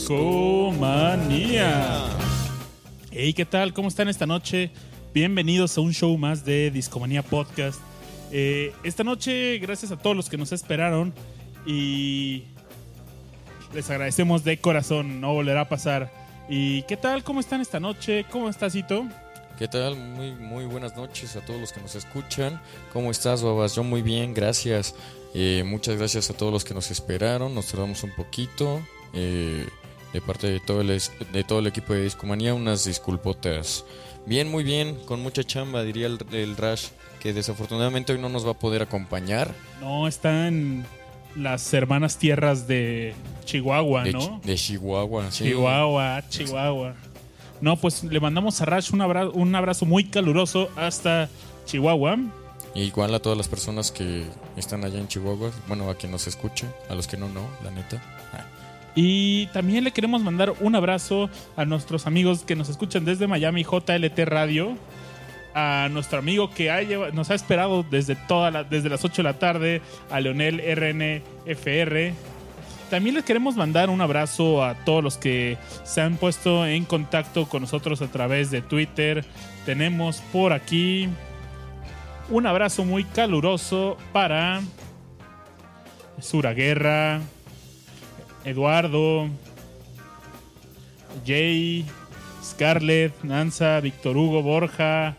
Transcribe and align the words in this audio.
Discomanía. 0.00 1.76
Hey, 3.10 3.34
¿qué 3.34 3.44
tal? 3.44 3.74
¿Cómo 3.74 3.88
están 3.88 4.08
esta 4.08 4.24
noche? 4.24 4.70
Bienvenidos 5.12 5.76
a 5.76 5.82
un 5.82 5.92
show 5.92 6.16
más 6.16 6.42
de 6.42 6.70
Discomanía 6.70 7.22
Podcast. 7.22 7.78
Eh, 8.32 8.72
esta 8.82 9.04
noche, 9.04 9.58
gracias 9.58 9.92
a 9.92 9.98
todos 9.98 10.16
los 10.16 10.30
que 10.30 10.38
nos 10.38 10.52
esperaron 10.52 11.12
y 11.66 12.44
les 13.74 13.90
agradecemos 13.90 14.42
de 14.42 14.58
corazón, 14.58 15.20
no 15.20 15.34
volverá 15.34 15.60
a 15.60 15.68
pasar. 15.68 16.10
¿Y 16.48 16.82
qué 16.84 16.96
tal? 16.96 17.22
¿Cómo 17.22 17.40
están 17.40 17.60
esta 17.60 17.78
noche? 17.78 18.24
¿Cómo 18.30 18.48
estás, 18.48 18.74
Ito? 18.74 19.06
¿Qué 19.58 19.68
tal? 19.68 19.96
Muy, 19.96 20.32
muy 20.32 20.64
buenas 20.64 20.96
noches 20.96 21.36
a 21.36 21.44
todos 21.44 21.60
los 21.60 21.72
que 21.74 21.82
nos 21.82 21.94
escuchan. 21.94 22.58
¿Cómo 22.94 23.10
estás, 23.10 23.42
Babas? 23.42 23.74
Yo 23.76 23.84
muy 23.84 24.00
bien, 24.00 24.32
gracias. 24.32 24.94
Eh, 25.34 25.62
muchas 25.66 25.96
gracias 25.96 26.30
a 26.30 26.32
todos 26.32 26.54
los 26.54 26.64
que 26.64 26.72
nos 26.72 26.90
esperaron. 26.90 27.54
Nos 27.54 27.66
tardamos 27.66 28.02
un 28.02 28.12
poquito. 28.12 28.80
Eh, 29.12 29.66
de 30.12 30.20
parte 30.20 30.48
de 30.48 30.60
todo, 30.60 30.80
el, 30.80 31.00
de 31.32 31.44
todo 31.44 31.58
el 31.60 31.66
equipo 31.66 31.92
de 31.94 32.02
Discomanía, 32.04 32.54
unas 32.54 32.84
disculpotas. 32.84 33.84
Bien, 34.26 34.50
muy 34.50 34.64
bien, 34.64 34.96
con 35.06 35.22
mucha 35.22 35.42
chamba, 35.44 35.82
diría 35.82 36.06
el, 36.06 36.18
el 36.32 36.56
Rash, 36.56 36.88
que 37.20 37.32
desafortunadamente 37.32 38.12
hoy 38.12 38.18
no 38.18 38.28
nos 38.28 38.46
va 38.46 38.52
a 38.52 38.58
poder 38.58 38.82
acompañar. 38.82 39.54
No, 39.80 40.06
están 40.08 40.84
las 41.36 41.72
hermanas 41.72 42.18
tierras 42.18 42.66
de 42.66 43.14
Chihuahua, 43.44 44.04
De, 44.04 44.12
¿no? 44.12 44.40
De 44.44 44.54
Chihuahua. 44.56 45.30
sí. 45.30 45.44
Chihuahua, 45.44 46.22
Chihuahua. 46.28 46.94
No, 47.60 47.76
pues 47.76 48.02
le 48.04 48.18
mandamos 48.20 48.60
a 48.60 48.64
Rash 48.64 48.90
un 48.92 49.02
abrazo, 49.02 49.32
un 49.32 49.54
abrazo 49.54 49.84
muy 49.86 50.04
caluroso 50.04 50.70
hasta 50.76 51.28
Chihuahua. 51.66 52.18
Igual 52.74 53.14
a 53.14 53.18
todas 53.20 53.36
las 53.36 53.48
personas 53.48 53.90
que 53.90 54.24
están 54.56 54.84
allá 54.84 54.98
en 54.98 55.08
Chihuahua. 55.08 55.50
Bueno, 55.66 55.90
a 55.90 55.94
quien 55.96 56.12
nos 56.12 56.26
escucha, 56.26 56.72
a 56.88 56.94
los 56.94 57.06
que 57.06 57.16
no, 57.16 57.28
no, 57.28 57.48
la 57.64 57.70
neta. 57.70 58.02
Ah. 58.32 58.46
Y 58.94 59.46
también 59.48 59.84
le 59.84 59.92
queremos 59.92 60.22
mandar 60.22 60.52
un 60.60 60.74
abrazo 60.74 61.30
a 61.56 61.64
nuestros 61.64 62.06
amigos 62.06 62.42
que 62.42 62.56
nos 62.56 62.68
escuchan 62.68 63.04
desde 63.04 63.26
Miami, 63.26 63.64
JLT 63.64 64.18
Radio. 64.26 64.76
A 65.52 65.88
nuestro 65.90 66.20
amigo 66.20 66.50
que 66.50 67.10
nos 67.12 67.30
ha 67.30 67.34
esperado 67.34 67.82
desde, 67.82 68.14
toda 68.14 68.62
desde 68.62 68.88
las 68.88 69.04
8 69.04 69.16
de 69.16 69.22
la 69.24 69.38
tarde, 69.38 69.82
a 70.08 70.20
Leonel 70.20 70.60
RNFR. 70.60 72.14
También 72.88 73.14
les 73.14 73.24
queremos 73.24 73.56
mandar 73.56 73.90
un 73.90 74.00
abrazo 74.00 74.64
a 74.64 74.74
todos 74.84 75.02
los 75.02 75.16
que 75.16 75.58
se 75.84 76.00
han 76.00 76.16
puesto 76.16 76.66
en 76.66 76.84
contacto 76.84 77.48
con 77.48 77.62
nosotros 77.62 78.02
a 78.02 78.08
través 78.08 78.50
de 78.50 78.62
Twitter. 78.62 79.24
Tenemos 79.64 80.20
por 80.32 80.52
aquí 80.52 81.08
un 82.30 82.46
abrazo 82.46 82.84
muy 82.84 83.04
caluroso 83.04 83.96
para 84.12 84.60
Sura 86.20 86.52
Guerra, 86.52 87.20
Eduardo, 88.44 89.28
Jay, 91.26 91.84
Scarlett, 92.42 93.12
Nanza, 93.22 93.80
Víctor 93.80 94.16
Hugo, 94.16 94.42
Borja, 94.42 95.16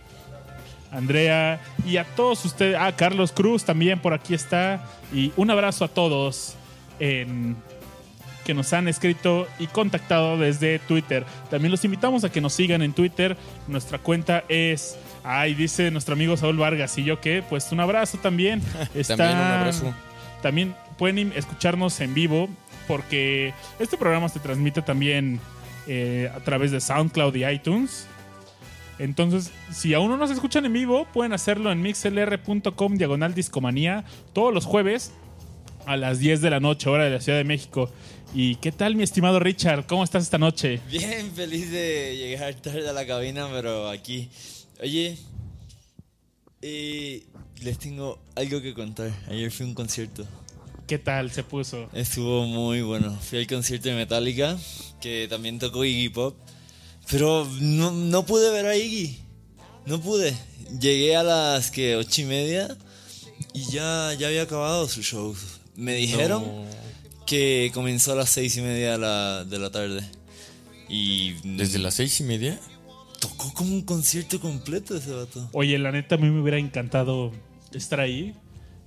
Andrea 0.92 1.60
y 1.86 1.98
a 1.98 2.04
todos 2.04 2.44
ustedes. 2.46 2.78
Ah, 2.80 2.92
Carlos 2.96 3.32
Cruz 3.32 3.64
también 3.64 4.00
por 4.00 4.14
aquí 4.14 4.34
está. 4.34 4.84
Y 5.14 5.32
un 5.38 5.50
abrazo 5.52 5.86
a 5.86 5.88
todos 5.88 6.56
en- 7.00 7.56
que 8.46 8.54
nos 8.56 8.74
han 8.74 8.88
escrito 8.88 9.48
y 9.60 9.68
contactado 9.68 10.38
desde 10.38 10.80
Twitter. 10.80 11.26
También 11.52 11.72
los 11.72 11.86
invitamos 11.86 12.24
a 12.24 12.32
que 12.32 12.42
nos 12.42 12.54
sigan 12.54 12.82
en 12.82 12.92
Twitter. 12.94 13.38
Nuestra 13.68 14.00
cuenta 14.00 14.44
es. 14.50 14.98
Ay, 15.24 15.54
dice 15.54 15.92
nuestro 15.92 16.14
amigo 16.16 16.36
Saúl 16.36 16.58
Vargas. 16.58 16.98
¿Y 16.98 17.04
yo 17.04 17.22
qué? 17.22 17.44
Pues 17.48 17.72
un 17.72 17.80
abrazo 17.80 18.18
también. 18.18 18.62
Está- 18.96 19.16
También 19.18 19.38
un 19.38 19.44
abrazo. 19.54 19.94
también 20.42 20.76
pueden 20.98 21.32
escucharnos 21.36 22.00
en 22.02 22.14
vivo 22.16 22.50
porque 22.92 23.54
este 23.80 23.96
programa 23.96 24.28
se 24.28 24.42
transmite 24.42 24.82
también 24.82 25.40
eh, 25.88 26.30
a 26.36 26.42
través 26.42 26.72
de 26.72 26.82
SoundCloud 26.82 27.34
y 27.36 27.46
iTunes. 27.46 28.06
Entonces, 29.00 29.50
si 29.72 29.94
aún 29.94 30.10
no 30.10 30.18
nos 30.18 30.30
escuchan 30.30 30.66
en 30.66 30.74
vivo, 30.74 31.08
pueden 31.14 31.32
hacerlo 31.32 31.72
en 31.72 31.82
mixlr.com 31.82 32.98
diagonal 32.98 33.34
discomanía 33.34 34.04
todos 34.34 34.54
los 34.54 34.66
jueves 34.66 35.14
a 35.86 35.96
las 35.96 36.20
10 36.20 36.42
de 36.42 36.50
la 36.50 36.60
noche, 36.60 36.90
hora 36.90 37.06
de 37.06 37.12
la 37.12 37.22
Ciudad 37.22 37.38
de 37.38 37.46
México. 37.46 37.90
¿Y 38.34 38.56
qué 38.56 38.74
tal, 38.74 38.98
mi 38.98 39.04
estimado 39.04 39.40
Richard? 39.40 39.86
¿Cómo 39.88 40.04
estás 40.04 40.24
esta 40.24 40.38
noche? 40.38 40.82
Bien 40.90 41.32
feliz 41.32 41.72
de 41.72 42.18
llegar 42.18 42.54
tarde 42.56 42.90
a 42.90 42.92
la 42.92 43.08
cabina, 43.08 43.48
pero 43.54 43.88
aquí. 43.88 44.30
Oye, 44.82 45.18
eh, 46.62 47.24
les 47.62 47.80
tengo 47.80 48.20
algo 48.36 48.62
que 48.62 48.74
contar. 48.74 49.12
Ayer 49.30 49.50
fui 49.50 49.66
a 49.66 49.70
un 49.70 49.76
concierto. 49.76 50.28
¿Qué 50.92 51.00
tal 51.00 51.32
se 51.32 51.42
puso? 51.44 51.88
Estuvo 51.94 52.46
muy 52.46 52.82
bueno. 52.82 53.18
Fui 53.22 53.40
al 53.40 53.48
concierto 53.48 53.88
de 53.88 53.96
Metallica, 53.96 54.58
que 55.00 55.26
también 55.30 55.58
tocó 55.58 55.86
Iggy 55.86 56.10
Pop. 56.10 56.36
Pero 57.10 57.48
no, 57.62 57.92
no 57.92 58.26
pude 58.26 58.52
ver 58.52 58.66
a 58.66 58.76
Iggy. 58.76 59.18
No 59.86 60.02
pude. 60.02 60.36
Llegué 60.82 61.16
a 61.16 61.24
las 61.24 61.72
que 61.72 61.96
ocho 61.96 62.24
y 62.24 62.26
media 62.26 62.78
y 63.54 63.72
ya, 63.72 64.14
ya 64.20 64.28
había 64.28 64.42
acabado 64.42 64.86
su 64.90 65.02
show. 65.02 65.34
Me 65.78 65.96
dijeron 65.96 66.44
No. 66.44 66.66
que 67.26 67.72
comenzó 67.74 68.12
a 68.12 68.16
las 68.16 68.30
seis 68.30 68.58
y 68.58 68.62
media 68.62 68.92
de 68.92 68.98
la, 68.98 69.46
de 69.46 69.60
la 69.60 69.70
tarde. 69.72 70.02
Y 70.90 71.36
Desde 71.56 71.80
las 71.80 71.94
seis 71.94 72.20
y 72.20 72.26
media. 72.26 72.60
Tocó 73.22 73.54
como 73.54 73.74
un 73.74 73.84
concierto 73.84 74.42
completo 74.42 74.98
ese 74.98 75.12
vato. 75.14 75.48
Oye, 75.54 75.80
la 75.80 75.94
neta, 75.94 76.16
a 76.16 76.18
mí 76.18 76.30
me 76.30 76.42
hubiera 76.42 76.58
encantado 76.60 77.32
estar 77.72 78.02
ahí. 78.02 78.36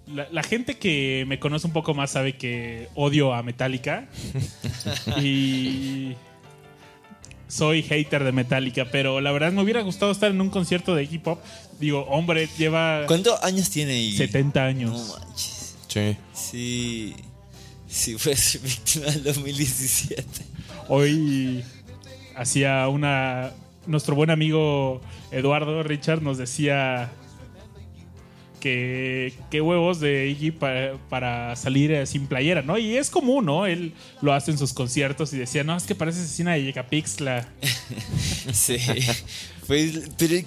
La, 0.07 0.29
la 0.31 0.43
gente 0.43 0.77
que 0.77 1.25
me 1.27 1.39
conoce 1.39 1.67
un 1.67 1.73
poco 1.73 1.95
más 1.95 2.11
sabe 2.11 2.35
que 2.37 2.89
odio 2.95 3.33
a 3.35 3.43
Metallica. 3.43 4.07
y 5.23 6.15
soy 7.49 7.83
hater 7.83 8.25
de 8.25 8.33
Metallica, 8.33 8.87
pero 8.91 9.21
la 9.21 9.31
verdad 9.33 9.53
me 9.53 9.63
hubiera 9.63 9.81
gustado 9.83 10.11
estar 10.13 10.31
en 10.31 10.41
un 10.41 10.51
concierto 10.51 10.95
de 10.95 11.05
hip 11.05 11.27
hop. 11.27 11.39
Digo, 11.79 12.03
hombre, 12.09 12.49
lleva 12.59 13.05
¿Cuántos 13.07 13.43
años 13.43 13.71
tiene 13.71 13.97
Iggy? 14.01 14.17
70 14.17 14.61
No 14.61 14.67
años. 14.67 15.19
manches. 15.19 15.77
Sí. 15.89 16.17
Sí. 16.33 17.15
Sí, 17.89 18.19
fue 18.19 18.35
su 18.37 18.59
víctima 18.63 19.07
del 19.07 19.23
2017. 19.23 20.25
Hoy 20.89 21.63
hacía 22.37 22.89
una. 22.89 23.53
Nuestro 23.87 24.15
buen 24.15 24.31
amigo 24.31 25.01
Eduardo 25.31 25.83
Richard 25.83 26.23
nos 26.23 26.39
decía 26.39 27.13
que 28.65 29.35
qué 29.51 29.61
huevos 29.61 30.01
de 30.01 30.29
Iggy 30.29 30.51
para, 30.53 30.97
para 31.11 31.55
salir 31.55 31.93
eh, 31.93 32.07
sin 32.07 32.27
playera, 32.27 32.63
¿no? 32.63 32.79
Y 32.79 32.97
es 32.97 33.11
común, 33.11 33.45
¿no? 33.45 33.67
Él 33.67 33.93
lo 34.23 34.33
hace 34.33 34.51
en 34.53 34.57
sus 34.59 34.73
conciertos 34.73 35.35
y 35.35 35.37
decía, 35.37 35.65
no, 35.65 35.77
es 35.77 35.85
que 35.85 35.95
parece 35.95 36.21
asesina 36.21 36.55
de 36.55 36.65
Yecapixtla. 36.65 37.47
Sí. 38.53 38.77
Pero 39.67 40.37
el 40.37 40.47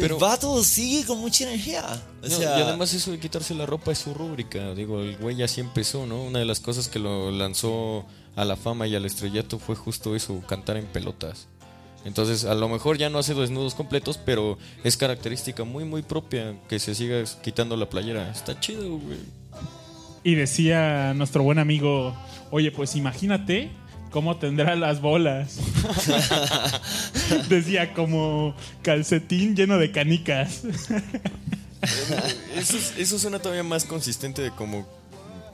Pero- 0.00 0.18
vato 0.18 0.62
sigue 0.64 1.04
con 1.04 1.18
mucha 1.18 1.44
energía. 1.44 1.84
O 2.22 2.28
No, 2.28 2.34
sea, 2.36 2.58
y 2.58 2.62
además 2.62 2.94
eso 2.94 3.10
de 3.10 3.18
quitarse 3.18 3.54
la 3.54 3.66
ropa 3.66 3.92
es 3.92 3.98
su 3.98 4.14
rúbrica. 4.14 4.74
Digo, 4.74 5.00
el 5.02 5.16
güey 5.18 5.42
así 5.42 5.60
empezó, 5.60 6.06
¿no? 6.06 6.22
Una 6.24 6.38
de 6.38 6.44
las 6.44 6.60
cosas 6.60 6.88
que 6.88 6.98
lo 6.98 7.30
lanzó 7.30 8.06
a 8.36 8.44
la 8.44 8.56
fama 8.56 8.86
y 8.86 8.94
al 8.94 9.04
estrellato 9.04 9.58
fue 9.58 9.74
justo 9.76 10.14
eso, 10.16 10.40
cantar 10.46 10.76
en 10.76 10.86
pelotas. 10.86 11.48
Entonces, 12.04 12.44
a 12.44 12.54
lo 12.54 12.68
mejor 12.68 12.96
ya 12.96 13.10
no 13.10 13.18
hace 13.18 13.34
desnudos 13.34 13.74
completos, 13.74 14.18
pero 14.18 14.56
es 14.84 14.96
característica 14.96 15.64
muy, 15.64 15.84
muy 15.84 16.02
propia 16.02 16.54
que 16.68 16.78
se 16.78 16.94
siga 16.94 17.22
quitando 17.42 17.76
la 17.76 17.90
playera. 17.90 18.30
Está 18.30 18.58
chido, 18.58 18.88
güey. 18.98 19.18
Y 20.24 20.34
decía 20.34 21.12
nuestro 21.14 21.42
buen 21.42 21.58
amigo, 21.58 22.16
oye, 22.50 22.70
pues 22.72 22.96
imagínate 22.96 23.70
cómo 24.10 24.36
tendrá 24.38 24.76
las 24.76 25.00
bolas. 25.00 25.58
decía 27.48 27.92
como 27.94 28.54
calcetín 28.82 29.54
lleno 29.56 29.78
de 29.78 29.90
canicas. 29.92 30.62
Eso, 32.56 32.76
es- 32.76 32.94
eso 32.98 33.18
suena 33.18 33.38
todavía 33.38 33.62
más 33.62 33.84
consistente 33.84 34.42
de 34.42 34.50
como 34.50 34.86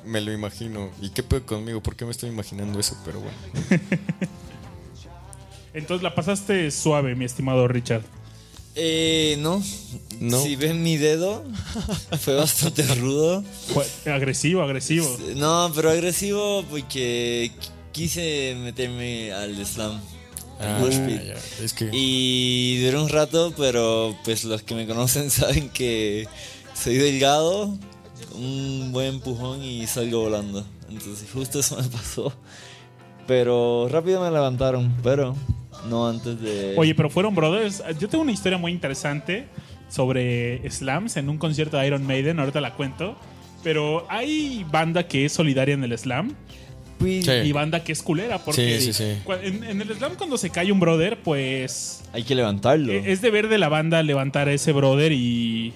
me 0.05 0.21
lo 0.21 0.33
imagino. 0.33 0.91
¿Y 1.01 1.11
qué 1.11 1.23
pedo 1.23 1.45
conmigo? 1.45 1.83
¿Por 1.83 1.97
qué 1.97 2.05
me 2.05 2.11
estoy 2.13 2.31
imaginando 2.31 2.79
eso? 2.79 2.97
Pero 3.05 3.21
bueno. 3.21 3.37
Entonces 5.77 6.03
la 6.03 6.15
pasaste 6.15 6.71
suave, 6.73 7.15
mi 7.15 7.25
estimado 7.25 7.69
Richard. 7.69 8.03
eh, 8.75 9.37
no. 9.39 9.63
No. 10.21 10.43
Si 10.43 10.57
ven 10.57 10.83
mi 10.83 10.97
dedo, 10.97 11.45
fue 12.21 12.35
bastante 12.35 12.83
rudo. 12.95 13.45
Fue 13.73 13.87
agresivo, 14.13 14.63
agresivo. 14.63 15.07
No, 15.37 15.71
pero 15.75 15.91
agresivo 15.91 16.65
porque 16.71 17.51
qu- 17.61 17.69
quise 17.93 18.57
meterme 18.63 19.33
al 19.33 19.65
slam. 19.67 20.01
al 20.59 20.91
Ah, 20.91 21.09
ya. 21.23 21.35
Es 21.65 21.75
que 21.75 21.91
Y 21.93 22.83
duró 22.85 23.03
un 23.03 23.09
rato, 23.11 23.53
pero 23.57 24.17
pues 24.25 24.45
los 24.45 24.63
que 24.63 24.75
me 24.75 24.87
conocen 24.87 25.31
saben 25.41 25.69
que 25.69 26.27
soy 26.75 26.95
delgado, 26.97 27.77
un 28.35 28.91
buen 28.93 29.09
empujón 29.17 29.63
y 29.63 29.87
salgo 29.87 30.21
volando. 30.21 30.67
Entonces 30.89 31.29
justo 31.31 31.61
eso 31.61 31.77
me 31.77 31.89
pasó. 31.89 32.33
Pero 33.27 33.89
rápido 33.91 34.23
me 34.23 34.31
levantaron, 34.31 34.93
pero 35.03 35.35
no 35.89 36.09
antes 36.09 36.41
de... 36.41 36.75
Oye, 36.77 36.95
pero 36.95 37.11
fueron 37.11 37.35
brothers. 37.35 37.83
Yo 37.99 38.09
tengo 38.09 38.23
una 38.23 38.33
historia 38.33 38.59
muy 38.59 38.73
interesante 38.73 39.47
sobre 39.89 40.69
slams 40.71 41.17
en 41.17 41.29
un 41.29 41.39
concierto 41.39 41.77
de 41.77 41.87
Iron 41.87 42.07
Maiden, 42.07 42.39
ahorita 42.41 42.61
la 42.61 42.75
cuento. 42.75 43.17
Pero 43.63 44.07
hay 44.09 44.65
banda 44.71 45.09
que 45.09 45.25
es 45.25 45.33
solidaria 45.33 45.75
en 45.75 45.83
el 45.85 45.97
slam. 45.99 46.35
Pues, 46.99 47.25
Sí. 47.27 47.31
y 47.31 47.53
banda 47.53 47.85
que 47.85 47.93
es 47.93 48.03
culera. 48.03 48.39
Porque 48.39 48.81
Sí, 48.81 48.93
sí, 48.93 49.05
En, 49.43 49.65
en 49.65 49.83
el 49.83 49.95
slam 49.95 50.15
cuando 50.17 50.39
se 50.39 50.49
cae 50.51 50.73
un 50.73 50.81
brother, 50.81 51.19
pues 51.23 52.03
Hay 52.13 52.23
que 52.23 52.35
levantarlo. 52.35 52.91
eh, 52.93 53.03
es 53.07 53.21
deber 53.21 53.49
de 53.49 53.59
la 53.59 53.69
banda 53.69 54.03
levantar 54.03 54.49
a 54.49 54.53
ese 54.53 54.73
brother 54.73 55.13
y... 55.13 55.73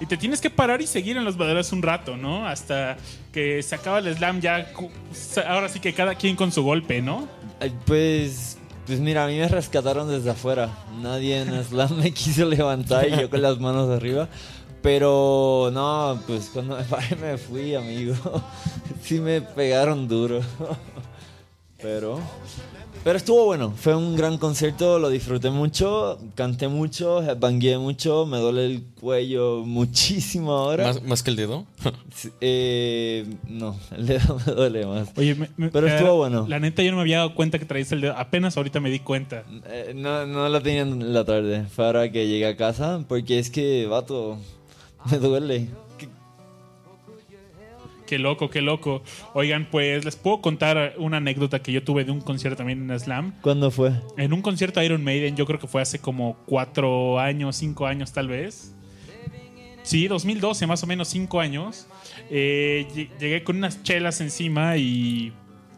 Y 0.00 0.06
te 0.06 0.16
tienes 0.16 0.40
que 0.40 0.50
parar 0.50 0.82
y 0.82 0.86
seguir 0.86 1.16
en 1.16 1.24
los 1.24 1.36
maderas 1.36 1.72
un 1.72 1.82
rato, 1.82 2.16
¿no? 2.16 2.46
Hasta 2.46 2.96
que 3.32 3.62
se 3.62 3.74
acaba 3.74 3.98
el 3.98 4.14
slam 4.14 4.40
ya... 4.40 4.66
Ahora 5.46 5.68
sí 5.68 5.80
que 5.80 5.92
cada 5.94 6.14
quien 6.14 6.36
con 6.36 6.52
su 6.52 6.62
golpe, 6.62 7.00
¿no? 7.00 7.28
Pues, 7.86 8.58
pues 8.86 9.00
mira, 9.00 9.24
a 9.24 9.26
mí 9.26 9.36
me 9.38 9.48
rescataron 9.48 10.08
desde 10.08 10.30
afuera. 10.30 10.70
Nadie 11.00 11.40
en 11.40 11.64
Slam 11.64 11.96
me 11.96 12.12
quiso 12.12 12.44
levantar 12.44 13.08
y 13.08 13.20
yo 13.20 13.30
con 13.30 13.42
las 13.42 13.58
manos 13.58 13.90
arriba. 13.90 14.28
Pero 14.82 15.70
no, 15.72 16.22
pues 16.26 16.50
cuando 16.52 16.76
me 16.76 16.84
paré 16.84 17.16
me 17.16 17.38
fui, 17.38 17.74
amigo. 17.74 18.14
Sí 19.02 19.20
me 19.20 19.40
pegaron 19.40 20.08
duro. 20.08 20.40
Pero, 21.82 22.20
pero 23.06 23.18
estuvo 23.18 23.44
bueno. 23.44 23.72
Fue 23.76 23.94
un 23.94 24.16
gran 24.16 24.36
concierto, 24.36 24.98
lo 24.98 25.10
disfruté 25.10 25.48
mucho, 25.50 26.18
canté 26.34 26.66
mucho, 26.66 27.22
bangué 27.38 27.78
mucho, 27.78 28.26
me 28.26 28.38
duele 28.38 28.66
el 28.66 28.82
cuello 29.00 29.62
muchísimo 29.64 30.50
ahora. 30.50 30.88
¿Más, 30.88 31.02
más 31.04 31.22
que 31.22 31.30
el 31.30 31.36
dedo? 31.36 31.64
Eh, 32.40 33.24
no, 33.48 33.76
el 33.96 34.06
dedo 34.08 34.38
me 34.46 34.52
duele 34.54 34.86
más. 34.86 35.08
Oye, 35.16 35.36
me- 35.36 35.50
me- 35.56 35.68
Pero 35.70 35.86
eh, 35.86 35.94
estuvo 35.94 36.16
bueno. 36.16 36.46
La 36.48 36.58
neta 36.58 36.82
yo 36.82 36.90
no 36.90 36.96
me 36.96 37.02
había 37.02 37.18
dado 37.18 37.34
cuenta 37.36 37.60
que 37.60 37.64
traías 37.64 37.92
el 37.92 38.00
dedo. 38.00 38.14
Apenas 38.16 38.56
ahorita 38.56 38.80
me 38.80 38.90
di 38.90 38.98
cuenta. 38.98 39.44
Eh, 39.68 39.92
no, 39.94 40.26
no 40.26 40.48
lo 40.48 40.60
tenía 40.60 40.82
en 40.82 41.14
la 41.14 41.24
tarde. 41.24 41.64
Fue 41.74 41.86
ahora 41.86 42.10
que 42.10 42.26
llegué 42.26 42.46
a 42.48 42.56
casa. 42.56 43.04
Porque 43.06 43.38
es 43.38 43.50
que, 43.50 43.86
vato, 43.86 44.36
me 45.10 45.18
duele. 45.18 45.68
¿Qué- 48.06 48.18
loco, 48.18 48.48
qué 48.50 48.60
loco. 48.62 49.02
Oigan, 49.34 49.68
pues 49.70 50.04
les 50.04 50.16
puedo 50.16 50.40
contar 50.40 50.94
una 50.98 51.16
anécdota 51.18 51.60
que 51.60 51.72
yo 51.72 51.82
tuve 51.82 52.04
de 52.04 52.12
un 52.12 52.20
concierto 52.20 52.56
también 52.58 52.90
en 52.90 52.98
Slam. 53.00 53.34
¿Cuándo 53.42 53.70
fue? 53.70 53.92
En 54.16 54.32
un 54.32 54.42
concierto 54.42 54.80
de 54.80 54.86
Iron 54.86 55.02
Maiden, 55.04 55.36
yo 55.36 55.44
creo 55.46 55.58
que 55.58 55.66
fue 55.66 55.82
hace 55.82 55.98
como 55.98 56.36
cuatro 56.46 57.18
años, 57.18 57.56
cinco 57.56 57.86
años 57.86 58.12
tal 58.12 58.28
vez. 58.28 58.72
Sí, 59.82 60.08
2012, 60.08 60.66
más 60.66 60.82
o 60.82 60.86
menos 60.86 61.06
cinco 61.08 61.38
años. 61.40 61.86
Eh, 62.30 62.86
lle- 62.94 63.08
llegué 63.20 63.44
con 63.44 63.56
unas 63.56 63.82
chelas 63.84 64.20
encima 64.20 64.76
y 64.76 65.32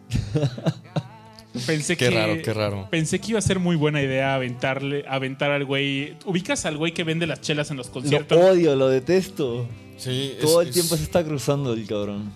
pensé 1.66 1.96
Qué 1.96 2.08
que 2.08 2.14
raro, 2.14 2.36
qué 2.42 2.52
raro. 2.54 2.88
pensé 2.90 3.19
que 3.20 3.30
iba 3.30 3.38
a 3.38 3.42
ser 3.42 3.58
muy 3.58 3.76
buena 3.76 4.00
idea 4.02 4.34
aventarle, 4.34 5.04
aventar 5.08 5.50
al 5.50 5.64
güey. 5.64 6.14
¿Ubicas 6.25 6.64
al 6.66 6.76
güey 6.76 6.92
que 6.92 7.04
vende 7.04 7.26
las 7.26 7.40
chelas 7.40 7.70
en 7.70 7.76
los 7.76 7.88
Lo 7.88 7.92
conciertos? 7.94 8.38
odio, 8.38 8.76
lo 8.76 8.88
detesto. 8.88 9.69
Sí, 9.99 10.35
es- 10.39 10.41
Todo 10.45 10.62
el 10.62 10.69
es- 10.69 10.75
tiempo 10.75 10.97
se 10.97 11.03
está 11.03 11.23
cruzando 11.25 11.73
el 11.75 11.87
cabrón. 11.87 12.33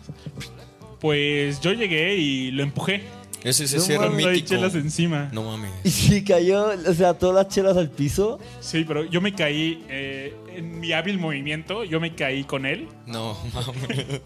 Pues 1.00 1.61
yo 1.61 1.73
llegué 1.73 2.17
y 2.17 2.50
lo 2.50 2.62
empujé. 2.62 3.03
Ese 3.43 3.64
ese 3.64 3.79
No 3.79 3.82
sí 3.82 4.25
Hay 4.25 4.43
chelas 4.43 4.73
encima. 4.76 5.29
No 5.32 5.43
mames. 5.43 5.73
Y 5.82 5.91
si 5.91 6.23
cayó, 6.23 6.67
o 6.88 6.94
sea, 6.94 7.14
todas 7.14 7.35
las 7.44 7.53
chelas 7.53 7.76
al 7.76 7.91
piso. 7.91 8.38
Sí, 8.61 8.85
pero 8.87 9.05
yo 9.05 9.20
me 9.20 9.35
caí 9.35 9.82
eh, 9.88 10.32
en 10.55 10.79
mi 10.79 10.93
hábil 10.93 11.19
movimiento, 11.19 11.82
yo 11.82 11.99
me 11.99 12.14
caí 12.14 12.44
con 12.44 12.67
él 12.67 12.87
No 13.05 13.37
mames. 13.53 14.20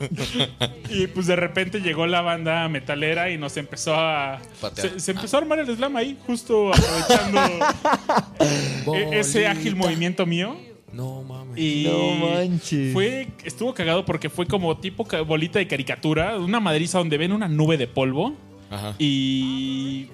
y 0.91 1.06
pues 1.06 1.27
de 1.29 1.37
repente 1.37 1.81
llegó 1.81 2.06
la 2.06 2.21
banda 2.21 2.69
metalera 2.69 3.31
y 3.31 3.38
nos 3.38 3.56
empezó 3.56 3.94
a 3.94 4.38
Patear. 4.61 4.91
se, 4.91 5.00
se 5.00 5.11
empezó 5.12 5.38
a 5.38 5.41
armar 5.41 5.61
el 5.61 5.75
slam 5.75 5.97
ahí, 5.97 6.19
justo 6.27 6.73
aprovechando 6.75 7.41
e- 8.94 9.19
ese 9.21 9.47
ágil 9.47 9.77
movimiento 9.77 10.27
mío 10.27 10.59
No 10.93 11.23
mames. 11.23 11.36
Y 11.56 11.85
No 11.85 12.26
manches. 12.26 12.93
fue 12.93 13.29
estuvo 13.44 13.75
cagado 13.75 14.05
porque 14.05 14.29
fue 14.31 14.47
como 14.47 14.76
tipo 14.79 15.06
bolita 15.26 15.58
de 15.58 15.67
caricatura, 15.67 16.38
una 16.38 16.61
madriza 16.61 16.99
donde 16.99 17.17
ven 17.19 17.32
una 17.32 17.49
nube 17.49 17.76
de 17.76 17.87
polvo 17.87 18.35
Ajá. 18.70 18.94
y 18.99 20.08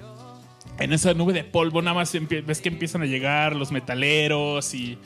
en 0.78 0.92
esa 0.92 1.14
nube 1.14 1.32
de 1.32 1.44
polvo 1.44 1.82
nada 1.82 1.94
más 1.94 2.12
ves 2.46 2.60
que 2.60 2.68
empiezan 2.68 3.02
a 3.02 3.06
llegar 3.06 3.54
los 3.54 3.70
metaleros 3.72 4.74
y 4.74 4.98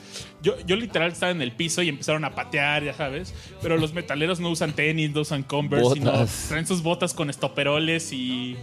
yo, 0.42 0.54
yo 0.66 0.76
literal 0.76 1.10
estaba 1.12 1.32
en 1.32 1.42
el 1.42 1.52
piso 1.52 1.82
y 1.82 1.88
empezaron 1.88 2.24
a 2.24 2.34
patear, 2.34 2.84
ya 2.84 2.94
sabes, 2.94 3.34
pero 3.60 3.76
los 3.76 3.92
metaleros 3.92 4.40
no 4.40 4.50
usan 4.50 4.72
tenis, 4.74 5.10
no 5.12 5.22
usan 5.22 5.42
Converse, 5.42 5.94
sino 5.94 6.12
traen 6.48 6.66
sus 6.66 6.82
botas 6.82 7.14
con 7.14 7.30
estoperoles 7.30 8.12
y 8.12 8.56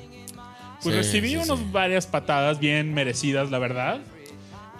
pues 0.82 0.96
Sí, 0.96 1.00
recibí 1.02 1.30
sí, 1.30 1.36
unos 1.38 1.60
sí. 1.60 1.66
varias 1.72 2.08
patadas 2.08 2.60
bien 2.60 2.94
merecidas, 2.94 3.52
la 3.52 3.60
verdad. 3.60 4.02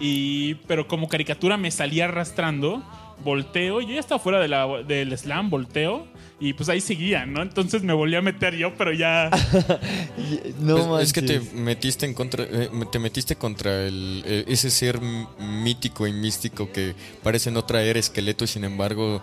Y 0.00 0.54
pero 0.66 0.88
como 0.88 1.08
caricatura 1.08 1.56
me 1.56 1.70
salía 1.70 2.06
arrastrando, 2.06 2.82
volteo, 3.24 3.80
yo 3.80 3.94
ya 3.94 4.00
estaba 4.00 4.18
fuera 4.18 4.40
de 4.40 4.48
la- 4.48 4.82
del 4.82 5.16
slam, 5.16 5.48
volteo 5.50 6.06
y 6.40 6.52
pues 6.52 6.68
ahí 6.68 6.80
seguían, 6.80 7.32
¿no? 7.32 7.42
Entonces 7.42 7.82
me 7.84 7.92
volví 7.92 8.16
a 8.16 8.20
meter 8.20 8.56
yo, 8.56 8.74
pero 8.74 8.92
ya 8.92 9.30
No 10.60 10.88
Pues, 10.88 11.04
es 11.08 11.12
que 11.12 11.22
te 11.22 11.40
metiste 11.54 12.06
en 12.06 12.14
contra, 12.14 12.44
eh, 12.44 12.68
te 12.90 12.98
metiste 12.98 13.36
contra 13.36 13.86
el, 13.86 14.22
eh, 14.26 14.44
ese 14.48 14.68
ser 14.70 15.00
mítico 15.00 16.06
y 16.08 16.12
místico 16.12 16.72
que 16.72 16.94
parece 17.22 17.50
no 17.52 17.64
traer 17.64 17.96
esqueleto 17.96 18.44
y 18.44 18.48
sin 18.48 18.64
embargo 18.64 19.22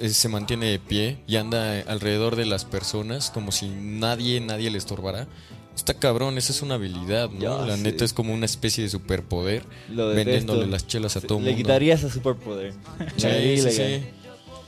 eh, 0.00 0.08
se 0.08 0.28
mantiene 0.28 0.66
de 0.66 0.78
pie 0.78 1.18
y 1.26 1.36
anda 1.36 1.80
alrededor 1.88 2.36
de 2.36 2.46
las 2.46 2.64
personas 2.64 3.30
como 3.30 3.50
si 3.50 3.68
nadie, 3.68 4.40
nadie 4.40 4.70
le 4.70 4.78
estorbara. 4.78 5.26
Está 5.76 5.94
cabrón, 5.94 6.38
esa 6.38 6.52
es 6.52 6.62
una 6.62 6.74
habilidad, 6.76 7.30
¿no? 7.30 7.40
Ya 7.40 7.66
La 7.66 7.76
neta 7.76 8.04
es 8.04 8.12
como 8.12 8.32
una 8.32 8.46
especie 8.46 8.84
de 8.84 8.90
superpoder 8.90 9.64
Lo 9.90 10.08
vendiéndole 10.08 10.66
las 10.66 10.86
chelas 10.86 11.16
a 11.16 11.20
todo 11.20 11.38
Le 11.40 11.46
mundo. 11.46 11.56
quitaría 11.58 11.94
ese 11.94 12.08
superpoder. 12.10 12.72
Sí, 13.16 13.28
sí, 13.28 13.62
le 13.62 13.70
sí. 13.70 14.06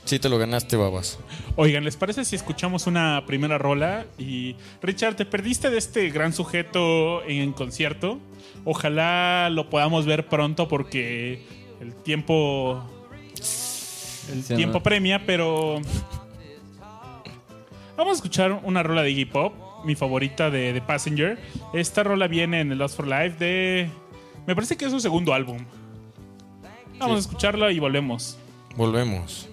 Sí, 0.05 0.19
te 0.19 0.29
lo 0.29 0.37
ganaste, 0.37 0.77
babas. 0.77 1.17
Oigan, 1.57 1.83
¿les 1.83 1.97
parece 1.97 2.23
si 2.23 2.35
escuchamos 2.37 2.87
una 2.87 3.25
primera 3.25 3.57
rola? 3.57 4.05
Y 4.17 4.55
Richard, 4.81 5.15
te 5.15 5.25
perdiste 5.25 5.69
de 5.69 5.77
este 5.77 6.09
gran 6.11 6.31
sujeto 6.33 7.23
en 7.25 7.51
concierto. 7.51 8.19
Ojalá 8.63 9.49
lo 9.49 9.69
podamos 9.69 10.05
ver 10.05 10.27
pronto 10.27 10.67
porque 10.69 11.41
el 11.81 11.93
tiempo 11.93 12.81
el 14.31 14.43
Sí, 14.43 14.55
tiempo 14.55 14.77
¿no? 14.79 14.83
premia, 14.83 15.25
pero 15.25 15.81
vamos 17.97 18.11
a 18.11 18.15
escuchar 18.15 18.61
una 18.63 18.83
rola 18.83 19.03
de 19.03 19.11
Iggy 19.11 19.25
Pop, 19.25 19.53
mi 19.83 19.95
favorita 19.95 20.49
de, 20.49 20.73
de 20.73 20.81
Passenger. 20.81 21.39
Esta 21.73 22.03
rola 22.03 22.27
viene 22.27 22.61
en 22.61 22.71
el 22.71 22.77
Lost 22.77 22.97
for 22.97 23.07
Life 23.07 23.37
de 23.37 23.89
me 24.47 24.55
parece 24.55 24.77
que 24.77 24.85
es 24.85 24.91
su 24.91 25.01
segundo 25.01 25.33
álbum. 25.33 25.57
Vamos 26.97 27.17
a 27.17 27.19
escucharla 27.19 27.69
y 27.69 27.79
volvemos. 27.79 28.39
Volvemos. 28.77 29.49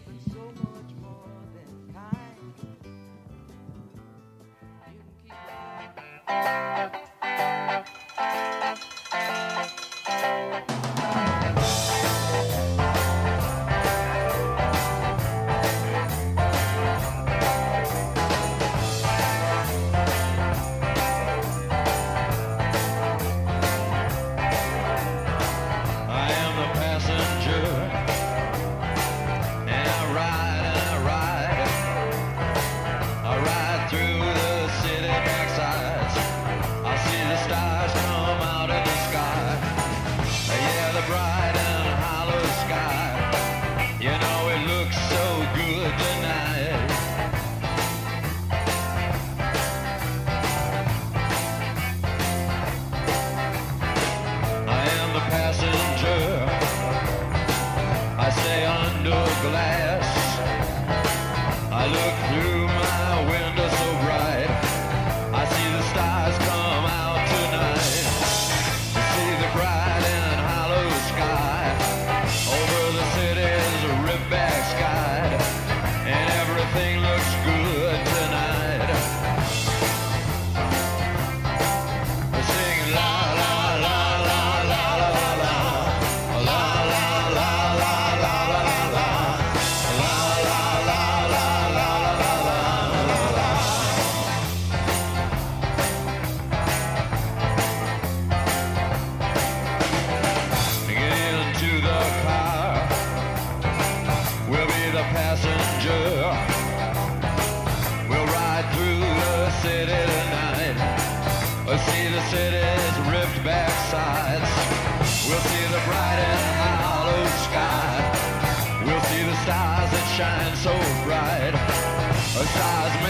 side 122.55 123.04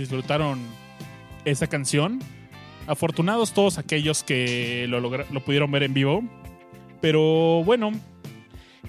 disfrutaron 0.00 0.58
esa 1.44 1.66
canción. 1.66 2.18
Afortunados 2.86 3.52
todos 3.52 3.78
aquellos 3.78 4.24
que 4.24 4.86
lo, 4.88 5.00
lo 5.00 5.44
pudieron 5.44 5.70
ver 5.70 5.84
en 5.84 5.94
vivo. 5.94 6.24
Pero 7.00 7.62
bueno, 7.64 7.92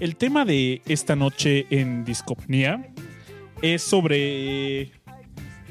el 0.00 0.16
tema 0.16 0.44
de 0.44 0.82
esta 0.86 1.14
noche 1.16 1.66
en 1.70 2.04
Discopnía 2.04 2.92
es 3.62 3.82
sobre 3.82 4.90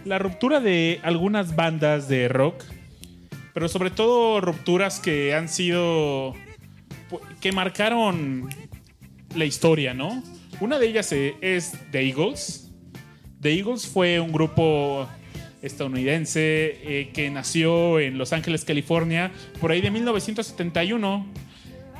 la 0.06 0.18
ruptura 0.20 0.60
de 0.60 1.00
algunas 1.04 1.56
bandas 1.56 2.08
de 2.08 2.28
rock. 2.28 2.64
Pero 3.54 3.68
sobre 3.68 3.92
todo 3.92 4.40
rupturas 4.40 5.00
que 5.00 5.36
han 5.36 5.50
sido... 5.50 6.34
que 7.42 7.52
marcaron 7.52 8.50
la 9.36 9.46
historia, 9.46 9.94
¿no? 9.94 10.24
Una 10.62 10.80
de 10.80 10.88
ellas 10.88 11.12
eh, 11.12 11.36
es 11.42 11.74
The 11.92 12.08
Eagles. 12.08 12.72
The 13.42 13.54
Eagles 13.54 13.88
fue 13.88 14.20
un 14.20 14.32
grupo 14.32 15.08
estadounidense 15.62 16.40
eh, 16.84 17.12
que 17.14 17.30
nació 17.30 18.00
en 18.00 18.18
Los 18.18 18.34
Ángeles, 18.34 18.66
California, 18.66 19.32
por 19.60 19.72
ahí 19.72 19.82
de 19.82 19.92
1971 19.92 21.26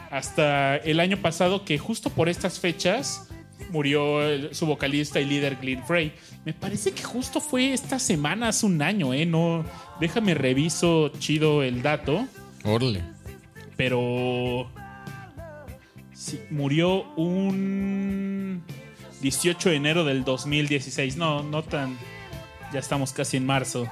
hasta 0.10 0.78
el 0.78 1.00
año 1.00 1.18
pasado, 1.18 1.64
que 1.64 1.78
justo 1.78 2.10
por 2.10 2.28
estas 2.30 2.60
fechas 2.60 3.28
murió 3.70 4.22
el- 4.28 4.54
su 4.54 4.66
vocalista 4.66 5.22
y 5.22 5.26
líder 5.26 5.58
Glenn 5.62 5.84
Frey. 5.86 6.14
Me 6.44 6.54
parece 6.54 6.92
que 6.92 7.04
justo 7.04 7.40
fue 7.40 7.72
esta 7.74 8.00
semana, 8.00 8.50
hace 8.50 8.66
un 8.66 8.82
año, 8.82 9.14
¿eh? 9.14 9.26
No, 9.26 9.64
déjame 10.00 10.34
reviso 10.34 11.10
chido 11.20 11.64
el 11.64 11.82
dato, 11.82 12.28
Órale. 12.64 13.04
pero 13.78 14.70
sí, 16.14 16.40
murió 16.50 17.04
un 17.16 18.64
18 19.22 19.70
de 19.70 19.76
enero 19.76 20.04
del 20.04 20.24
2016. 20.26 21.16
No, 21.16 21.44
no 21.44 21.64
tan. 21.64 21.96
Ya 22.74 22.80
estamos 22.80 23.14
casi 23.14 23.38
en 23.38 23.46
marzo. 23.46 23.88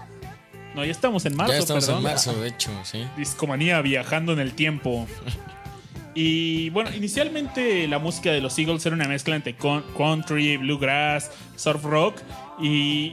No, 0.76 0.86
ya 0.86 0.92
estamos 0.92 1.26
en 1.26 1.36
marzo, 1.36 1.54
ya 1.54 1.60
estamos 1.60 1.86
perdón. 1.86 2.00
en 2.00 2.04
marzo, 2.12 2.40
de 2.42 2.48
hecho, 2.50 2.70
sí. 2.84 3.04
Discomanía 3.18 3.82
viajando 3.82 4.34
en 4.34 4.40
el 4.40 4.54
tiempo. 4.54 5.08
Y 6.16 6.70
bueno, 6.72 6.90
inicialmente 6.94 7.88
la 7.88 8.00
música 8.00 8.32
de 8.32 8.42
los 8.42 8.58
Eagles 8.58 8.86
era 8.86 8.96
una 8.96 9.08
mezcla 9.08 9.36
entre 9.36 9.56
country, 9.56 10.58
bluegrass, 10.58 11.32
surf 11.56 11.84
rock. 11.86 12.18
Y 12.60 13.12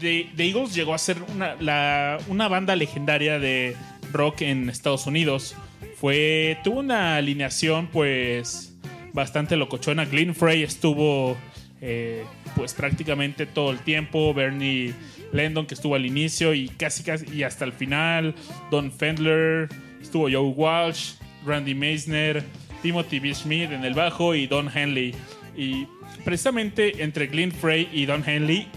The, 0.00 0.30
The 0.34 0.46
Eagles 0.48 0.74
llegó 0.74 0.94
a 0.94 0.98
ser 0.98 1.18
una, 1.34 1.56
la- 1.56 2.16
una 2.28 2.48
banda 2.48 2.74
legendaria 2.76 3.38
de 3.38 3.76
rock 4.12 4.42
en 4.42 4.70
Estados 4.70 5.06
Unidos. 5.06 5.56
Fue, 6.00 6.56
tuvo 6.64 6.78
una 6.78 7.16
alineación 7.16 7.88
pues 7.88 8.72
bastante 9.12 9.56
locochona. 9.56 10.04
Glenn 10.06 10.34
Frey 10.34 10.62
estuvo 10.62 11.36
eh, 11.80 12.24
pues 12.56 12.74
prácticamente 12.74 13.46
todo 13.46 13.70
el 13.70 13.78
tiempo. 13.80 14.34
Bernie 14.34 14.94
Landon 15.32 15.66
que 15.66 15.74
estuvo 15.74 15.94
al 15.94 16.06
inicio 16.06 16.54
y 16.54 16.68
casi 16.68 17.02
casi 17.02 17.26
y 17.32 17.42
hasta 17.42 17.64
el 17.64 17.72
final. 17.72 18.34
Don 18.70 18.90
Fendler, 18.90 19.68
estuvo 20.00 20.24
Joe 20.30 20.52
Walsh, 20.54 21.14
Randy 21.46 21.74
Meisner, 21.74 22.44
Timothy 22.82 23.20
B. 23.20 23.34
Schmidt 23.34 23.72
en 23.72 23.84
el 23.84 23.94
bajo 23.94 24.34
y 24.34 24.46
Don 24.46 24.70
Henley. 24.74 25.14
Y 25.56 25.86
precisamente 26.24 27.02
entre 27.02 27.26
Glenn 27.26 27.52
Frey 27.52 27.88
y 27.92 28.06
Don 28.06 28.28
Henley 28.28 28.68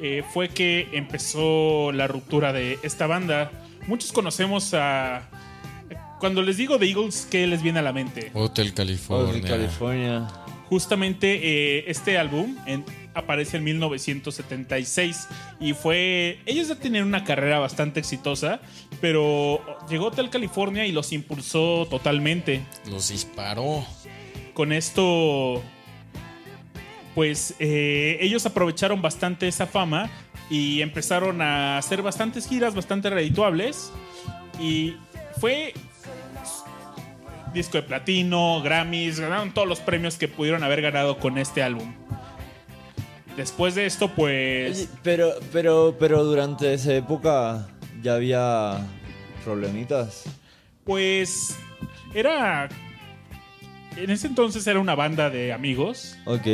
eh, 0.00 0.22
fue 0.32 0.48
que 0.48 0.88
empezó 0.92 1.92
la 1.92 2.06
ruptura 2.06 2.52
de 2.52 2.78
esta 2.82 3.06
banda. 3.06 3.50
Muchos 3.86 4.12
conocemos 4.12 4.74
a... 4.74 5.28
Cuando 6.20 6.42
les 6.42 6.56
digo 6.56 6.78
The 6.78 6.86
Eagles, 6.86 7.28
¿qué 7.30 7.46
les 7.46 7.62
viene 7.62 7.80
a 7.80 7.82
la 7.82 7.92
mente? 7.92 8.30
Hotel 8.32 8.72
California. 8.72 9.34
de 9.34 9.42
California. 9.42 10.43
Justamente 10.74 11.38
eh, 11.78 11.84
este 11.86 12.18
álbum 12.18 12.56
en- 12.66 12.84
aparece 13.14 13.58
en 13.58 13.62
1976 13.62 15.28
y 15.60 15.72
fue... 15.72 16.40
Ellos 16.46 16.66
ya 16.66 16.74
tenían 16.74 17.04
una 17.06 17.22
carrera 17.22 17.60
bastante 17.60 18.00
exitosa, 18.00 18.60
pero 19.00 19.60
llegó 19.88 20.06
Hotel 20.06 20.30
California 20.30 20.84
y 20.84 20.90
los 20.90 21.12
impulsó 21.12 21.86
totalmente. 21.88 22.62
Los 22.90 23.10
disparó. 23.10 23.86
Con 24.52 24.72
esto, 24.72 25.62
pues 27.14 27.54
eh, 27.60 28.18
ellos 28.20 28.44
aprovecharon 28.44 29.00
bastante 29.00 29.46
esa 29.46 29.68
fama 29.68 30.10
y 30.50 30.80
empezaron 30.82 31.40
a 31.40 31.78
hacer 31.78 32.02
bastantes 32.02 32.48
giras 32.48 32.74
bastante 32.74 33.10
redituables. 33.10 33.92
Y 34.60 34.96
fue 35.40 35.72
disco 37.54 37.78
de 37.78 37.84
platino, 37.84 38.60
Grammys, 38.62 39.20
ganaron 39.20 39.54
todos 39.54 39.66
los 39.66 39.80
premios 39.80 40.18
que 40.18 40.28
pudieron 40.28 40.62
haber 40.62 40.82
ganado 40.82 41.18
con 41.18 41.38
este 41.38 41.62
álbum. 41.62 41.94
Después 43.36 43.74
de 43.74 43.86
esto, 43.86 44.08
pues... 44.08 44.88
Pero, 45.02 45.32
pero, 45.52 45.96
pero 45.98 46.24
durante 46.24 46.74
esa 46.74 46.94
época 46.94 47.66
ya 48.02 48.14
había 48.14 48.86
problemitas. 49.44 50.24
Pues 50.84 51.56
era... 52.14 52.68
En 53.96 54.10
ese 54.10 54.26
entonces 54.26 54.66
era 54.66 54.80
una 54.80 54.94
banda 54.96 55.30
de 55.30 55.52
amigos. 55.52 56.16
Ok. 56.26 56.46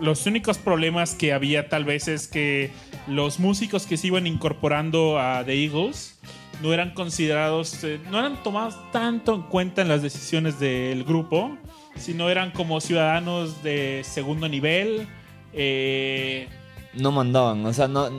Los 0.00 0.26
únicos 0.26 0.58
problemas 0.58 1.14
que 1.14 1.32
había 1.32 1.68
tal 1.68 1.84
vez 1.84 2.08
es 2.08 2.26
que 2.26 2.70
los 3.06 3.38
músicos 3.38 3.86
que 3.86 3.96
se 3.96 4.08
iban 4.08 4.26
incorporando 4.26 5.18
a 5.18 5.44
The 5.44 5.64
Eagles 5.64 6.18
no 6.62 6.72
eran 6.72 6.92
considerados, 6.94 7.82
eh, 7.84 8.00
no 8.10 8.18
eran 8.18 8.42
tomados 8.42 8.76
tanto 8.92 9.34
en 9.34 9.42
cuenta 9.42 9.82
en 9.82 9.88
las 9.88 10.02
decisiones 10.02 10.58
del 10.58 11.04
grupo, 11.04 11.56
sino 11.96 12.28
eran 12.28 12.50
como 12.50 12.80
ciudadanos 12.80 13.62
de 13.62 14.02
segundo 14.04 14.48
nivel. 14.48 15.06
eh, 15.52 16.48
No 16.94 17.12
mandaban, 17.12 17.64
o 17.66 17.72
sea, 17.72 17.88
no 17.88 18.10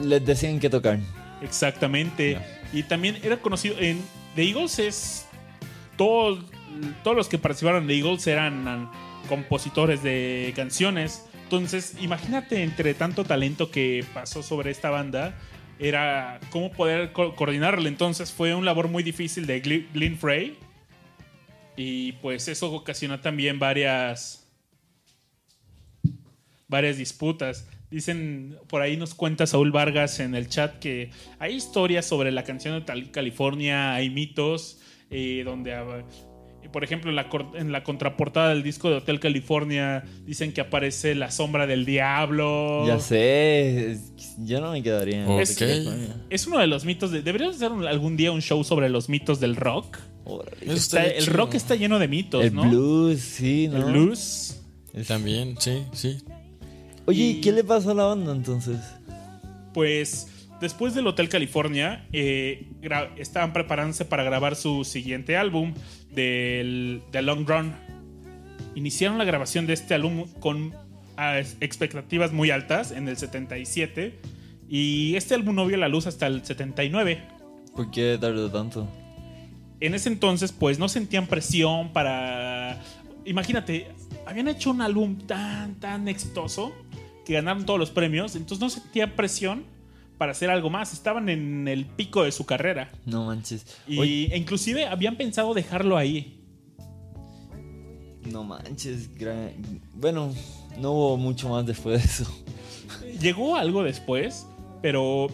les 0.00 0.24
decían 0.24 0.60
que 0.60 0.70
tocar. 0.70 0.98
Exactamente. 1.42 2.38
Y 2.72 2.82
también 2.82 3.18
era 3.22 3.36
conocido 3.36 3.76
en 3.78 4.02
The 4.34 4.42
Eagles 4.42 4.78
es 4.78 5.28
todos 5.96 6.44
todos 7.02 7.16
los 7.16 7.28
que 7.28 7.38
participaron 7.38 7.82
en 7.82 7.88
The 7.88 7.98
Eagles 7.98 8.26
eran 8.26 8.90
compositores 9.28 10.02
de 10.02 10.52
canciones. 10.54 11.24
Entonces, 11.44 11.96
imagínate 12.00 12.62
entre 12.62 12.94
tanto 12.94 13.24
talento 13.24 13.70
que 13.70 14.04
pasó 14.14 14.42
sobre 14.42 14.70
esta 14.70 14.90
banda, 14.90 15.34
era 15.78 16.40
cómo 16.50 16.72
poder 16.72 17.12
co- 17.12 17.34
coordinarle. 17.34 17.88
Entonces, 17.88 18.32
fue 18.32 18.54
un 18.54 18.64
labor 18.64 18.88
muy 18.88 19.02
difícil 19.02 19.46
de 19.46 19.62
Gl- 19.62 19.86
Glenn 19.92 20.16
Frey. 20.18 20.56
Y 21.76 22.12
pues 22.12 22.48
eso 22.48 22.72
ocasionó 22.72 23.20
también 23.20 23.58
varias 23.58 24.44
varias 26.66 26.98
disputas. 26.98 27.66
Dicen, 27.90 28.58
por 28.68 28.82
ahí 28.82 28.96
nos 28.96 29.14
cuenta 29.14 29.46
Saúl 29.46 29.70
Vargas 29.72 30.20
en 30.20 30.34
el 30.34 30.48
chat 30.48 30.78
que 30.78 31.10
hay 31.38 31.54
historias 31.54 32.04
sobre 32.04 32.30
la 32.30 32.44
canción 32.44 32.84
de 32.84 33.10
California, 33.10 33.94
hay 33.94 34.10
mitos, 34.10 34.78
eh, 35.10 35.42
donde, 35.44 35.74
por 36.72 36.84
ejemplo, 36.84 37.08
en 37.10 37.16
la, 37.16 37.28
cor- 37.28 37.52
en 37.54 37.72
la 37.72 37.82
contraportada 37.84 38.50
del 38.50 38.62
disco 38.62 38.90
de 38.90 38.96
Hotel 38.96 39.20
California 39.20 40.04
dicen 40.26 40.52
que 40.52 40.60
aparece 40.60 41.14
la 41.14 41.30
sombra 41.30 41.66
del 41.66 41.84
diablo. 41.86 42.86
Ya 42.86 42.98
sé, 43.00 43.92
es- 43.92 44.12
yo 44.38 44.60
no 44.60 44.72
me 44.72 44.82
quedaría 44.82 45.22
en 45.24 45.28
Ok. 45.30 45.40
Hotel 45.42 45.56
California. 45.58 46.16
Es 46.30 46.46
uno 46.46 46.58
de 46.58 46.66
los 46.66 46.84
mitos 46.84 47.10
de... 47.10 47.22
Deberíamos 47.22 47.56
hacer 47.56 47.72
un- 47.72 47.86
algún 47.86 48.16
día 48.16 48.32
un 48.32 48.42
show 48.42 48.62
sobre 48.64 48.88
los 48.88 49.08
mitos 49.08 49.40
del 49.40 49.56
rock. 49.56 49.96
Está- 50.60 51.06
el 51.06 51.24
chido. 51.24 51.36
rock 51.38 51.54
está 51.54 51.74
lleno 51.74 51.98
de 51.98 52.06
mitos, 52.06 52.44
El 52.44 52.54
¿no? 52.54 52.68
blues, 52.68 53.18
sí, 53.20 53.68
¿no? 53.68 53.78
El 53.78 53.84
blues. 53.84 54.60
Es- 54.92 55.06
También, 55.06 55.56
sí, 55.58 55.84
sí. 55.92 56.18
Oye, 57.06 57.22
Y- 57.22 57.30
¿y 57.30 57.40
qué 57.40 57.52
le 57.52 57.64
pasó 57.64 57.92
a 57.92 57.94
la 57.94 58.04
banda 58.04 58.32
entonces? 58.32 58.76
Pues 59.72 60.26
después 60.60 60.94
del 60.94 61.06
Hotel 61.06 61.28
California, 61.28 62.06
eh, 62.12 62.68
estaban 63.16 63.52
preparándose 63.52 64.04
para 64.04 64.22
grabar 64.24 64.56
su 64.56 64.84
siguiente 64.84 65.36
álbum, 65.36 65.74
del 66.12 67.02
The 67.10 67.22
Long 67.22 67.46
Run. 67.48 67.72
Iniciaron 68.74 69.18
la 69.18 69.24
grabación 69.24 69.66
de 69.66 69.74
este 69.74 69.94
álbum 69.94 70.26
con 70.40 70.74
ah, 71.16 71.38
expectativas 71.60 72.32
muy 72.32 72.50
altas 72.50 72.92
en 72.92 73.08
el 73.08 73.16
77 73.16 74.18
y 74.68 75.16
este 75.16 75.34
álbum 75.34 75.54
no 75.54 75.66
vio 75.66 75.76
la 75.76 75.88
luz 75.88 76.06
hasta 76.06 76.26
el 76.26 76.44
79. 76.44 77.22
¿Por 77.74 77.90
qué 77.90 78.18
tardó 78.20 78.50
tanto? 78.50 78.88
En 79.80 79.94
ese 79.94 80.08
entonces 80.08 80.52
pues 80.52 80.78
no 80.78 80.88
sentían 80.88 81.26
presión 81.26 81.92
para... 81.92 82.80
Imagínate, 83.24 83.88
habían 84.26 84.48
hecho 84.48 84.70
un 84.70 84.80
álbum 84.80 85.18
tan, 85.18 85.74
tan 85.76 86.08
exitoso 86.08 86.72
que 87.24 87.34
ganaron 87.34 87.66
todos 87.66 87.78
los 87.78 87.90
premios, 87.90 88.36
entonces 88.36 88.60
no 88.60 88.70
sentían 88.70 89.10
presión 89.10 89.64
para 90.18 90.32
hacer 90.32 90.50
algo 90.50 90.68
más, 90.68 90.92
estaban 90.92 91.28
en 91.28 91.68
el 91.68 91.86
pico 91.86 92.24
de 92.24 92.32
su 92.32 92.44
carrera. 92.44 92.90
No 93.06 93.26
manches. 93.26 93.64
Y 93.86 93.98
Oye, 93.98 94.36
inclusive 94.36 94.86
habían 94.86 95.16
pensado 95.16 95.54
dejarlo 95.54 95.96
ahí. 95.96 96.34
no 98.30 98.44
manches. 98.44 99.14
gran- 99.16 99.52
Bueno, 99.94 100.34
no 100.78 100.92
hubo 100.92 101.16
mucho 101.16 101.48
más 101.48 101.64
después 101.66 102.00
de 102.02 102.04
eso. 102.24 102.44
Llegó 103.20 103.56
algo 103.56 103.82
después, 103.82 104.46
pero 104.82 105.28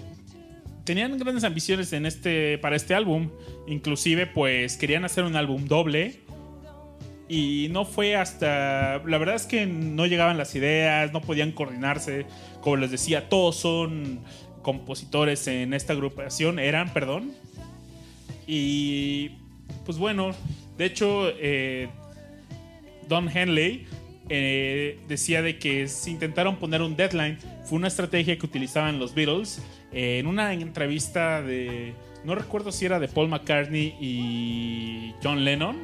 tenían 0.85 1.17
grandes 1.19 1.45
ambiciones 1.45 1.93
en 1.93 2.07
este, 2.07 2.59
para 2.59 2.77
este 2.77 2.95
álbum. 2.95 3.31
Inclusive, 3.67 4.27
pues 4.27 4.77
querían 4.77 5.05
hacer 5.05 5.25
un 5.25 5.35
álbum 5.37 5.65
doble. 5.67 6.21
Y 7.27 7.69
no 7.71 7.85
fue 7.87 8.17
hasta... 8.17 8.99
La 9.07 9.17
verdad 9.19 9.35
es 9.35 9.47
que 9.47 9.65
no 9.67 10.05
llegaban 10.07 10.37
las 10.37 10.55
ideas, 10.55 11.11
no 11.13 11.21
podían 11.23 11.53
coordinarse. 11.53 12.27
Como 12.61 12.77
les 12.77 12.91
decía, 12.91 13.29
todos 13.31 13.57
son 13.57 14.21
compositores 14.65 15.47
en 15.47 15.73
esta 15.73 15.93
agrupación. 15.93 16.59
Eran, 16.59 16.93
perdón. 16.93 17.33
Y 18.49 19.31
pues 19.87 19.99
bueno, 19.99 20.33
de 20.77 20.85
hecho, 20.87 21.29
eh, 21.39 21.89
Don 23.09 23.29
Henley 23.29 23.87
eh, 24.29 24.99
decía 25.07 25.43
de 25.43 25.59
que 25.59 25.87
se 25.87 26.11
intentaron 26.11 26.57
poner 26.57 26.83
un 26.83 26.97
deadline. 26.97 27.39
Fue 27.65 27.79
una 27.79 27.89
estrategia 27.89 28.37
que 28.37 28.47
utilizaban 28.47 28.99
los 28.99 29.15
Beatles. 29.15 29.63
En 29.93 30.27
una 30.27 30.53
entrevista 30.53 31.41
de. 31.41 31.95
No 32.25 32.35
recuerdo 32.35 32.73
si 32.73 32.87
era 32.87 32.99
de 32.99 33.07
Paul 33.07 33.29
McCartney 33.29 33.95
y 34.01 35.15
John 35.23 35.45
Lennon. 35.45 35.77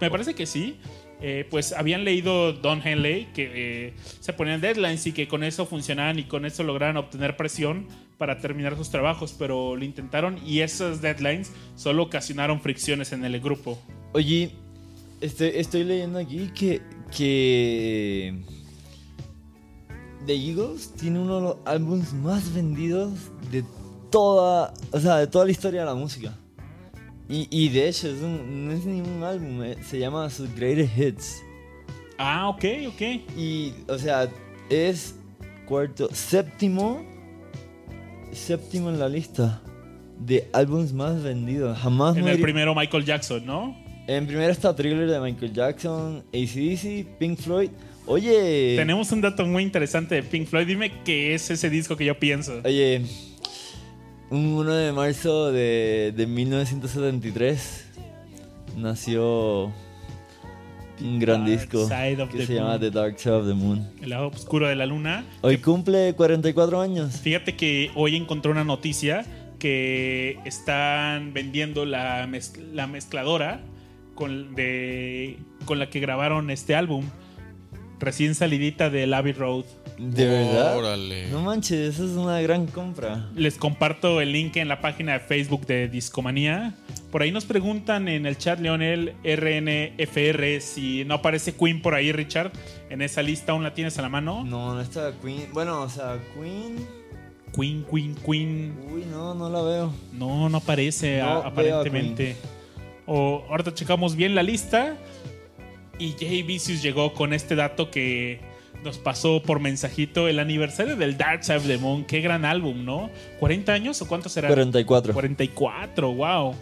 Me 0.00 0.10
parece 0.10 0.34
que 0.34 0.44
sí. 0.44 0.76
Eh, 1.22 1.46
pues 1.50 1.72
habían 1.72 2.04
leído 2.04 2.52
Don 2.52 2.86
Henley 2.86 3.28
que 3.32 3.50
eh, 3.54 3.94
se 4.20 4.34
ponían 4.34 4.60
deadlines 4.60 5.06
y 5.06 5.12
que 5.12 5.26
con 5.26 5.44
eso 5.44 5.64
funcionaban 5.64 6.18
y 6.18 6.24
con 6.24 6.44
eso 6.44 6.62
lograron 6.62 6.98
obtener 6.98 7.38
presión 7.38 7.86
para 8.18 8.38
terminar 8.38 8.76
sus 8.76 8.90
trabajos, 8.90 9.34
pero 9.38 9.76
lo 9.76 9.84
intentaron 9.84 10.38
y 10.46 10.60
esos 10.60 11.00
deadlines 11.00 11.52
solo 11.74 12.02
ocasionaron 12.02 12.60
fricciones 12.60 13.12
en 13.12 13.24
el 13.24 13.40
grupo. 13.40 13.78
Oye, 14.12 14.52
estoy, 15.20 15.52
estoy 15.54 15.84
leyendo 15.84 16.18
aquí 16.18 16.50
que, 16.54 16.82
que 17.16 18.34
The 20.26 20.34
Eagles 20.34 20.92
tiene 20.94 21.18
uno 21.18 21.36
de 21.36 21.42
los 21.42 21.56
álbumes 21.64 22.12
más 22.12 22.52
vendidos 22.52 23.12
de 23.50 23.64
toda, 24.10 24.74
o 24.90 25.00
sea, 25.00 25.16
de 25.16 25.26
toda 25.26 25.46
la 25.46 25.50
historia 25.50 25.80
de 25.80 25.86
la 25.86 25.94
música. 25.94 26.34
Y, 27.28 27.48
y 27.50 27.68
de 27.70 27.88
hecho, 27.88 28.08
es 28.08 28.20
un- 28.22 28.66
no 28.68 28.72
es 28.72 28.84
ni 28.84 29.00
un 29.00 29.22
álbum, 29.22 29.62
eh, 29.64 29.76
se 29.84 29.98
llama 29.98 30.30
sus 30.30 30.54
Greatest 30.54 30.96
Hits. 30.98 31.42
Ah, 32.18 32.48
ok, 32.48 32.64
ok. 32.88 33.02
Y, 33.36 33.72
o 33.88 33.98
sea, 33.98 34.28
es 34.70 35.16
cuarto, 35.66 36.08
séptimo, 36.12 37.04
séptimo 38.32 38.90
en 38.90 38.98
la 38.98 39.08
lista 39.08 39.62
de 40.18 40.48
álbumes 40.52 40.92
más 40.92 41.22
vendidos. 41.22 41.78
Jamás 41.78 42.16
En 42.16 42.24
me 42.24 42.32
el 42.32 42.40
primero 42.40 42.74
Michael 42.74 43.04
Jackson, 43.04 43.44
¿no? 43.44 43.76
En 44.06 44.26
primero 44.26 44.50
está 44.52 44.74
Thriller 44.74 45.10
de 45.10 45.20
Michael 45.20 45.52
Jackson, 45.52 46.22
ACDC, 46.32 47.06
Pink 47.18 47.38
Floyd. 47.40 47.70
Oye, 48.06 48.74
Tenemos 48.76 49.10
un 49.10 49.20
dato 49.20 49.44
muy 49.44 49.64
interesante 49.64 50.14
de 50.14 50.22
Pink 50.22 50.46
Floyd. 50.46 50.64
Dime 50.66 50.92
qué 51.04 51.34
es 51.34 51.50
ese 51.50 51.68
disco 51.68 51.96
que 51.96 52.04
yo 52.04 52.16
pienso. 52.18 52.60
oye, 52.64 53.02
un 54.30 54.46
1 54.54 54.74
de 54.74 54.92
marzo 54.92 55.52
de, 55.52 56.12
de 56.16 56.26
1973 56.26 57.86
nació 58.76 59.72
un 61.00 61.18
gran 61.18 61.44
Dark 61.44 61.50
disco 61.50 61.88
que 62.30 62.46
se 62.46 62.54
llama. 62.54 62.78
The 62.78 62.90
Dark 62.90 63.18
Side 63.18 63.34
of 63.34 63.46
the 63.46 63.54
Moon. 63.54 63.88
El 64.02 64.10
lado 64.10 64.28
oscuro 64.28 64.68
de 64.68 64.76
la 64.76 64.86
luna. 64.86 65.24
Hoy 65.42 65.58
cumple 65.58 66.14
44 66.14 66.80
años. 66.80 67.20
Fíjate 67.20 67.54
que 67.56 67.90
hoy 67.94 68.16
encontré 68.16 68.50
una 68.50 68.64
noticia 68.64 69.24
que 69.58 70.38
están 70.44 71.32
vendiendo 71.32 71.84
la, 71.84 72.28
la 72.72 72.86
mezcladora 72.86 73.60
con, 74.14 74.54
de, 74.54 75.38
con 75.64 75.78
la 75.78 75.90
que 75.90 76.00
grabaron 76.00 76.50
este 76.50 76.74
álbum. 76.74 77.04
recién 77.98 78.34
salidita 78.34 78.90
del 78.90 79.12
Abbey 79.14 79.32
Road. 79.32 79.64
¿De 79.98 80.26
verdad? 80.26 80.76
Órale. 80.76 81.28
No 81.30 81.40
manches, 81.40 81.94
eso 81.94 82.04
es 82.04 82.10
una 82.12 82.40
gran 82.42 82.66
compra. 82.66 83.28
Les 83.34 83.56
comparto 83.56 84.20
el 84.20 84.32
link 84.32 84.56
en 84.56 84.68
la 84.68 84.80
página 84.80 85.14
de 85.14 85.20
Facebook 85.20 85.66
de 85.66 85.88
Discomanía. 85.88 86.74
Por 87.10 87.22
ahí 87.22 87.32
nos 87.32 87.46
preguntan 87.46 88.08
en 88.08 88.26
el 88.26 88.36
chat 88.36 88.60
Leonel 88.60 89.14
RNFR 89.24 90.60
si 90.60 91.04
no 91.04 91.14
aparece 91.14 91.54
Queen 91.54 91.80
por 91.80 91.94
ahí, 91.94 92.12
Richard. 92.12 92.52
En 92.90 93.00
esa 93.00 93.22
lista 93.22 93.52
aún 93.52 93.62
la 93.62 93.72
tienes 93.74 93.98
a 93.98 94.02
la 94.02 94.08
mano. 94.08 94.44
No, 94.44 94.74
no 94.74 94.80
está 94.80 95.12
Queen. 95.22 95.48
Bueno, 95.52 95.82
o 95.82 95.88
sea, 95.88 96.18
Queen. 96.34 96.76
Queen, 97.54 97.84
Queen, 97.90 98.14
Queen. 98.16 98.74
Uy, 98.92 99.04
no, 99.10 99.34
no 99.34 99.48
la 99.48 99.62
veo. 99.62 99.92
No, 100.12 100.48
no 100.50 100.58
aparece 100.58 101.18
No 101.20 101.24
a- 101.26 101.34
veo 101.34 101.42
a 101.42 101.46
aparentemente. 101.48 102.36
O 103.06 103.44
ahorita 103.48 103.72
checamos 103.72 104.14
bien 104.14 104.34
la 104.34 104.42
lista. 104.42 104.96
Y 105.98 106.12
Jay 106.20 106.42
Vicious 106.42 106.82
llegó 106.82 107.14
con 107.14 107.32
este 107.32 107.54
dato 107.54 107.90
que 107.90 108.40
nos 108.86 108.96
pasó 108.98 109.42
por 109.42 109.60
mensajito. 109.60 110.28
El 110.28 110.38
aniversario 110.38 110.96
del 110.96 111.18
Dark 111.18 111.44
Side 111.44 111.58
of 111.58 111.66
the 111.66 111.76
Moon. 111.76 112.04
Qué 112.04 112.20
gran 112.22 112.44
álbum, 112.46 112.84
¿no? 112.84 113.10
¿40 113.40 113.68
años 113.68 114.00
o 114.00 114.08
cuántos 114.08 114.32
será? 114.32 114.48
44. 114.48 115.12
44, 115.12 116.14
wow. 116.14 116.54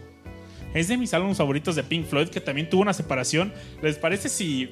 Es 0.74 0.88
de 0.88 0.96
mis 0.96 1.14
álbumes 1.14 1.36
favoritos 1.36 1.76
de 1.76 1.84
Pink 1.84 2.06
Floyd, 2.06 2.28
que 2.28 2.40
también 2.40 2.68
tuvo 2.68 2.82
una 2.82 2.92
separación. 2.92 3.52
¿Les 3.80 3.96
parece 3.96 4.28
si 4.28 4.70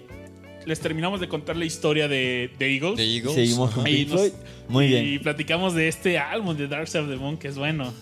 les 0.67 0.81
terminamos 0.81 1.21
de 1.21 1.29
contar 1.29 1.57
la 1.57 1.65
historia 1.65 2.09
de, 2.09 2.51
de 2.59 2.75
Eagles? 2.75 2.97
The 2.97 3.05
Eagles. 3.17 3.35
Seguimos 3.35 3.71
con 3.71 3.85
Pink 3.85 4.09
nos- 4.09 4.21
Floyd. 4.21 4.33
Muy 4.69 4.87
y 4.87 4.88
bien. 4.88 5.23
platicamos 5.23 5.75
de 5.75 5.87
este 5.87 6.19
álbum 6.19 6.57
de 6.57 6.67
Dark 6.67 6.88
Side 6.88 7.05
of 7.05 7.09
the 7.11 7.17
Moon, 7.17 7.37
que 7.37 7.47
es 7.49 7.57
bueno. 7.57 7.93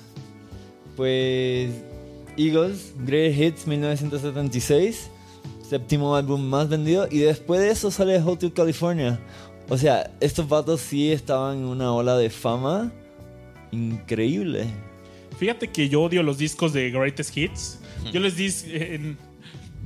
Pues 0.96 1.70
Eagles, 2.36 2.94
Great 3.04 3.34
Hits 3.36 3.66
1976, 3.66 5.10
séptimo 5.70 6.16
álbum 6.16 6.42
más 6.42 6.68
vendido 6.68 7.06
y 7.10 7.18
después 7.20 7.60
de 7.60 7.70
eso 7.70 7.90
sale 7.90 8.18
Hotel 8.20 8.52
California. 8.52 9.18
O 9.68 9.78
sea, 9.78 10.10
estos 10.20 10.48
vatos 10.48 10.80
sí 10.80 11.12
estaban 11.12 11.58
en 11.58 11.64
una 11.64 11.92
ola 11.92 12.16
de 12.16 12.28
fama 12.28 12.92
increíble. 13.70 14.66
Fíjate 15.38 15.68
que 15.68 15.88
yo 15.88 16.02
odio 16.02 16.22
los 16.22 16.38
discos 16.38 16.72
de 16.72 16.90
Greatest 16.90 17.36
Hits. 17.36 17.78
Yo 18.12 18.20
les 18.20 18.36
dis... 18.36 18.64
en- 18.68 19.16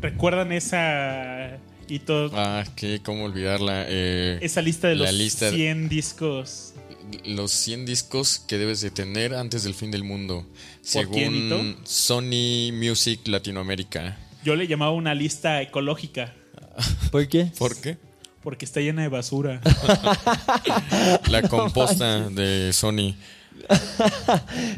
¿Recuerdan 0.00 0.52
esa... 0.52 1.58
Y 1.86 1.98
todo, 1.98 2.30
Ah, 2.34 2.64
que 2.76 3.00
cómo 3.02 3.24
olvidarla. 3.24 3.84
Eh, 3.88 4.38
esa 4.40 4.62
lista 4.62 4.88
de 4.88 4.94
la 4.96 5.04
los 5.04 5.14
lista 5.14 5.50
de- 5.50 5.56
100 5.56 5.88
discos? 5.90 6.72
los 7.26 7.50
100 7.52 7.84
discos 7.84 8.38
que 8.38 8.56
debes 8.56 8.80
de 8.80 8.90
tener 8.90 9.34
antes 9.34 9.62
del 9.64 9.74
fin 9.74 9.90
del 9.90 10.02
mundo. 10.02 10.46
¿Por 10.94 11.10
quién, 11.10 11.34
Hito? 11.36 11.56
Según 11.58 11.76
Sony 11.84 12.72
Music 12.72 13.20
Latinoamérica. 13.28 14.16
Yo 14.44 14.54
le 14.56 14.66
llamaba 14.66 14.92
una 14.92 15.14
lista 15.14 15.60
ecológica. 15.62 16.32
¿Por 17.10 17.26
qué? 17.28 17.50
¿Por 17.58 17.80
qué? 17.80 17.96
Porque 18.42 18.64
está 18.66 18.80
llena 18.80 19.02
de 19.02 19.08
basura. 19.08 19.60
La 21.30 21.42
composta 21.48 22.28
de 22.28 22.72
Sony. 22.72 23.14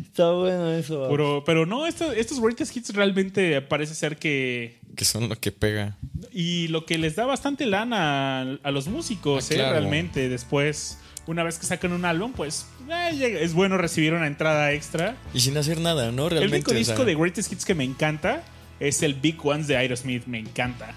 Está 0.03 0.31
bueno 0.33 0.73
eso. 0.73 1.09
Pero, 1.11 1.43
pero 1.45 1.67
no, 1.67 1.87
esto- 1.87 2.13
estos 2.13 2.41
greatest 2.41 2.77
hits 2.77 2.95
realmente 2.95 3.61
parece 3.63 3.95
ser 3.95 4.17
que. 4.19 4.79
Que 4.95 5.05
son 5.05 5.29
lo 5.29 5.37
que 5.37 5.51
pega. 5.53 5.97
Y 6.33 6.69
lo 6.69 6.87
que 6.87 6.99
les 6.99 7.17
da 7.17 7.27
bastante 7.27 7.67
lana 7.67 8.43
a, 8.43 8.59
a 8.63 8.71
los 8.71 8.87
músicos, 8.89 9.51
Ah, 9.51 9.55
¿eh? 9.55 9.57
claro. 9.57 9.73
Realmente. 9.81 10.29
Después, 10.29 10.99
una 11.27 11.43
vez 11.43 11.59
que 11.59 11.67
sacan 11.67 11.93
un 11.93 12.05
álbum, 12.05 12.33
pues 12.33 12.67
eh, 12.89 13.39
es 13.41 13.53
bueno 13.55 13.79
recibir 13.79 14.13
una 14.15 14.27
entrada 14.27 14.73
extra. 14.73 15.17
Y 15.35 15.41
sin 15.41 15.57
hacer 15.57 15.81
nada, 15.81 16.13
¿no? 16.13 16.25
el 16.25 16.31
Realmente. 16.31 16.57
único 16.59 16.71
o 16.71 16.75
disco 16.75 16.97
sea, 16.97 17.05
de 17.05 17.15
greatest 17.17 17.51
hits 17.53 17.65
que 17.65 17.75
me 17.75 17.85
encanta 17.85 18.45
es 18.81 19.03
el 19.03 19.15
Big 19.15 19.45
Ones 19.45 19.67
de 19.67 19.77
Aerosmith. 19.77 20.27
Me 20.27 20.39
encanta. 20.39 20.95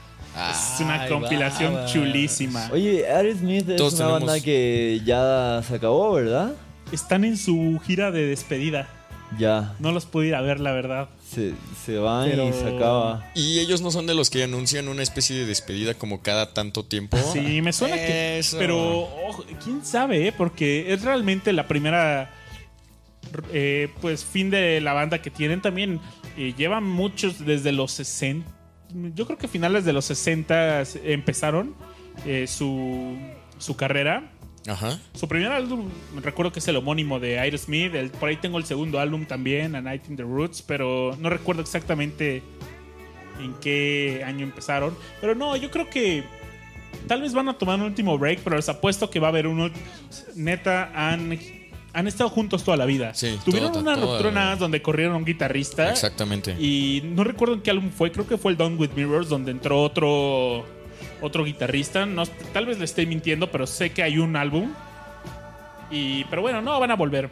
es 0.52 0.80
una 0.82 1.02
Ay, 1.04 1.10
compilación 1.10 1.86
chulísima. 1.88 2.70
Oye, 2.72 3.08
Aerosmith 3.08 3.68
es 3.70 3.76
Todos 3.78 3.94
una 3.96 4.06
tenemos- 4.06 4.20
banda 4.28 4.44
que 4.44 5.02
ya 5.06 5.62
se 5.68 5.76
acabó, 5.76 6.14
¿verdad? 6.14 6.54
Están 6.92 7.24
en 7.24 7.38
su 7.38 7.80
gira 7.86 8.12
de 8.12 8.26
despedida. 8.28 8.88
Ya. 9.38 9.76
No 9.80 9.92
los 9.92 10.06
pude 10.08 10.28
ir 10.30 10.36
a 10.36 10.42
ver, 10.42 10.60
la 10.60 10.72
verdad. 10.72 11.10
Se, 11.30 11.54
se 11.86 11.98
van 12.00 12.30
Pero- 12.32 12.50
y 12.50 12.54
se 12.54 12.68
acaba. 12.76 13.30
Y 13.36 13.60
ellos 13.60 13.80
no 13.82 13.92
son 13.92 14.08
de 14.08 14.16
los 14.16 14.32
que 14.32 14.44
anuncian 14.44 14.88
una 14.88 15.04
especie 15.04 15.36
de 15.36 15.46
despedida 15.46 15.94
como 15.94 16.22
cada 16.24 16.52
tanto 16.54 16.84
tiempo. 16.86 17.16
Sí, 17.32 17.62
me 17.62 17.72
suena 17.72 17.96
que. 17.96 18.42
Pero, 18.58 19.02
ojo, 19.28 19.46
quién 19.64 19.86
sabe, 19.86 20.28
eh? 20.28 20.32
Porque 20.36 20.92
es 20.94 21.04
realmente 21.04 21.54
la 21.54 21.68
primera. 21.68 22.32
eh, 23.54 23.90
pues 24.02 24.24
fin 24.26 24.50
de 24.50 24.82
la 24.82 24.94
banda 24.94 25.22
que 25.22 25.30
tienen 25.30 25.62
también. 25.62 26.00
Eh, 26.38 26.54
llevan 26.58 26.84
muchos 26.84 27.46
desde 27.46 27.72
los 27.72 27.92
60. 27.94 28.50
Yo 29.16 29.26
creo 29.26 29.38
que 29.38 29.48
finales 29.48 29.86
de 29.86 29.94
los 29.94 30.06
60 30.06 30.84
empezaron 31.04 31.76
eh, 32.26 32.48
su, 32.48 33.18
su 33.58 33.76
carrera. 33.76 34.32
Ajá. 34.68 35.00
Su 35.14 35.28
primer 35.28 35.52
álbum, 35.52 35.90
recuerdo 36.22 36.52
que 36.52 36.60
es 36.60 36.68
el 36.68 36.76
homónimo 36.76 37.20
de 37.20 37.40
Aerosmith. 37.40 37.94
El, 37.96 38.10
por 38.12 38.30
ahí 38.30 38.38
tengo 38.38 38.58
el 38.58 38.66
segundo 38.66 39.00
álbum 39.00 39.26
también, 39.26 39.76
A 39.76 39.82
Night 39.82 40.10
in 40.10 40.16
the 40.16 40.24
Roots, 40.24 40.62
pero 40.62 41.16
no 41.20 41.30
recuerdo 41.30 41.62
exactamente 41.62 42.44
en 43.40 43.54
qué 43.56 44.24
año 44.26 44.44
empezaron. 44.44 44.96
Pero 45.22 45.36
no, 45.36 45.56
yo 45.56 45.72
creo 45.72 45.90
que 45.90 46.24
tal 47.08 47.22
vez 47.22 47.34
van 47.34 47.50
a 47.50 47.58
tomar 47.58 47.80
un 47.80 47.86
último 47.86 48.18
break, 48.18 48.40
pero 48.44 48.56
les 48.56 48.70
apuesto 48.70 49.10
que 49.10 49.20
va 49.20 49.28
a 49.28 49.30
haber 49.30 49.48
uno. 49.48 49.70
Neta, 50.36 50.92
han, 50.94 51.38
han 51.94 52.08
estado 52.08 52.30
juntos 52.30 52.64
toda 52.64 52.78
la 52.78 52.86
vida. 52.86 53.14
Sí, 53.14 53.40
Tuvieron 53.44 53.72
toda- 53.72 53.82
una 53.82 53.96
toda 53.96 54.06
ruptura 54.08 54.32
nada 54.32 54.56
donde 54.56 54.82
corrieron 54.82 55.16
un 55.16 55.26
guitarrista. 55.26 55.90
Exactamente. 55.92 56.52
Y 56.60 57.02
no 57.04 57.24
recuerdo 57.24 57.56
en 57.56 57.62
qué 57.62 57.72
álbum 57.72 57.90
fue, 57.92 58.12
creo 58.12 58.28
que 58.28 58.38
fue 58.38 58.52
el 58.52 58.58
Down 58.58 58.78
with 58.80 58.92
Mirrors, 58.96 59.30
donde 59.30 59.52
entró 59.52 59.82
otro 59.82 60.66
otro 61.22 61.44
guitarrista. 61.44 62.06
No, 62.06 62.26
tal 62.54 62.66
vez 62.66 62.78
le 62.80 62.86
estoy 62.86 63.06
mintiendo, 63.06 63.52
pero 63.52 63.66
sé 63.68 63.92
que 63.92 64.04
hay 64.04 64.18
un 64.18 64.36
álbum. 64.36 64.72
Y, 65.92 66.24
pero 66.26 66.42
bueno, 66.42 66.62
no 66.62 66.80
van 66.80 66.92
a 66.92 66.96
volver. 66.96 67.30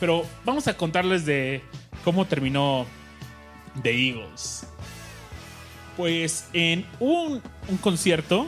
Pero 0.00 0.24
vamos 0.44 0.68
a 0.68 0.76
contarles 0.76 1.24
de 1.26 1.62
cómo 2.04 2.24
terminó 2.26 2.86
The 3.82 3.90
Eagles. 4.08 4.66
Pues 5.96 6.48
en 6.52 6.84
un, 7.00 7.42
un 7.68 7.76
concierto, 7.78 8.46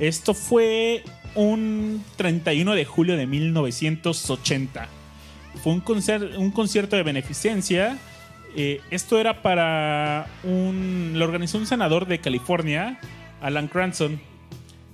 esto 0.00 0.34
fue 0.34 1.04
un 1.34 2.04
31 2.16 2.74
de 2.74 2.84
julio 2.84 3.16
de 3.16 3.26
1980. 3.26 4.88
Fue 5.62 5.72
un, 5.72 5.82
un 6.36 6.50
concierto 6.50 6.96
de 6.96 7.02
beneficencia. 7.02 7.98
Eh, 8.56 8.80
esto 8.90 9.18
era 9.18 9.42
para 9.42 10.26
un. 10.44 11.12
Lo 11.14 11.24
organizó 11.24 11.58
un 11.58 11.66
senador 11.66 12.06
de 12.06 12.20
California, 12.20 12.98
Alan 13.40 13.68
Cranston. 13.68 14.20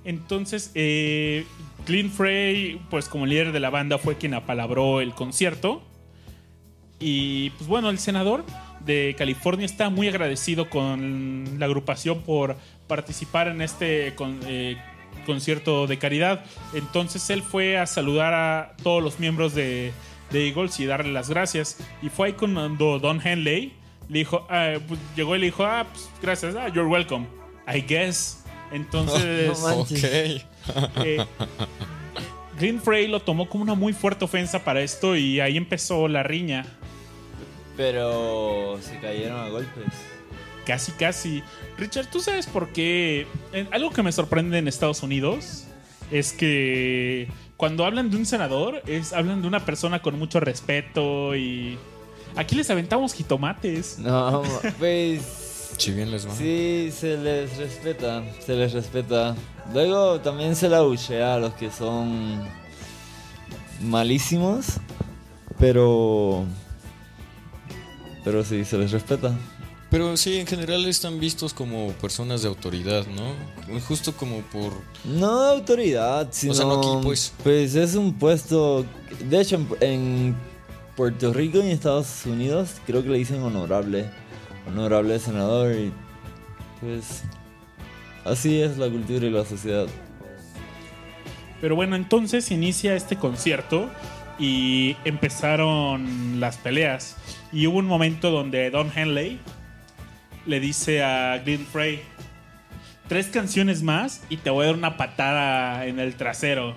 Entonces, 0.05 0.71
eh, 0.75 1.47
Frey, 2.15 2.81
pues 2.91 3.09
como 3.09 3.27
líder 3.27 3.53
de 3.53 3.61
la 3.61 3.71
banda, 3.71 3.99
fue 3.99 4.17
quien 4.17 4.35
apalabró 4.35 5.01
el 5.01 5.15
concierto. 5.15 5.83
Y 6.99 7.51
pues 7.51 7.67
bueno, 7.69 7.91
el 7.91 7.99
senador 7.99 8.45
de 8.85 9.15
California 9.19 9.67
está 9.67 9.91
muy 9.91 10.09
agradecido 10.09 10.69
con 10.71 11.59
la 11.59 11.67
agrupación 11.67 12.23
por 12.23 12.57
participar 12.87 13.49
en 13.49 13.61
este 13.63 14.15
con- 14.15 14.41
eh, 14.47 14.77
concierto 15.27 15.87
de 15.87 15.99
caridad. 15.99 16.45
Entonces 16.75 17.29
él 17.31 17.43
fue 17.43 17.79
a 17.79 17.87
saludar 17.87 18.35
a 18.35 18.73
todos 18.83 19.03
los 19.03 19.19
miembros 19.21 19.55
de, 19.55 19.93
de 20.31 20.49
Eagles 20.49 20.79
y 20.81 20.87
darle 20.87 21.13
las 21.13 21.29
gracias. 21.31 21.79
Y 22.03 22.09
fue 22.09 22.29
ahí 22.29 22.33
cuando 22.35 22.99
Don 22.99 23.21
Henley 23.27 23.73
le 24.09 24.19
dijo, 24.21 24.47
ah, 24.51 24.75
pues, 24.87 25.01
llegó 25.17 25.35
y 25.37 25.39
le 25.41 25.47
dijo, 25.47 25.65
ah, 25.65 25.87
pues 25.93 26.09
gracias, 26.23 26.55
ah, 26.57 26.69
you're 26.69 26.89
welcome, 26.89 27.27
I 27.67 27.81
guess. 27.81 28.45
Entonces, 28.73 29.59
No 29.63 29.69
manches. 29.69 30.05
ok. 30.05 30.91
eh, 31.05 31.25
Green 32.59 32.81
Frey 32.81 33.09
lo 33.09 33.21
tomó 33.21 33.49
como 33.49 33.63
una 33.65 33.75
muy 33.75 33.93
fuerte 33.93 34.25
ofensa 34.25 34.63
para 34.63 34.81
esto 34.83 35.17
y 35.17 35.41
ahí 35.41 35.57
empezó 35.57 36.07
la 36.09 36.23
riña. 36.23 36.65
Pero 37.77 38.79
se 38.81 38.99
cayeron 39.01 39.41
a 39.41 39.49
golpes. 39.49 39.85
Casi, 40.67 40.93
casi. 40.93 41.43
Richard, 41.79 42.07
¿tú 42.07 42.21
sabes 42.21 42.47
por 42.47 42.69
qué? 42.73 43.27
eh, 43.53 43.69
algo 43.71 43.91
que 43.91 44.03
me 44.03 44.13
sorprende 44.13 44.59
en 44.59 44.69
Estados 44.69 45.03
Unidos 45.03 45.65
es 46.11 46.33
que 46.33 47.29
cuando 47.57 47.85
hablan 47.85 48.11
de 48.11 48.17
un 48.17 48.27
senador, 48.27 48.83
es, 48.87 49.13
hablan 49.13 49.43
de 49.43 49.49
una 49.49 49.65
persona 49.65 50.01
con 50.03 50.19
mucho 50.19 50.41
respeto 50.41 51.35
y... 51.37 51.79
Aquí 52.37 52.57
les 52.57 52.69
aventamos 52.69 53.15
jitomates. 53.15 53.99
No, 54.01 54.43
pues 54.79 55.23
Si 55.79 55.93
bien 55.93 56.11
les 56.11 56.27
va. 56.27 56.35
sí, 56.35 56.91
se 56.93 57.17
les 57.17 57.57
respeta, 57.57 58.25
se 58.45 58.55
les 58.55 58.73
respeta. 58.73 59.37
Luego 59.73 60.19
también 60.21 60.57
se 60.57 60.69
la 60.69 60.81
buchea 60.83 61.35
a 61.35 61.39
los 61.39 61.55
que 61.55 61.71
son 61.71 62.43
malísimos, 63.81 64.79
pero... 65.59 66.45
Pero 68.25 68.43
sí, 68.43 68.65
se 68.65 68.79
les 68.79 68.91
respeta. 68.91 69.33
Pero 69.95 70.17
sí, 70.17 70.41
en 70.41 70.47
general 70.49 70.85
están 70.87 71.21
vistos 71.21 71.55
como 71.55 71.93
personas 71.93 72.43
de 72.43 72.49
autoridad, 72.49 73.07
¿no? 73.07 73.79
Justo 73.83 74.13
como 74.13 74.41
por... 74.41 74.73
No 75.05 75.45
de 75.45 75.53
autoridad, 75.53 76.27
sino... 76.33 76.53
sea, 76.53 76.65
no 76.65 76.81
aquí, 76.81 76.89
pues. 77.05 77.33
Pues 77.45 77.77
es 77.77 77.95
un 77.95 78.13
puesto... 78.13 78.85
De 79.31 79.41
hecho, 79.41 79.55
en, 79.55 79.69
en 79.81 80.37
Puerto 80.97 81.33
Rico 81.33 81.59
y 81.59 81.61
en 81.61 81.69
Estados 81.69 82.27
Unidos 82.27 82.71
creo 82.89 83.05
que 83.05 83.09
le 83.09 83.19
dicen 83.19 83.41
honorable. 83.41 84.11
Honorable 84.67 85.17
senador 85.21 85.73
y... 85.73 85.93
Pues... 86.81 87.23
Así 88.25 88.61
es 88.61 88.77
la 88.77 88.91
cultura 88.91 89.25
y 89.25 89.31
la 89.31 89.45
sociedad. 89.45 89.87
Pero 91.61 91.77
bueno, 91.77 91.95
entonces 91.95 92.51
inicia 92.51 92.97
este 92.97 93.15
concierto 93.15 93.89
y 94.41 94.97
empezaron 95.05 96.41
las 96.41 96.57
peleas. 96.57 97.15
Y 97.53 97.69
hubo 97.69 97.79
un 97.79 97.87
momento 97.87 98.33
donde 98.33 98.71
Don 98.71 98.91
Henley 98.93 99.39
le 100.47 100.61
dice 100.61 101.03
a 101.03 101.39
Glenn 101.45 101.67
Frey, 101.67 102.01
tres 103.09 103.27
canciones 103.29 103.83
más 103.83 104.23
y 104.29 104.37
te 104.39 104.51
voy 104.51 104.65
a 104.65 104.67
dar 104.69 104.77
una 104.77 104.97
patada 104.97 105.87
en 105.87 105.99
el 106.01 106.15
trasero. 106.15 106.77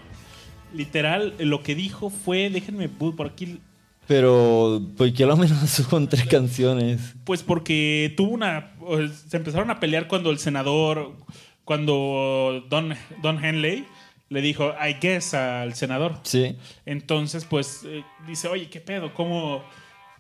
Literal, 0.74 1.34
lo 1.40 1.64
que 1.64 1.76
dijo 1.76 2.10
fue, 2.10 2.50
déjenme 2.50 2.90
pu- 2.90 3.16
por 3.16 3.28
aquí, 3.28 3.60
Pero, 4.08 4.82
¿por 4.98 5.12
qué 5.14 5.26
lo 5.26 5.34
amenazó 5.34 5.84
con 5.90 6.08
tres 6.08 6.26
canciones? 6.28 7.16
pues 7.24 7.44
porque 7.44 8.14
tuvo 8.18 8.32
una, 8.32 8.72
eh, 8.90 9.10
se 9.30 9.38
empezaron 9.38 9.70
a 9.72 9.80
pelear 9.80 10.08
cuando 10.08 10.30
el 10.30 10.40
senador, 10.40 11.14
cuando 11.64 12.66
Don, 12.70 12.94
Don 13.22 13.44
Henley 13.44 13.86
le 14.30 14.42
dijo, 14.42 14.74
I 14.86 14.96
guess 15.02 15.34
al 15.34 15.74
senador. 15.74 16.20
Sí. 16.24 16.58
Entonces, 16.86 17.46
pues 17.46 17.84
eh, 17.86 18.04
dice, 18.28 18.50
oye, 18.50 18.70
¿qué 18.70 18.82
pedo? 18.82 19.14
¿Cómo, 19.14 19.64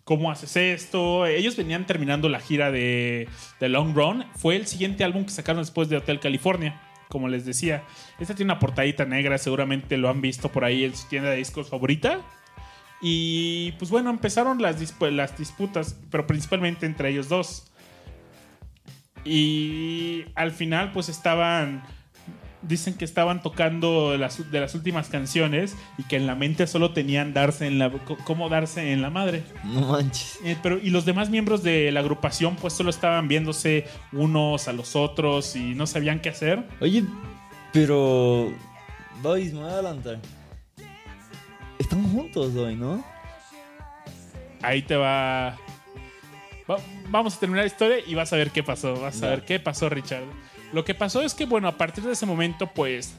¿Cómo 0.08 0.32
haces 0.32 0.56
esto? 0.56 1.26
Ellos 1.26 1.58
venían 1.58 1.86
terminando 1.86 2.30
la 2.30 2.40
gira 2.40 2.72
de, 2.72 3.28
de 3.60 3.68
Long 3.68 3.94
Run. 3.94 4.24
Fue 4.38 4.56
el 4.56 4.66
siguiente 4.66 5.04
álbum 5.04 5.26
que 5.26 5.32
sacaron 5.32 5.62
después 5.62 5.90
de 5.90 5.98
Hotel 5.98 6.22
California, 6.22 6.82
como 7.10 7.28
les 7.28 7.46
decía. 7.46 7.84
Esta 8.18 8.34
tiene 8.34 8.54
una 8.54 8.60
portadita 8.60 9.04
negra, 9.04 9.38
seguramente 9.38 9.98
lo 9.98 10.08
han 10.08 10.22
visto 10.22 10.50
por 10.50 10.64
ahí 10.64 10.86
en 10.86 10.96
su 10.96 11.10
tienda 11.10 11.32
de 11.32 11.36
discos 11.36 11.70
favorita. 11.70 12.22
Y 13.02 13.74
pues 13.74 13.92
bueno, 13.92 14.10
empezaron 14.10 14.62
las, 14.62 14.78
las 15.12 15.38
disputas, 15.38 16.00
pero 16.10 16.26
principalmente 16.26 16.86
entre 16.86 17.10
ellos 17.10 17.28
dos. 17.28 17.70
Y 19.26 20.24
al 20.36 20.52
final, 20.54 20.94
pues 20.94 21.10
estaban 21.10 21.84
dicen 22.62 22.96
que 22.96 23.06
estaban 23.06 23.42
tocando 23.42 24.18
las, 24.18 24.50
de 24.52 24.60
las 24.60 24.74
últimas 24.76 25.10
canciones 25.10 25.76
y 25.98 26.04
que 26.04 26.16
en 26.16 26.26
la 26.28 26.36
mente 26.36 26.66
solo 26.68 26.92
tenían 26.92 27.34
darse 27.34 27.68
en 27.68 27.78
la 27.80 27.92
cómo 28.26 28.50
darse 28.50 28.92
en 28.94 29.02
la 29.02 29.10
madre. 29.10 29.44
No 29.64 29.82
manches. 29.82 30.40
Eh, 30.44 30.58
pero 30.64 30.78
y 30.78 30.90
los 30.90 31.06
demás 31.06 31.30
miembros 31.30 31.62
de 31.64 31.92
la 31.92 32.00
agrupación 32.00 32.56
pues 32.56 32.74
solo 32.74 32.90
estaban 32.90 33.28
viéndose 33.28 33.86
unos 34.12 34.68
a 34.68 34.74
los 34.74 34.96
otros 34.96 35.56
y 35.56 35.76
no 35.76 35.86
sabían 35.88 36.20
qué 36.20 36.30
hacer. 36.30 36.68
Oye, 36.82 37.04
pero. 37.74 38.52
Boys, 39.22 39.54
me 39.54 39.60
voy 39.62 39.70
a 39.70 39.74
adelantar. 39.74 40.20
Están 41.80 42.04
juntos 42.12 42.56
hoy, 42.56 42.76
¿no? 42.76 43.04
Ahí 44.64 44.82
te 44.82 44.96
va, 44.96 45.56
va- 46.70 46.78
vamos 47.10 47.36
a 47.36 47.40
terminar 47.40 47.64
la 47.64 47.68
historia 47.68 47.98
y 48.06 48.16
vas 48.16 48.34
a 48.34 48.36
ver 48.36 48.50
qué 48.52 48.64
pasó, 48.64 49.00
vas 49.00 49.22
a 49.22 49.30
ver 49.30 49.46
qué 49.46 49.60
pasó 49.60 49.88
Richard. 49.90 50.24
Lo 50.74 50.84
que 50.84 50.94
pasó 50.94 51.22
es 51.22 51.34
que 51.34 51.46
bueno, 51.46 51.68
a 51.68 51.78
partir 51.78 52.04
de 52.04 52.14
ese 52.14 52.26
momento 52.26 52.68
pues 52.68 53.16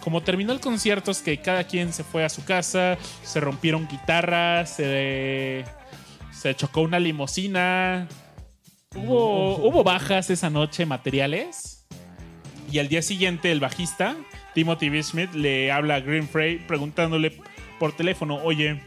como 0.00 0.22
terminó 0.22 0.52
el 0.52 0.60
concierto 0.60 1.10
es 1.10 1.20
que 1.22 1.38
cada 1.38 1.64
quien 1.64 1.92
se 1.92 2.04
fue 2.04 2.24
a 2.24 2.28
su 2.28 2.44
casa, 2.44 2.96
se 3.22 3.40
rompieron 3.40 3.88
guitarras, 3.88 4.76
se, 4.76 5.64
se 6.32 6.54
chocó 6.54 6.82
una 6.82 6.98
limusina, 6.98 8.08
hubo, 8.94 9.56
hubo 9.56 9.84
bajas 9.84 10.30
esa 10.30 10.50
noche 10.50 10.86
materiales 10.86 11.86
y 12.70 12.78
al 12.78 12.88
día 12.88 13.02
siguiente 13.02 13.50
el 13.50 13.60
bajista 13.60 14.16
Timothy 14.54 14.88
B. 14.88 15.02
Smith 15.02 15.32
le 15.34 15.70
habla 15.72 15.96
a 15.96 16.00
Green 16.00 16.28
Frey 16.28 16.58
preguntándole 16.58 17.32
por 17.78 17.94
teléfono, 17.94 18.36
oye, 18.42 18.80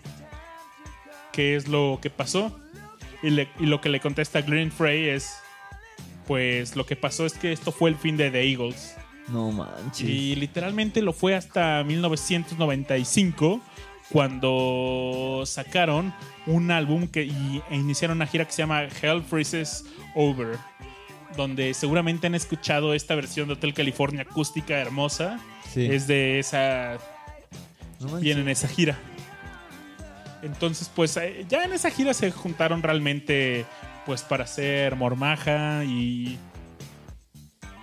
¿qué 1.32 1.56
es 1.56 1.68
lo 1.68 2.00
que 2.02 2.10
pasó? 2.10 2.60
Y, 3.24 3.30
lo 3.30 3.82
que 3.82 3.90
le 3.90 4.00
contesta 4.00 4.42
Green 4.42 4.72
Frey 4.72 5.10
es, 5.10 5.41
pues 6.32 6.78
lo 6.78 6.86
que 6.86 6.96
pasó 6.96 7.26
es 7.26 7.34
que 7.34 7.52
esto 7.52 7.74
fue 7.74 7.90
el 7.90 7.98
fin 7.98 8.16
de 8.16 8.32
The 8.32 8.50
Eagles. 8.50 8.96
No 9.28 9.52
manches. 9.52 10.08
Y 10.08 10.34
literalmente 10.38 11.02
lo 11.02 11.12
fue 11.12 11.36
hasta 11.36 11.84
1995 11.84 13.60
cuando 14.14 15.44
sacaron 15.46 16.14
un 16.48 16.72
álbum 16.72 17.10
que, 17.10 17.26
y, 17.26 17.62
e 17.70 17.76
iniciaron 17.76 18.16
una 18.16 18.28
gira 18.28 18.46
que 18.46 18.54
se 18.54 18.60
llama 18.60 18.84
Hell 18.84 19.24
Freezes 19.24 19.84
Over, 20.16 20.58
donde 21.36 21.74
seguramente 21.74 22.28
han 22.28 22.36
escuchado 22.36 22.94
esta 22.94 23.14
versión 23.14 23.50
de 23.50 23.56
Hotel 23.56 23.74
California 23.74 24.22
acústica 24.22 24.80
hermosa. 24.80 25.38
Sí. 25.70 25.88
Es 25.88 26.08
de 26.08 26.40
esa 26.40 26.98
No 28.00 28.22
bien 28.22 28.40
en 28.40 28.48
esa 28.48 28.70
gira. 28.70 28.98
Entonces, 30.44 30.90
pues 30.96 31.18
eh, 31.18 31.46
ya 31.50 31.66
en 31.66 31.74
esa 31.74 31.92
gira 31.92 32.14
se 32.14 32.32
juntaron 32.32 32.82
realmente 32.82 33.66
pues 34.06 34.24
para 34.24 34.44
hacer 34.44 34.96
mormaja 34.96 35.84
y 35.86 36.38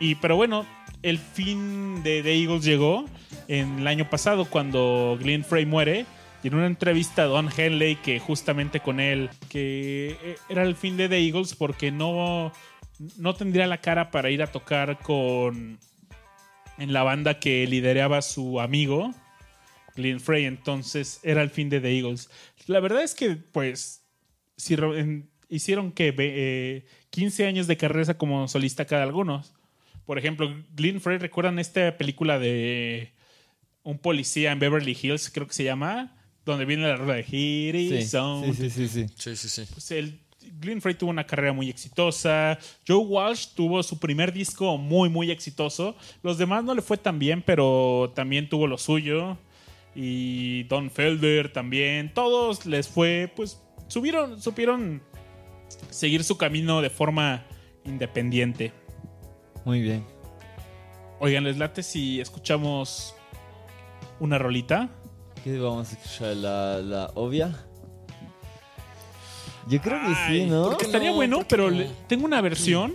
y 0.01 0.15
pero 0.17 0.37
bueno, 0.37 0.65
el 1.03 1.19
fin 1.19 2.03
de 2.03 2.23
The 2.23 2.35
Eagles 2.35 2.65
llegó 2.65 3.05
en 3.49 3.81
el 3.81 3.87
año 3.87 4.09
pasado 4.09 4.45
cuando 4.45 5.19
Glenn 5.21 5.45
Frey 5.45 5.67
muere 5.67 6.07
y 6.43 6.49
en 6.49 6.55
una 6.55 6.67
entrevista 6.67 7.23
a 7.23 7.27
Don 7.27 7.49
Henley 7.55 7.97
que 7.97 8.21
justamente 8.21 8.81
con 8.81 9.01
él 9.01 9.31
que 9.49 10.17
eh, 10.23 10.37
era 10.49 10.63
el 10.63 10.77
fin 10.77 10.97
de 10.97 11.09
The 11.09 11.19
Eagles 11.19 11.55
porque 11.55 11.91
no 11.91 12.53
no 13.17 13.35
tendría 13.35 13.67
la 13.67 13.79
cara 13.79 14.11
para 14.11 14.31
ir 14.31 14.43
a 14.43 14.49
tocar 14.49 14.99
con 15.01 15.79
en 16.79 16.93
la 16.93 17.03
banda 17.03 17.41
que 17.41 17.67
lideraba 17.67 18.23
su 18.23 18.61
amigo 18.61 19.13
Glenn 19.99 20.21
Frey, 20.21 20.45
entonces 20.47 21.21
era 21.23 21.43
el 21.43 21.51
fin 21.51 21.69
de 21.69 21.81
The 21.81 21.99
Eagles. 21.99 22.31
La 22.67 22.81
verdad 22.81 23.03
es 23.03 23.15
que, 23.15 23.37
pues, 23.37 24.05
si 24.57 24.77
hicieron 25.49 25.93
que 25.93 26.11
ve- 26.13 26.35
eh, 26.37 26.85
15 27.11 27.47
años 27.47 27.67
de 27.67 27.77
carrera 27.77 28.17
como 28.19 28.47
solista 28.49 28.85
cada 28.85 29.03
algunos. 29.03 29.55
Por 30.07 30.19
ejemplo, 30.19 30.55
Glenn 30.75 31.01
Frey, 31.01 31.19
¿recuerdan 31.19 31.59
esta 31.59 31.97
película 31.99 32.39
de 32.39 33.13
un 33.83 33.99
policía 33.99 34.53
en 34.53 34.59
Beverly 34.59 34.97
Hills, 35.01 35.31
creo 35.31 35.47
que 35.47 35.55
se 35.55 35.65
llama? 35.65 36.17
Donde 36.45 36.65
viene 36.65 36.87
la 36.89 36.97
rueda 36.97 37.15
de 37.17 37.27
Here 37.31 37.79
Sí, 38.47 38.55
sí, 38.55 38.71
sí, 38.71 38.89
sí, 38.89 38.89
sí. 38.89 39.07
Sí, 39.17 39.37
sí, 39.37 39.49
sí. 39.49 39.71
Pues 39.73 39.91
el 39.91 40.21
Glenn 40.61 40.81
Frey 40.81 40.95
tuvo 40.95 41.11
una 41.11 41.27
carrera 41.27 41.53
muy 41.53 41.69
exitosa. 41.69 42.59
Joe 42.87 42.97
Walsh 43.05 43.49
tuvo 43.55 43.83
su 43.83 43.99
primer 43.99 44.33
disco 44.33 44.79
muy, 44.79 45.11
muy 45.11 45.31
exitoso. 45.31 45.95
Los 46.23 46.39
demás 46.39 46.65
no 46.65 46.75
le 46.75 46.81
fue 46.81 46.97
tan 46.97 47.19
bien, 47.19 47.43
pero 47.43 48.13
también 48.15 48.49
tuvo 48.49 48.67
lo 48.67 48.79
suyo. 48.79 49.37
Y 49.95 50.63
Don 50.65 50.91
Felder 50.91 51.53
también. 51.53 52.13
Todos 52.15 52.65
les 52.65 52.89
fue, 52.89 53.31
pues, 53.37 53.61
subieron, 53.89 54.41
supieron 54.41 55.03
seguir 55.91 56.25
su 56.25 56.37
camino 56.37 56.81
de 56.83 56.91
forma 56.91 57.45
independiente. 57.85 58.73
Muy 59.65 59.81
bien. 59.81 60.05
Oigan, 61.21 61.45
les 61.45 61.57
late 61.59 61.83
si 61.83 62.21
escuchamos 62.21 63.15
una 64.21 64.39
rolita. 64.39 64.89
¿Qué 65.45 65.59
vamos 65.59 65.91
a 65.91 65.93
escuchar? 65.93 66.37
¿La, 66.37 66.79
la 66.81 67.11
obvia? 67.15 67.53
Yo 69.69 69.81
creo 69.83 69.99
que 70.01 70.15
sí, 70.29 70.47
¿no? 70.47 70.65
¿por 70.65 70.77
qué 70.79 70.87
Estaría 70.87 71.11
no? 71.11 71.17
bueno, 71.17 71.37
¿Por 71.39 71.47
qué 71.47 71.51
pero 71.57 71.71
no? 71.71 71.85
tengo 72.07 72.25
una 72.25 72.41
versión. 72.41 72.95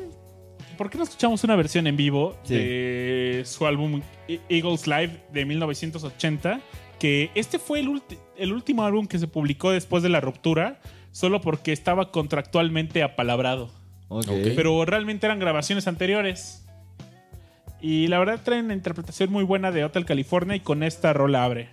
¿Por 0.78 0.90
qué 0.90 0.98
no 0.98 1.04
escuchamos 1.04 1.44
una 1.44 1.56
versión 1.56 1.86
en 1.86 1.96
vivo 1.96 2.36
Sí. 2.44 2.56
de 2.56 3.44
su 3.46 3.68
álbum 3.68 4.02
E- 4.28 4.40
Eagles 4.50 4.88
Live 4.88 5.24
de 5.32 5.46
1980? 5.46 6.62
Que 6.98 7.30
este 7.36 7.60
fue 7.60 7.80
el, 7.80 7.90
ulti- 7.90 8.18
el 8.38 8.54
último 8.54 8.84
álbum 8.84 9.06
que 9.06 9.20
se 9.20 9.28
publicó 9.28 9.70
después 9.72 10.02
de 10.02 10.10
la 10.10 10.20
ruptura, 10.20 10.82
solo 11.14 11.40
porque 11.40 11.72
estaba 11.72 12.12
contractualmente 12.12 13.02
apalabrado. 13.04 13.72
Pero 14.28 14.84
realmente 14.84 15.26
eran 15.26 15.40
grabaciones 15.40 15.88
anteriores. 15.88 16.66
Y 17.82 18.08
la 18.08 18.20
verdad 18.20 18.42
traen 18.44 18.66
una 18.66 18.74
interpretación 18.74 19.32
muy 19.32 19.44
buena 19.44 19.72
de 19.72 19.86
Hotel 19.86 20.06
California 20.06 20.56
y 20.56 20.60
con 20.60 20.84
esta 20.84 21.14
rola 21.14 21.46
abre. 21.46 21.70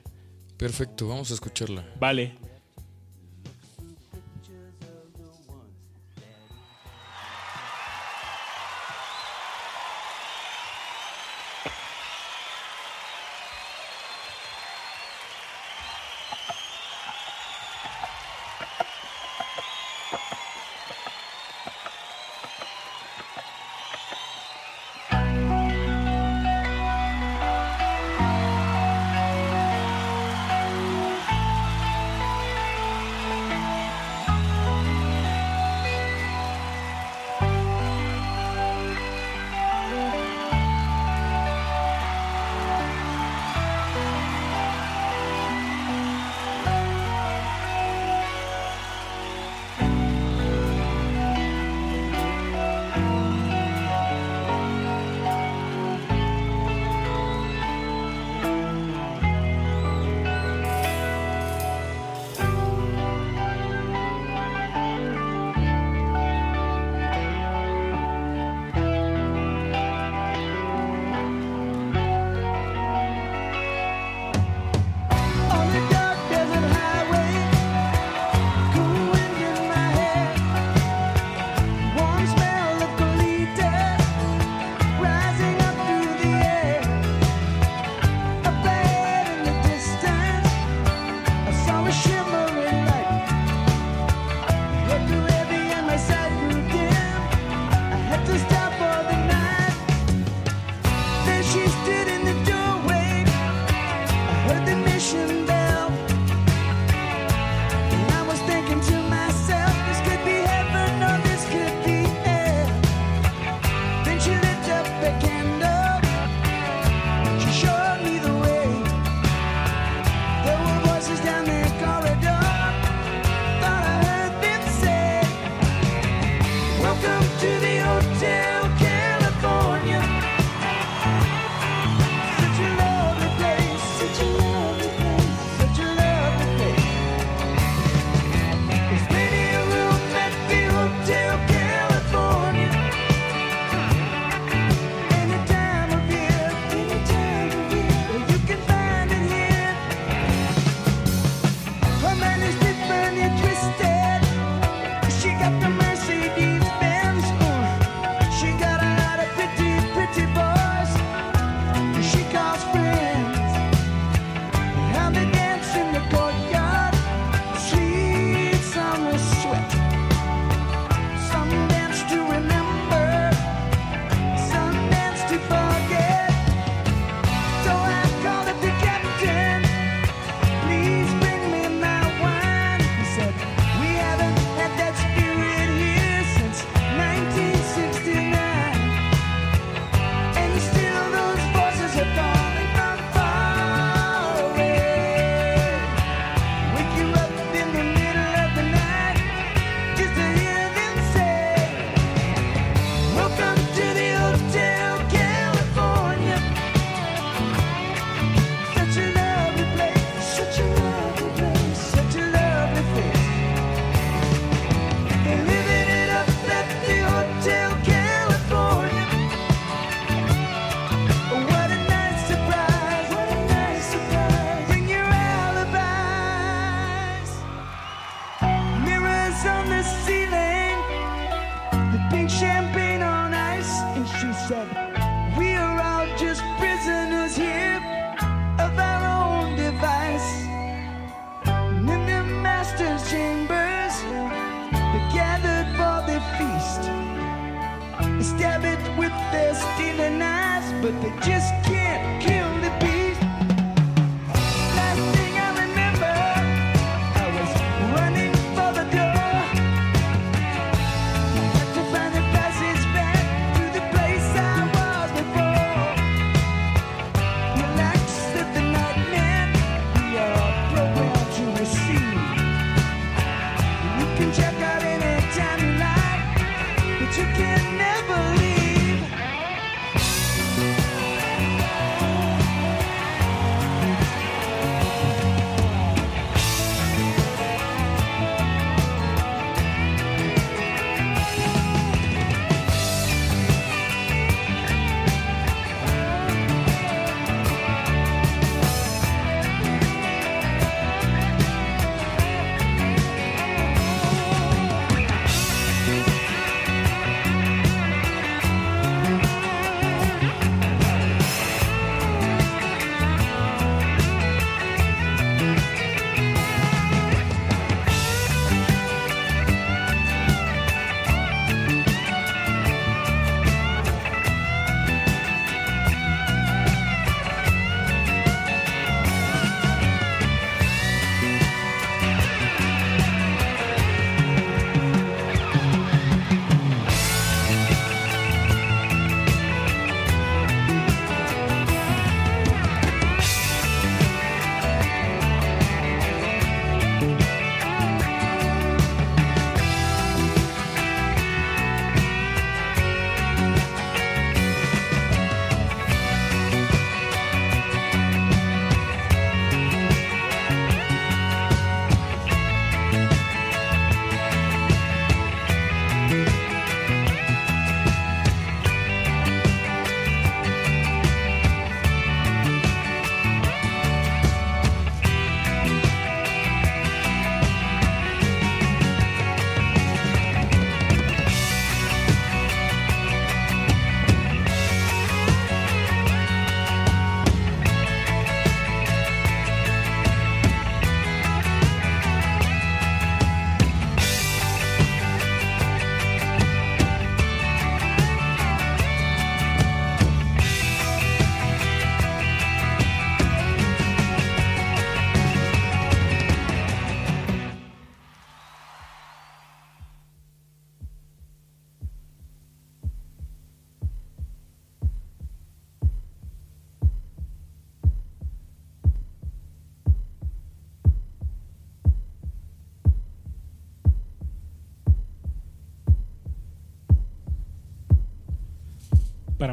Perfecto, 0.56 1.08
vamos 1.08 1.30
a 1.30 1.34
escucharla. 1.34 1.84
Vale. 1.98 2.49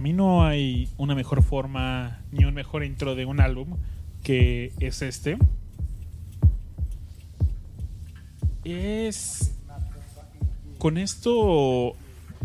Mí 0.07 0.13
no 0.13 0.45
hay 0.45 0.89
una 0.95 1.15
mejor 1.15 1.43
forma 1.43 2.21
ni 2.31 2.45
un 2.45 2.53
mejor 2.53 2.85
intro 2.85 3.13
de 3.13 3.25
un 3.25 3.41
álbum 3.41 3.77
que 4.23 4.71
es 4.79 5.01
este. 5.01 5.37
Es. 8.63 9.51
Con 10.77 10.97
esto, 10.97 11.93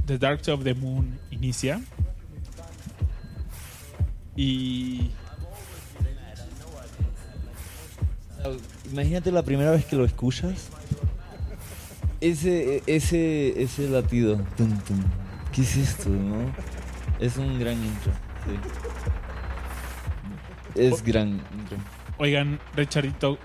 The 0.07 0.19
Dark 0.19 0.45
Side 0.45 0.55
of 0.55 0.65
the 0.65 0.75
Moon 0.75 1.17
inicia. 1.31 1.81
Y. 4.35 5.13
Imagínate 8.91 9.31
la 9.31 9.45
primera 9.45 9.71
vez 9.71 9.85
que 9.85 9.95
lo 9.95 10.05
escuchas. 10.05 10.69
Ese, 12.21 12.83
ese, 12.87 13.63
ese 13.63 13.89
latido. 13.89 14.41
¿Qué 15.53 15.63
es 15.63 15.77
esto, 15.77 16.09
no? 16.09 16.82
Es 17.23 17.37
un 17.37 17.59
gran 17.59 17.83
intro. 17.83 18.13
sí. 18.45 18.59
Es 20.75 21.03
gran 21.03 21.29
intro. 21.59 21.77
Oigan, 22.19 22.59
Richardito, 22.75 23.39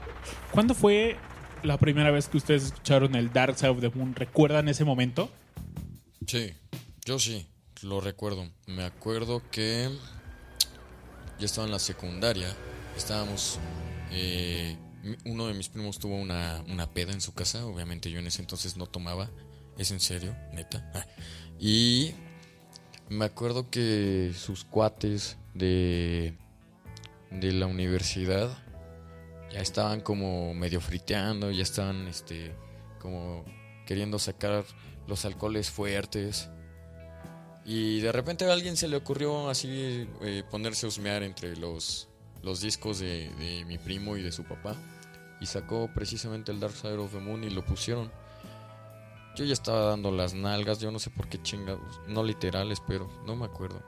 ¿cuándo 0.51 0.73
fue 0.73 1.17
la 1.63 1.78
primera 1.78 2.09
vez 2.11 2.28
que 2.30 2.38
ustedes 2.38 2.63
escucharon 2.65 3.15
el 3.15 3.32
Dark 3.34 3.57
Side 3.57 3.69
of 3.69 3.82
the 3.82 3.89
Moon? 3.89 4.15
¿Recuerdan 4.15 4.69
ese 4.69 4.84
momento? 4.86 5.30
Sí, 6.25 6.53
yo 7.05 7.19
sí, 7.19 7.45
lo 7.82 7.99
recuerdo. 8.01 8.49
Me 8.65 8.84
acuerdo 8.84 9.41
que 9.51 9.89
yo 11.39 11.45
estaba 11.45 11.65
en 11.67 11.71
la 11.73 11.80
secundaria, 11.80 12.47
estábamos... 12.95 13.59
eh, 14.11 14.78
uno 15.25 15.47
de 15.47 15.53
mis 15.53 15.69
primos 15.69 15.99
tuvo 15.99 16.15
una, 16.17 16.61
una 16.67 16.88
peda 16.89 17.13
en 17.13 17.21
su 17.21 17.34
casa, 17.34 17.65
obviamente 17.65 18.09
yo 18.11 18.19
en 18.19 18.28
ese 18.28 18.41
entonces 18.41 18.75
no 18.78 18.88
tomaba, 18.88 19.30
es 19.78 19.91
en 19.91 19.99
serio, 20.01 20.36
neta. 20.53 20.89
Ah, 20.93 21.05
Y 21.59 22.13
me 23.10 23.26
acuerdo 23.26 23.70
que 23.70 24.34
sus 24.36 24.66
cuates 24.66 25.38
de, 25.53 26.38
de 27.32 27.51
la 27.53 27.66
universidad 27.66 28.58
ya 29.51 29.60
estaban 29.60 30.01
como 30.01 30.53
medio 30.53 30.82
friteando, 30.82 31.51
ya 31.51 31.64
estaban 31.64 32.08
este, 32.08 32.53
como 32.99 33.45
queriendo 33.86 34.20
sacar 34.20 34.66
los 35.08 35.26
alcoholes 35.26 35.70
fuertes. 35.70 36.49
Y 37.66 37.99
de 37.99 38.12
repente 38.12 38.45
a 38.45 38.53
alguien 38.53 38.78
se 38.78 38.88
le 38.88 38.97
ocurrió 38.97 39.49
así 39.49 40.08
eh, 40.22 40.43
ponerse 40.49 40.86
a 40.86 40.89
husmear 40.89 41.24
entre 41.24 41.55
los, 41.58 42.10
los 42.41 42.62
discos 42.62 42.99
de, 42.99 43.30
de 43.36 43.66
mi 43.66 43.78
primo 43.78 44.18
y 44.18 44.22
de 44.22 44.32
su 44.32 44.43
papá. 44.43 44.76
Y 45.39 45.45
sacó 45.45 45.89
precisamente 45.93 46.51
el 46.51 46.60
Dark 46.60 46.74
Side 46.74 46.97
of 46.97 47.12
the 47.12 47.20
Moon 47.20 47.43
y 47.43 47.49
lo 47.49 47.64
pusieron. 47.64 48.12
Yo 49.38 49.45
ya 49.45 49.53
estaba 49.53 49.81
dando 49.91 50.11
las 50.11 50.33
nalgas, 50.33 50.79
yo 50.79 50.91
no 50.91 50.97
sé 50.97 51.11
por 51.11 51.29
qué 51.29 51.39
chingados. 51.41 52.01
No 52.07 52.23
literales, 52.23 52.81
pero 52.88 53.07
no 53.25 53.35
me 53.35 53.45
acuerdo. 53.45 53.79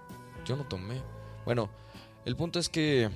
Yo 0.46 0.56
no 0.56 0.64
tomé. 0.66 1.02
Bueno, 1.44 1.70
el 2.26 2.36
punto 2.36 2.60
es 2.60 2.70
que 2.70 3.10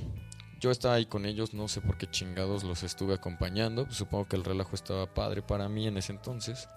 yo 0.60 0.72
estaba 0.72 0.96
ahí 0.96 1.06
con 1.06 1.28
ellos, 1.28 1.54
no 1.54 1.68
sé 1.68 1.80
por 1.80 1.98
qué 1.98 2.08
chingados 2.10 2.64
los 2.64 2.82
estuve 2.82 3.14
acompañando. 3.14 3.86
supongo 3.92 4.26
que 4.28 4.36
el 4.36 4.44
relajo 4.44 4.74
estaba 4.76 5.14
padre 5.14 5.44
para 5.44 5.70
mí 5.70 5.86
en 5.88 5.98
ese 5.98 6.12
entonces. 6.12 6.68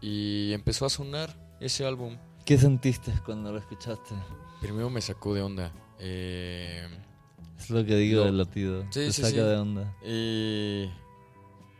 Y 0.00 0.52
empezó 0.52 0.84
a 0.86 0.90
sonar 0.90 1.34
ese 1.60 1.86
álbum. 1.86 2.18
¿Qué 2.44 2.58
sentiste 2.58 3.12
cuando 3.24 3.50
lo 3.50 3.58
escuchaste? 3.58 4.14
Primero 4.60 4.90
me 4.90 5.00
sacó 5.00 5.34
de 5.34 5.42
onda. 5.42 5.72
Eh, 5.98 6.86
Es 7.58 7.70
lo 7.70 7.84
que 7.84 7.96
digo 7.96 8.24
del 8.24 8.38
latido. 8.38 8.82
Sí, 8.90 9.06
Te 9.06 9.12
sí, 9.12 9.22
saca 9.22 9.30
sí. 9.34 9.36
de 9.40 9.56
onda. 9.56 9.96
y 10.04 10.90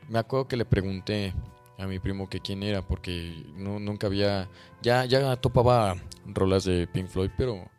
me 0.09 0.19
acuerdo 0.19 0.49
que 0.49 0.57
le 0.57 0.65
pregunté 0.65 1.35
a 1.79 1.87
mi 1.87 2.01
primo 2.01 2.29
que 2.29 2.41
quién 2.41 2.63
era, 2.63 2.83
porque 2.83 3.45
no, 3.57 3.79
nunca 3.79 4.09
había. 4.09 4.49
Ya, 4.83 5.05
ya 5.05 5.37
topaba 5.37 5.97
rolas 6.27 6.65
de 6.65 6.87
Pink 6.87 7.07
Floyd, 7.07 7.31
pero, 7.37 7.71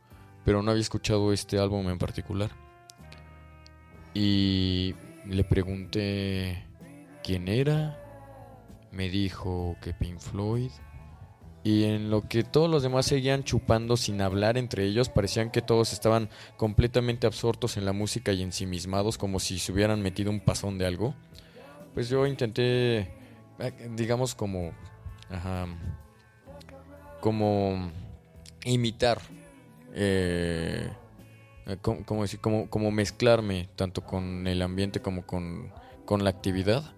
pero 0.45 0.63
no 0.63 0.71
había 0.71 0.81
escuchado 0.81 1.33
este 1.33 1.59
álbum 1.59 1.89
en 1.89 1.97
particular. 1.97 2.49
Y 4.13 4.95
le 5.25 5.43
pregunté 5.43 6.65
quién 7.23 7.47
era. 7.47 7.97
Me 8.91 9.09
dijo 9.09 9.75
que 9.81 9.93
Pink 9.93 10.19
Floyd. 10.19 10.71
Y 11.63 11.83
en 11.83 12.09
lo 12.09 12.27
que 12.27 12.43
todos 12.43 12.69
los 12.69 12.83
demás 12.83 13.05
seguían 13.05 13.43
chupando 13.43 13.97
sin 13.97 14.21
hablar 14.21 14.57
entre 14.57 14.85
ellos, 14.85 15.09
parecían 15.09 15.51
que 15.51 15.61
todos 15.61 15.91
estaban 15.91 16.29
completamente 16.55 17.27
absortos 17.27 17.75
en 17.75 17.83
la 17.83 17.91
música 17.91 18.31
y 18.31 18.41
ensimismados, 18.41 19.17
como 19.17 19.39
si 19.39 19.59
se 19.59 19.73
hubieran 19.73 20.01
metido 20.01 20.31
un 20.31 20.39
pasón 20.39 20.77
de 20.77 20.85
algo. 20.85 21.15
Pues 21.93 22.07
yo 22.07 22.25
intenté, 22.25 23.11
digamos, 23.95 24.35
como. 24.35 24.71
Ajá. 25.29 25.67
Como. 27.21 27.91
imitar. 28.65 29.19
Eh, 29.93 30.89
eh, 31.65 31.77
¿cómo, 31.81 32.05
cómo 32.05 32.21
decir? 32.21 32.39
Como, 32.39 32.69
como 32.69 32.91
mezclarme 32.91 33.69
tanto 33.75 34.01
con 34.05 34.47
el 34.47 34.61
ambiente 34.61 35.01
como 35.01 35.25
con, 35.25 35.71
con 36.05 36.23
la 36.23 36.29
actividad. 36.29 36.93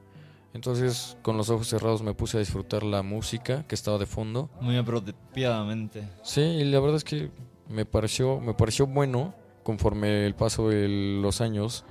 Entonces, 0.53 1.17
con 1.21 1.37
los 1.37 1.49
ojos 1.49 1.67
cerrados 1.67 2.01
me 2.01 2.13
puse 2.13 2.37
a 2.37 2.39
disfrutar 2.41 2.83
la 2.83 3.03
música 3.03 3.65
que 3.67 3.75
estaba 3.75 3.97
de 3.97 4.05
fondo. 4.05 4.49
Muy 4.59 4.75
apropiadamente. 4.77 6.07
Sí, 6.23 6.41
y 6.41 6.63
la 6.65 6.79
verdad 6.79 6.97
es 6.97 7.03
que 7.05 7.31
me 7.69 7.85
pareció, 7.85 8.39
me 8.41 8.53
pareció 8.53 8.85
bueno 8.85 9.33
conforme 9.63 10.25
el 10.25 10.35
paso 10.35 10.67
de 10.67 10.87
los 11.21 11.39
años. 11.39 11.85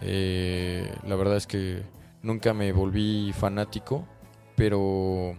Eh, 0.00 0.94
la 1.06 1.14
verdad 1.16 1.36
es 1.36 1.46
que 1.46 1.82
nunca 2.22 2.54
me 2.54 2.72
volví 2.72 3.32
fanático, 3.32 4.06
pero 4.56 5.36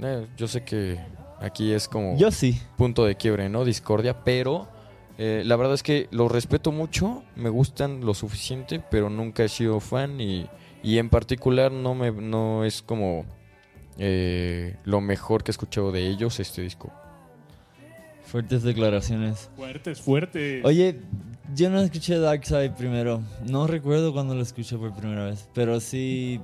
eh, 0.00 0.26
yo 0.36 0.48
sé 0.48 0.64
que 0.64 0.98
aquí 1.40 1.72
es 1.72 1.88
como 1.88 2.16
Yo 2.16 2.30
sí. 2.30 2.60
punto 2.76 3.04
de 3.04 3.16
quiebre, 3.16 3.48
¿no? 3.48 3.64
Discordia, 3.64 4.24
pero 4.24 4.68
eh, 5.18 5.42
la 5.44 5.56
verdad 5.56 5.74
es 5.74 5.82
que 5.82 6.08
los 6.10 6.30
respeto 6.30 6.72
mucho, 6.72 7.22
me 7.36 7.48
gustan 7.50 8.00
lo 8.04 8.14
suficiente, 8.14 8.80
pero 8.90 9.10
nunca 9.10 9.44
he 9.44 9.48
sido 9.48 9.80
fan 9.80 10.20
y, 10.20 10.46
y 10.82 10.98
en 10.98 11.10
particular 11.10 11.70
no 11.72 11.94
me 11.94 12.10
no 12.10 12.64
es 12.64 12.82
como 12.82 13.24
eh, 13.98 14.76
lo 14.84 15.00
mejor 15.00 15.42
que 15.44 15.50
he 15.50 15.52
escuchado 15.52 15.92
de 15.92 16.08
ellos 16.08 16.40
este 16.40 16.62
disco. 16.62 16.90
Fuertes 18.24 18.62
declaraciones. 18.62 19.50
Fuertes, 19.56 20.00
fuertes. 20.00 20.64
Oye, 20.64 21.00
yo 21.54 21.70
no 21.70 21.80
escuché 21.80 22.18
Dark 22.18 22.44
Side 22.44 22.70
primero. 22.70 23.22
No 23.48 23.66
recuerdo 23.66 24.12
cuando 24.12 24.34
lo 24.34 24.42
escuché 24.42 24.76
por 24.76 24.92
primera 24.94 25.24
vez. 25.26 25.48
Pero 25.54 25.80
sí 25.80 26.40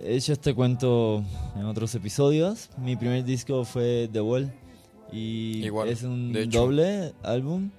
he 0.00 0.16
hecho 0.16 0.32
este 0.32 0.54
cuento 0.54 1.24
en 1.56 1.64
otros 1.64 1.94
episodios. 1.94 2.70
Mi 2.78 2.96
primer 2.96 3.24
disco 3.24 3.64
fue 3.64 4.08
The 4.12 4.20
Wall. 4.20 4.52
Y 5.12 5.64
Igual, 5.64 5.88
es 5.88 6.02
un 6.02 6.32
de 6.32 6.46
doble 6.46 7.12
álbum. 7.22 7.70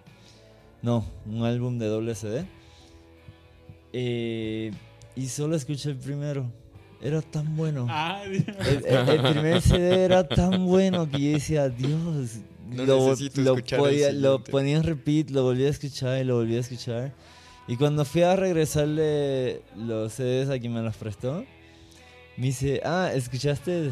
No, 0.81 1.05
un 1.25 1.43
álbum 1.43 1.77
de 1.77 1.87
doble 1.87 2.15
CD. 2.15 2.45
Eh, 3.93 4.71
y 5.15 5.27
solo 5.27 5.55
escuché 5.55 5.89
el 5.91 5.97
primero. 5.97 6.51
Era 7.01 7.21
tan 7.21 7.55
bueno. 7.55 7.85
Ah, 7.89 8.21
El, 8.25 8.85
el- 8.85 9.09
el 9.09 9.31
primer 9.33 9.61
CD 9.61 10.03
era 10.05 10.27
tan 10.27 10.65
bueno 10.65 11.09
que 11.09 11.19
yo 11.21 11.31
decía, 11.33 11.69
Dios, 11.69 12.39
No 12.69 12.85
lo, 12.85 13.09
necesito 13.09 13.41
lo 13.41 13.55
escuchar 13.55 13.79
podía- 13.79 14.11
lo 14.11 14.43
ponía 14.43 14.77
en 14.77 14.83
repeat, 14.83 15.29
lo 15.31 15.43
volví 15.43 15.65
a 15.65 15.69
escuchar 15.69 16.21
y 16.21 16.23
lo 16.23 16.35
volví 16.35 16.55
a 16.55 16.59
escuchar. 16.59 17.13
Y 17.67 17.75
cuando 17.77 18.03
fui 18.05 18.23
a 18.23 18.35
regresarle 18.35 19.61
los 19.75 20.13
CDs 20.13 20.49
a 20.49 20.57
quien 20.59 20.73
me 20.73 20.81
los 20.81 20.95
prestó, 20.95 21.45
me 22.37 22.45
dice, 22.47 22.81
ah, 22.83 23.11
¿escuchaste 23.13 23.91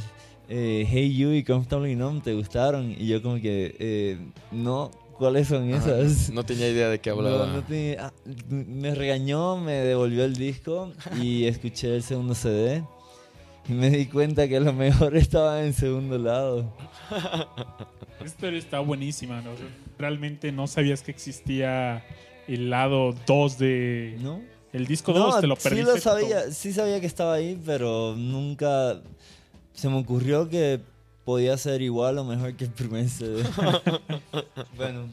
eh, 0.49 0.87
Hey 0.89 1.15
You 1.15 1.31
y 1.31 1.43
Comfortably 1.43 1.95
Numb? 1.95 2.23
¿Te 2.23 2.33
gustaron? 2.33 2.91
Y 2.97 3.07
yo 3.07 3.21
como 3.21 3.35
que, 3.35 3.75
eh, 3.77 4.17
no, 4.51 4.89
¿cuáles 5.17 5.47
son 5.49 5.69
esas? 5.69 6.29
no 6.31 6.43
tenía 6.43 6.69
idea 6.69 6.89
de 6.89 6.99
qué 6.99 7.09
hablaba. 7.11 7.45
No, 7.47 7.53
no 7.53 7.63
tenía- 7.63 8.07
ah, 8.07 8.13
me 8.49 8.95
regañó, 8.95 9.57
me 9.57 9.73
devolvió 9.73 10.23
el 10.25 10.35
disco 10.35 10.91
y 11.21 11.43
escuché 11.47 11.95
el 11.95 12.03
segundo 12.03 12.33
CD. 12.33 12.83
Y 13.69 13.73
me 13.73 13.89
di 13.89 14.05
cuenta 14.05 14.47
que 14.47 14.59
lo 14.61 14.71
mejor 14.71 15.15
estaba 15.17 15.61
en 15.63 15.73
segundo 15.73 16.17
lado. 16.17 16.73
Esta 18.17 18.25
historia 18.25 18.59
está 18.59 18.79
buenísima, 18.79 19.41
¿no? 19.41 19.51
Realmente 19.99 20.51
no 20.51 20.67
sabías 20.67 21.03
que 21.03 21.11
existía 21.11 22.03
el 22.47 22.69
lado 22.69 23.13
2 23.27 23.57
de... 23.59 24.17
¿No? 24.19 24.41
El 24.73 24.85
disco 24.85 25.13
2, 25.13 25.41
te 25.41 25.47
lo 25.47 25.55
sí 25.55 25.69
perdiste. 25.69 25.91
lo 25.91 25.97
sabía, 25.97 26.51
sí 26.51 26.73
sabía 26.73 26.99
que 26.99 27.07
estaba 27.07 27.35
ahí, 27.35 27.59
pero 27.65 28.15
nunca 28.17 29.01
se 29.73 29.87
me 29.89 29.97
ocurrió 29.97 30.49
que 30.49 30.81
podía 31.23 31.57
ser 31.57 31.81
igual 31.81 32.17
o 32.17 32.23
mejor 32.23 32.55
que 32.55 32.65
el 32.65 32.71
primer 32.71 33.07
CD. 33.09 33.43
bueno, 34.77 35.09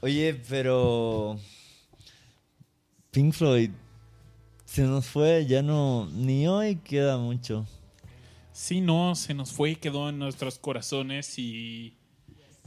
oye, 0.00 0.40
pero 0.48 1.38
Pink 3.10 3.32
Floyd 3.32 3.70
se 4.64 4.82
nos 4.82 5.06
fue, 5.06 5.46
ya 5.46 5.62
no, 5.62 6.06
ni 6.12 6.46
hoy 6.46 6.76
queda 6.76 7.16
mucho. 7.16 7.66
Sí, 8.52 8.80
no, 8.80 9.14
se 9.14 9.34
nos 9.34 9.52
fue 9.52 9.70
y 9.70 9.76
quedó 9.76 10.08
en 10.08 10.18
nuestros 10.18 10.58
corazones 10.58 11.38
y 11.38 11.95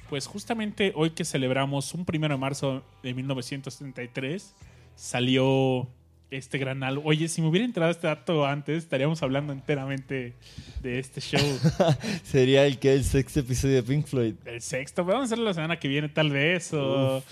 pues 0.10 0.28
justamente 0.28 0.91
hoy 0.95 1.12
que 1.12 1.24
celebramos 1.24 1.93
un 1.93 2.05
primero 2.05 2.34
de 2.34 2.39
marzo 2.39 2.84
de 3.03 3.14
1973 3.14 4.55
salió 4.95 5.88
este 6.32 6.57
gran 6.57 6.84
álbum. 6.84 7.05
Oye, 7.07 7.28
si 7.28 7.41
me 7.41 7.47
hubiera 7.47 7.66
entrado 7.66 7.91
este 7.91 8.07
dato 8.07 8.45
antes, 8.45 8.84
estaríamos 8.84 9.22
hablando 9.24 9.53
enteramente 9.53 10.34
de 10.82 10.99
este 10.99 11.22
show. 11.22 11.39
Sería 12.24 12.66
el 12.66 12.80
que 12.80 12.93
el 12.93 13.03
sexto 13.03 13.39
episodio 13.39 13.76
de 13.76 13.84
Pink 13.84 14.05
Floyd. 14.05 14.36
El 14.45 14.62
sexto, 14.62 15.05
vamos 15.05 15.22
a 15.22 15.26
hacerlo 15.26 15.45
la 15.45 15.53
semana 15.53 15.80
que 15.80 15.88
viene 15.88 16.10
tal 16.10 16.30
vez, 16.30 16.74
o 16.74 17.24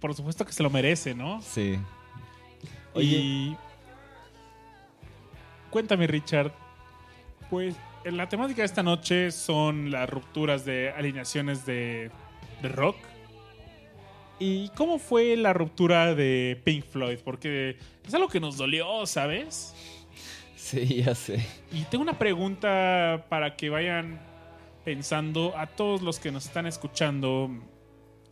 por 0.00 0.14
supuesto 0.14 0.44
que 0.44 0.52
se 0.52 0.62
lo 0.62 0.70
merece, 0.70 1.14
¿no? 1.14 1.40
Sí. 1.42 1.78
Oye, 2.92 3.16
Y 3.16 3.56
cuéntame, 5.70 6.06
Richard, 6.06 6.52
pues 7.50 7.74
en 8.04 8.16
la 8.16 8.28
temática 8.28 8.62
de 8.62 8.66
esta 8.66 8.82
noche 8.82 9.30
son 9.30 9.90
las 9.90 10.08
rupturas 10.08 10.64
de 10.64 10.90
alineaciones 10.90 11.64
de, 11.66 12.10
de 12.62 12.68
rock. 12.68 12.96
¿Y 14.38 14.68
cómo 14.70 14.98
fue 14.98 15.36
la 15.36 15.52
ruptura 15.52 16.14
de 16.14 16.60
Pink 16.64 16.84
Floyd? 16.84 17.18
Porque 17.24 17.78
es 18.06 18.14
algo 18.14 18.28
que 18.28 18.40
nos 18.40 18.56
dolió, 18.56 19.06
¿sabes? 19.06 19.74
sí, 20.56 21.02
ya 21.02 21.14
sé. 21.14 21.46
Y 21.72 21.82
tengo 21.84 22.02
una 22.02 22.18
pregunta 22.18 23.26
para 23.28 23.56
que 23.56 23.70
vayan 23.70 24.20
pensando 24.84 25.56
a 25.56 25.66
todos 25.66 26.02
los 26.02 26.18
que 26.18 26.30
nos 26.32 26.46
están 26.46 26.66
escuchando. 26.66 27.50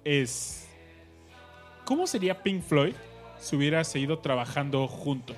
Es, 0.04 0.68
¿cómo 1.84 2.06
sería 2.06 2.42
Pink 2.42 2.62
Floyd 2.62 2.94
si 3.38 3.56
hubiera 3.56 3.84
seguido 3.84 4.18
trabajando 4.18 4.88
junto? 4.88 5.34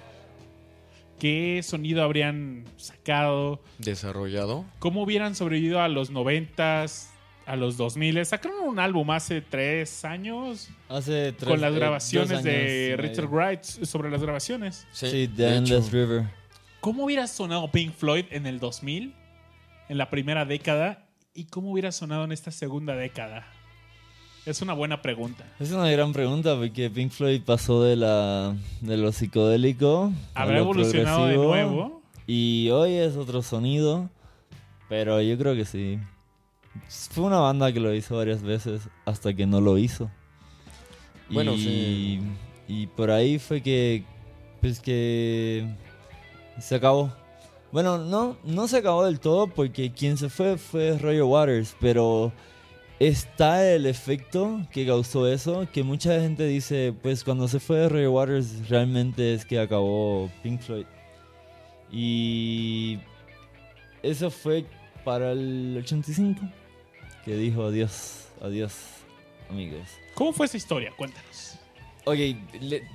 ¿Qué 1.18 1.60
sonido 1.62 2.02
habrían 2.02 2.64
sacado? 2.76 3.62
Desarrollado. 3.78 4.64
¿Cómo 4.78 5.02
hubieran 5.02 5.34
sobrevivido 5.34 5.80
a 5.80 5.88
los 5.88 6.10
noventas, 6.10 7.12
a 7.46 7.56
los 7.56 7.76
2000? 7.76 8.26
Sacaron 8.26 8.68
un 8.68 8.78
álbum 8.78 9.10
hace 9.10 9.40
tres 9.40 10.04
años 10.04 10.68
Hace 10.88 11.32
tres, 11.32 11.48
con 11.48 11.60
las 11.60 11.72
eh, 11.72 11.76
grabaciones 11.76 12.30
años 12.30 12.44
de 12.44 12.96
Richard. 12.98 13.28
Wright 13.28 13.62
sobre 13.62 14.10
las 14.10 14.22
grabaciones. 14.22 14.86
Sí, 14.92 15.26
de 15.26 15.28
The. 15.28 15.56
Endless 15.56 15.92
River. 15.92 16.24
¿Cómo 16.80 17.04
hubiera 17.04 17.26
sonado 17.26 17.70
Pink 17.70 17.94
Floyd 17.94 18.26
en 18.30 18.46
el 18.46 18.58
2000, 18.58 19.14
en 19.88 19.98
la 19.98 20.10
primera 20.10 20.44
década, 20.44 21.06
y 21.32 21.44
cómo 21.44 21.72
hubiera 21.72 21.92
sonado 21.92 22.24
en 22.24 22.32
esta 22.32 22.50
segunda 22.50 22.94
década? 22.94 23.46
Es 24.46 24.60
una 24.60 24.74
buena 24.74 25.00
pregunta. 25.00 25.44
Es 25.58 25.72
una 25.72 25.90
gran 25.90 26.12
pregunta 26.12 26.54
porque 26.54 26.90
Pink 26.90 27.10
Floyd 27.10 27.40
pasó 27.42 27.82
de 27.82 27.96
la 27.96 28.54
de 28.82 28.98
lo 28.98 29.10
psicodélico 29.10 30.12
a 30.34 30.42
¿Habrá 30.42 30.56
lo 30.56 30.64
evolucionado 30.64 31.26
de 31.26 31.34
progresivo, 31.34 31.74
nuevo? 31.74 32.02
Y 32.26 32.68
hoy 32.70 32.92
es 32.92 33.16
otro 33.16 33.40
sonido, 33.40 34.10
pero 34.88 35.22
yo 35.22 35.38
creo 35.38 35.54
que 35.54 35.64
sí. 35.64 35.98
Fue 37.10 37.24
una 37.24 37.38
banda 37.38 37.72
que 37.72 37.80
lo 37.80 37.94
hizo 37.94 38.16
varias 38.16 38.42
veces 38.42 38.82
hasta 39.06 39.32
que 39.32 39.46
no 39.46 39.62
lo 39.62 39.78
hizo. 39.78 40.10
Bueno, 41.30 41.54
y, 41.54 41.58
sí. 41.58 42.20
Y 42.68 42.86
por 42.88 43.10
ahí 43.10 43.38
fue 43.38 43.62
que 43.62 44.04
pues 44.60 44.80
que 44.80 45.66
se 46.58 46.74
acabó. 46.74 47.10
Bueno, 47.72 47.96
no, 47.96 48.36
no 48.44 48.68
se 48.68 48.76
acabó 48.76 49.06
del 49.06 49.20
todo 49.20 49.46
porque 49.46 49.90
quien 49.92 50.18
se 50.18 50.28
fue 50.28 50.58
fue 50.58 50.98
Roger 50.98 51.22
Waters, 51.22 51.74
pero 51.80 52.30
está 52.98 53.70
el 53.70 53.86
efecto 53.86 54.60
que 54.70 54.86
causó 54.86 55.26
eso, 55.28 55.66
que 55.72 55.82
mucha 55.82 56.20
gente 56.20 56.46
dice, 56.46 56.94
pues 57.02 57.24
cuando 57.24 57.48
se 57.48 57.60
fue 57.60 57.88
Roger 57.88 58.08
Waters 58.08 58.68
realmente 58.68 59.34
es 59.34 59.44
que 59.44 59.58
acabó 59.58 60.30
Pink 60.42 60.60
Floyd. 60.60 60.86
Y 61.90 62.98
eso 64.02 64.30
fue 64.30 64.66
para 65.04 65.32
el 65.32 65.76
85, 65.78 66.40
que 67.24 67.36
dijo 67.36 67.64
adiós, 67.64 68.28
adiós, 68.40 68.74
amigos. 69.50 69.88
¿Cómo 70.14 70.32
fue 70.32 70.46
esa 70.46 70.56
historia? 70.56 70.92
Cuéntanos. 70.96 71.58
Ok, 72.04 72.18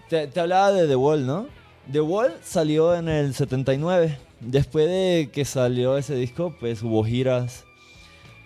te, 0.09 0.27
te 0.27 0.39
hablaba 0.39 0.71
de 0.71 0.87
The 0.87 0.95
Wall, 0.95 1.25
¿no? 1.25 1.47
The 1.91 2.01
Wall 2.01 2.33
salió 2.43 2.95
en 2.95 3.09
el 3.09 3.33
79. 3.33 4.17
Después 4.39 4.87
de 4.87 5.29
que 5.33 5.43
salió 5.45 5.97
ese 5.97 6.15
disco, 6.15 6.55
pues 6.59 6.83
hubo 6.83 7.03
giras. 7.03 7.65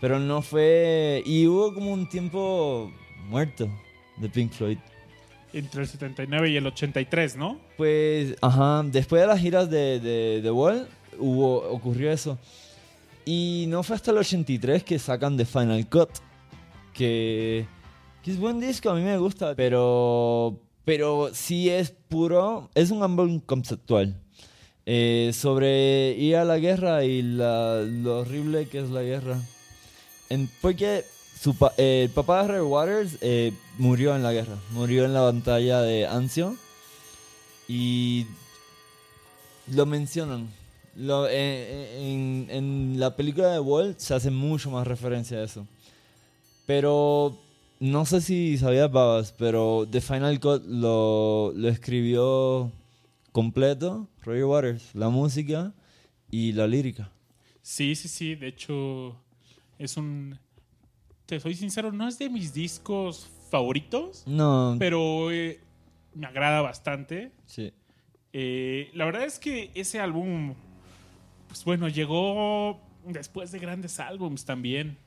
Pero 0.04 0.20
no 0.20 0.42
fue... 0.42 1.24
Y 1.26 1.48
hubo 1.48 1.74
como 1.74 1.94
un 1.94 2.10
tiempo 2.10 2.92
muerto 3.30 3.70
de 4.18 4.28
Pink 4.28 4.52
Floyd. 4.52 4.78
Entre 5.54 5.82
el 5.84 5.88
79 5.88 6.50
y 6.50 6.58
el 6.58 6.68
83, 6.68 7.38
¿no? 7.38 7.58
Pues, 7.78 8.36
ajá, 8.42 8.84
después 8.84 9.22
de 9.22 9.28
las 9.30 9.40
giras 9.40 9.70
de, 9.70 10.02
de 10.02 10.42
The 10.44 10.52
Wall, 10.52 10.90
hubo, 11.20 11.56
ocurrió 11.72 12.12
eso. 12.12 12.38
Y 13.24 13.64
no 13.70 13.82
fue 13.82 13.96
hasta 13.96 14.12
el 14.12 14.18
83 14.18 14.84
que 14.84 15.00
sacan 15.00 15.38
The 15.38 15.46
Final 15.46 15.88
Cut. 15.88 16.10
Que, 16.94 17.66
que 18.24 18.32
es 18.32 18.38
buen 18.38 18.60
disco, 18.60 18.90
a 18.90 18.96
mí 18.96 19.04
me 19.04 19.18
gusta. 19.18 19.56
Pero, 19.56 20.60
pero 20.84 21.30
sí 21.34 21.70
es 21.70 21.92
puro, 22.10 22.70
es 22.76 22.92
un 22.92 23.04
álbum 23.04 23.40
conceptual. 23.40 24.20
eh, 24.86 25.32
sobre 25.34 26.12
ir 26.18 26.36
a 26.36 26.44
la 26.44 26.58
guerra 26.58 27.06
y 27.06 27.22
la- 27.22 27.82
lo 27.84 28.20
horrible 28.20 28.68
que 28.68 28.80
es 28.80 28.90
la 28.90 29.02
guerra. 29.02 29.40
En- 30.34 30.50
porque 30.62 31.06
su 31.40 31.56
pa- 31.56 31.74
eh, 31.78 32.04
el 32.06 32.10
papá 32.10 32.42
de 32.44 32.48
Ray 32.50 32.62
Waters 32.62 33.18
eh, 33.22 33.54
murió 33.78 34.16
en 34.16 34.24
la 34.24 34.32
guerra, 34.34 34.58
murió 34.72 35.06
en 35.06 35.14
la 35.14 35.22
batalla 35.22 35.82
de 35.82 36.08
Anzio 36.08 36.56
y 37.68 38.26
lo 39.72 39.86
mencionan. 39.86 40.50
Lo- 40.96 41.28
eh, 41.30 41.98
en, 42.12 42.48
en 42.50 43.00
la 43.00 43.16
película 43.16 43.50
de 43.52 43.60
Walt 43.60 43.98
se 44.00 44.14
hace 44.14 44.30
mucho 44.32 44.70
más 44.70 44.86
referencia 44.88 45.38
a 45.38 45.44
eso. 45.44 45.66
Pero 46.66 47.38
no 47.80 48.06
sé 48.06 48.22
si 48.22 48.58
sabías, 48.58 48.92
Babas, 48.92 49.34
pero 49.38 49.86
The 49.90 50.02
Final 50.02 50.40
Cut 50.40 50.64
lo, 50.66 51.52
lo 51.56 51.68
escribió 51.70 52.72
completo 53.32 54.08
Roger 54.24 54.46
Waters, 54.46 54.84
la 54.94 55.10
música 55.10 55.74
y 56.32 56.54
la 56.54 56.68
lírica. 56.68 57.10
Sí, 57.62 57.96
sí, 57.96 58.08
sí. 58.08 58.36
De 58.36 58.48
hecho, 58.48 59.16
es 59.84 59.98
un... 59.98 60.38
Te 61.26 61.40
soy 61.40 61.54
sincero, 61.56 61.92
no 61.92 62.08
es 62.08 62.20
de 62.20 62.30
mis 62.30 62.54
discos 62.54 63.30
favoritos, 63.50 64.24
No, 64.28 64.76
pero 64.80 65.32
eh, 65.32 65.60
me 66.14 66.28
agrada 66.28 66.62
bastante. 66.62 67.32
sí. 67.46 67.72
Eh, 68.36 68.90
la 68.96 69.06
verdad 69.06 69.26
es 69.26 69.38
que 69.38 69.70
ese 69.76 70.00
álbum, 70.00 70.56
pues 71.48 71.64
bueno, 71.66 71.88
llegó 71.88 72.82
después 73.06 73.52
de 73.52 73.60
grandes 73.60 74.00
álbums 74.00 74.44
también. 74.44 74.98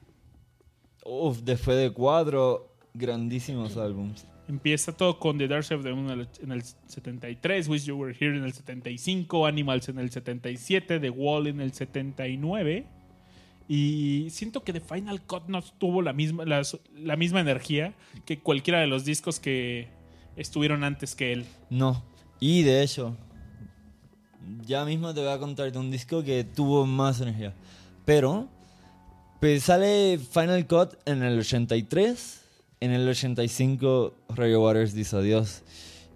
Uf, 1.04 1.38
después 1.40 1.76
de 1.76 1.90
cuatro 1.92 2.72
grandísimos 2.94 3.76
álbums. 3.76 4.24
Empieza 4.48 4.96
todo 4.96 5.18
con 5.18 5.38
The 5.38 5.48
Dark 5.48 5.64
Side 5.64 5.78
of 5.78 5.82
the 5.84 5.92
Moon 5.92 6.10
en 6.10 6.20
el- 6.20 6.28
en 6.40 6.52
el 6.52 6.62
73, 6.62 7.66
Wish 7.68 7.84
You 7.86 7.96
Were 7.96 8.16
Here 8.18 8.36
en 8.36 8.44
el 8.44 8.52
75, 8.52 9.44
Animals 9.44 9.88
en 9.88 9.98
el 9.98 10.10
77, 10.10 11.00
The 11.00 11.10
Wall 11.10 11.48
en 11.48 11.60
el 11.60 11.72
79. 11.72 12.86
Y 13.68 14.28
siento 14.30 14.62
que 14.62 14.72
The 14.72 14.80
Final 14.80 15.22
Cut 15.22 15.44
no 15.48 15.60
tuvo 15.62 16.00
la 16.02 16.12
misma, 16.12 16.44
la, 16.44 17.16
misma 17.16 17.40
energía 17.40 17.94
que 18.24 18.38
cualquiera 18.38 18.78
de 18.80 18.86
los 18.86 19.04
discos 19.04 19.40
que 19.40 19.88
estuvieron 20.36 20.84
antes 20.84 21.16
que 21.16 21.32
él. 21.32 21.46
No. 21.68 22.04
Y 22.38 22.62
de 22.62 22.82
hecho, 22.82 23.16
ya 24.64 24.84
mismo 24.84 25.12
te 25.14 25.20
voy 25.20 25.30
a 25.30 25.38
contar 25.38 25.72
de 25.72 25.78
un 25.78 25.90
disco 25.90 26.22
que 26.22 26.44
tuvo 26.44 26.86
más 26.86 27.20
energía. 27.20 27.54
Pero, 28.04 28.48
pues 29.40 29.64
sale 29.64 30.18
Final 30.18 30.66
Cut 30.66 30.94
en 31.04 31.22
el 31.22 31.38
83. 31.40 32.42
En 32.78 32.92
el 32.92 33.08
85, 33.08 34.14
Roger 34.28 34.58
Waters 34.58 34.94
dice 34.94 35.16
adiós. 35.16 35.62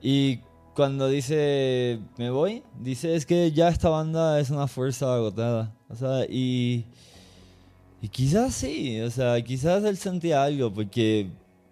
Y 0.00 0.38
cuando 0.74 1.08
dice 1.08 1.98
me 2.16 2.30
voy, 2.30 2.62
dice 2.78 3.16
es 3.16 3.26
que 3.26 3.50
ya 3.50 3.68
esta 3.68 3.88
banda 3.88 4.38
es 4.38 4.50
una 4.50 4.68
fuerza 4.68 5.12
agotada. 5.14 5.74
O 5.88 5.96
sea, 5.96 6.26
y. 6.28 6.84
Y 8.02 8.08
quizás 8.08 8.54
sí, 8.54 9.00
o 9.00 9.10
sea, 9.10 9.40
quizás 9.42 9.84
él 9.84 9.96
sentía 9.96 10.42
algo, 10.42 10.72
porque 10.72 11.30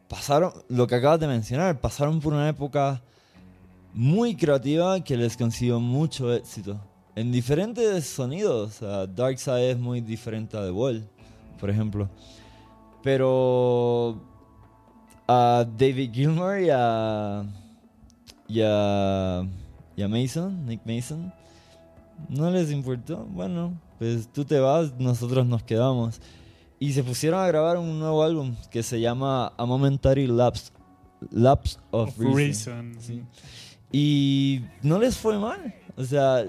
pasaron, 0.08 0.52
lo 0.68 0.86
que 0.86 0.96
acabas 0.96 1.20
de 1.20 1.26
mencionar, 1.26 1.80
pasaron 1.80 2.20
por 2.20 2.34
una 2.34 2.48
época 2.48 3.02
muy 3.94 4.36
creativa 4.36 5.02
que 5.02 5.16
les 5.16 5.36
consiguió 5.36 5.80
mucho 5.80 6.32
éxito. 6.32 6.80
En 7.14 7.32
diferentes 7.32 8.06
sonidos. 8.06 8.76
O 8.76 8.78
sea, 8.78 9.06
Dark 9.06 9.38
Side 9.38 9.72
es 9.72 9.78
muy 9.78 10.00
diferente 10.00 10.56
a 10.56 10.62
The 10.62 10.70
Wall, 10.70 11.08
por 11.58 11.68
ejemplo. 11.68 12.08
Pero 13.02 14.20
a 15.26 15.66
David 15.76 16.12
Gilmour 16.12 16.60
y 16.60 16.70
a, 16.70 17.44
y 18.46 18.60
a, 18.62 19.46
y 19.96 20.02
a 20.02 20.08
Mason, 20.08 20.66
Nick 20.66 20.82
Mason, 20.86 21.32
no 22.28 22.50
les 22.50 22.70
importó. 22.70 23.24
Bueno, 23.24 23.72
pues 23.99 24.32
tú 24.32 24.44
te 24.44 24.59
vas, 24.61 24.92
nosotros 24.99 25.46
nos 25.46 25.62
quedamos. 25.62 26.20
Y 26.80 26.92
se 26.92 27.03
pusieron 27.03 27.40
a 27.40 27.46
grabar 27.49 27.76
un 27.78 27.99
nuevo 27.99 28.22
álbum 28.22 28.55
que 28.70 28.82
se 28.82 29.01
llama 29.01 29.53
A 29.57 29.64
Momentary 29.66 30.26
Lapse, 30.28 30.70
Lapse 31.32 31.78
of, 31.90 32.11
Of 32.11 32.18
Reason. 32.18 32.34
Reason. 32.36 32.96
Sí. 33.01 33.22
Y 33.90 34.61
no 34.82 34.99
les 34.99 35.16
fue 35.16 35.38
mal. 35.38 35.74
O 35.96 36.05
sea, 36.05 36.44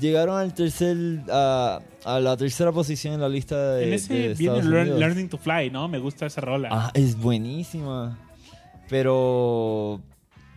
llegaron 0.00 0.38
al 0.38 0.54
tercer, 0.54 0.96
a, 1.30 1.80
a 2.04 2.20
la 2.20 2.36
tercera 2.38 2.72
posición 2.72 3.12
en 3.12 3.20
la 3.20 3.28
lista 3.28 3.74
de, 3.74 3.84
En 3.84 3.90
de 3.90 3.96
ese 3.96 4.34
viene 4.34 4.62
Learn- 4.62 4.80
Unidos. 4.82 5.00
Learning 5.00 5.28
to 5.28 5.36
Fly, 5.36 5.68
¿no? 5.70 5.86
Me 5.88 5.98
gusta 5.98 6.24
esa 6.24 6.40
rola. 6.40 6.70
Ah, 6.72 6.90
es 6.94 7.14
buenísima. 7.18 8.18
Pero, 8.88 10.00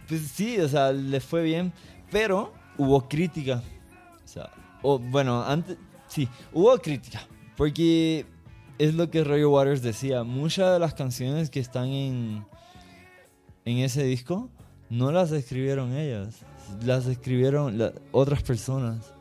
pues 0.07 0.21
sí, 0.33 0.57
o 0.59 0.69
sea, 0.69 0.93
les 0.93 1.23
fue 1.23 1.43
bien. 1.43 1.73
Pero 2.11 2.53
hubo 2.77 3.07
crítica. 3.09 3.61
O 4.23 4.27
sea, 4.27 4.49
o, 4.83 4.99
bueno, 4.99 5.43
antes, 5.43 5.77
sí, 6.17 6.29
hubo 6.51 6.75
crítica. 6.79 7.21
Porque 7.55 8.25
es 8.79 8.95
lo 8.95 9.09
que 9.09 9.23
Roger 9.23 9.45
Waters 9.47 9.81
decía. 9.81 10.23
Muchas 10.23 10.73
de 10.73 10.79
las 10.79 10.93
canciones 10.95 11.49
que 11.49 11.59
están 11.59 11.87
en, 11.89 12.45
en 13.65 13.77
ese 13.77 14.03
disco 14.03 14.49
no 14.89 15.11
las 15.11 15.31
escribieron 15.31 15.93
ellas. 15.93 16.39
Las 16.83 17.05
escribieron 17.05 17.79
otras 18.11 18.41
personas. 18.41 19.13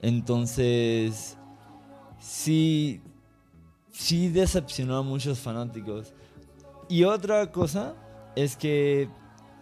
Entonces, 0.00 1.36
sí, 2.18 3.00
sí 3.90 4.28
decepcionó 4.28 4.96
a 4.96 5.02
muchos 5.02 5.38
fanáticos. 5.38 6.12
Y 6.88 7.04
otra 7.04 7.50
cosa 7.52 7.94
es 8.34 8.56
que 8.56 9.08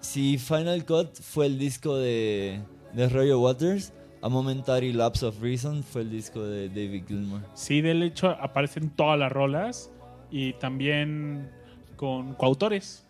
si 0.00 0.38
Final 0.38 0.84
Cut 0.84 1.14
fue 1.20 1.46
el 1.46 1.58
disco 1.58 1.96
de, 1.96 2.60
de 2.92 3.08
Roger 3.08 3.36
Waters, 3.36 3.92
A 4.24 4.28
Momentary 4.28 4.92
Lapse 4.92 5.26
of 5.26 5.42
Reason 5.42 5.82
fue 5.82 6.02
el 6.02 6.10
disco 6.10 6.44
de 6.44 6.68
David 6.68 7.06
Gilmour. 7.08 7.40
Sí, 7.54 7.80
del 7.80 8.04
hecho 8.04 8.30
aparecen 8.30 8.90
todas 8.90 9.18
las 9.18 9.32
rolas 9.32 9.90
y 10.30 10.52
también 10.54 11.50
con 11.96 12.34
coautores. 12.34 13.04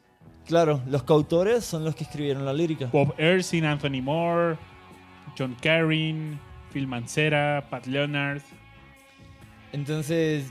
Claro, 0.46 0.80
los 0.86 1.02
coautores 1.02 1.64
son 1.64 1.84
los 1.84 1.94
que 1.94 2.04
escribieron 2.04 2.46
la 2.46 2.54
lírica. 2.54 2.88
Bob 2.90 3.14
Ersin, 3.18 3.66
Anthony 3.66 4.00
Moore, 4.02 4.56
John 5.38 5.54
Carin, 5.60 6.40
Phil 6.72 6.86
Mancera, 6.86 7.66
Pat 7.68 7.86
Leonard. 7.86 8.40
Entonces, 9.72 10.46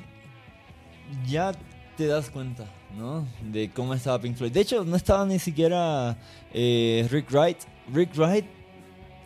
ya 1.28 1.54
te 1.98 2.06
das 2.06 2.30
cuenta, 2.30 2.66
¿no? 2.96 3.28
De 3.52 3.72
cómo 3.72 3.96
estaba 3.96 4.20
Pink 4.20 4.38
Floyd. 4.38 4.52
De 4.52 4.62
hecho, 4.62 4.86
no 4.86 4.96
estaba 4.96 5.26
ni 5.26 5.40
siquiera 5.40 6.16
eh, 6.54 7.08
Rick 7.10 7.32
Wright. 7.32 7.58
Rick 7.92 8.16
Wright 8.16 8.61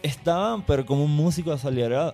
estaba, 0.06 0.64
pero 0.66 0.86
como 0.86 1.04
un 1.06 1.16
músico 1.16 1.52
asalariado. 1.52 2.14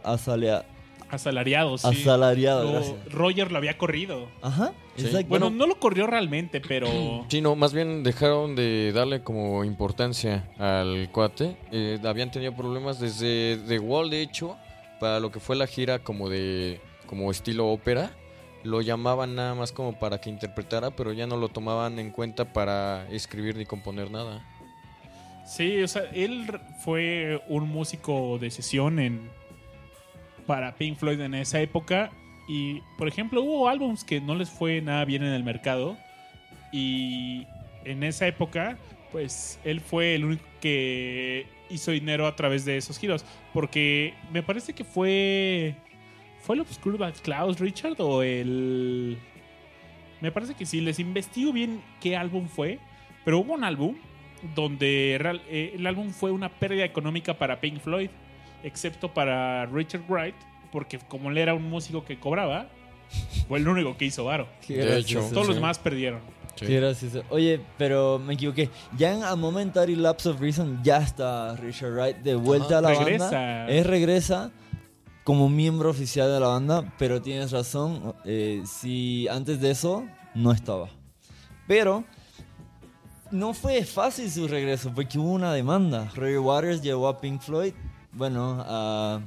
Asalariados. 1.09 1.81
sí. 1.81 1.87
asalariado, 1.87 2.63
Lo- 2.63 2.71
gracias. 2.71 2.95
Roger 3.11 3.51
lo 3.51 3.57
había 3.57 3.77
corrido. 3.77 4.29
Ajá, 4.41 4.71
Sí. 4.95 5.05
exacto. 5.07 5.27
Bueno, 5.29 5.47
Bueno. 5.47 5.57
no 5.57 5.67
lo 5.67 5.79
corrió 5.79 6.07
realmente, 6.07 6.61
pero 6.61 6.87
Sí, 7.27 7.41
no, 7.41 7.55
más 7.55 7.73
bien 7.73 8.03
dejaron 8.03 8.55
de 8.55 8.91
darle 8.93 9.21
como 9.21 9.63
importancia 9.65 10.49
al 10.57 11.09
cuate. 11.11 11.57
Eh, 11.71 11.99
habían 12.05 12.31
tenido 12.31 12.53
problemas 12.55 12.99
desde 12.99 13.57
The 13.67 13.79
Wall, 13.79 14.09
de 14.09 14.21
hecho, 14.21 14.55
para 14.99 15.19
lo 15.19 15.31
que 15.31 15.39
fue 15.41 15.55
la 15.57 15.67
gira 15.67 15.99
como 15.99 16.29
de 16.29 16.79
como 17.07 17.29
estilo 17.29 17.67
ópera. 17.67 18.11
Lo 18.63 18.79
llamaban 18.81 19.35
nada 19.35 19.53
más 19.55 19.71
como 19.73 19.97
para 19.99 20.21
que 20.21 20.29
interpretara, 20.29 20.91
pero 20.91 21.11
ya 21.13 21.25
no 21.27 21.35
lo 21.35 21.49
tomaban 21.49 21.97
en 21.99 22.11
cuenta 22.11 22.53
para 22.53 23.05
escribir 23.09 23.57
ni 23.57 23.65
componer 23.65 24.11
nada. 24.11 24.45
Sí, 25.45 25.81
o 25.81 25.87
sea, 25.87 26.03
él 26.13 26.59
fue 26.83 27.41
un 27.47 27.67
músico 27.69 28.37
de 28.39 28.51
sesión 28.51 28.99
en 28.99 29.29
para 30.45 30.75
Pink 30.75 30.97
Floyd 30.97 31.21
en 31.21 31.33
esa 31.33 31.61
época. 31.61 32.11
Y, 32.47 32.81
por 32.97 33.07
ejemplo, 33.07 33.41
hubo 33.41 33.69
álbums 33.69 34.03
que 34.03 34.19
no 34.19 34.35
les 34.35 34.49
fue 34.49 34.81
nada 34.81 35.05
bien 35.05 35.23
en 35.23 35.33
el 35.33 35.43
mercado. 35.43 35.97
Y 36.71 37.47
en 37.85 38.03
esa 38.03 38.27
época, 38.27 38.77
pues 39.11 39.59
él 39.63 39.81
fue 39.81 40.15
el 40.15 40.25
único 40.25 40.43
que 40.59 41.45
hizo 41.69 41.91
dinero 41.91 42.27
a 42.27 42.35
través 42.35 42.65
de 42.65 42.77
esos 42.77 42.99
giros, 42.99 43.25
porque 43.53 44.13
me 44.31 44.43
parece 44.43 44.73
que 44.73 44.83
fue 44.83 45.75
fue 46.41 46.55
el 46.55 46.61
Obscure 46.61 46.97
Bad 46.97 47.15
Clouds, 47.21 47.59
Richard, 47.59 47.95
o 47.99 48.23
el 48.23 49.17
me 50.21 50.31
parece 50.31 50.53
que 50.53 50.65
sí, 50.65 50.81
les 50.81 50.99
investigo 50.99 51.51
bien 51.51 51.81
qué 51.99 52.15
álbum 52.15 52.47
fue, 52.47 52.79
pero 53.25 53.39
hubo 53.39 53.53
un 53.53 53.63
álbum 53.63 53.95
donde 54.55 55.17
real- 55.19 55.41
eh, 55.49 55.73
el 55.75 55.85
álbum 55.87 56.09
fue 56.11 56.31
una 56.31 56.49
pérdida 56.49 56.83
económica 56.85 57.37
para 57.37 57.59
Pink 57.61 57.79
Floyd, 57.79 58.09
excepto 58.63 59.13
para 59.13 59.65
Richard 59.67 60.03
Wright, 60.07 60.35
porque 60.71 60.99
como 60.99 61.29
él 61.31 61.37
era 61.37 61.53
un 61.53 61.69
músico 61.69 62.03
que 62.05 62.19
cobraba, 62.19 62.67
fue 63.47 63.59
el 63.59 63.67
único 63.67 63.97
que 63.97 64.05
hizo 64.05 64.25
varo. 64.25 64.47
De 64.67 64.97
hecho. 64.99 65.19
Todos 65.33 65.47
los 65.47 65.55
demás 65.55 65.79
perdieron. 65.79 66.19
Oye, 67.29 67.59
pero 67.77 68.19
me 68.19 68.33
equivoqué. 68.35 68.69
Ya 68.97 69.13
en 69.13 69.23
A 69.23 69.35
Momentary 69.35 69.95
Lapse 69.95 70.29
of 70.29 70.39
Reason 70.39 70.79
ya 70.83 70.97
está 70.97 71.55
Richard 71.55 71.91
Wright 71.93 72.17
de 72.17 72.35
vuelta 72.35 72.77
Ajá. 72.77 72.77
a 72.77 72.81
la 72.81 72.89
Regresa. 72.99 73.23
banda. 73.25 73.67
Él 73.67 73.83
regresa 73.85 74.51
como 75.23 75.49
miembro 75.49 75.89
oficial 75.89 76.31
de 76.31 76.39
la 76.39 76.47
banda, 76.47 76.93
pero 76.99 77.21
tienes 77.21 77.51
razón. 77.51 78.13
eh, 78.25 78.61
si 78.65 79.27
antes 79.27 79.59
de 79.59 79.71
eso 79.71 80.05
no 80.35 80.51
estaba. 80.51 80.89
Pero 81.67 82.03
no 83.31 83.53
fue 83.53 83.83
fácil 83.85 84.29
su 84.29 84.47
regreso 84.47 84.91
porque 84.93 85.17
hubo 85.19 85.31
una 85.31 85.53
demanda. 85.53 86.09
Roger 86.15 86.39
Waters 86.39 86.81
llevó 86.81 87.07
a 87.07 87.19
Pink 87.19 87.41
Floyd, 87.41 87.73
bueno, 88.13 88.63
a, 88.67 89.21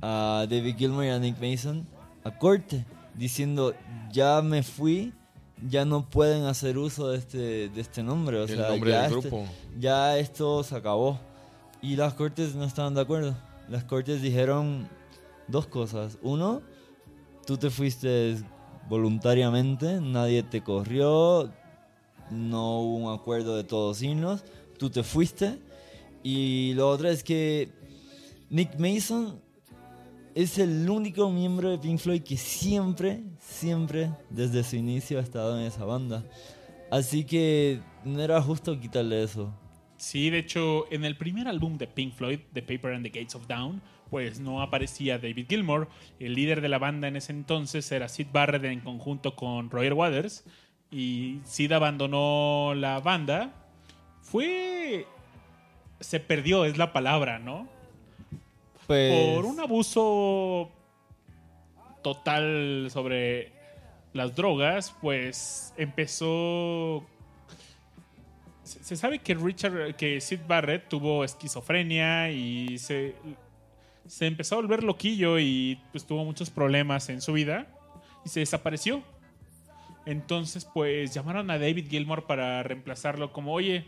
a 0.00 0.46
David 0.48 0.76
Gilmour 0.76 1.04
y 1.04 1.08
a 1.08 1.18
Nick 1.18 1.40
Mason 1.40 1.86
a 2.24 2.36
corte, 2.38 2.84
diciendo 3.14 3.74
ya 4.12 4.42
me 4.42 4.62
fui, 4.62 5.12
ya 5.68 5.84
no 5.84 6.08
pueden 6.08 6.44
hacer 6.44 6.78
uso 6.78 7.10
de 7.10 7.18
este, 7.18 7.68
de 7.68 7.80
este 7.80 8.02
nombre. 8.02 8.38
O 8.38 8.42
El 8.44 8.48
sea, 8.56 8.68
nombre 8.68 8.90
ya 8.90 9.02
del 9.02 9.18
este- 9.18 9.28
grupo. 9.28 9.46
ya 9.78 10.18
esto 10.18 10.62
se 10.64 10.76
acabó. 10.76 11.18
Y 11.80 11.96
las 11.96 12.14
cortes 12.14 12.54
no 12.54 12.64
estaban 12.64 12.94
de 12.94 13.00
acuerdo. 13.00 13.34
Las 13.68 13.84
cortes 13.84 14.22
dijeron 14.22 14.88
dos 15.48 15.66
cosas. 15.66 16.18
Uno, 16.22 16.62
tú 17.46 17.56
te 17.56 17.70
fuiste 17.70 18.36
voluntariamente, 18.88 20.00
nadie 20.00 20.42
te 20.42 20.62
corrió, 20.62 21.50
no 22.30 22.80
hubo 22.80 22.96
un 22.96 23.14
acuerdo 23.18 23.56
de 23.56 23.64
todos 23.64 23.98
signos, 23.98 24.44
tú 24.78 24.90
te 24.90 25.02
fuiste. 25.02 25.58
Y 26.22 26.72
lo 26.74 26.88
otro 26.88 27.08
es 27.08 27.24
que 27.24 27.70
Nick 28.50 28.78
Mason 28.78 29.40
es 30.34 30.58
el 30.58 30.88
único 30.88 31.30
miembro 31.30 31.70
de 31.70 31.78
Pink 31.78 31.98
Floyd 31.98 32.22
que 32.22 32.36
siempre, 32.36 33.22
siempre, 33.38 34.10
desde 34.30 34.64
su 34.64 34.76
inicio 34.76 35.18
ha 35.18 35.22
estado 35.22 35.58
en 35.58 35.66
esa 35.66 35.84
banda. 35.84 36.24
Así 36.90 37.24
que 37.24 37.80
no 38.04 38.20
era 38.22 38.40
justo 38.40 38.78
quitarle 38.78 39.22
eso. 39.22 39.52
Sí, 39.96 40.30
de 40.30 40.38
hecho, 40.38 40.90
en 40.90 41.04
el 41.04 41.16
primer 41.16 41.48
álbum 41.48 41.78
de 41.78 41.86
Pink 41.86 42.14
Floyd, 42.14 42.40
The 42.52 42.62
Paper 42.62 42.94
and 42.94 43.04
the 43.04 43.10
Gates 43.10 43.34
of 43.34 43.46
Dawn, 43.46 43.80
pues 44.10 44.40
no 44.40 44.60
aparecía 44.60 45.18
David 45.18 45.46
Gilmour. 45.48 45.88
El 46.18 46.34
líder 46.34 46.60
de 46.60 46.68
la 46.68 46.78
banda 46.78 47.08
en 47.08 47.16
ese 47.16 47.32
entonces 47.32 47.90
era 47.92 48.08
Sid 48.08 48.26
Barrett 48.32 48.64
en 48.64 48.80
conjunto 48.80 49.36
con 49.36 49.70
Roger 49.70 49.94
Waters. 49.94 50.44
Y 50.92 51.40
Sid 51.44 51.72
abandonó 51.72 52.74
la 52.76 53.00
banda. 53.00 53.52
Fue... 54.20 55.06
Se 55.98 56.20
perdió, 56.20 56.64
es 56.64 56.78
la 56.78 56.92
palabra, 56.92 57.38
¿no? 57.38 57.68
Pues, 58.86 59.34
Por 59.34 59.44
un 59.44 59.60
abuso 59.60 60.70
total 62.02 62.88
sobre 62.90 63.52
las 64.12 64.34
drogas, 64.34 64.94
pues 65.00 65.72
empezó 65.76 67.06
se 68.62 68.84
se 68.84 68.96
sabe 68.96 69.18
que 69.18 69.34
Richard, 69.34 69.96
que 69.96 70.20
Sid 70.20 70.40
Barrett 70.46 70.88
tuvo 70.88 71.24
esquizofrenia 71.24 72.30
y 72.30 72.78
se, 72.78 73.14
se 74.06 74.26
empezó 74.26 74.54
a 74.54 74.60
volver 74.60 74.84
loquillo 74.84 75.38
y 75.38 75.80
pues 75.90 76.06
tuvo 76.06 76.24
muchos 76.24 76.50
problemas 76.50 77.08
en 77.08 77.20
su 77.20 77.32
vida 77.32 77.66
y 78.24 78.28
se 78.28 78.40
desapareció. 78.40 79.02
Entonces 80.06 80.64
pues 80.64 81.14
llamaron 81.14 81.50
a 81.50 81.58
David 81.58 81.88
Gilmour 81.88 82.26
para 82.26 82.62
reemplazarlo 82.62 83.32
como, 83.32 83.52
oye, 83.52 83.84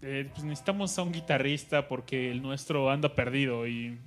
eh, 0.00 0.28
pues 0.32 0.44
necesitamos 0.44 0.98
a 0.98 1.02
un 1.02 1.12
guitarrista 1.12 1.88
porque 1.88 2.30
el 2.30 2.42
nuestro 2.42 2.90
anda 2.90 3.14
perdido 3.14 3.66
y 3.66 3.98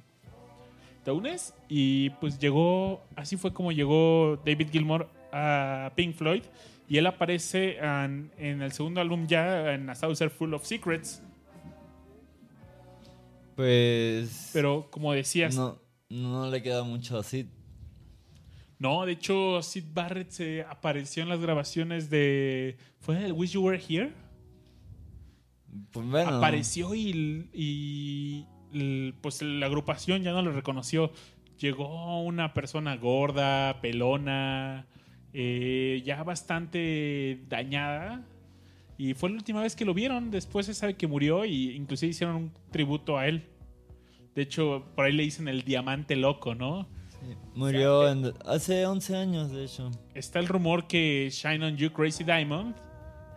te 1.04 1.12
unes 1.12 1.54
y 1.70 2.10
pues 2.22 2.40
llegó, 2.40 3.02
así 3.16 3.38
fue 3.38 3.54
como 3.54 3.72
llegó 3.72 4.42
David 4.44 4.70
Gilmour 4.72 5.08
a 5.32 5.92
Pink 5.96 6.16
Floyd 6.16 6.44
y 6.90 6.98
él 6.98 7.08
aparece 7.08 7.78
en, 7.78 8.32
en 8.38 8.62
el 8.62 8.72
segundo 8.72 9.02
álbum 9.02 9.28
ya 9.28 9.74
en 9.74 9.90
A 9.90 9.96
Saucer 9.96 10.32
Full 10.32 10.54
of 10.54 10.66
Secrets, 10.66 11.22
pues 13.56 14.50
pero 14.52 14.88
como 14.92 15.14
decías, 15.14 15.56
no, 15.56 15.80
no, 16.10 16.46
no 16.46 16.52
le 16.52 16.62
queda 16.62 16.84
mucho 16.84 17.18
así. 17.20 17.48
De 18.80 19.12
hecho 19.12 19.62
Sid 19.62 19.86
Barrett 19.94 20.30
se 20.32 20.64
apareció 20.64 21.24
en 21.24 21.30
las 21.30 21.40
grabaciones 21.40 22.10
de 22.10 22.78
¿fue 23.00 23.26
el 23.26 23.34
Wish 23.34 23.52
You 23.52 23.62
Were 23.62 23.82
Here? 23.82 24.14
Pues 25.92 26.08
bueno, 26.08 26.38
apareció 26.38 26.96
y, 26.96 27.50
y 27.54 28.46
pues 29.22 29.42
la 29.42 29.66
agrupación 29.66 30.24
ya 30.24 30.32
no 30.32 30.42
lo 30.42 30.52
reconoció. 30.52 31.12
Llegó 31.60 32.22
una 32.22 32.54
persona 32.54 32.98
gorda, 32.98 33.80
pelona, 33.82 34.88
eh, 35.34 36.02
ya 36.06 36.24
bastante 36.24 37.42
dañada. 37.48 38.26
Y 38.98 39.14
fue 39.14 39.30
la 39.30 39.36
última 39.36 39.62
vez 39.62 39.76
que 39.76 39.86
lo 39.86 39.94
vieron. 39.94 40.32
Después 40.32 40.66
se 40.66 40.74
sabe 40.74 40.96
que 40.96 41.08
murió 41.08 41.46
y 41.46 41.72
inclusive 41.76 42.12
hicieron 42.12 42.36
un 42.36 42.52
tributo 42.72 43.18
a 43.18 43.28
él. 43.28 43.46
De 44.34 44.42
hecho, 44.42 44.86
por 44.96 45.06
ahí 45.06 45.14
le 45.14 45.24
dicen 45.24 45.48
el 45.48 45.64
diamante 45.64 46.16
loco, 46.16 46.56
¿no? 46.56 46.88
Murió 47.54 48.08
en- 48.10 48.34
hace 48.46 48.86
11 48.86 49.16
años, 49.16 49.52
de 49.52 49.66
hecho. 49.66 49.92
Está 50.14 50.40
el 50.40 50.48
rumor 50.48 50.88
que 50.88 51.30
Shine 51.32 51.66
on 51.66 51.78
You 51.78 51.92
Crazy 51.92 52.24
Diamond 52.24 52.76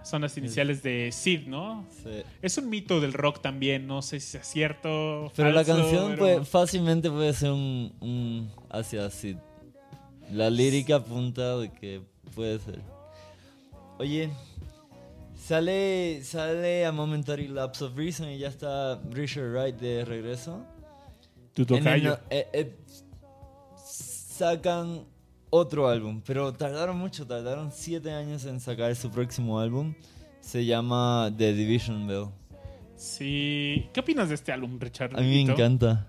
Son 0.05 0.23
las 0.23 0.39
iniciales 0.39 0.83
de 0.83 1.11
Sid, 1.13 1.49
¿no? 1.49 1.85
Sí. 2.03 2.23
Es 2.41 2.57
un 2.57 2.71
mito 2.71 2.99
del 3.01 3.13
rock 3.13 3.43
también, 3.43 3.87
no 3.87 4.01
sé 4.01 4.21
si 4.21 4.39
es 4.39 4.47
cierto. 4.47 5.31
Pero 5.37 5.51
la 5.53 5.65
canción 5.65 6.07
pero- 6.11 6.19
puede- 6.19 6.45
fácilmente 6.47 7.11
puede 7.11 7.33
ser 7.35 7.51
un, 7.51 7.93
un 8.01 8.51
hacia 8.71 9.05
así. 9.05 9.37
La 10.33 10.49
lírica 10.49 10.97
apunta 10.97 11.59
de 11.59 11.71
que 11.73 12.01
puede 12.35 12.59
ser. 12.61 12.81
Oye, 13.99 14.31
sale, 15.35 16.23
sale 16.25 16.87
a 16.87 16.93
Momentary 16.93 17.49
Lapse 17.49 17.85
of 17.85 17.97
Reason 17.97 18.29
y 18.31 18.39
ya 18.39 18.49
está 18.49 19.01
Richard 19.11 19.51
Wright 19.53 19.77
de 19.77 20.05
regreso. 20.05 20.65
Tu 21.55 21.63
En 21.63 21.75
el 21.75 21.79
tocayo. 21.85 22.11
no- 22.11 22.19
eh, 22.31 22.47
eh, 22.53 22.77
sacan 24.39 25.05
otro 25.51 25.89
álbum, 25.89 26.23
pero 26.25 26.53
tardaron 26.53 26.97
mucho, 26.97 27.27
tardaron 27.27 27.73
siete 27.73 28.13
años 28.13 28.45
en 28.45 28.61
sacar 28.61 28.95
su 28.95 29.11
próximo 29.11 29.59
álbum. 29.59 29.95
Se 30.41 30.65
llama 30.65 31.33
The 31.37 31.53
Division 31.53 32.07
Bell. 32.07 32.27
Sí. 32.95 33.89
¿Qué 33.93 33.99
opinas 33.99 34.29
de 34.29 34.37
este 34.37 34.53
álbum, 34.53 34.79
Richard? 34.79 35.17
A 35.17 35.21
mí 35.21 35.45
me 35.45 35.53
encanta. 35.53 36.07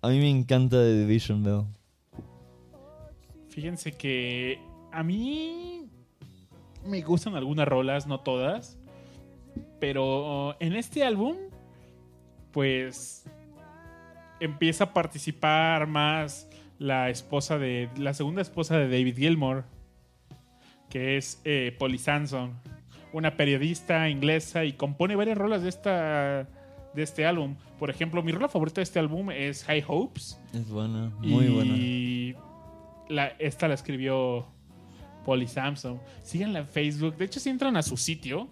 A 0.00 0.08
mí 0.08 0.18
me 0.18 0.30
encanta 0.30 0.76
The 0.76 1.00
Division 1.00 1.42
Bell. 1.42 1.64
Fíjense 3.48 3.92
que 3.92 4.60
a 4.92 5.02
mí 5.02 5.88
me 6.86 7.00
gustan 7.02 7.34
algunas 7.34 7.66
rolas, 7.66 8.06
no 8.06 8.20
todas. 8.20 8.78
Pero 9.80 10.54
en 10.60 10.74
este 10.74 11.02
álbum, 11.02 11.36
pues 12.52 13.24
empieza 14.38 14.84
a 14.84 14.92
participar 14.92 15.88
más 15.88 16.48
la 16.82 17.10
esposa 17.10 17.58
de. 17.58 17.88
la 17.96 18.12
segunda 18.12 18.42
esposa 18.42 18.76
de 18.76 18.88
David 18.88 19.16
Gilmour, 19.16 19.64
que 20.90 21.16
es 21.16 21.40
eh, 21.44 21.74
Polly 21.78 21.98
Sanson, 21.98 22.54
una 23.12 23.36
periodista 23.36 24.08
inglesa 24.08 24.64
y 24.64 24.72
compone 24.72 25.14
varias 25.16 25.38
rolas 25.38 25.62
de 25.62 25.68
esta. 25.68 26.48
de 26.94 27.02
este 27.02 27.24
álbum. 27.24 27.54
Por 27.78 27.88
ejemplo, 27.88 28.22
mi 28.22 28.32
rola 28.32 28.48
favorita 28.48 28.80
de 28.80 28.84
este 28.84 28.98
álbum 28.98 29.30
es 29.30 29.64
High 29.64 29.84
Hopes. 29.86 30.40
Es 30.52 30.68
buena, 30.68 31.12
muy 31.20 31.48
buena. 31.48 31.74
Y 31.74 32.36
esta 33.38 33.68
la 33.68 33.74
escribió 33.74 34.46
Polly 35.24 35.46
Samson. 35.46 36.00
Síganla 36.22 36.60
en 36.60 36.66
Facebook. 36.66 37.16
De 37.16 37.26
hecho, 37.26 37.38
si 37.38 37.48
entran 37.48 37.76
a 37.76 37.82
su 37.82 37.96
sitio, 37.96 38.48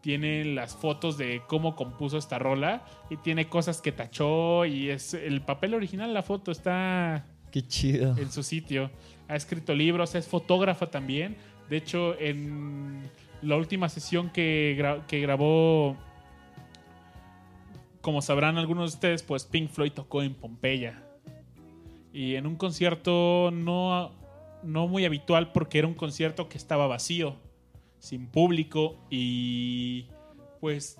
tienen 0.00 0.54
las 0.54 0.74
fotos 0.74 1.18
de 1.18 1.42
cómo 1.46 1.76
compuso 1.76 2.16
esta 2.16 2.38
rola 2.38 2.84
y 3.10 3.16
tiene 3.18 3.48
cosas 3.48 3.80
que 3.80 3.92
tachó 3.92 4.64
y 4.64 4.90
es 4.90 5.14
el 5.14 5.42
papel 5.42 5.74
original, 5.74 6.12
la 6.12 6.22
foto 6.22 6.50
está 6.50 7.24
Qué 7.54 7.64
chido. 7.68 8.18
en 8.18 8.32
su 8.32 8.42
sitio. 8.42 8.90
Ha 9.28 9.36
escrito 9.36 9.76
libros, 9.76 10.16
es 10.16 10.26
fotógrafa 10.26 10.90
también. 10.90 11.36
De 11.70 11.76
hecho, 11.76 12.18
en 12.18 13.08
la 13.42 13.54
última 13.54 13.88
sesión 13.88 14.30
que, 14.30 15.00
que 15.06 15.20
grabó, 15.20 15.96
como 18.00 18.22
sabrán 18.22 18.58
algunos 18.58 18.90
de 18.90 18.96
ustedes, 18.96 19.22
pues 19.22 19.44
Pink 19.44 19.70
Floyd 19.70 19.92
tocó 19.92 20.24
en 20.24 20.34
Pompeya. 20.34 21.00
Y 22.12 22.34
en 22.34 22.48
un 22.48 22.56
concierto 22.56 23.52
no, 23.52 24.10
no 24.64 24.88
muy 24.88 25.04
habitual 25.04 25.52
porque 25.52 25.78
era 25.78 25.86
un 25.86 25.94
concierto 25.94 26.48
que 26.48 26.58
estaba 26.58 26.88
vacío, 26.88 27.36
sin 28.00 28.26
público 28.26 28.96
y 29.10 30.06
pues 30.58 30.98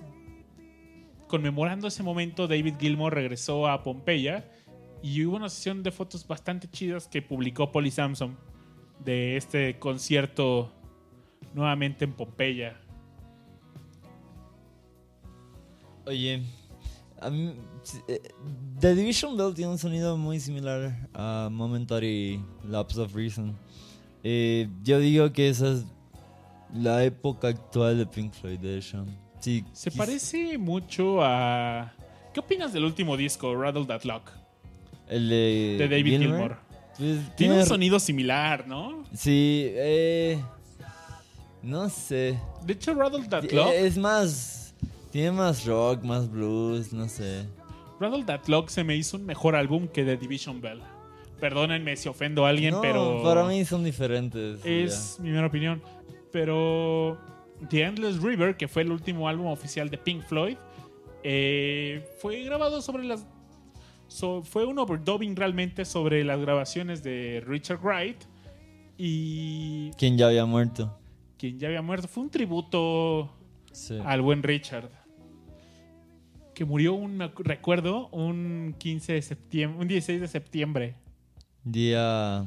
conmemorando 1.27 1.89
ese 1.89 2.05
momento 2.05 2.47
David 2.47 2.75
Gilmour 2.79 3.13
regresó 3.13 3.67
a 3.67 3.83
Pompeya 3.83 4.49
y 5.05 5.23
hubo 5.27 5.37
una 5.37 5.51
sesión 5.51 5.83
de 5.83 5.93
fotos 5.93 6.27
bastante 6.27 6.67
chidas 6.67 7.07
que 7.07 7.21
publicó 7.21 7.71
Polly 7.71 7.91
Samson 7.91 8.39
de 9.05 9.37
este 9.37 9.79
concierto 9.79 10.73
nuevamente 11.53 12.07
en 12.07 12.15
Pompeya. 12.15 12.81
Oye, 16.07 16.43
a 17.21 17.29
mí, 17.29 17.55
eh, 18.09 18.23
The 18.81 18.95
Division 18.95 19.37
Bell 19.37 19.53
tiene 19.53 19.73
un 19.73 19.79
sonido 19.79 20.17
muy 20.17 20.41
similar 20.41 20.97
a 21.13 21.51
Momentary 21.53 22.43
Lapse 22.67 22.99
of 22.99 23.15
Reason. 23.15 23.55
Eh, 24.23 24.71
yo 24.85 25.01
digo 25.01 25.31
que 25.35 25.51
esa 25.51 25.73
es 25.73 25.85
la 26.73 27.05
época 27.05 27.49
actual 27.49 27.99
de 27.99 28.07
Pink 28.07 28.33
Floyd, 28.33 28.59
de 28.59 28.79
hecho. 28.79 29.05
Sí, 29.39 29.67
Se 29.75 29.91
parece 29.91 30.57
mucho 30.57 31.23
a... 31.23 31.93
¿Qué 32.33 32.41
opinas 32.41 32.73
del 32.73 32.87
último 32.87 33.19
disco, 33.19 33.55
Rattle 33.55 33.85
That 33.85 34.05
Lock, 34.05 34.31
El 35.15 35.29
de, 35.29 35.77
de 35.79 35.89
David 35.89 36.19
Gilmour? 36.19 36.57
Pues, 36.99 37.37
Tiene 37.37 37.61
un 37.61 37.67
sonido 37.67 38.01
similar, 38.01 38.67
¿no? 38.67 39.05
Sí, 39.15 39.67
eh, 39.71 40.41
no 41.63 41.89
sé. 41.89 42.39
De 42.65 42.73
hecho, 42.73 42.95
Rattle 42.95 43.27
That 43.29 43.45
Eh, 43.45 43.55
Lock, 43.55 43.69
Es 43.73 43.97
más, 43.97 44.75
tiene 45.13 45.31
más 45.33 45.65
rock, 45.67 46.03
más 46.03 46.29
blues, 46.31 46.93
no 46.93 47.09
sé. 47.09 47.47
Rattle 48.01 48.25
That 48.25 48.47
Lock 48.49 48.69
se 48.71 48.83
me 48.83 48.97
hizo 48.97 49.17
un 49.17 49.25
mejor 49.25 49.55
álbum 49.55 49.87
que 49.87 50.03
The 50.05 50.17
Division 50.17 50.61
Bell. 50.61 50.81
Perdónenme 51.41 51.97
si 51.97 52.09
ofendo 52.09 52.45
a 52.47 52.49
alguien, 52.49 52.75
no, 52.75 52.81
pero... 52.81 53.23
para 53.23 53.45
mí 53.45 53.65
son 53.65 53.85
diferentes. 53.85 54.65
Es 54.65 55.19
mi 55.21 55.31
mera 55.31 55.47
opinión. 55.47 55.81
Pero 56.33 57.19
The 57.71 57.83
Endless 57.83 58.21
River, 58.21 58.57
que 58.57 58.67
fue 58.67 58.83
el 58.83 58.91
último 58.91 59.29
álbum 59.29 59.47
oficial 59.47 59.89
de 59.91 59.99
Pink 59.99 60.25
Floyd, 60.25 60.57
eh, 61.23 62.05
fue 62.21 62.43
grabado 62.43 62.83
sobre 62.83 63.05
las. 63.05 63.27
So- 64.09 64.43
fue 64.43 64.65
un 64.67 64.79
overdubbing 64.79 65.35
realmente 65.37 65.85
sobre 65.85 66.25
las 66.25 66.41
grabaciones 66.41 67.03
de 67.03 67.43
Richard 67.47 67.81
Wright 67.83 68.19
y. 68.99 69.91
Quien 69.99 70.17
ya 70.19 70.27
había 70.27 70.45
muerto. 70.47 70.99
quien 71.39 71.59
ya 71.59 71.69
había 71.69 71.83
muerto. 71.83 72.09
Fue 72.09 72.23
un 72.23 72.31
tributo 72.31 73.31
Sí. 73.73 73.99
al 74.05 74.23
buen 74.23 74.43
Richard. 74.43 74.89
Que 76.55 76.65
murió, 76.65 76.95
un, 76.95 77.19
recuerdo, 77.39 78.09
un 78.11 78.77
15 78.79 79.15
de 79.15 79.23
septiembre, 79.23 79.81
un 79.83 79.89
16 79.89 80.21
de 80.21 80.29
septiembre. 80.29 80.95
Día. 81.65 82.47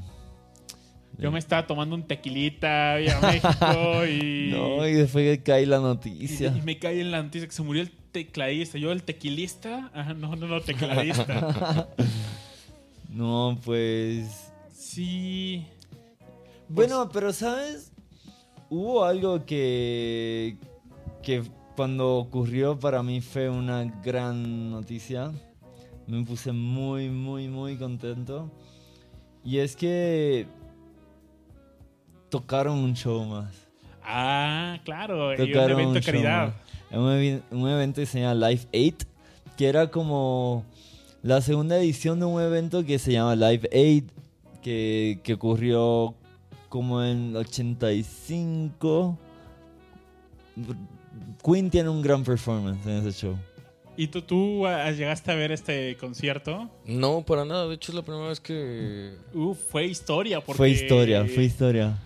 Yo 1.19 1.31
me 1.31 1.39
estaba 1.39 1.65
tomando 1.65 1.95
un 1.95 2.03
tequilita, 2.03 2.95
a 2.95 3.21
México 3.21 4.05
y... 4.07 4.51
No, 4.51 4.87
y 4.87 4.93
después 4.93 5.37
que 5.37 5.43
cae 5.43 5.65
la 5.65 5.79
noticia. 5.79 6.53
y 6.55 6.61
me 6.61 6.77
cae 6.77 7.01
en 7.01 7.11
la 7.11 7.23
noticia 7.23 7.47
que 7.47 7.53
se 7.53 7.63
murió 7.63 7.81
el 7.81 7.91
tecladista. 7.91 8.77
Yo, 8.77 8.91
el 8.91 9.03
tequilista. 9.03 9.89
Ajá, 9.93 10.13
no, 10.13 10.35
no, 10.35 10.47
no, 10.47 10.61
tecladista. 10.61 11.87
No, 13.09 13.57
pues. 13.65 14.51
Sí. 14.73 15.65
Bueno, 16.69 17.09
pero 17.11 17.33
¿sabes? 17.33 17.91
Hubo 18.69 19.05
algo 19.05 19.45
que. 19.45 20.57
que 21.23 21.41
cuando 21.75 22.17
ocurrió 22.17 22.77
para 22.77 23.01
mí 23.01 23.21
fue 23.21 23.49
una 23.49 23.85
gran 23.85 24.69
noticia. 24.69 25.31
Me 26.05 26.23
puse 26.25 26.51
muy, 26.51 27.09
muy, 27.09 27.47
muy 27.47 27.77
contento. 27.77 28.51
Y 29.43 29.59
es 29.59 29.75
que. 29.75 30.45
Tocaron 32.29 32.77
un 32.79 32.93
show 32.95 33.23
más. 33.25 33.53
Ah, 34.03 34.79
claro. 34.83 35.33
Y 35.33 35.53
un 35.53 35.69
evento 35.71 35.93
de 35.93 36.01
caridad. 36.01 36.53
Un, 36.91 37.69
evento 37.69 38.01
que 38.01 38.05
se 38.05 38.21
llama 38.21 38.49
Live 38.49 38.67
8, 38.73 39.07
que 39.57 39.67
era 39.67 39.91
como 39.91 40.63
la 41.21 41.41
segunda 41.41 41.77
edición 41.77 42.19
de 42.19 42.25
un 42.25 42.41
evento 42.41 42.85
que 42.85 42.99
se 42.99 43.11
llama 43.11 43.35
Live 43.35 43.69
8, 43.71 44.13
que, 44.61 45.19
que 45.23 45.33
ocurrió 45.33 46.15
como 46.69 47.03
en 47.03 47.35
85. 47.35 49.17
Queen 51.43 51.69
tiene 51.69 51.89
un 51.89 52.01
gran 52.01 52.23
performance 52.23 52.85
en 52.85 53.05
ese 53.05 53.11
show. 53.11 53.37
¿Y 53.97 54.07
tú, 54.07 54.21
tú 54.21 54.67
ah, 54.67 54.91
llegaste 54.91 55.31
a 55.31 55.35
ver 55.35 55.51
este 55.51 55.97
concierto? 55.97 56.69
No, 56.85 57.23
para 57.25 57.45
nada. 57.45 57.67
De 57.67 57.73
hecho, 57.75 57.91
es 57.91 57.95
la 57.95 58.03
primera 58.03 58.27
vez 58.27 58.39
que. 58.39 59.15
Uf, 59.33 59.57
fue 59.69 59.85
historia. 59.85 60.39
Porque 60.39 60.55
Fue 60.55 60.69
historia, 60.69 61.25
fue 61.25 61.45
historia. 61.45 61.97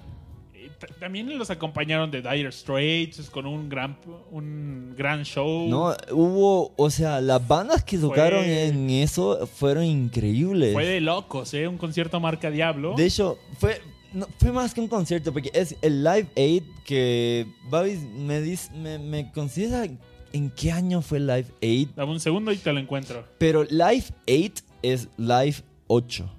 También 1.00 1.38
los 1.38 1.50
acompañaron 1.50 2.10
de 2.12 2.22
Dire 2.22 2.52
Straits 2.52 3.30
con 3.30 3.46
un 3.46 3.70
gran, 3.70 3.98
un 4.32 4.94
gran 4.98 5.24
show. 5.24 5.68
No, 5.68 5.94
hubo, 6.12 6.74
o 6.76 6.90
sea, 6.90 7.22
las 7.22 7.46
bandas 7.48 7.84
que 7.84 7.98
Fue- 7.98 8.10
tocaron 8.10 8.44
en 8.46 8.90
eso 8.90 9.48
fueron 9.48 9.84
increíbles. 9.86 10.74
Fue 10.74 10.86
de 10.86 11.02
locos, 11.02 11.54
¿eh? 11.54 11.68
Un 11.68 11.78
concierto 11.78 12.20
marca 12.20 12.50
Diablo. 12.52 12.94
De 12.96 13.06
hecho, 13.06 13.38
fue, 13.58 13.82
no, 14.14 14.28
fue 14.40 14.52
más 14.52 14.74
que 14.74 14.82
un 14.82 14.88
concierto, 14.88 15.32
porque 15.34 15.52
es 15.54 15.76
el 15.82 16.04
Live 16.04 16.28
Aid 16.36 16.64
que 16.86 17.48
Babis 17.70 18.00
me, 18.02 18.42
dice, 18.42 18.72
me, 18.74 19.00
me 19.00 19.32
considera 19.32 19.86
en 20.34 20.50
qué 20.52 20.72
año 20.72 21.02
fue 21.02 21.20
Live 21.20 21.48
Aid, 21.62 21.90
Dame 21.96 22.12
un 22.14 22.20
segundo 22.20 22.52
y 22.52 22.58
te 22.58 22.72
lo 22.72 22.80
encuentro. 22.80 23.26
pero 23.38 23.64
Live 23.66 24.06
8 24.28 24.64
es 24.82 25.10
Live 25.18 25.56
8. 25.88 26.30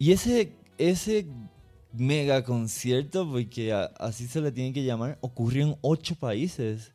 Y 0.00 0.12
ese, 0.12 0.52
ese 0.76 1.26
mega 1.98 2.44
concierto, 2.44 3.28
porque 3.30 3.72
así 3.72 4.26
se 4.26 4.40
le 4.40 4.52
tiene 4.52 4.72
que 4.72 4.84
llamar, 4.84 5.18
ocurrió 5.20 5.66
en 5.66 5.76
8 5.80 6.16
países, 6.16 6.92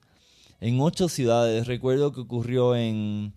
en 0.60 0.80
8 0.80 1.10
ciudades. 1.10 1.68
Recuerdo 1.68 2.12
que 2.12 2.22
ocurrió 2.22 2.76
en, 2.76 3.34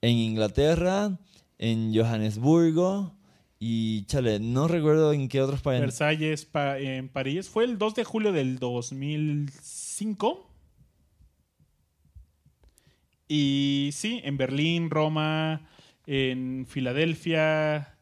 en 0.00 0.16
Inglaterra, 0.16 1.18
en 1.58 1.94
Johannesburgo 1.94 3.18
y, 3.60 4.04
chale, 4.04 4.38
no 4.38 4.68
recuerdo 4.68 5.12
en 5.12 5.28
qué 5.28 5.42
otros 5.42 5.62
países. 5.62 5.98
Versalles 5.98 6.48
en 6.54 7.08
París. 7.08 7.48
Fue 7.48 7.64
el 7.64 7.76
2 7.76 7.94
de 7.96 8.04
julio 8.04 8.32
del 8.32 8.58
2005. 8.58 10.48
Y 13.26 13.90
sí, 13.92 14.20
en 14.24 14.36
Berlín, 14.36 14.90
Roma, 14.90 15.68
en 16.06 16.66
Filadelfia, 16.68 17.98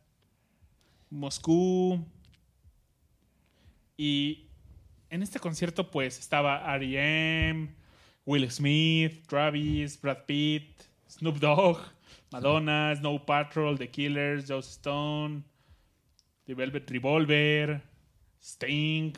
Moscú. 1.11 2.05
Y 3.97 4.49
en 5.11 5.23
este 5.23 5.39
concierto 5.39 5.91
pues 5.91 6.19
estaba 6.19 6.75
R.E.M., 6.75 7.69
Will 8.25 8.51
Smith, 8.51 9.25
Travis, 9.29 10.01
Brad 10.01 10.25
Pitt, 10.27 10.83
Snoop 11.09 11.39
Dogg, 11.39 11.79
Madonna, 12.33 12.95
Snow 12.97 13.25
Patrol, 13.25 13.79
The 13.79 13.89
Killers, 13.89 14.49
Joe 14.49 14.61
Stone, 14.61 15.43
The 16.45 16.55
Velvet 16.55 16.91
Revolver, 16.91 17.81
Sting. 18.43 19.13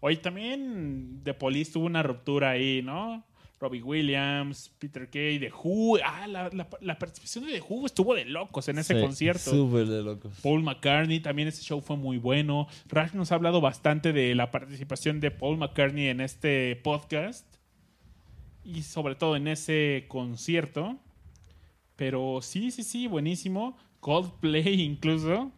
Hoy 0.00 0.16
también 0.16 1.20
The 1.22 1.34
Police 1.34 1.72
tuvo 1.72 1.86
una 1.86 2.02
ruptura 2.02 2.50
ahí, 2.50 2.82
¿no? 2.82 3.24
Robbie 3.60 3.82
Williams, 3.82 4.70
Peter 4.78 5.08
Kay, 5.10 5.38
The 5.38 5.52
Who. 5.52 5.98
Ah, 6.02 6.26
la, 6.26 6.48
la- 6.48 6.68
la 6.80 6.98
participación 6.98 7.44
de 7.46 7.52
The 7.52 7.60
Who 7.68 7.84
estuvo 7.86 8.14
de 8.14 8.24
locos 8.24 8.68
en 8.68 8.78
ese 8.78 8.94
Sí, 8.94 9.00
concierto. 9.02 9.50
Súper 9.50 9.86
de 9.86 10.02
locos. 10.02 10.32
Paul 10.42 10.62
McCartney, 10.62 11.20
también 11.20 11.48
ese 11.48 11.62
show 11.62 11.80
fue 11.82 11.96
muy 11.96 12.16
bueno. 12.16 12.66
Raj 12.88 13.12
nos 13.14 13.32
ha 13.32 13.34
hablado 13.34 13.60
bastante 13.60 14.12
de 14.14 14.34
la 14.34 14.50
participación 14.50 15.20
de 15.20 15.30
Paul 15.30 15.58
McCartney 15.58 16.06
en 16.08 16.20
este 16.22 16.76
podcast 16.76 17.46
y 18.64 18.82
sobre 18.82 19.14
todo 19.14 19.36
en 19.36 19.46
ese 19.46 20.06
concierto. 20.08 20.96
Pero 21.96 22.38
sí, 22.40 22.70
sí, 22.70 22.82
sí, 22.82 23.06
buenísimo. 23.08 23.76
Coldplay 24.00 24.80
incluso. 24.80 25.52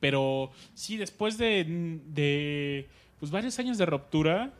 Pero 0.00 0.50
sí, 0.74 0.96
después 0.96 1.38
de, 1.38 2.00
de 2.06 2.88
pues, 3.20 3.30
varios 3.30 3.58
años 3.58 3.78
de 3.78 3.86
ruptura, 3.86 4.52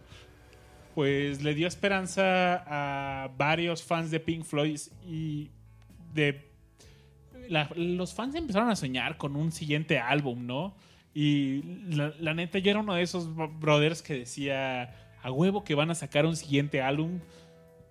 pues 0.95 1.43
le 1.43 1.55
dio 1.55 1.67
esperanza 1.69 2.65
a 2.67 3.29
varios 3.37 3.83
fans 3.83 4.11
de 4.11 4.21
Pink 4.21 4.45
Floyd 4.45 4.79
y 5.07 5.51
de 6.15 6.49
la- 7.49 7.71
los 7.77 8.15
fans 8.15 8.35
empezaron 8.35 8.69
a 8.71 8.77
soñar 8.77 9.17
con 9.17 9.37
un 9.37 9.51
siguiente 9.53 9.99
álbum, 9.99 10.47
¿no? 10.47 10.75
Y 11.15 11.63
la, 11.95 12.13
la 12.21 12.35
neta, 12.35 12.59
yo 12.59 12.71
era 12.71 12.81
uno 12.81 12.95
de 12.95 13.03
esos 13.03 13.29
brothers 13.59 14.03
que 14.03 14.15
decía 14.15 14.95
a 15.23 15.31
huevo 15.33 15.65
que 15.65 15.75
van 15.75 15.91
a 15.91 15.95
sacar 15.95 16.25
un 16.27 16.37
siguiente 16.37 16.81
álbum, 16.81 17.19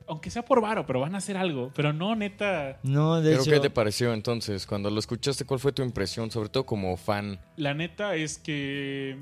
aunque 0.08 0.30
sea 0.32 0.44
por 0.46 0.62
varo, 0.62 0.86
pero 0.86 1.02
van 1.02 1.14
a 1.16 1.18
hacer 1.20 1.36
algo. 1.38 1.72
Pero 1.76 1.92
no, 1.94 2.16
neta, 2.16 2.80
No, 2.84 3.22
de 3.22 3.32
¿Pero 3.32 3.42
hecho. 3.44 3.52
qué 3.52 3.60
te 3.60 3.70
pareció 3.70 4.14
entonces? 4.14 4.66
Cuando 4.66 4.90
lo 4.90 5.00
escuchaste, 5.00 5.46
¿cuál 5.46 5.60
fue 5.60 5.72
tu 5.74 5.84
impresión? 5.84 6.32
Sobre 6.32 6.50
todo 6.50 6.66
como 6.66 6.96
fan. 6.98 7.40
la 7.58 7.74
neta 7.74 8.16
es 8.16 8.38
que 8.40 9.18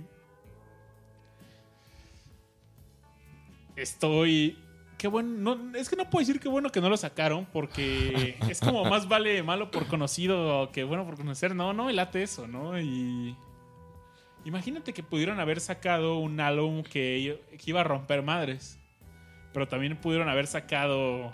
estoy 3.78 4.58
qué 4.98 5.08
bueno 5.08 5.56
no, 5.56 5.78
es 5.78 5.90
que 5.90 5.96
no 5.96 6.10
puedo 6.10 6.26
decir 6.26 6.42
qué 6.42 6.50
bueno 6.50 6.72
que 6.72 6.82
no 6.82 6.90
lo 6.90 6.98
sacaron 6.98 7.46
porque 7.54 8.38
es 8.50 8.60
como 8.60 8.84
más 8.86 9.08
vale 9.08 9.42
malo 9.44 9.72
por 9.72 9.88
conocido 9.88 10.72
que 10.72 10.84
bueno 10.84 11.06
por 11.06 11.16
conocer. 11.16 11.56
No 11.56 11.74
no 11.74 11.86
me 11.86 11.94
late 11.94 12.24
eso 12.24 12.48
no 12.48 12.80
y 12.80 13.36
imagínate 14.44 14.94
que 14.94 15.04
pudieron 15.04 15.40
haber 15.40 15.60
sacado 15.60 16.18
un 16.18 16.40
álbum 16.40 16.84
que, 16.84 17.42
que 17.52 17.70
iba 17.70 17.82
a 17.82 17.84
romper 17.84 18.24
madres 18.24 18.80
pero 19.54 19.68
también 19.68 19.96
pudieron 19.98 20.30
haber 20.30 20.48
sacado 20.48 21.34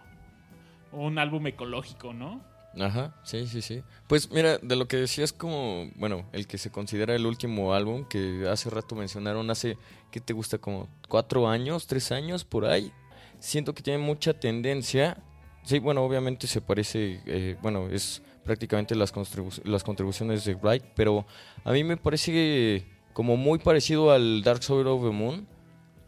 un 0.91 1.17
álbum 1.17 1.47
ecológico 1.47 2.13
no 2.13 2.52
Ajá, 2.79 3.13
sí, 3.23 3.45
sí, 3.47 3.61
sí. 3.61 3.83
Pues 4.07 4.31
mira, 4.31 4.57
de 4.57 4.75
lo 4.75 4.87
que 4.87 4.97
decías 4.97 5.31
como, 5.31 5.91
bueno, 5.95 6.25
el 6.33 6.47
que 6.47 6.57
se 6.57 6.71
considera 6.71 7.15
el 7.15 7.25
último 7.25 7.73
álbum 7.73 8.03
que 8.05 8.47
hace 8.49 8.69
rato 8.69 8.95
mencionaron, 8.95 9.49
hace, 9.51 9.77
¿qué 10.11 10.19
te 10.19 10.33
gusta? 10.33 10.57
Como 10.57 10.89
cuatro 11.07 11.47
años, 11.47 11.85
tres 11.85 12.11
años, 12.11 12.43
por 12.43 12.65
ahí. 12.65 12.91
Siento 13.39 13.73
que 13.73 13.83
tiene 13.83 13.99
mucha 13.99 14.33
tendencia. 14.33 15.17
Sí, 15.63 15.79
bueno, 15.79 16.03
obviamente 16.03 16.47
se 16.47 16.61
parece, 16.61 17.21
eh, 17.25 17.57
bueno, 17.61 17.89
es 17.89 18.21
prácticamente 18.43 18.95
las, 18.95 19.13
contribu- 19.13 19.63
las 19.65 19.83
contribuciones 19.83 20.43
de 20.43 20.55
Bright, 20.55 20.83
pero 20.95 21.25
a 21.63 21.71
mí 21.71 21.83
me 21.83 21.95
parece 21.95 22.85
como 23.13 23.37
muy 23.37 23.59
parecido 23.59 24.11
al 24.11 24.41
Dark 24.43 24.63
Side 24.63 24.85
of 24.85 25.03
the 25.03 25.11
Moon, 25.11 25.47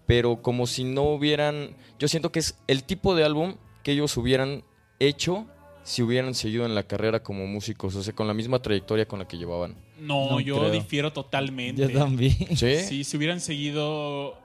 pero 0.07 0.41
como 0.41 0.65
si 0.67 0.83
no 0.83 1.03
hubieran, 1.03 1.75
yo 1.99 2.07
siento 2.07 2.31
que 2.31 2.39
es 2.39 2.57
el 2.67 2.83
tipo 2.83 3.15
de 3.15 3.23
álbum 3.23 3.55
que 3.83 3.91
ellos 3.93 4.17
hubieran 4.17 4.63
hecho 4.99 5.47
si 5.85 6.01
hubieran 6.01 6.33
seguido 6.33 6.65
en 6.65 6.73
la 6.73 6.81
carrera 6.83 7.21
como 7.21 7.45
músicos, 7.45 7.95
o 7.95 8.01
sea, 8.01 8.13
con 8.13 8.25
la 8.27 8.33
misma 8.33 8.59
trayectoria 8.59 9.07
con 9.07 9.19
la 9.19 9.27
que 9.27 9.37
llevaban. 9.37 9.75
no, 9.99 10.31
No 10.31 10.39
yo 10.39 10.57
creo. 10.57 10.71
difiero 10.71 11.13
totalmente 11.13 11.83
Yo 11.83 11.91
también. 11.91 12.33
¿Sí? 12.57 12.79
Si 12.79 13.03
se 13.03 13.15
hubieran 13.17 13.39
seguido. 13.39 14.37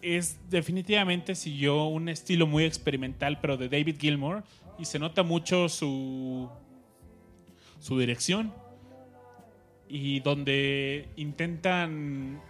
Es 0.00 0.38
definitivamente 0.48 1.34
siguió 1.34 1.84
un 1.84 2.08
estilo 2.08 2.46
muy 2.46 2.64
experimental, 2.64 3.38
pero 3.42 3.58
de 3.58 3.68
David 3.68 3.96
Gilmour. 4.00 4.42
Y 4.78 4.86
se 4.86 4.98
nota 4.98 5.22
mucho 5.22 5.68
su. 5.68 6.48
su 7.78 7.98
dirección. 7.98 8.50
Y 9.90 10.20
donde 10.20 11.06
intentan. 11.16 12.40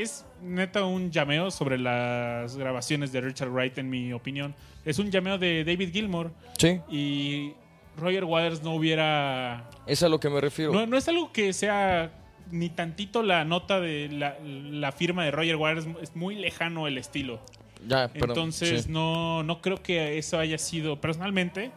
Es 0.00 0.24
neta 0.40 0.84
un 0.86 1.10
llameo 1.10 1.50
sobre 1.50 1.76
las 1.76 2.56
grabaciones 2.56 3.12
de 3.12 3.20
Richard 3.20 3.50
Wright, 3.50 3.76
en 3.76 3.90
mi 3.90 4.14
opinión. 4.14 4.54
Es 4.82 4.98
un 4.98 5.10
llameo 5.10 5.36
de 5.36 5.62
David 5.62 5.92
Gilmour. 5.92 6.32
Sí, 6.58 6.80
Y 6.90 7.52
Roger 7.98 8.24
Waters 8.24 8.62
no 8.62 8.74
hubiera 8.74 9.68
es 9.86 10.02
a 10.02 10.08
lo 10.08 10.18
que 10.18 10.30
me 10.30 10.40
refiero. 10.40 10.72
no, 10.72 10.86
no 10.86 10.96
es 10.96 11.06
algo 11.08 11.32
que 11.32 11.52
sea 11.52 12.12
ni 12.50 12.70
tantito 12.70 13.22
la 13.22 13.44
nota 13.44 13.78
de 13.78 14.08
la, 14.08 14.38
la 14.42 14.90
firma 14.90 15.22
de 15.24 15.32
Roger 15.32 15.56
Waters, 15.56 15.86
es 16.00 16.16
muy 16.16 16.34
lejano 16.34 16.86
el 16.86 16.96
estilo. 16.96 17.40
ya, 17.86 18.08
perdón. 18.08 18.30
Entonces 18.30 18.84
sí. 18.84 18.90
no, 18.90 19.42
no 19.42 19.60
creo 19.60 19.82
que 19.82 20.16
eso 20.16 20.38
haya 20.38 20.56
sido, 20.56 20.98
personalmente, 20.98 21.72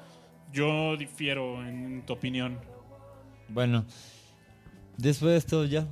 yo 0.54 0.96
difiero 0.96 1.62
en 1.68 2.04
tu 2.06 2.14
opinión. 2.14 2.58
Bueno, 3.50 3.84
después 4.98 5.32
de 5.34 5.38
esto 5.38 5.66
ya 5.66 5.86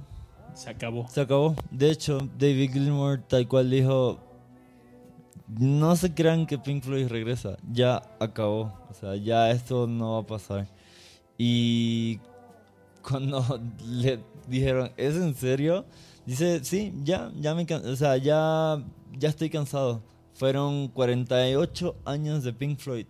Se 0.53 0.69
acabó. 0.69 1.07
se 1.09 1.21
acabó. 1.21 1.55
De 1.71 1.89
hecho, 1.91 2.19
David 2.37 2.71
Gilmour 2.73 3.21
tal 3.27 3.47
cual 3.47 3.69
dijo, 3.69 4.19
no 5.59 5.95
se 5.95 6.13
crean 6.13 6.45
que 6.45 6.57
Pink 6.57 6.83
Floyd 6.83 7.07
regresa, 7.07 7.57
ya 7.71 8.01
acabó. 8.19 8.73
O 8.89 8.93
sea, 8.93 9.15
ya 9.15 9.51
esto 9.51 9.87
no 9.87 10.13
va 10.13 10.19
a 10.19 10.27
pasar. 10.27 10.67
Y 11.37 12.19
cuando 13.07 13.43
le 13.85 14.19
dijeron, 14.47 14.91
¿es 14.97 15.15
en 15.15 15.35
serio? 15.35 15.85
Dice, 16.25 16.63
sí, 16.63 16.93
ya, 17.03 17.31
ya 17.39 17.55
me 17.55 17.63
o 17.63 17.95
sea, 17.95 18.17
ya, 18.17 18.83
ya 19.17 19.29
estoy 19.29 19.49
cansado. 19.49 20.01
Fueron 20.33 20.87
48 20.89 21.95
años 22.05 22.43
de 22.43 22.53
Pink 22.53 22.79
Floyd. 22.79 23.05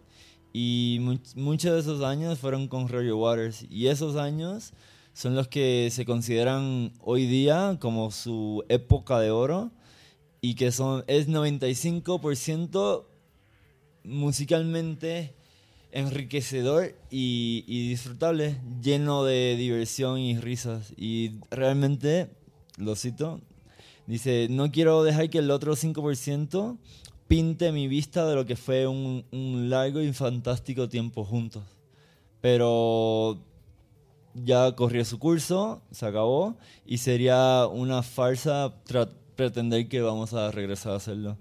Y 0.53 0.97
much- 1.01 1.35
muchos 1.35 1.73
de 1.73 1.79
esos 1.79 2.03
años 2.03 2.39
fueron 2.39 2.67
con 2.67 2.87
Roger 2.87 3.13
Waters. 3.13 3.65
Y 3.69 3.87
esos 3.87 4.15
años 4.15 4.73
son 5.21 5.35
los 5.35 5.47
que 5.47 5.89
se 5.91 6.03
consideran 6.03 6.93
hoy 6.99 7.27
día 7.27 7.77
como 7.79 8.09
su 8.09 8.63
época 8.69 9.19
de 9.19 9.29
oro. 9.29 9.69
Y 10.41 10.55
que 10.55 10.71
son, 10.71 11.03
es 11.05 11.29
95% 11.29 13.05
musicalmente 14.03 15.35
enriquecedor 15.91 16.95
y, 17.11 17.63
y 17.67 17.89
disfrutable, 17.89 18.57
lleno 18.81 19.23
de 19.23 19.55
diversión 19.57 20.17
y 20.17 20.39
risas. 20.39 20.91
Y 20.97 21.33
realmente, 21.51 22.31
lo 22.77 22.95
cito, 22.95 23.41
dice, 24.07 24.47
no 24.49 24.71
quiero 24.71 25.03
dejar 25.03 25.29
que 25.29 25.37
el 25.37 25.51
otro 25.51 25.75
5% 25.75 26.79
pinte 27.27 27.71
mi 27.71 27.87
vista 27.87 28.25
de 28.25 28.33
lo 28.33 28.47
que 28.47 28.55
fue 28.55 28.87
un, 28.87 29.23
un 29.31 29.69
largo 29.69 30.01
y 30.01 30.11
fantástico 30.13 30.89
tiempo 30.89 31.23
juntos. 31.23 31.61
Pero 32.41 33.37
ya 34.33 34.75
corrió 34.75 35.03
su 35.05 35.19
curso, 35.19 35.81
se 35.91 36.05
acabó, 36.05 36.57
y 36.85 36.97
sería 36.97 37.67
una 37.67 38.03
farsa 38.03 38.73
pretender 39.35 39.87
que 39.87 40.01
vamos 40.01 40.33
a 40.33 40.51
regresar 40.51 40.93
a 40.93 40.95
hacerlo. 40.97 41.37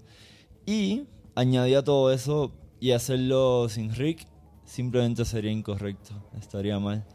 Y 0.65 1.03
añadía 1.35 1.83
todo 1.83 2.11
eso 2.11 2.51
y 2.79 2.91
hacerlo 2.91 3.67
sin 3.69 3.93
Rick 3.93 4.27
simplemente 4.65 5.25
sería 5.25 5.51
incorrecto, 5.51 6.13
estaría 6.39 6.79
mal. 6.79 7.05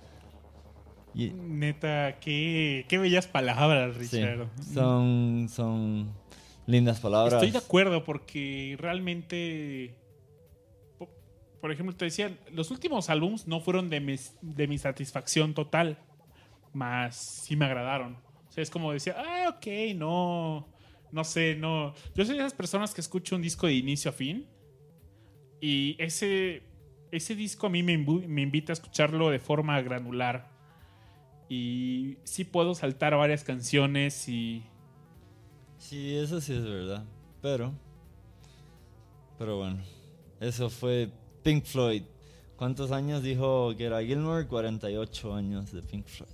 Y, 1.14 1.30
Neta, 1.30 2.18
qué, 2.20 2.84
qué 2.88 2.98
bellas 2.98 3.26
palabras, 3.26 3.96
sí, 3.98 4.18
Richard. 4.18 4.48
son, 4.74 5.48
son 5.50 6.12
lindas 6.66 7.00
palabras. 7.00 7.42
Estoy 7.42 7.52
de 7.52 7.58
acuerdo 7.58 8.04
porque 8.04 8.76
realmente, 8.78 9.94
por 11.66 11.72
ejemplo, 11.72 11.96
te 11.96 12.04
decía, 12.04 12.38
los 12.52 12.70
últimos 12.70 13.10
álbums 13.10 13.48
no 13.48 13.58
fueron 13.58 13.90
de, 13.90 13.98
mis- 13.98 14.36
de 14.40 14.68
mi 14.68 14.78
satisfacción 14.78 15.52
total, 15.52 15.98
más 16.72 17.16
sí 17.16 17.56
me 17.56 17.64
agradaron. 17.64 18.18
O 18.48 18.52
sea, 18.52 18.62
es 18.62 18.70
como 18.70 18.92
decía, 18.92 19.16
ah, 19.18 19.48
ok, 19.48 19.66
no, 19.96 20.68
no 21.10 21.24
sé, 21.24 21.56
no. 21.56 21.92
Yo 22.14 22.24
soy 22.24 22.36
de 22.36 22.42
esas 22.42 22.54
personas 22.54 22.94
que 22.94 23.00
escucho 23.00 23.34
un 23.34 23.42
disco 23.42 23.66
de 23.66 23.74
inicio 23.74 24.10
a 24.10 24.14
fin 24.14 24.46
y 25.60 25.96
ese, 25.98 26.62
ese 27.10 27.34
disco 27.34 27.66
a 27.66 27.70
mí 27.70 27.82
me, 27.82 27.98
me 27.98 28.42
invita 28.42 28.70
a 28.70 28.74
escucharlo 28.74 29.30
de 29.30 29.40
forma 29.40 29.80
granular. 29.80 30.48
Y 31.48 32.18
sí 32.22 32.44
puedo 32.44 32.76
saltar 32.76 33.16
varias 33.16 33.42
canciones 33.42 34.28
y... 34.28 34.62
Sí, 35.78 36.14
eso 36.14 36.40
sí 36.40 36.52
es 36.52 36.62
verdad. 36.62 37.04
Pero. 37.42 37.74
Pero 39.36 39.56
bueno. 39.56 39.82
Eso 40.38 40.70
fue 40.70 41.10
Pink 41.46 41.64
Floyd. 41.64 42.02
¿Cuántos 42.56 42.90
años 42.90 43.22
dijo 43.22 43.72
que 43.76 43.84
era 43.84 44.02
Gilmore? 44.02 44.48
48 44.48 45.32
años 45.32 45.70
de 45.70 45.80
Pink 45.80 46.04
Floyd. 46.04 46.32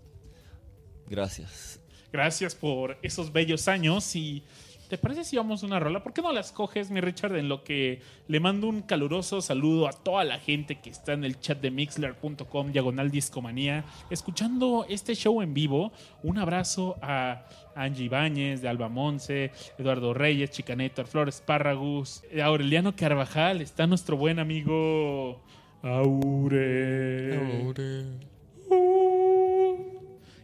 Gracias. 1.06 1.80
Gracias 2.10 2.54
por 2.54 2.96
esos 3.02 3.30
bellos 3.30 3.68
años 3.68 4.16
y 4.16 4.42
¿te 4.93 4.99
parece 4.99 5.24
si 5.24 5.38
vamos 5.38 5.62
a 5.62 5.66
una 5.66 5.80
rola? 5.80 6.03
¿Por 6.03 6.12
qué 6.12 6.20
no 6.20 6.30
las 6.32 6.53
coges, 6.53 6.90
mi 6.90 7.01
Richard, 7.01 7.34
en 7.36 7.49
lo 7.49 7.64
que 7.64 8.03
le 8.28 8.40
mando 8.40 8.68
un 8.68 8.82
caluroso 8.82 9.40
saludo 9.40 9.88
a 9.88 9.93
toda 9.95 10.22
la 10.22 10.38
gente 10.38 10.80
que 10.80 10.90
está 10.90 11.14
en 11.14 11.24
el 11.24 11.40
chat 11.40 11.59
de 11.62 11.70
mixler.com, 11.70 12.72
diagonal 12.72 13.11
discomanía, 13.11 13.86
escuchando 14.11 14.84
este 14.90 15.14
show 15.14 15.40
en 15.40 15.55
vivo? 15.55 15.93
Un 16.22 16.36
abrazo 16.36 16.99
a 17.01 17.47
Angie 17.74 18.05
Ibáñez, 18.05 18.61
de 18.61 18.68
Alba 18.68 18.90
Monse, 18.90 19.53
Eduardo 19.78 20.12
Reyes, 20.12 20.51
Chicanetor, 20.51 21.07
Flores 21.07 21.40
Párragus, 21.40 22.22
Aureliano 22.45 22.95
Carvajal, 22.95 23.62
está 23.62 23.86
nuestro 23.86 24.18
buen 24.18 24.38
amigo 24.40 25.40
Aure. 25.82 27.62
Aure. 27.62 28.05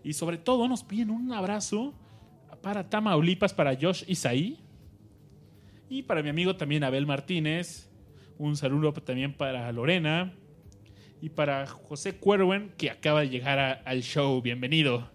Y 0.03 0.15
sobre 0.15 0.39
todo 0.39 0.67
nos 0.69 0.85
piden 0.85 1.11
un 1.11 1.35
abrazo 1.35 1.93
para 2.63 2.89
Tamaulipas, 2.89 3.53
para 3.55 3.77
Josh 3.81 4.05
Isaí. 4.07 4.59
Y 5.89 6.03
para 6.03 6.23
mi 6.23 6.29
amigo 6.29 6.57
también 6.57 6.85
Abel 6.85 7.07
Martínez. 7.07 7.89
Un 8.39 8.57
saludo 8.57 8.93
también 8.93 9.35
para 9.37 9.71
Lorena. 9.73 10.33
Y 11.21 11.31
para 11.31 11.67
José 11.67 12.17
Cuerwen, 12.17 12.73
que 12.77 12.91
acaba 12.91 13.21
de 13.23 13.29
llegar 13.31 13.83
al 13.85 14.03
show. 14.03 14.41
Bienvenido. 14.41 15.11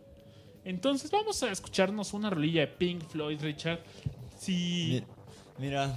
Entonces 0.65 1.11
vamos 1.11 1.41
a 1.43 1.51
escucharnos 1.51 2.13
una 2.13 2.29
rolilla 2.29 2.61
de 2.61 2.67
Pink 2.67 3.03
Floyd, 3.07 3.39
Richard. 3.41 3.79
Mi- 4.47 5.03
Mira, 5.59 5.95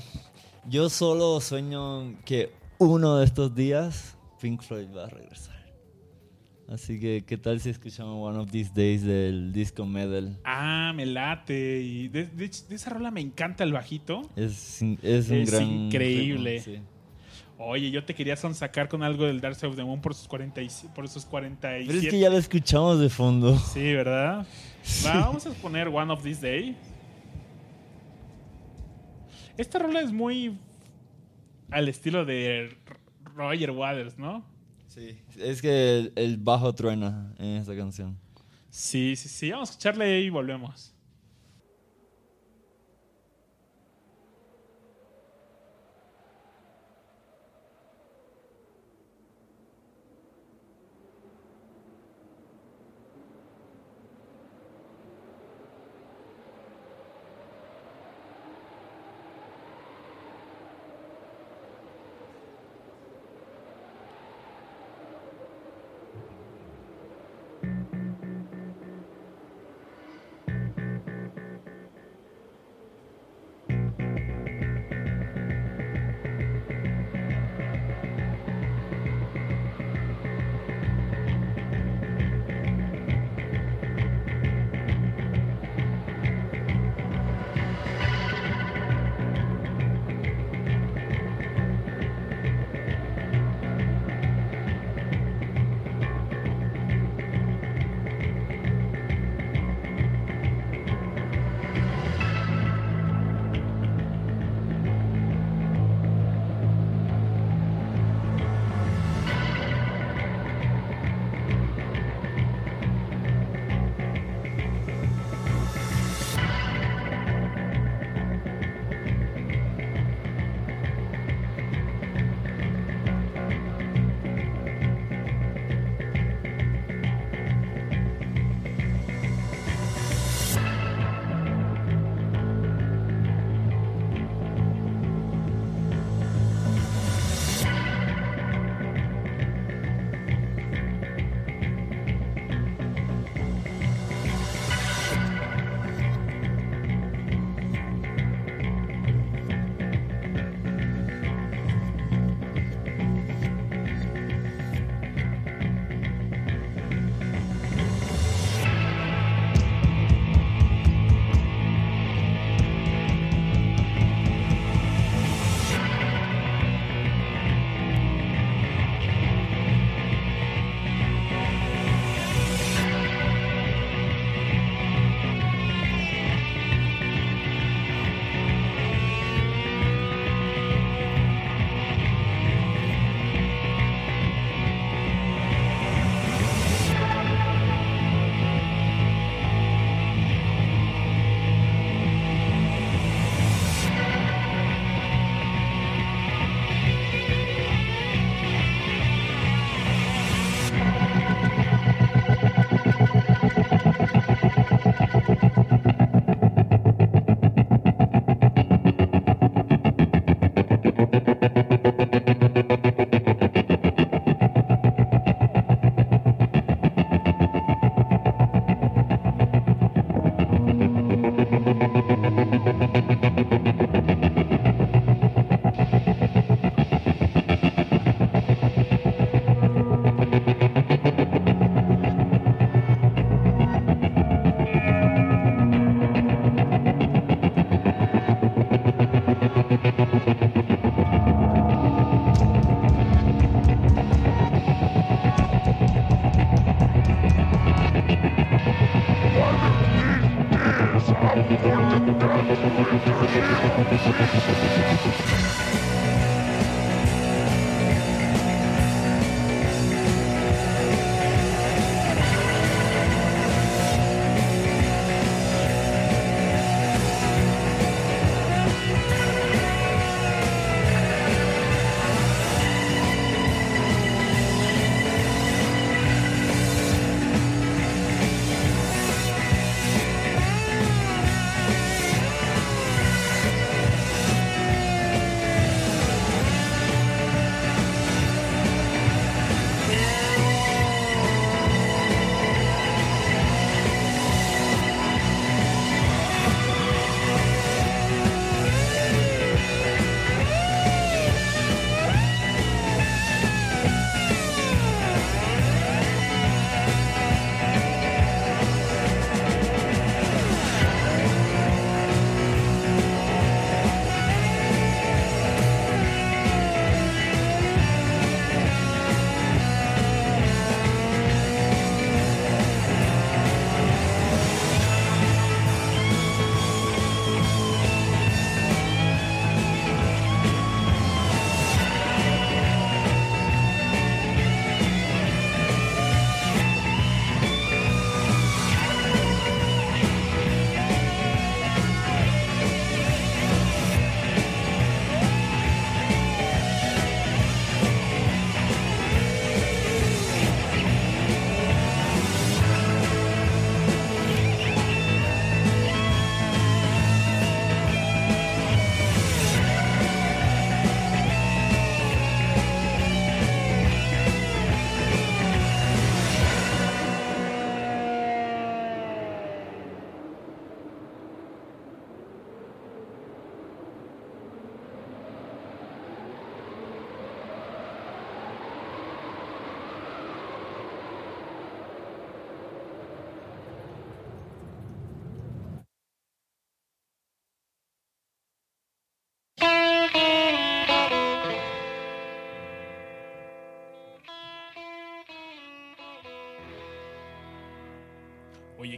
yo 0.68 0.88
solo 0.90 1.40
sueño 1.40 2.14
que 2.24 2.52
uno 2.78 3.16
de 3.16 3.24
estos 3.24 3.54
días 3.54 4.16
Pink 4.40 4.60
Floyd 4.62 4.88
va 4.94 5.04
a 5.06 5.08
regresar. 5.08 5.55
Así 6.68 6.98
que, 6.98 7.22
¿qué 7.24 7.36
tal 7.36 7.60
si 7.60 7.70
escuchamos 7.70 8.16
One 8.28 8.38
of 8.40 8.50
These 8.50 8.72
Days 8.74 9.02
del 9.04 9.52
disco 9.52 9.86
Medal? 9.86 10.36
Ah, 10.44 10.92
me 10.96 11.06
late. 11.06 11.80
Y 11.80 12.08
de, 12.08 12.26
de- 12.26 12.48
de 12.68 12.74
esa 12.74 12.90
rola 12.90 13.12
me 13.12 13.20
encanta 13.20 13.62
el 13.62 13.72
bajito. 13.72 14.22
Es, 14.34 14.82
es 14.82 15.30
un 15.30 15.36
Es 15.36 15.50
gran. 15.52 15.62
increíble. 15.62 16.58
ritmo, 16.58 16.64
sí. 16.76 16.80
Oye, 17.58 17.90
yo 17.90 18.04
te 18.04 18.14
quería 18.14 18.36
sonsacar 18.36 18.88
con 18.88 19.02
algo 19.04 19.24
del 19.26 19.40
Dark 19.40 19.54
Side 19.54 19.68
of 19.68 19.76
the 19.76 19.84
Moon 19.84 20.00
por 20.00 20.12
sus, 20.14 20.26
40 20.26 20.60
y- 20.60 20.68
por 20.94 21.04
esos 21.04 21.24
47. 21.24 21.86
Pero 21.86 21.98
es 22.00 22.08
que 22.12 22.18
ya 22.20 22.28
lo 22.30 22.36
escuchamos 22.36 22.98
de 23.00 23.08
fondo. 23.10 23.56
Sí, 23.58 23.94
¿verdad? 23.94 24.44
Va, 25.06 25.20
vamos 25.20 25.46
a 25.46 25.50
poner 25.52 25.86
One 25.88 26.12
of 26.12 26.22
These 26.22 26.40
Day. 26.46 26.76
Esta 29.56 29.78
rola 29.78 30.00
es 30.00 30.12
muy 30.12 30.58
al 31.70 31.88
estilo 31.88 32.24
de 32.24 32.76
Roger 33.36 33.70
Waters, 33.70 34.18
¿no? 34.18 34.44
Sí. 34.96 35.18
Es 35.38 35.60
que 35.60 35.98
el, 35.98 36.12
el 36.16 36.38
bajo 36.38 36.74
truena 36.74 37.34
en 37.38 37.56
esta 37.56 37.76
canción. 37.76 38.16
Sí, 38.70 39.14
sí, 39.14 39.28
sí. 39.28 39.50
Vamos 39.50 39.68
a 39.68 39.72
escucharle 39.72 40.22
y 40.22 40.30
volvemos. 40.30 40.95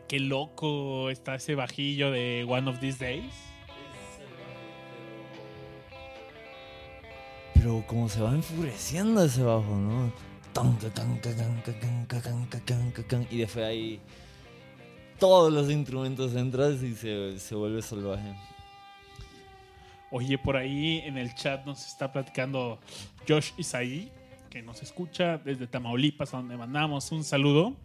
Qué 0.08 0.18
loco 0.18 1.10
está 1.10 1.34
ese 1.34 1.54
bajillo 1.54 2.10
de 2.10 2.44
One 2.48 2.70
of 2.70 2.80
These 2.80 3.04
Days. 3.04 3.34
Pero 7.54 7.84
como 7.86 8.08
se 8.08 8.20
va 8.20 8.32
enfureciendo 8.32 9.22
ese 9.22 9.42
bajo, 9.42 9.76
¿no? 9.76 10.12
Y 13.30 13.36
después 13.36 13.64
ahí 13.64 14.00
todos 15.18 15.52
los 15.52 15.70
instrumentos 15.70 16.34
entran 16.34 16.72
y 16.74 16.94
se, 16.94 17.38
se 17.38 17.54
vuelve 17.54 17.82
salvaje. 17.82 18.34
Oye, 20.10 20.38
por 20.38 20.56
ahí 20.56 21.02
en 21.04 21.18
el 21.18 21.34
chat 21.34 21.66
nos 21.66 21.86
está 21.86 22.10
platicando 22.10 22.80
Josh 23.28 23.52
Isaí, 23.58 24.10
que 24.48 24.62
nos 24.62 24.82
escucha 24.82 25.36
desde 25.36 25.66
Tamaulipas, 25.66 26.32
a 26.32 26.38
donde 26.38 26.56
mandamos 26.56 27.12
un 27.12 27.22
saludo, 27.22 27.76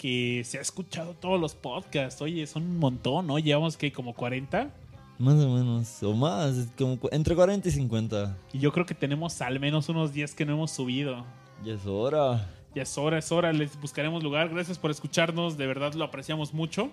que 0.00 0.40
se 0.46 0.56
ha 0.56 0.62
escuchado 0.62 1.12
todos 1.12 1.38
los 1.38 1.54
podcasts. 1.54 2.22
Oye, 2.22 2.46
son 2.46 2.62
un 2.62 2.78
montón, 2.78 3.26
¿no? 3.26 3.38
Llevamos 3.38 3.76
que 3.76 3.92
como 3.92 4.14
40. 4.14 4.70
Más 5.18 5.34
o 5.34 5.54
menos, 5.54 6.02
o 6.02 6.14
más, 6.14 6.68
como 6.78 6.98
entre 7.12 7.34
40 7.34 7.68
y 7.68 7.70
50. 7.70 8.38
Y 8.54 8.60
yo 8.60 8.72
creo 8.72 8.86
que 8.86 8.94
tenemos 8.94 9.42
al 9.42 9.60
menos 9.60 9.90
unos 9.90 10.14
10 10.14 10.34
que 10.34 10.46
no 10.46 10.54
hemos 10.54 10.70
subido. 10.70 11.26
Ya 11.62 11.74
es 11.74 11.84
hora. 11.84 12.48
Ya 12.74 12.84
es 12.84 12.96
hora, 12.96 13.18
es 13.18 13.30
hora, 13.30 13.52
les 13.52 13.78
buscaremos 13.78 14.22
lugar. 14.22 14.48
Gracias 14.48 14.78
por 14.78 14.90
escucharnos, 14.90 15.58
de 15.58 15.66
verdad 15.66 15.92
lo 15.92 16.04
apreciamos 16.04 16.54
mucho. 16.54 16.90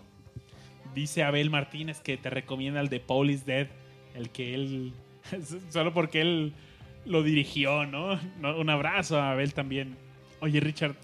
Dice 0.93 1.23
Abel 1.23 1.49
Martínez 1.49 2.01
que 2.01 2.17
te 2.17 2.29
recomienda 2.29 2.81
el 2.81 2.89
de 2.89 2.99
Paul 2.99 3.29
is 3.29 3.45
Dead, 3.45 3.67
el 4.15 4.31
que 4.31 4.53
él, 4.53 4.91
solo 5.69 5.93
porque 5.93 6.19
él 6.19 6.53
lo 7.05 7.23
dirigió. 7.23 7.85
No, 7.85 8.19
Un 8.41 8.69
abrazo 8.69 9.17
a 9.17 9.31
Abel 9.31 9.53
también. 9.53 9.95
Oye, 10.41 10.59
Richard, 10.59 10.97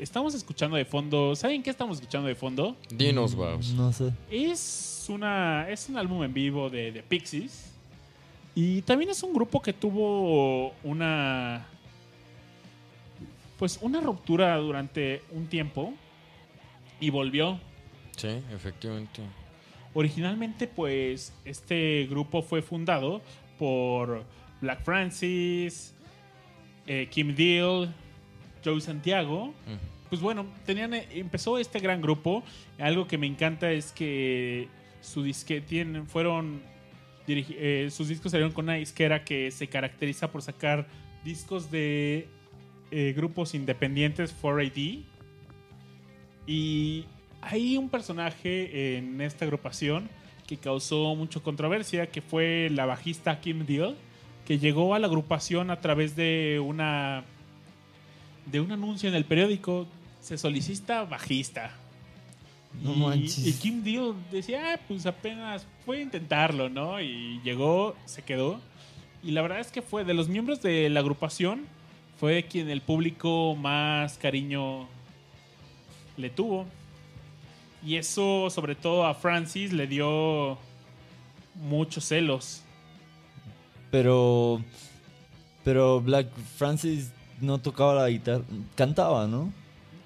estamos 0.00 0.34
escuchando 0.34 0.76
de 0.76 0.84
fondo, 0.84 1.36
¿saben 1.36 1.62
qué 1.62 1.70
estamos 1.70 1.98
escuchando 1.98 2.28
de 2.28 2.34
fondo? 2.34 2.76
Dinos, 2.90 3.34
Babs. 3.36 3.72
No 3.72 3.92
sé. 3.92 4.12
Es, 4.30 5.06
una, 5.08 5.68
es 5.68 5.88
un 5.88 5.96
álbum 5.96 6.24
en 6.24 6.32
vivo 6.32 6.70
de, 6.70 6.90
de 6.90 7.02
Pixies. 7.02 7.72
Y 8.54 8.82
también 8.82 9.10
es 9.10 9.22
un 9.22 9.32
grupo 9.32 9.62
que 9.62 9.72
tuvo 9.72 10.72
una. 10.82 11.66
Pues 13.58 13.78
una 13.80 14.00
ruptura 14.00 14.56
durante 14.56 15.22
un 15.30 15.46
tiempo. 15.46 15.94
Y 17.00 17.10
volvió. 17.10 17.58
Sí, 18.16 18.28
efectivamente. 18.54 19.22
Originalmente, 19.94 20.66
pues, 20.66 21.32
este 21.44 22.06
grupo 22.08 22.42
fue 22.42 22.62
fundado 22.62 23.20
por 23.58 24.24
Black 24.60 24.82
Francis, 24.84 25.94
eh, 26.86 27.08
Kim 27.10 27.34
Deal, 27.34 27.92
Joe 28.64 28.80
Santiago. 28.80 29.48
Mm. 29.66 30.08
Pues 30.08 30.20
bueno, 30.20 30.46
tenían, 30.66 30.92
eh, 30.94 31.08
empezó 31.12 31.58
este 31.58 31.78
gran 31.78 32.02
grupo. 32.02 32.42
Algo 32.78 33.06
que 33.06 33.18
me 33.18 33.26
encanta 33.26 33.72
es 33.72 33.92
que 33.92 34.68
su 35.00 35.22
disque 35.22 35.60
tienen, 35.60 36.06
fueron 36.06 36.62
eh, 37.26 37.88
sus 37.90 38.08
discos 38.08 38.32
salieron 38.32 38.52
con 38.52 38.64
una 38.64 38.74
disquera 38.74 39.24
que 39.24 39.50
se 39.50 39.68
caracteriza 39.68 40.30
por 40.30 40.42
sacar 40.42 40.86
discos 41.24 41.70
de 41.70 42.26
eh, 42.90 43.14
grupos 43.16 43.54
independientes 43.54 44.34
4AD. 44.42 45.04
Y 46.46 47.04
hay 47.40 47.76
un 47.76 47.88
personaje 47.88 48.96
en 48.98 49.20
esta 49.20 49.44
agrupación 49.44 50.08
que 50.46 50.56
causó 50.56 51.14
mucha 51.14 51.40
controversia, 51.40 52.08
que 52.08 52.20
fue 52.20 52.68
la 52.70 52.84
bajista 52.84 53.40
Kim 53.40 53.64
Deal, 53.64 53.96
que 54.44 54.58
llegó 54.58 54.94
a 54.94 54.98
la 54.98 55.06
agrupación 55.06 55.70
a 55.70 55.80
través 55.80 56.16
de 56.16 56.60
una 56.62 57.24
de 58.46 58.60
un 58.60 58.72
anuncio 58.72 59.08
en 59.08 59.14
el 59.14 59.24
periódico. 59.24 59.86
Se 60.20 60.38
solicita 60.38 61.04
bajista. 61.04 61.72
No 62.82 62.94
y, 62.94 62.96
manches. 62.96 63.46
y 63.46 63.52
Kim 63.54 63.82
Deal 63.82 64.14
decía, 64.30 64.74
ah, 64.74 64.80
pues 64.88 65.04
apenas 65.06 65.66
fue 65.84 65.98
a 65.98 66.00
intentarlo, 66.02 66.68
¿no? 66.68 67.00
Y 67.00 67.40
llegó, 67.44 67.94
se 68.06 68.22
quedó. 68.22 68.60
Y 69.22 69.32
la 69.32 69.42
verdad 69.42 69.60
es 69.60 69.70
que 69.70 69.82
fue 69.82 70.04
de 70.04 70.14
los 70.14 70.28
miembros 70.28 70.62
de 70.62 70.88
la 70.88 71.00
agrupación, 71.00 71.66
fue 72.18 72.44
quien 72.44 72.70
el 72.70 72.80
público 72.80 73.54
más 73.56 74.16
cariño 74.18 74.88
le 76.16 76.30
tuvo. 76.30 76.66
Y 77.84 77.96
eso, 77.96 78.48
sobre 78.50 78.74
todo 78.74 79.06
a 79.06 79.14
Francis, 79.14 79.72
le 79.72 79.86
dio 79.86 80.56
muchos 81.54 82.04
celos. 82.04 82.62
Pero. 83.90 84.62
Pero 85.64 86.00
Black 86.00 86.28
Francis 86.56 87.12
no 87.42 87.58
tocaba 87.58 87.94
la 87.94 88.08
guitarra. 88.08 88.44
Cantaba, 88.74 89.26
¿no? 89.26 89.52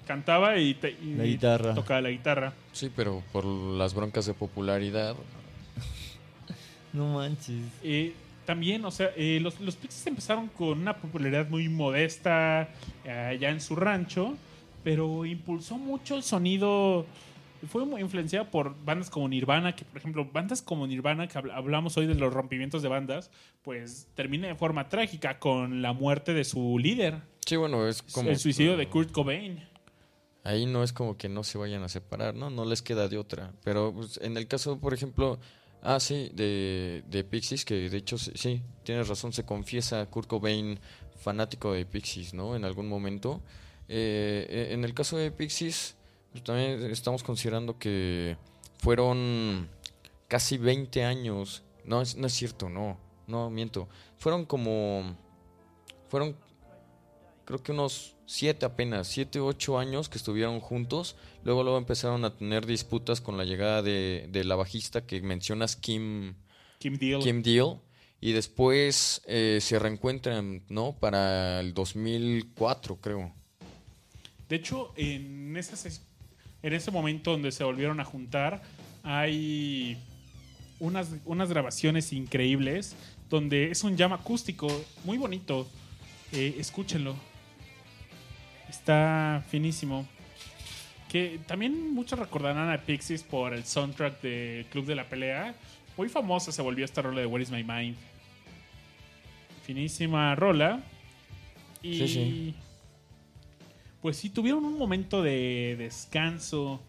Cantaba 0.05 0.57
y, 0.57 0.73
te- 0.73 0.91
y 1.01 1.15
La 1.15 1.23
guitarra. 1.23 1.73
tocaba 1.73 2.01
la 2.01 2.09
guitarra. 2.09 2.53
Sí, 2.73 2.91
pero 2.95 3.23
por 3.31 3.45
las 3.45 3.93
broncas 3.93 4.25
de 4.25 4.33
popularidad. 4.33 5.15
No 6.93 7.13
manches. 7.15 7.63
Eh, 7.83 8.13
también, 8.45 8.83
o 8.85 8.91
sea, 8.91 9.11
eh, 9.15 9.39
los, 9.41 9.59
los 9.59 9.75
Pixies 9.75 10.07
empezaron 10.07 10.47
con 10.47 10.79
una 10.79 10.95
popularidad 10.95 11.47
muy 11.49 11.67
modesta 11.69 12.69
eh, 13.03 13.11
allá 13.11 13.49
en 13.49 13.59
su 13.61 13.75
rancho, 13.75 14.35
pero 14.83 15.25
impulsó 15.25 15.77
mucho 15.77 16.15
el 16.15 16.23
sonido. 16.23 17.05
Fue 17.69 17.85
muy 17.85 18.01
influenciado 18.01 18.49
por 18.51 18.75
bandas 18.85 19.09
como 19.09 19.27
Nirvana, 19.27 19.75
que 19.75 19.83
por 19.85 19.97
ejemplo, 19.97 20.25
bandas 20.31 20.61
como 20.61 20.85
Nirvana, 20.87 21.27
que 21.27 21.39
habl- 21.39 21.51
hablamos 21.53 21.97
hoy 21.97 22.05
de 22.05 22.15
los 22.15 22.33
rompimientos 22.33 22.81
de 22.81 22.89
bandas, 22.89 23.31
pues 23.63 24.07
termina 24.15 24.47
de 24.47 24.55
forma 24.55 24.89
trágica 24.89 25.39
con 25.39 25.81
la 25.81 25.93
muerte 25.93 26.33
de 26.33 26.43
su 26.43 26.77
líder, 26.79 27.21
Sí, 27.45 27.55
bueno, 27.55 27.87
es 27.87 28.01
como. 28.03 28.29
el 28.29 28.37
suicidio 28.37 28.75
de 28.77 28.87
Kurt 28.89 29.11
Cobain. 29.11 29.63
Ahí 30.43 30.65
no 30.65 30.83
es 30.83 30.93
como 30.93 31.17
que 31.17 31.27
no 31.29 31.43
se 31.43 31.57
vayan 31.57 31.83
a 31.83 31.89
separar, 31.89 32.33
¿no? 32.35 32.49
No 32.49 32.63
les 32.63 32.81
queda 32.81 33.07
de 33.09 33.17
otra. 33.17 33.51
Pero 33.63 33.93
pues, 33.93 34.17
en 34.21 34.37
el 34.37 34.47
caso, 34.47 34.79
por 34.79 34.93
ejemplo, 34.93 35.39
ah, 35.81 35.99
sí, 35.99 36.29
de, 36.33 37.03
de 37.09 37.23
Pixies, 37.25 37.65
que 37.65 37.89
de 37.89 37.97
hecho 37.97 38.17
sí, 38.17 38.31
sí, 38.35 38.61
tienes 38.83 39.07
razón, 39.09 39.33
se 39.33 39.43
confiesa 39.45 40.05
Kurt 40.05 40.27
Cobain 40.27 40.79
fanático 41.19 41.73
de 41.73 41.85
Pixies, 41.85 42.33
¿no? 42.33 42.55
En 42.55 42.63
algún 42.63 42.87
momento. 42.87 43.41
Eh, 43.89 44.45
eh, 44.49 44.67
en 44.73 44.83
el 44.85 44.93
caso 44.93 45.17
de 45.17 45.31
Pixies, 45.31 45.96
pues, 46.37 46.43
también 46.43 46.91
estamos 46.91 47.23
considerando 47.23 47.77
que 47.77 48.37
fueron 48.79 49.69
casi 50.27 50.57
20 50.57 51.03
años. 51.03 51.63
No, 51.85 52.01
es, 52.01 52.15
no 52.15 52.27
es 52.27 52.33
cierto, 52.33 52.69
no, 52.69 52.97
no, 53.27 53.49
miento. 53.49 53.87
Fueron 54.17 54.45
como... 54.45 55.15
Fueron 56.09 56.35
creo 57.45 57.63
que 57.63 57.71
unos 57.71 58.15
siete 58.25 58.65
apenas, 58.65 59.07
siete, 59.07 59.39
ocho 59.39 59.79
años 59.79 60.09
que 60.09 60.17
estuvieron 60.17 60.59
juntos. 60.59 61.15
Luego, 61.43 61.63
luego 61.63 61.77
empezaron 61.77 62.25
a 62.25 62.35
tener 62.35 62.65
disputas 62.65 63.21
con 63.21 63.37
la 63.37 63.45
llegada 63.45 63.81
de, 63.81 64.27
de 64.29 64.43
la 64.43 64.55
bajista 64.55 65.05
que 65.05 65.21
mencionas, 65.21 65.77
Kim, 65.77 66.35
Kim 66.79 66.97
Deal. 66.97 67.21
Kim 67.21 67.41
Deal. 67.41 67.79
Y 68.19 68.31
después 68.31 69.21
eh, 69.27 69.59
se 69.61 69.79
reencuentran, 69.79 70.63
¿no? 70.69 70.97
Para 70.99 71.59
el 71.61 71.73
2004, 71.73 72.97
creo. 72.97 73.33
De 74.49 74.55
hecho, 74.55 74.93
en, 74.95 75.55
esas, 75.55 76.06
en 76.63 76.73
ese 76.73 76.91
momento 76.91 77.31
donde 77.31 77.51
se 77.51 77.63
volvieron 77.63 77.99
a 77.99 78.05
juntar, 78.05 78.61
hay 79.03 79.97
unas, 80.79 81.15
unas 81.25 81.49
grabaciones 81.49 82.13
increíbles 82.13 82.95
donde 83.29 83.71
es 83.71 83.83
un 83.83 83.97
jam 83.97 84.13
acústico 84.13 84.67
muy 85.03 85.17
bonito. 85.17 85.67
Eh, 86.31 86.55
escúchenlo. 86.59 87.15
Está 88.69 89.43
finísimo. 89.49 90.07
Que 91.09 91.39
también 91.47 91.93
muchos 91.93 92.19
recordarán 92.19 92.69
a 92.69 92.77
Pixies 92.79 93.23
por 93.23 93.53
el 93.53 93.63
soundtrack 93.63 94.21
de 94.21 94.65
Club 94.71 94.85
de 94.85 94.95
la 94.95 95.07
Pelea. 95.07 95.55
Muy 95.95 96.09
famosa 96.09 96.51
se 96.51 96.61
volvió 96.61 96.83
esta 96.83 97.01
rola 97.01 97.21
de 97.21 97.25
Where 97.25 97.43
is 97.43 97.49
My 97.49 97.63
Mind. 97.63 97.95
Finísima 99.63 100.35
rola. 100.35 100.83
Y 101.81 101.97
Sí, 101.97 102.07
sí. 102.07 102.55
Pues 104.07 104.15
sí, 104.15 104.29
tuvieron 104.29 104.63
un 104.63 104.77
momento 104.77 105.21
de 105.21 105.75
descanso. 105.77 106.79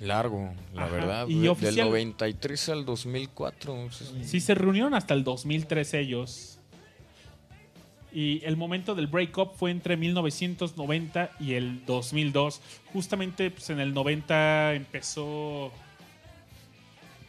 Largo, 0.00 0.50
la 0.72 0.84
Ajá. 0.84 0.90
verdad. 0.90 1.28
Y 1.28 1.40
de- 1.40 1.50
oficial- 1.50 1.74
Del 1.74 1.84
93 1.84 2.68
al 2.70 2.86
2004. 2.86 3.74
pues, 3.88 4.14
Sí, 4.26 4.40
se 4.40 4.54
reunieron 4.54 4.94
hasta 4.94 5.12
el 5.12 5.22
2003 5.22 5.92
ellos. 5.92 6.58
Y 8.10 8.40
el 8.46 8.56
momento 8.56 8.94
del 8.94 9.06
breakup 9.06 9.54
fue 9.54 9.70
entre 9.70 9.98
1990 9.98 11.30
y 11.38 11.52
el 11.54 11.84
2002. 11.84 12.62
Justamente 12.90 13.50
pues, 13.50 13.68
en 13.68 13.78
el 13.78 13.92
90 13.92 14.72
empezó... 14.72 15.70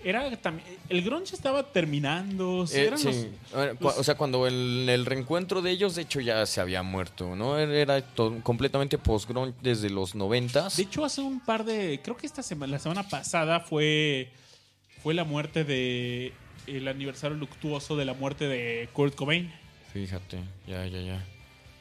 Era 0.03 0.35
también... 0.37 0.67
El 0.89 1.01
grunge 1.01 1.33
estaba 1.35 1.63
terminando. 1.71 2.67
sí, 2.67 2.77
Eh, 2.77 2.87
eran 2.87 2.99
sí. 2.99 3.29
los- 3.79 3.97
o 3.97 4.03
sea, 4.03 4.15
cuando 4.15 4.45
el, 4.47 4.87
el 4.89 5.05
reencuentro 5.05 5.61
de 5.61 5.71
ellos, 5.71 5.95
de 5.95 6.01
hecho, 6.03 6.19
ya 6.19 6.45
se 6.45 6.59
había 6.61 6.83
muerto, 6.83 7.35
¿no? 7.35 7.57
Era, 7.57 7.73
era 7.97 8.05
completamente 8.43 8.97
post-grunge 8.97 9.53
desde 9.61 9.89
los 9.89 10.13
noventas. 10.15 10.75
De 10.77 10.83
hecho, 10.83 11.05
hace 11.05 11.21
un 11.21 11.39
par 11.39 11.63
de. 11.63 11.99
Creo 12.03 12.17
que 12.17 12.25
esta 12.25 12.43
semana, 12.43 12.73
la 12.73 12.79
semana 12.79 13.07
pasada 13.07 13.59
fue. 13.61 14.29
Fue 15.01 15.13
la 15.13 15.23
muerte 15.23 15.63
de. 15.63 16.33
El 16.67 16.87
aniversario 16.87 17.35
luctuoso 17.37 17.97
de 17.97 18.05
la 18.05 18.13
muerte 18.13 18.47
de 18.47 18.87
Kurt 18.93 19.15
Cobain. 19.15 19.51
Fíjate, 19.91 20.39
ya, 20.67 20.85
ya, 20.87 21.01
ya. 21.01 21.25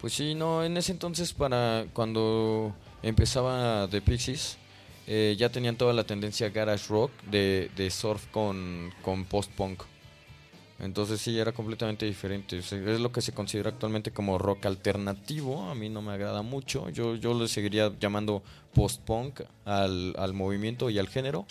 Pues 0.00 0.12
sí, 0.12 0.34
no, 0.34 0.64
en 0.64 0.76
ese 0.76 0.90
entonces 0.90 1.32
para 1.32 1.86
cuando 1.92 2.74
empezaba 3.02 3.86
The 3.88 4.00
Pixies, 4.00 4.58
eh, 5.06 5.34
ya 5.38 5.48
tenían 5.50 5.76
toda 5.76 5.92
la 5.92 6.04
tendencia 6.04 6.48
garage 6.50 6.86
rock 6.88 7.10
de, 7.30 7.70
de 7.76 7.90
surf 7.90 8.26
con, 8.28 8.92
con 9.02 9.24
post-punk. 9.24 9.82
Entonces 10.80 11.20
sí, 11.20 11.38
era 11.38 11.52
completamente 11.52 12.06
diferente. 12.06 12.58
O 12.58 12.62
sea, 12.62 12.78
Es 12.78 12.98
lo 13.00 13.12
que 13.12 13.20
se 13.20 13.32
considera 13.32 13.70
actualmente 13.70 14.10
como 14.10 14.36
rock 14.38 14.66
alternativo. 14.66 15.62
A 15.70 15.74
mí 15.76 15.88
no 15.88 16.02
me 16.02 16.12
agrada 16.12 16.42
mucho. 16.42 16.90
Yo, 16.90 17.14
yo 17.14 17.38
le 17.38 17.46
seguiría 17.46 17.92
llamando 18.00 18.42
post-punk 18.74 19.42
al, 19.64 20.14
al 20.18 20.32
movimiento 20.32 20.90
y 20.90 20.98
al 20.98 21.08
género. 21.08 21.46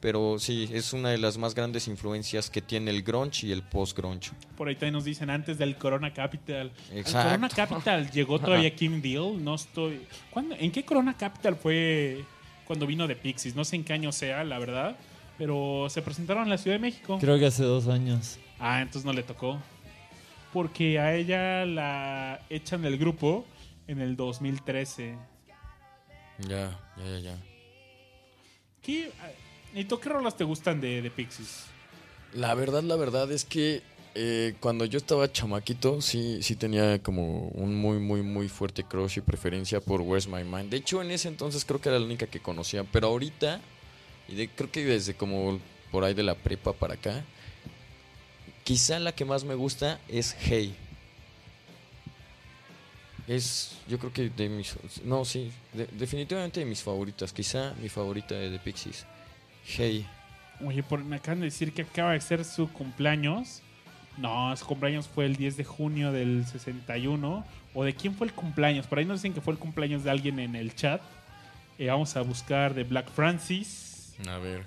Pero 0.00 0.38
sí, 0.38 0.68
es 0.72 0.92
una 0.92 1.10
de 1.10 1.18
las 1.18 1.38
más 1.38 1.54
grandes 1.54 1.88
influencias 1.88 2.50
que 2.50 2.60
tiene 2.60 2.90
el 2.90 3.02
grunge 3.02 3.46
y 3.46 3.52
el 3.52 3.62
post-grunge. 3.62 4.32
Por 4.56 4.68
ahí 4.68 4.74
también 4.74 4.94
nos 4.94 5.04
dicen 5.04 5.30
antes 5.30 5.58
del 5.58 5.76
Corona 5.76 6.12
Capital. 6.12 6.72
¿Al 6.90 6.98
Exacto. 6.98 7.28
Corona 7.28 7.48
Capital 7.48 8.10
llegó 8.10 8.38
todavía 8.40 8.70
Kim 8.76 9.00
Deal. 9.00 9.42
No 9.42 9.54
estoy. 9.54 10.00
¿Cuándo- 10.30 10.54
¿En 10.58 10.70
qué 10.72 10.84
Corona 10.84 11.16
Capital 11.16 11.56
fue 11.56 12.24
cuando 12.66 12.86
vino 12.86 13.06
de 13.06 13.16
Pixies? 13.16 13.54
No 13.54 13.64
sé 13.64 13.76
en 13.76 13.84
qué 13.84 13.92
año 13.92 14.12
sea, 14.12 14.44
la 14.44 14.58
verdad. 14.58 14.96
Pero 15.38 15.86
se 15.90 16.02
presentaron 16.02 16.44
en 16.44 16.50
la 16.50 16.58
Ciudad 16.58 16.76
de 16.76 16.80
México. 16.80 17.18
Creo 17.20 17.38
que 17.38 17.46
hace 17.46 17.62
dos 17.62 17.88
años. 17.88 18.38
Ah, 18.58 18.80
entonces 18.80 19.04
no 19.04 19.12
le 19.12 19.22
tocó. 19.22 19.58
Porque 20.52 20.98
a 20.98 21.14
ella 21.14 21.66
la 21.66 22.40
echan 22.48 22.82
del 22.82 22.96
grupo 22.96 23.44
en 23.86 24.00
el 24.00 24.16
2013. 24.16 25.16
Ya, 26.48 26.78
ya, 26.96 27.04
ya, 27.04 27.18
ya. 27.18 27.36
¿Qué, 28.82 29.10
¿Y 29.74 29.84
tú 29.84 29.98
qué 30.00 30.08
rolas 30.08 30.36
te 30.36 30.44
gustan 30.44 30.80
de, 30.80 31.02
de 31.02 31.10
Pixies? 31.10 31.66
La 32.32 32.54
verdad, 32.54 32.82
la 32.82 32.96
verdad 32.96 33.30
es 33.30 33.44
que 33.44 33.82
eh, 34.16 34.54
cuando 34.60 34.84
yo 34.86 34.96
estaba 34.98 35.30
chamaquito, 35.30 36.00
sí, 36.00 36.42
sí 36.42 36.56
tenía 36.56 37.00
como 37.02 37.48
un 37.48 37.74
muy, 37.76 37.98
muy, 37.98 38.22
muy 38.22 38.48
fuerte 38.48 38.82
crush 38.82 39.18
y 39.18 39.20
preferencia 39.20 39.80
por 39.80 40.00
Where's 40.00 40.26
My 40.26 40.42
Mind. 40.42 40.70
De 40.70 40.78
hecho, 40.78 41.00
en 41.02 41.10
ese 41.10 41.28
entonces 41.28 41.64
creo 41.64 41.80
que 41.80 41.88
era 41.90 41.98
la 41.98 42.04
única 42.06 42.26
que 42.26 42.40
conocía. 42.40 42.82
Pero 42.84 43.08
ahorita, 43.08 43.60
y 44.28 44.34
de- 44.34 44.48
creo 44.48 44.70
que 44.72 44.84
desde 44.84 45.14
como 45.14 45.60
por 45.92 46.02
ahí 46.04 46.14
de 46.14 46.22
la 46.22 46.34
prepa 46.34 46.72
para 46.72 46.94
acá, 46.94 47.22
quizá 48.64 48.98
la 48.98 49.12
que 49.12 49.24
más 49.24 49.44
me 49.44 49.54
gusta 49.54 50.00
es 50.08 50.34
Hey. 50.40 50.74
Es, 53.28 53.72
yo 53.88 53.98
creo 53.98 54.12
que 54.12 54.28
de 54.30 54.48
mis, 54.48 54.74
no, 55.04 55.24
sí, 55.24 55.50
de- 55.72 55.86
definitivamente 55.92 56.60
de 56.60 56.66
mis 56.66 56.82
favoritas. 56.82 57.32
Quizá 57.32 57.74
mi 57.82 57.88
favorita 57.88 58.34
de 58.34 58.50
The 58.50 58.58
Pixies. 58.60 59.04
Hey. 59.64 60.06
Oye, 60.64 60.82
por, 60.82 61.02
me 61.04 61.16
acaban 61.16 61.40
de 61.40 61.46
decir 61.46 61.72
que 61.74 61.82
acaba 61.82 62.12
de 62.12 62.20
ser 62.20 62.44
su 62.44 62.72
cumpleaños. 62.72 63.62
No, 64.16 64.56
su 64.56 64.64
cumpleaños 64.66 65.08
fue 65.08 65.26
el 65.26 65.36
10 65.36 65.56
de 65.56 65.64
junio 65.64 66.12
del 66.12 66.46
61. 66.46 67.44
¿O 67.74 67.84
de 67.84 67.94
quién 67.94 68.14
fue 68.14 68.26
el 68.26 68.32
cumpleaños? 68.32 68.86
Por 68.86 68.98
ahí 68.98 69.04
nos 69.04 69.20
dicen 69.20 69.34
que 69.34 69.40
fue 69.40 69.52
el 69.52 69.58
cumpleaños 69.58 70.04
de 70.04 70.10
alguien 70.10 70.38
en 70.38 70.56
el 70.56 70.74
chat. 70.74 71.02
Eh, 71.78 71.88
vamos 71.88 72.16
a 72.16 72.22
buscar 72.22 72.72
de 72.74 72.84
Black 72.84 73.10
Francis. 73.10 74.14
A 74.26 74.38
ver. 74.38 74.64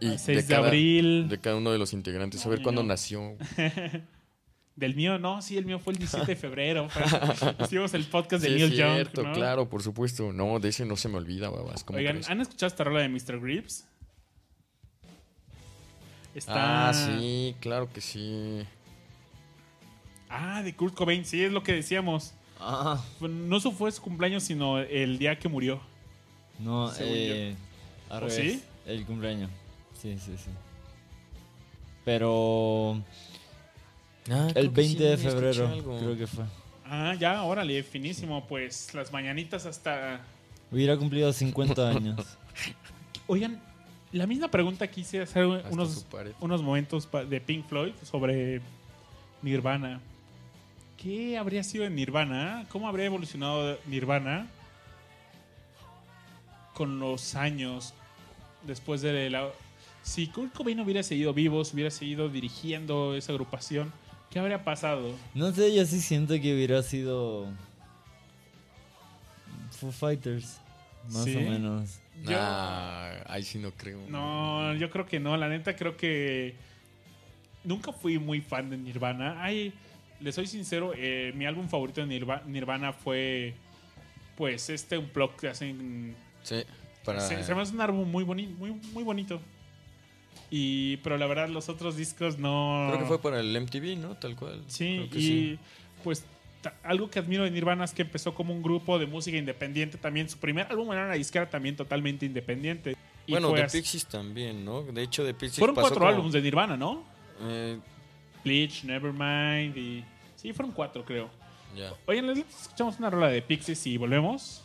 El 0.00 0.18
6 0.18 0.48
de, 0.48 0.54
abril. 0.54 1.28
De 1.28 1.38
cada 1.38 1.56
uno 1.56 1.70
de 1.70 1.78
los 1.78 1.92
integrantes. 1.92 2.44
A 2.46 2.48
ver 2.48 2.62
cuándo 2.62 2.82
no. 2.82 2.88
nació. 2.88 3.36
Del 4.76 4.94
mío, 4.94 5.18
no, 5.18 5.42
sí, 5.42 5.58
el 5.58 5.66
mío 5.66 5.78
fue 5.78 5.92
el 5.92 5.98
17 5.98 6.26
de 6.26 6.36
febrero. 6.36 6.88
Hicimos 7.60 7.92
el 7.92 8.04
podcast 8.04 8.42
de 8.42 8.48
Sí, 8.48 8.54
Neil 8.54 8.72
Young. 8.72 9.34
claro, 9.34 9.68
por 9.68 9.82
supuesto. 9.82 10.32
No, 10.32 10.58
de 10.58 10.70
ese 10.70 10.86
no 10.86 10.96
se 10.96 11.08
me 11.08 11.18
olvida, 11.18 11.50
babas. 11.50 11.84
¿cómo 11.84 11.98
Oigan, 11.98 12.14
crees? 12.14 12.30
¿han 12.30 12.40
escuchado 12.40 12.68
esta 12.68 12.84
rola 12.84 13.00
de 13.00 13.10
Mr. 13.10 13.38
Grips? 13.40 13.84
Está... 16.34 16.88
Ah, 16.90 16.94
sí, 16.94 17.54
claro 17.60 17.92
que 17.92 18.00
sí. 18.00 18.64
Ah, 20.28 20.62
de 20.62 20.74
Kurt 20.74 20.94
Cobain, 20.94 21.24
sí, 21.24 21.42
es 21.42 21.52
lo 21.52 21.62
que 21.62 21.72
decíamos. 21.72 22.34
Ah, 22.60 23.02
No 23.20 23.58
su 23.60 23.72
fue 23.72 23.90
su 23.90 24.00
cumpleaños, 24.02 24.42
sino 24.44 24.78
el 24.78 25.18
día 25.18 25.38
que 25.38 25.48
murió. 25.48 25.80
no, 26.58 26.92
eh, 27.00 27.54
al 28.08 28.24
¿O 28.24 28.28
revés. 28.28 28.52
sí? 28.54 28.62
El 28.86 29.04
cumpleaños. 29.06 29.50
Sí, 30.00 30.16
sí, 30.18 30.34
sí. 30.36 30.50
Pero 32.04 33.02
Ah, 34.30 34.46
el 34.48 34.52
creo 34.52 34.62
que 34.72 34.80
20 34.80 34.98
sí, 34.98 35.04
de 35.04 35.16
febrero, 35.16 35.68
creo 35.98 36.16
que 36.16 36.26
fue. 36.26 36.44
Ah, 36.84 37.14
ya, 37.18 37.42
órale, 37.42 37.82
finísimo. 37.82 38.46
Pues 38.46 38.92
las 38.94 39.12
mañanitas 39.12 39.66
hasta... 39.66 40.20
Hubiera 40.70 40.96
cumplido 40.96 41.32
50 41.32 41.88
años. 41.88 42.38
Oigan, 43.26 43.60
la 44.12 44.26
misma 44.26 44.48
pregunta 44.48 44.86
quise 44.88 45.22
hacer 45.22 45.44
Hasta 45.44 45.70
unos, 45.70 46.06
unos 46.40 46.62
momentos 46.62 47.08
de 47.28 47.40
Pink 47.40 47.66
Floyd 47.66 47.92
sobre 48.02 48.60
Nirvana. 49.42 50.00
¿Qué 50.96 51.38
habría 51.38 51.62
sido 51.62 51.84
de 51.84 51.90
Nirvana? 51.90 52.66
¿Cómo 52.68 52.88
habría 52.88 53.06
evolucionado 53.06 53.78
Nirvana 53.86 54.48
con 56.74 56.98
los 56.98 57.34
años 57.34 57.94
después 58.66 59.00
de 59.00 59.30
la... 59.30 59.48
Si 60.02 60.26
Kurt 60.26 60.52
Cobain 60.52 60.80
hubiera 60.80 61.02
seguido 61.02 61.32
vivo, 61.32 61.64
si 61.64 61.74
hubiera 61.74 61.90
seguido 61.90 62.28
dirigiendo 62.28 63.14
esa 63.14 63.32
agrupación, 63.32 63.92
¿qué 64.30 64.38
habría 64.38 64.64
pasado? 64.64 65.14
No 65.34 65.52
sé, 65.52 65.74
yo 65.74 65.84
sí 65.86 66.00
siento 66.00 66.34
que 66.40 66.54
hubiera 66.54 66.82
sido. 66.82 67.46
Foo 69.70 69.92
Fighters. 69.92 70.58
Más 71.10 71.24
¿Sí? 71.24 71.36
o 71.36 71.40
menos. 71.40 72.00
Yo- 72.22 72.30
Nah, 72.32 73.22
ahí 73.26 73.42
sí 73.42 73.58
no 73.58 73.70
creo. 73.72 74.00
No, 74.08 74.74
yo 74.74 74.90
creo 74.90 75.06
que 75.06 75.18
no. 75.20 75.36
La 75.36 75.48
neta 75.48 75.74
creo 75.76 75.96
que 75.96 76.54
nunca 77.64 77.92
fui 77.92 78.18
muy 78.18 78.40
fan 78.40 78.70
de 78.70 78.76
Nirvana. 78.76 79.42
Ay, 79.42 79.72
le 80.20 80.32
soy 80.32 80.46
sincero, 80.46 80.92
eh, 80.96 81.32
mi 81.34 81.46
álbum 81.46 81.68
favorito 81.68 82.00
de 82.00 82.06
Nirva- 82.06 82.44
Nirvana 82.44 82.92
fue 82.92 83.54
pues 84.36 84.70
este 84.70 84.96
un 84.98 85.10
blog 85.12 85.36
que 85.36 85.48
hacen 85.48 86.14
Sí, 86.42 86.62
para... 87.04 87.20
se, 87.20 87.42
se 87.44 87.54
me 87.54 87.60
hace 87.62 87.74
un 87.74 87.80
álbum 87.80 88.10
muy 88.10 88.24
bonito, 88.24 88.52
muy, 88.58 88.72
muy 88.92 89.02
bonito. 89.04 89.40
Y 90.50 90.96
pero 90.98 91.16
la 91.18 91.26
verdad 91.26 91.48
los 91.48 91.68
otros 91.68 91.96
discos 91.96 92.38
no 92.38 92.86
Creo 92.88 93.00
que 93.00 93.06
fue 93.06 93.20
para 93.22 93.40
el 93.40 93.54
MTV, 93.56 93.96
¿no? 93.98 94.16
Tal 94.16 94.36
cual. 94.36 94.62
Sí, 94.66 94.96
Creo 94.96 95.10
que 95.10 95.18
y 95.18 95.22
sí. 95.22 95.58
pues 96.02 96.24
algo 96.82 97.08
que 97.10 97.18
admiro 97.18 97.44
de 97.44 97.50
Nirvana 97.50 97.84
es 97.84 97.92
que 97.92 98.02
empezó 98.02 98.34
como 98.34 98.52
un 98.52 98.62
grupo 98.62 98.98
de 98.98 99.06
música 99.06 99.36
independiente 99.36 99.96
también. 99.98 100.28
Su 100.28 100.38
primer 100.38 100.66
álbum 100.70 100.92
era 100.92 101.06
una 101.06 101.14
disquera 101.14 101.48
también 101.48 101.76
totalmente 101.76 102.26
independiente. 102.26 102.96
Y 103.26 103.32
Bueno, 103.32 103.52
de 103.52 103.64
Pixies 103.68 104.06
también, 104.06 104.64
¿no? 104.64 104.82
De 104.82 105.02
hecho, 105.02 105.22
de 105.24 105.32
Pixies 105.34 105.58
Fueron 105.58 105.74
pasó 105.74 105.88
cuatro 105.88 106.00
como- 106.00 106.10
álbumes 106.10 106.32
de 106.32 106.42
Nirvana, 106.42 106.76
¿no? 106.76 107.04
Eh, 107.42 107.78
Bleach, 108.44 108.84
Nevermind 108.84 109.76
y... 109.76 110.04
Sí, 110.36 110.52
fueron 110.52 110.72
cuatro, 110.72 111.04
creo. 111.04 111.30
ya. 111.76 111.92
Oigan, 112.06 112.26
les 112.26 112.38
escuchamos 112.38 112.98
una 112.98 113.10
rola 113.10 113.28
de 113.28 113.40
Pixies 113.42 113.86
y 113.86 113.96
volvemos. 113.96 114.64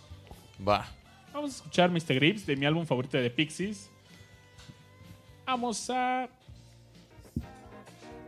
Va. 0.65 0.87
Vamos 1.33 1.51
a 1.51 1.55
escuchar 1.57 1.91
Mr. 1.91 2.15
Grips 2.15 2.45
de 2.45 2.55
mi 2.55 2.65
álbum 2.65 2.85
favorito 2.85 3.17
de 3.17 3.29
Pixies. 3.29 3.89
Vamos 5.45 5.89
a 5.89 6.27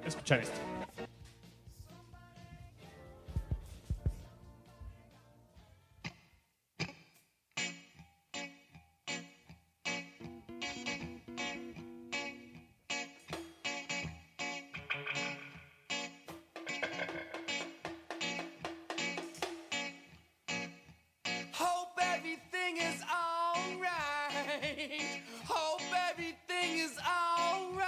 escuchar 0.06 0.42
esto. 0.42 0.58
Oh, 24.90 24.96
alright. 24.96 25.22
Hope 25.46 25.82
everything 26.12 26.80
is 26.80 26.98
alright. 27.00 27.86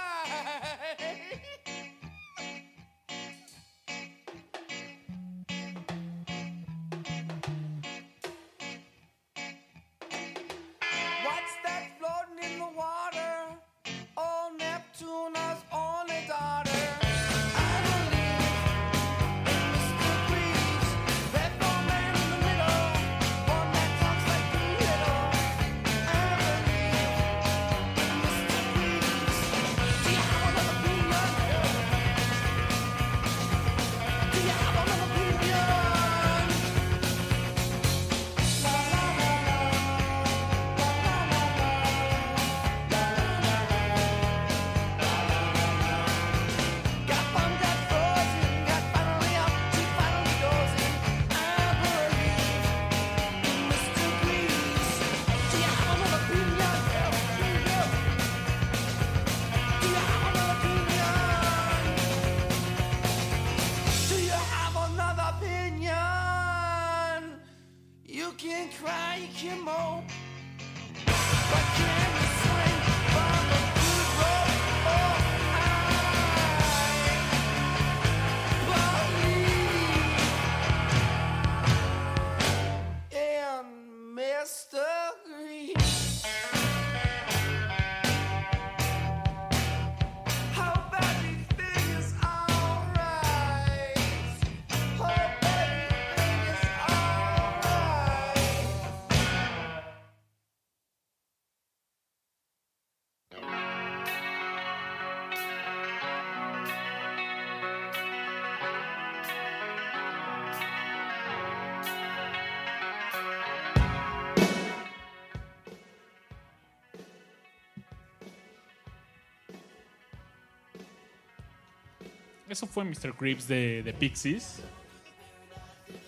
Eso 122.50 122.66
fue 122.66 122.84
Mr. 122.84 123.14
Creeps 123.16 123.46
de, 123.46 123.84
de 123.84 123.92
Pixies. 123.94 124.60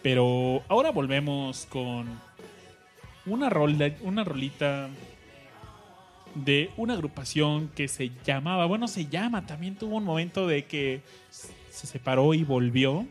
Pero 0.02 0.64
ahora 0.68 0.90
volvemos 0.90 1.66
con 1.70 2.20
una, 3.26 3.48
rola, 3.48 3.92
una 4.00 4.24
rolita 4.24 4.88
de 6.34 6.70
una 6.76 6.94
agrupación 6.94 7.68
que 7.68 7.86
se 7.86 8.10
llamaba, 8.24 8.66
bueno, 8.66 8.88
se 8.88 9.06
llama, 9.06 9.46
también 9.46 9.76
tuvo 9.76 9.96
un 9.98 10.04
momento 10.04 10.48
de 10.48 10.64
que 10.64 11.02
se 11.70 11.86
separó 11.86 12.34
y 12.34 12.42
volvió. 12.42 13.06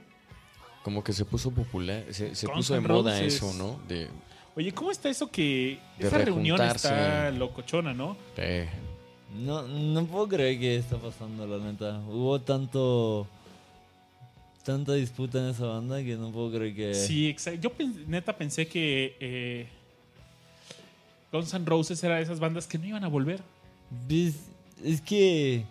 Como 0.83 1.01
que 1.01 1.13
se 1.13 1.23
puso 1.23 1.51
popular, 1.51 2.03
se, 2.09 2.31
puso 2.49 2.73
de 2.73 2.81
moda 2.81 3.11
Roses. 3.17 3.35
eso, 3.35 3.53
¿no? 3.53 3.79
De, 3.87 4.09
Oye, 4.57 4.73
¿cómo 4.73 4.91
está 4.91 5.07
eso 5.09 5.31
que 5.31 5.79
De 5.97 6.07
esa 6.07 6.17
reunión 6.17 6.59
está 6.61 7.31
locochona, 7.31 7.93
no? 7.93 8.17
de- 8.35 8.67
No, 9.35 9.63
no 9.67 10.05
puedo 10.05 10.27
creer 10.27 10.59
que 10.59 10.75
está 10.75 10.97
pasando, 10.97 11.47
la 11.47 11.63
neta. 11.63 12.01
Hubo 12.07 12.39
tanto. 12.41 13.27
Tanta 14.63 14.93
disputa 14.93 15.39
en 15.39 15.49
esa 15.49 15.65
banda 15.65 16.03
que 16.03 16.15
no 16.15 16.31
puedo 16.31 16.51
creer 16.51 16.75
que. 16.75 16.93
Sí, 16.93 17.27
exacto. 17.27 17.61
Yo 17.61 17.85
neta 18.07 18.37
pensé 18.37 18.67
que 18.67 19.15
eh, 19.19 19.67
Guns 21.31 21.53
N' 21.53 21.65
Roses 21.65 22.03
era 22.03 22.17
de 22.17 22.23
esas 22.23 22.39
bandas 22.39 22.67
que 22.67 22.77
no 22.77 22.85
iban 22.85 23.03
a 23.03 23.07
volver. 23.07 23.41
Ves, 24.07 24.35
Es 24.83 25.01
que. 25.01 25.65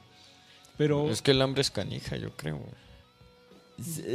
Pero 0.76 1.10
Es 1.10 1.20
que 1.22 1.32
el 1.32 1.42
hambre 1.42 1.60
es 1.60 1.70
canija, 1.70 2.16
yo 2.16 2.30
creo. 2.36 2.60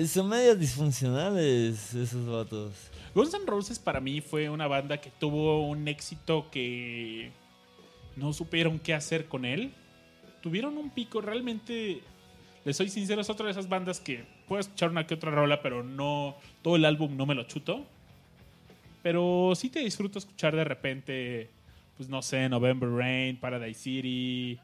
Son 0.08 0.28
medias 0.28 0.60
disfuncionales 0.60 1.94
esos 1.94 2.26
vatos. 2.28 2.74
Guns 3.14 3.34
N' 3.34 3.46
Roses 3.46 3.80
para 3.80 4.02
mí 4.02 4.20
fue 4.20 4.50
una 4.50 4.68
banda 4.68 5.00
que 5.00 5.10
tuvo 5.10 5.66
un 5.68 5.88
éxito 5.88 6.48
que 6.52 7.32
no 8.16 8.34
supieron 8.34 8.80
qué 8.80 8.94
hacer 8.94 9.26
con 9.28 9.46
él. 9.46 9.72
Tuvieron 10.42 10.78
un 10.78 10.90
pico, 10.90 11.22
realmente, 11.22 12.02
les 12.64 12.78
soy 12.78 12.90
sincero, 12.90 13.22
es 13.22 13.30
otra 13.30 13.46
de 13.46 13.52
esas 13.52 13.68
bandas 13.68 14.00
que 14.00 14.24
puedo 14.48 14.60
escuchar 14.60 14.90
una 14.90 15.08
que 15.08 15.16
otra 15.16 15.32
rola, 15.32 15.62
pero 15.62 15.84
no, 15.84 16.36
todo 16.62 16.76
el 16.76 16.86
álbum 16.86 17.18
no 17.18 17.26
me 17.26 17.36
lo 17.36 17.44
chuto. 17.44 17.86
Pero 19.02 19.54
sí 19.56 19.70
te 19.70 19.80
disfruto 19.80 20.20
escuchar 20.20 20.56
de 20.56 20.64
repente, 20.64 21.50
pues 21.98 22.10
no 22.10 22.22
sé, 22.22 22.50
November 22.50 22.90
Rain, 22.90 23.38
Paradise 23.38 23.80
City. 23.80 24.60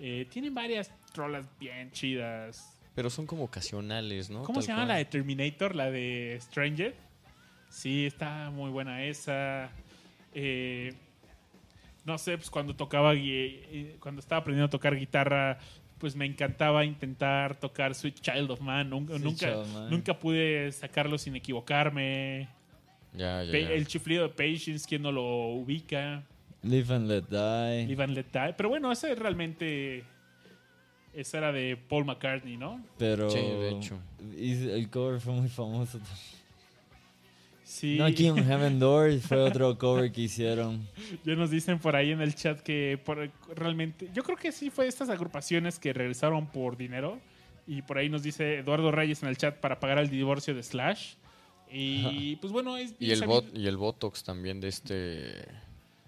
Eh, 0.00 0.26
tienen 0.30 0.54
varias 0.54 0.90
rolas 1.14 1.46
bien 1.58 1.90
chidas. 1.92 2.72
pero 2.94 3.10
son 3.10 3.26
como 3.26 3.44
ocasionales, 3.44 4.28
¿no? 4.30 4.42
¿Cómo 4.42 4.58
Tal 4.58 4.62
se 4.62 4.68
llama 4.68 4.80
cual. 4.82 4.88
la 4.88 4.96
de 4.96 5.04
Terminator? 5.04 5.74
La 5.74 5.90
de 5.90 6.38
Stranger. 6.40 6.94
Sí, 7.68 8.06
está 8.06 8.50
muy 8.50 8.70
buena 8.70 9.04
esa. 9.04 9.70
Eh, 10.34 10.94
no 12.06 12.16
sé, 12.18 12.36
pues 12.38 12.48
cuando 12.48 12.74
tocaba, 12.74 13.12
eh, 13.16 13.96
cuando 14.00 14.20
estaba 14.20 14.40
aprendiendo 14.40 14.66
a 14.66 14.70
tocar 14.70 14.96
guitarra, 14.96 15.58
pues 15.98 16.14
me 16.14 16.24
encantaba 16.24 16.84
intentar 16.84 17.58
tocar 17.58 17.94
Sweet 17.94 18.20
Child 18.20 18.50
of 18.52 18.60
Man. 18.60 18.88
Nunca, 18.90 19.18
nunca, 19.18 19.36
Child 19.46 19.56
of 19.56 19.74
Man. 19.74 19.90
nunca 19.90 20.18
pude 20.18 20.70
sacarlo 20.72 21.18
sin 21.18 21.34
equivocarme. 21.36 22.48
Ya, 23.12 23.42
ya, 23.42 23.50
Pe- 23.50 23.62
ya. 23.62 23.70
El 23.72 23.86
chiflido 23.86 24.22
de 24.22 24.28
Patience, 24.28 24.86
¿quién 24.88 25.02
no 25.02 25.10
lo 25.10 25.22
ubica? 25.48 26.22
Live 26.62 26.94
and 26.94 27.08
Let 27.08 27.22
Die. 27.30 27.86
Live 27.86 28.02
and 28.04 28.14
Let 28.14 28.26
Die. 28.32 28.52
Pero 28.56 28.68
bueno, 28.68 28.92
ese 28.92 29.14
realmente. 29.14 30.04
Esa 31.12 31.38
era 31.38 31.50
de 31.52 31.78
Paul 31.78 32.04
McCartney, 32.04 32.56
¿no? 32.58 32.84
Pero. 32.98 33.30
Sí, 33.30 33.38
de 33.40 33.70
hecho. 33.70 33.98
y 34.36 34.68
el 34.68 34.90
cover 34.90 35.18
fue 35.20 35.32
muy 35.32 35.48
famoso. 35.48 35.98
Sí. 37.68 37.96
No, 37.98 38.04
aquí 38.04 38.26
en 38.28 38.36
Heaven 38.44 38.78
Door 38.78 39.18
fue 39.18 39.38
otro 39.38 39.76
cover 39.76 40.12
que 40.12 40.20
hicieron. 40.22 40.86
Ya 41.24 41.34
nos 41.34 41.50
dicen 41.50 41.80
por 41.80 41.96
ahí 41.96 42.12
en 42.12 42.20
el 42.20 42.32
chat 42.36 42.60
que 42.60 42.96
por- 43.04 43.28
realmente. 43.56 44.08
Yo 44.14 44.22
creo 44.22 44.36
que 44.36 44.52
sí 44.52 44.70
fue 44.70 44.86
estas 44.86 45.08
agrupaciones 45.10 45.80
que 45.80 45.92
regresaron 45.92 46.46
por 46.46 46.76
dinero. 46.76 47.18
Y 47.66 47.82
por 47.82 47.98
ahí 47.98 48.08
nos 48.08 48.22
dice 48.22 48.58
Eduardo 48.58 48.92
Reyes 48.92 49.24
en 49.24 49.28
el 49.28 49.36
chat 49.36 49.56
para 49.56 49.80
pagar 49.80 49.98
el 49.98 50.08
divorcio 50.08 50.54
de 50.54 50.62
Slash. 50.62 51.14
Y 51.68 52.36
pues 52.36 52.52
bueno, 52.52 52.76
es 52.76 52.94
Y 53.00 53.10
el, 53.10 53.18
sabido- 53.18 53.42
bot, 53.42 53.56
y 53.58 53.66
el 53.66 53.76
Botox 53.76 54.22
también 54.22 54.60
de 54.60 54.68
este... 54.68 54.92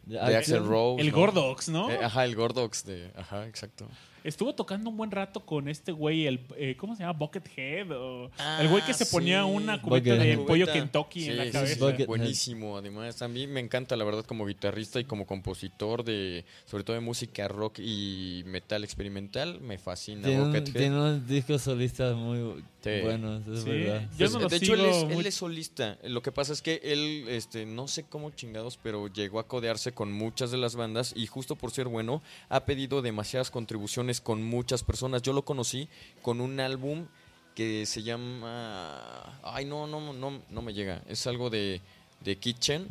De 0.06 0.16
De 0.26 0.36
Axel 0.36 0.64
Rose. 0.64 1.02
El 1.02 1.10
¿no? 1.10 1.16
Gordox, 1.16 1.68
¿no? 1.68 1.90
Eh, 1.90 1.98
ajá, 2.02 2.24
el 2.24 2.36
Gordox 2.36 2.84
de... 2.86 3.10
Ajá, 3.16 3.46
exacto. 3.48 3.88
Estuvo 4.24 4.54
tocando 4.54 4.90
un 4.90 4.96
buen 4.96 5.10
rato 5.10 5.40
con 5.40 5.68
este 5.68 5.92
güey, 5.92 6.26
el 6.26 6.40
eh, 6.56 6.76
¿cómo 6.78 6.94
se 6.96 7.02
llama? 7.02 7.18
Buckethead. 7.18 7.90
O, 7.92 8.30
Ah, 8.38 8.58
el 8.60 8.68
güey 8.68 8.84
que 8.84 8.94
se 8.94 9.06
ponía 9.06 9.42
sí. 9.44 9.50
una 9.50 9.80
cubeta 9.80 10.14
de 10.14 10.34
Cubeta. 10.34 10.46
pollo 10.46 10.66
Kentucky 10.72 11.22
Sí, 11.22 11.30
en 11.30 11.36
la 11.38 11.44
sí, 11.44 11.50
cabeza. 11.52 11.96
sí, 11.96 12.04
buenísimo, 12.04 12.76
además. 12.76 13.22
A 13.22 13.28
mí 13.28 13.46
me 13.46 13.60
encanta, 13.60 13.96
la 13.96 14.04
verdad, 14.04 14.24
como 14.24 14.46
guitarrista 14.46 15.00
y 15.00 15.04
como 15.04 15.26
compositor 15.26 16.04
de, 16.04 16.44
sobre 16.66 16.84
todo 16.84 16.94
de 16.94 17.00
música 17.00 17.48
rock 17.48 17.78
y 17.80 18.42
metal 18.46 18.84
experimental, 18.84 19.60
me 19.60 19.78
fascina. 19.78 20.22
Tiene, 20.26 20.42
un- 20.42 20.48
Buckethead. 20.52 20.74
tiene 20.76 20.96
unos 20.96 21.26
discos 21.26 21.62
solistas 21.62 22.14
muy 22.16 22.62
Sí. 22.82 23.00
buenos, 23.02 23.46
es 23.48 23.62
Sí. 23.64 23.70
verdad. 23.70 24.08
Yo 24.16 24.28
no 24.30 24.48
de 24.48 24.56
hecho, 24.56 24.74
él 24.74 24.84
es, 24.84 25.02
él 25.18 25.26
es 25.26 25.34
solista. 25.34 25.98
Lo 26.04 26.22
que 26.22 26.30
pasa 26.32 26.52
es 26.52 26.62
que 26.62 26.80
él, 26.84 27.24
este, 27.28 27.66
no 27.66 27.88
sé 27.88 28.04
cómo 28.04 28.30
chingados, 28.30 28.78
pero 28.82 29.08
llegó 29.08 29.40
a 29.40 29.48
codearse 29.48 29.92
con 29.92 30.12
muchas 30.12 30.50
de 30.50 30.58
las 30.58 30.76
bandas 30.76 31.12
y 31.16 31.26
justo 31.26 31.56
por 31.56 31.70
ser 31.72 31.88
bueno, 31.88 32.22
ha 32.48 32.64
pedido 32.64 33.02
demasiadas 33.02 33.50
contribuciones 33.50 34.07
con 34.20 34.42
muchas 34.42 34.82
personas. 34.82 35.22
Yo 35.22 35.32
lo 35.32 35.42
conocí 35.42 35.88
con 36.22 36.40
un 36.40 36.60
álbum 36.60 37.06
que 37.54 37.86
se 37.86 38.02
llama... 38.02 39.40
Ay, 39.42 39.64
no, 39.64 39.86
no, 39.86 40.12
no, 40.12 40.42
no 40.48 40.62
me 40.62 40.72
llega. 40.72 41.02
Es 41.08 41.26
algo 41.26 41.50
de, 41.50 41.80
de 42.20 42.36
Kitchen, 42.36 42.88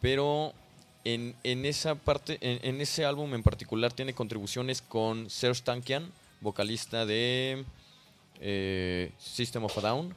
pero 0.00 0.52
en, 1.04 1.34
en 1.44 1.64
esa 1.64 1.94
parte, 1.94 2.38
en, 2.40 2.80
ese 2.80 3.04
álbum 3.04 3.34
en 3.34 3.42
particular 3.42 3.92
tiene 3.92 4.14
contribuciones 4.14 4.82
con 4.82 5.28
Serge 5.30 5.62
Tankian, 5.62 6.10
vocalista 6.40 7.06
de 7.06 7.64
eh, 8.40 9.12
System 9.18 9.64
of 9.64 9.76
a 9.78 9.80
Down. 9.80 10.14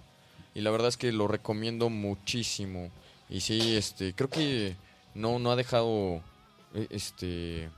Y 0.56 0.61
la 0.61 0.72
verdad 0.72 0.88
es 0.88 0.98
que 0.98 1.11
lo 1.11 1.28
recomiendo 1.28 1.90
muchísimo. 1.90 2.90
Y 3.30 3.41
sí, 3.41 3.76
este, 3.76 4.14
creo 4.14 4.30
que 4.30 4.76
no, 5.14 5.40
no 5.40 5.52
ha 5.52 5.56
dejado, 5.56 6.22
eh, 6.74 6.88
este, 6.90 7.69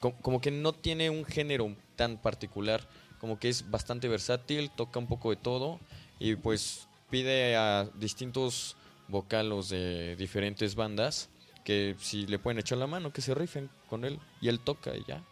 co- 0.00 0.14
como 0.20 0.40
que 0.40 0.50
no 0.50 0.72
tiene 0.72 1.08
un 1.10 1.24
género 1.24 1.76
tan 1.96 2.16
particular, 2.16 2.88
como 3.18 3.38
que 3.38 3.48
es 3.48 3.70
bastante 3.70 4.08
versátil, 4.08 4.70
toca 4.70 4.98
un 4.98 5.06
poco 5.06 5.30
de 5.30 5.36
todo 5.36 5.78
y 6.18 6.34
pues 6.36 6.88
pide 7.10 7.54
a 7.56 7.88
distintos 7.94 8.76
vocalos 9.08 9.68
de 9.68 10.16
diferentes 10.16 10.74
bandas 10.74 11.28
que 11.64 11.94
si 11.98 12.26
le 12.26 12.38
pueden 12.38 12.58
echar 12.58 12.78
la 12.78 12.86
mano, 12.86 13.12
que 13.12 13.20
se 13.20 13.34
rifen 13.34 13.68
con 13.88 14.04
él 14.04 14.18
y 14.40 14.48
él 14.48 14.58
toca 14.60 14.96
y 14.96 15.04
ya. 15.06 15.22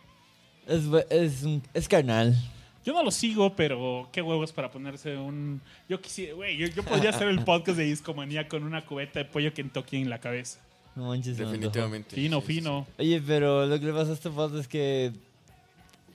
Es, 0.67 0.83
es, 1.11 1.43
un- 1.45 1.63
es 1.75 1.89
carnal. 1.89 2.37
Yo 2.85 2.93
no 2.95 3.03
lo 3.03 3.11
sigo, 3.11 3.55
pero 3.57 4.09
qué 4.13 4.23
huevos 4.23 4.53
para 4.53 4.71
ponerse 4.71 5.17
un. 5.17 5.61
Yo 5.89 6.01
quisiera, 6.01 6.35
güey, 6.35 6.57
yo, 6.57 6.67
yo 6.69 6.83
podría 6.85 7.11
hacer 7.11 7.29
el 7.29 7.45
podcast 7.45 7.77
de 7.77 7.85
Discomanía 7.85 8.49
con 8.49 8.63
una 8.63 8.85
cubeta 8.87 9.19
de 9.19 9.25
pollo 9.27 9.53
Kentucky 9.53 9.97
en 9.97 10.09
la 10.11 10.21
cabeza. 10.21 10.61
No 10.99 11.07
manches. 11.07 11.37
Definitivamente. 11.39 12.17
Fino, 12.17 12.41
Sí, 12.41 12.47
sí, 12.47 12.53
fino. 12.55 12.87
Oye, 12.99 13.23
pero 13.25 13.67
lo 13.67 13.79
que 13.79 13.87
le 13.87 13.93
pasa 13.93 14.11
a 14.11 14.15
este 14.15 14.31
podcast 14.31 14.57
es 14.63 14.69
que 14.69 15.13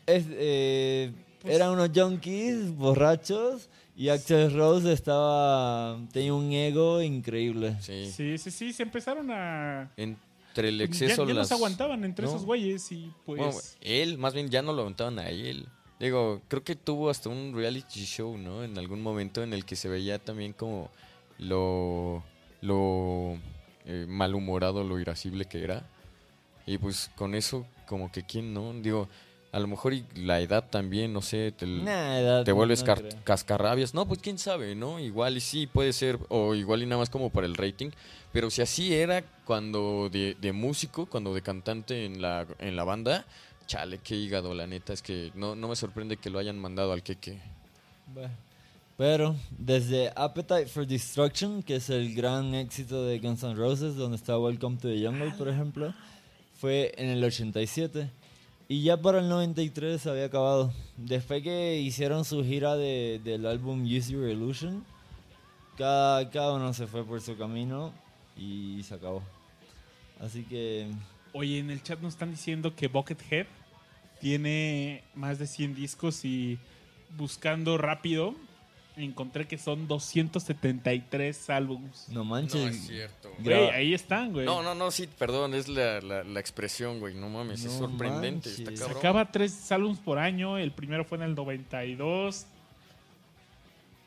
es, 0.06 0.26
eh, 0.32 1.12
Pues- 1.42 1.56
eran 1.56 1.70
unos 1.72 1.90
junkies 1.96 2.76
borrachos 2.76 3.70
y 3.96 4.10
Axel 4.10 4.54
Rose 4.54 4.92
estaba 4.92 5.98
tenía 6.12 6.34
un 6.34 6.52
ego 6.52 7.02
increíble. 7.02 7.78
sí. 7.80 8.12
Sí, 8.12 8.38
sí, 8.38 8.52
sí, 8.52 8.74
se 8.74 8.84
empezaron 8.84 9.32
a. 9.32 9.90
Entre 9.96 10.68
el 10.68 10.80
Ya, 10.80 10.84
exceso 10.84 11.24
ya 11.26 11.34
no 11.34 11.40
las- 11.40 11.48
se 11.48 11.54
aguantaban 11.54 12.04
entre 12.04 12.26
No. 12.26 12.32
esos 12.32 12.44
güeyes 12.46 12.92
y 12.92 13.10
pues. 13.26 13.40
Bueno, 13.40 13.58
él, 13.82 14.18
más 14.18 14.34
bien 14.34 14.50
ya 14.50 14.62
no 14.62 14.74
lo 14.74 14.82
aguantaban 14.82 15.18
a 15.20 15.30
él. 15.30 15.66
Digo, 16.00 16.42
creo 16.50 16.64
que 16.66 16.76
tuvo 16.76 17.10
hasta 17.10 17.30
un 17.30 17.54
reality 17.56 18.04
show, 18.04 18.38
¿no? 18.38 18.64
En 18.66 18.78
algún 18.78 19.02
momento 19.02 19.42
en 19.44 19.54
el 19.54 19.64
que 19.64 19.78
se 19.78 19.88
veía 19.88 20.20
también 20.20 20.52
como 20.52 20.90
lo, 21.40 22.22
lo 22.62 23.38
eh, 23.86 24.06
malhumorado, 24.08 24.84
lo 24.84 25.00
irascible 25.00 25.46
que 25.46 25.64
era. 25.64 25.84
Y 26.66 26.78
pues 26.78 27.12
con 27.16 27.36
eso, 27.36 27.66
como 27.88 28.12
que 28.12 28.24
quién 28.24 28.54
no. 28.54 28.74
Digo, 28.74 29.08
a 29.52 29.60
lo 29.60 29.68
mejor 29.68 29.94
y 29.94 30.04
la 30.16 30.40
edad 30.40 30.68
también, 30.70 31.14
no 31.14 31.22
sé, 31.22 31.52
te, 31.52 31.68
Nah, 31.68 32.18
edad, 32.18 32.44
te 32.44 32.52
vuelves 32.52 32.84
no 32.86 32.96
cascarrabias. 33.24 33.94
No, 33.94 34.08
pues 34.08 34.20
quién 34.20 34.40
sabe, 34.40 34.74
¿no? 34.74 35.00
Igual 35.00 35.38
y 35.38 35.42
sí, 35.42 35.68
puede 35.68 35.94
ser, 35.94 36.18
o 36.30 36.56
igual 36.56 36.82
y 36.82 36.86
nada 36.86 37.00
más 37.00 37.10
como 37.10 37.30
para 37.30 37.46
el 37.46 37.56
rating. 37.56 37.92
Pero 38.32 38.50
si 38.50 38.64
así 38.64 38.94
era 38.96 39.24
cuando 39.46 40.10
de, 40.12 40.36
de 40.42 40.54
músico, 40.54 41.06
cuando 41.06 41.34
de 41.36 41.42
cantante 41.44 42.06
en 42.06 42.22
la, 42.22 42.48
en 42.58 42.76
la 42.76 42.84
banda, 42.84 43.26
chale, 43.68 44.00
qué 44.00 44.16
hígado, 44.16 44.56
la 44.56 44.66
neta. 44.66 44.92
Es 44.94 45.02
que 45.04 45.32
no, 45.36 45.56
no 45.56 45.68
me 45.68 45.76
sorprende 45.76 46.18
que 46.18 46.30
lo 46.30 46.40
hayan 46.40 46.58
mandado 46.58 46.92
al 46.94 47.04
queque. 47.04 47.40
Bueno, 48.08 48.34
Pero 48.98 49.36
desde 49.58 50.12
Appetite 50.16 50.68
for 50.68 50.86
Destruction, 50.86 51.64
que 51.64 51.78
es 51.78 51.90
el 51.90 52.14
gran 52.14 52.54
éxito 52.54 53.04
de 53.06 53.20
Guns 53.20 53.44
N' 53.44 53.56
Roses, 53.56 53.96
donde 53.96 54.18
está 54.18 54.38
Welcome 54.38 54.78
to 54.78 54.88
the 54.88 55.04
Jungle, 55.04 55.32
por 55.32 55.48
ejemplo, 55.50 55.94
fue 56.60 56.94
en 56.98 57.10
el 57.10 57.24
87. 57.24 58.10
Y 58.70 58.84
ya 58.84 59.02
para 59.02 59.20
el 59.20 59.30
93 59.30 60.00
se 60.02 60.10
había 60.10 60.26
acabado. 60.26 60.72
Después 60.96 61.42
que 61.44 61.80
hicieron 61.82 62.24
su 62.24 62.44
gira 62.44 62.76
de- 62.76 63.20
del 63.24 63.46
álbum 63.48 63.84
Use 63.84 64.12
Your 64.14 64.30
Illusion, 64.30 64.86
cada, 65.78 66.30
cada 66.30 66.54
uno 66.54 66.72
se 66.74 66.86
fue 66.88 67.04
por 67.04 67.20
su 67.20 67.36
camino 67.36 67.92
y 68.38 68.82
se 68.84 68.94
acabó. 68.94 69.24
Así 70.20 70.44
que 70.44 70.88
Oye, 71.34 71.58
en 71.58 71.72
el 71.72 71.82
chat 71.82 72.00
nos 72.00 72.14
están 72.14 72.30
diciendo 72.30 72.76
que 72.76 72.88
Buckethead 72.88 73.48
tiene 74.22 75.04
más 75.16 75.40
de 75.40 75.48
100 75.48 75.74
discos 75.74 76.24
y 76.26 76.60
buscando 77.18 77.78
rápido 77.80 78.36
encontré 78.96 79.48
que 79.48 79.58
son 79.58 79.88
273 79.88 81.50
álbumes. 81.50 82.08
no 82.10 82.24
manches. 82.24 82.86
cierto. 82.88 83.30
Gra- 83.40 83.44
Güey, 83.44 83.70
ahí 83.72 83.94
están, 83.94 84.32
güey. 84.34 84.46
No, 84.46 84.62
no, 84.62 84.76
no, 84.76 84.92
sí, 84.92 85.08
perdón, 85.18 85.54
es 85.56 85.68
la, 85.68 86.00
la, 86.02 86.24
la 86.24 86.40
expresión, 86.40 87.00
güey. 87.00 87.16
No 87.16 87.30
mames, 87.30 87.66
es 87.66 87.72
No 87.74 87.80
sorprendente. 87.80 88.50
manches. 88.50 88.60
Está 88.60 88.74
cabrón. 88.74 88.94
Sacaba 88.96 89.32
tres 89.32 89.72
álbumes 89.72 90.00
por 90.00 90.20
año. 90.20 90.58
El 90.58 90.72
primero 90.72 91.06
fue 91.06 91.18
en 91.18 91.24
el 91.24 91.36
92. 91.36 92.46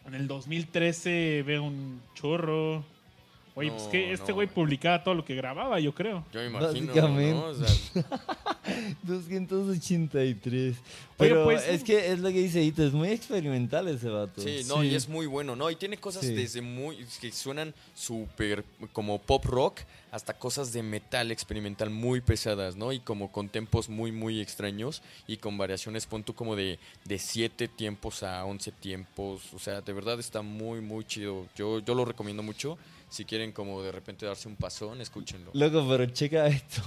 En 0.06 0.14
el 0.14 0.28
2013 0.28 1.42
veo 1.44 1.64
un 1.64 2.00
chorro. 2.14 2.84
Oye, 3.58 3.70
pues 3.70 3.84
No, 3.84 3.90
que 3.90 4.12
este 4.12 4.32
güey 4.32 4.46
publicaba 4.48 5.02
todo 5.02 5.14
lo 5.14 5.24
que 5.24 5.34
grababa, 5.34 5.80
yo 5.80 5.94
creo. 5.94 6.26
Yo 6.30 6.40
me 6.40 6.46
imagino, 6.48 6.92
Básicamente. 6.92 7.32
¿no? 7.32 7.44
O 7.46 7.54
sea, 7.54 8.04
283. 9.04 10.76
Oye, 10.76 10.76
Pero 11.16 11.44
pues, 11.44 11.66
es 11.66 11.82
que 11.82 12.12
es 12.12 12.18
lo 12.20 12.28
que 12.28 12.38
dice 12.42 12.62
Ito, 12.62 12.84
es 12.84 12.92
muy 12.92 13.08
experimental 13.08 13.88
ese 13.88 14.08
vato. 14.10 14.42
Sí, 14.42 14.60
no, 14.68 14.82
Sí. 14.82 14.88
y 14.88 14.94
es 14.94 15.08
muy 15.08 15.26
bueno, 15.26 15.56
¿no? 15.56 15.70
Y 15.70 15.76
tiene 15.76 15.96
cosas 15.96 16.26
Sí. 16.26 16.34
desde 16.34 16.60
muy. 16.60 16.98
que 17.20 17.32
suenan 17.32 17.72
súper 17.94 18.64
como 18.92 19.18
pop 19.22 19.44
rock 19.46 19.80
hasta 20.10 20.34
cosas 20.34 20.72
de 20.74 20.82
metal 20.82 21.30
experimental 21.30 21.88
muy 21.90 22.20
pesadas, 22.20 22.76
¿no? 22.76 22.92
Y 22.92 23.00
como 23.00 23.32
con 23.32 23.48
tempos 23.48 23.88
muy, 23.88 24.12
muy 24.12 24.40
extraños 24.40 25.02
y 25.26 25.38
con 25.38 25.56
variaciones, 25.56 26.06
pon 26.06 26.22
tú 26.22 26.34
como 26.34 26.56
de, 26.56 26.78
de 27.04 27.18
7 27.18 27.68
tiempos 27.68 28.22
a 28.22 28.44
11 28.44 28.70
tiempos. 28.72 29.42
O 29.54 29.58
sea, 29.58 29.80
de 29.80 29.92
verdad 29.94 30.18
está 30.20 30.42
muy, 30.42 30.80
muy 30.80 31.04
chido. 31.06 31.46
Yo, 31.56 31.78
yo 31.80 31.94
lo 31.94 32.04
recomiendo 32.04 32.42
mucho. 32.42 32.76
Si 33.16 33.24
quieren 33.24 33.50
como 33.50 33.80
de 33.82 33.90
repente 33.92 34.26
darse 34.26 34.46
un 34.46 34.56
pasón, 34.56 35.00
escúchenlo. 35.00 35.50
Loco, 35.54 35.86
pero 35.88 36.04
checa 36.04 36.48
esto. 36.48 36.82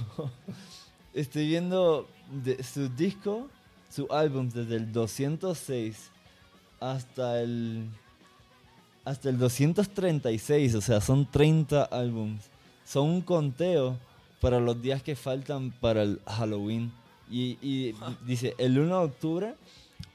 Estoy 1.12 1.48
viendo 1.48 2.08
de- 2.30 2.62
su 2.62 2.88
disco, 2.88 3.48
su 3.88 4.06
álbum 4.12 4.48
desde 4.48 4.76
el 4.76 4.92
206 4.92 6.12
hasta 6.78 7.42
el 7.42 7.88
hasta 9.04 9.28
el 9.28 9.38
236, 9.38 10.76
o 10.76 10.80
sea, 10.80 11.00
son 11.00 11.28
30 11.28 11.82
álbums. 11.82 12.44
Son 12.84 13.08
un 13.08 13.22
conteo 13.22 13.98
para 14.40 14.60
los 14.60 14.80
días 14.80 15.02
que 15.02 15.16
faltan 15.16 15.72
para 15.72 16.04
el 16.04 16.20
Halloween. 16.28 16.92
Y, 17.28 17.58
y 17.60 17.92
dice, 18.24 18.54
el 18.58 18.78
1 18.78 18.86
de 19.00 19.04
octubre 19.04 19.54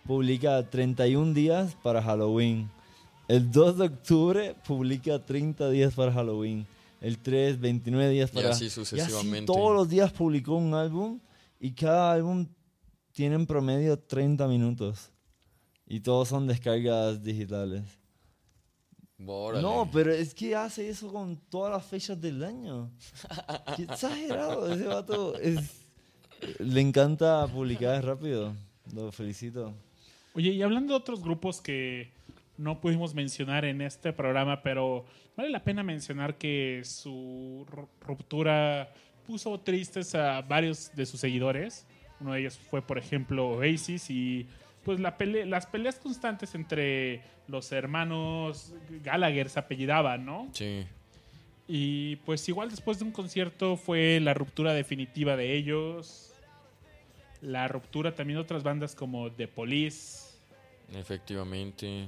publica 0.07 0.63
31 0.69 1.33
días 1.33 1.75
para 1.83 2.01
Halloween. 2.01 2.69
El 3.27 3.51
2 3.51 3.77
de 3.77 3.85
octubre 3.85 4.55
publica 4.67 5.23
30 5.23 5.69
días 5.69 5.93
para 5.93 6.11
Halloween. 6.13 6.65
El 7.01 7.17
3, 7.17 7.59
29 7.59 8.09
días 8.09 8.29
Y 8.31 8.35
para... 8.35 8.49
así 8.51 8.69
sucesivamente. 8.69 9.45
todos 9.51 9.73
los 9.73 9.89
días 9.89 10.11
publicó 10.11 10.55
un 10.55 10.73
álbum 10.73 11.19
y 11.59 11.71
cada 11.71 12.13
álbum 12.13 12.47
tiene 13.11 13.35
en 13.35 13.45
promedio 13.45 13.97
30 13.97 14.47
minutos. 14.47 15.09
Y 15.87 15.99
todos 15.99 16.29
son 16.29 16.47
descargas 16.47 17.21
digitales. 17.23 17.83
Órale. 19.25 19.61
No, 19.61 19.89
pero 19.93 20.11
es 20.13 20.33
que 20.33 20.55
hace 20.55 20.89
eso 20.89 21.11
con 21.11 21.37
todas 21.49 21.71
las 21.71 21.85
fechas 21.85 22.19
del 22.19 22.43
año. 22.43 22.91
Qué 23.75 23.83
exagerado. 23.83 24.71
Ese 24.73 24.85
vato 24.87 25.37
es- 25.39 25.85
le 26.59 26.81
encanta 26.81 27.47
publicar 27.47 28.03
rápido. 28.03 28.53
Lo 28.93 29.11
felicito. 29.11 29.73
Oye, 30.33 30.51
y 30.51 30.61
hablando 30.61 30.93
de 30.93 30.97
otros 30.99 31.21
grupos 31.21 31.61
que 31.61 32.11
no 32.57 32.79
pudimos 32.79 33.13
mencionar 33.13 33.65
en 33.65 33.81
este 33.81 34.13
programa, 34.13 34.61
pero 34.61 35.05
vale 35.35 35.49
la 35.49 35.63
pena 35.63 35.83
mencionar 35.83 36.37
que 36.37 36.81
su 36.83 37.65
ru- 37.69 37.87
ruptura 38.01 38.93
puso 39.27 39.59
tristes 39.59 40.15
a 40.15 40.41
varios 40.41 40.91
de 40.95 41.05
sus 41.05 41.19
seguidores. 41.19 41.85
Uno 42.19 42.33
de 42.33 42.39
ellos 42.41 42.57
fue, 42.57 42.81
por 42.81 42.97
ejemplo, 42.97 43.49
Oasis 43.49 44.09
y 44.09 44.47
pues 44.83 44.99
la 44.99 45.17
pele- 45.17 45.45
las 45.45 45.65
peleas 45.65 45.95
constantes 45.97 46.55
entre 46.55 47.21
los 47.47 47.71
hermanos 47.71 48.73
Gallagher 49.03 49.49
se 49.49 49.59
apellidaban, 49.59 50.25
¿no? 50.25 50.47
Sí. 50.53 50.85
Y 51.67 52.17
pues 52.17 52.47
igual 52.47 52.69
después 52.69 52.99
de 52.99 53.05
un 53.05 53.11
concierto 53.11 53.75
fue 53.75 54.19
la 54.21 54.33
ruptura 54.35 54.73
definitiva 54.73 55.35
de 55.35 55.55
ellos. 55.55 56.31
La 57.41 57.67
ruptura 57.67 58.13
también 58.15 58.37
de 58.37 58.41
otras 58.43 58.63
bandas 58.63 58.95
como 58.95 59.31
The 59.31 59.47
Police. 59.47 60.35
Efectivamente. 60.93 62.07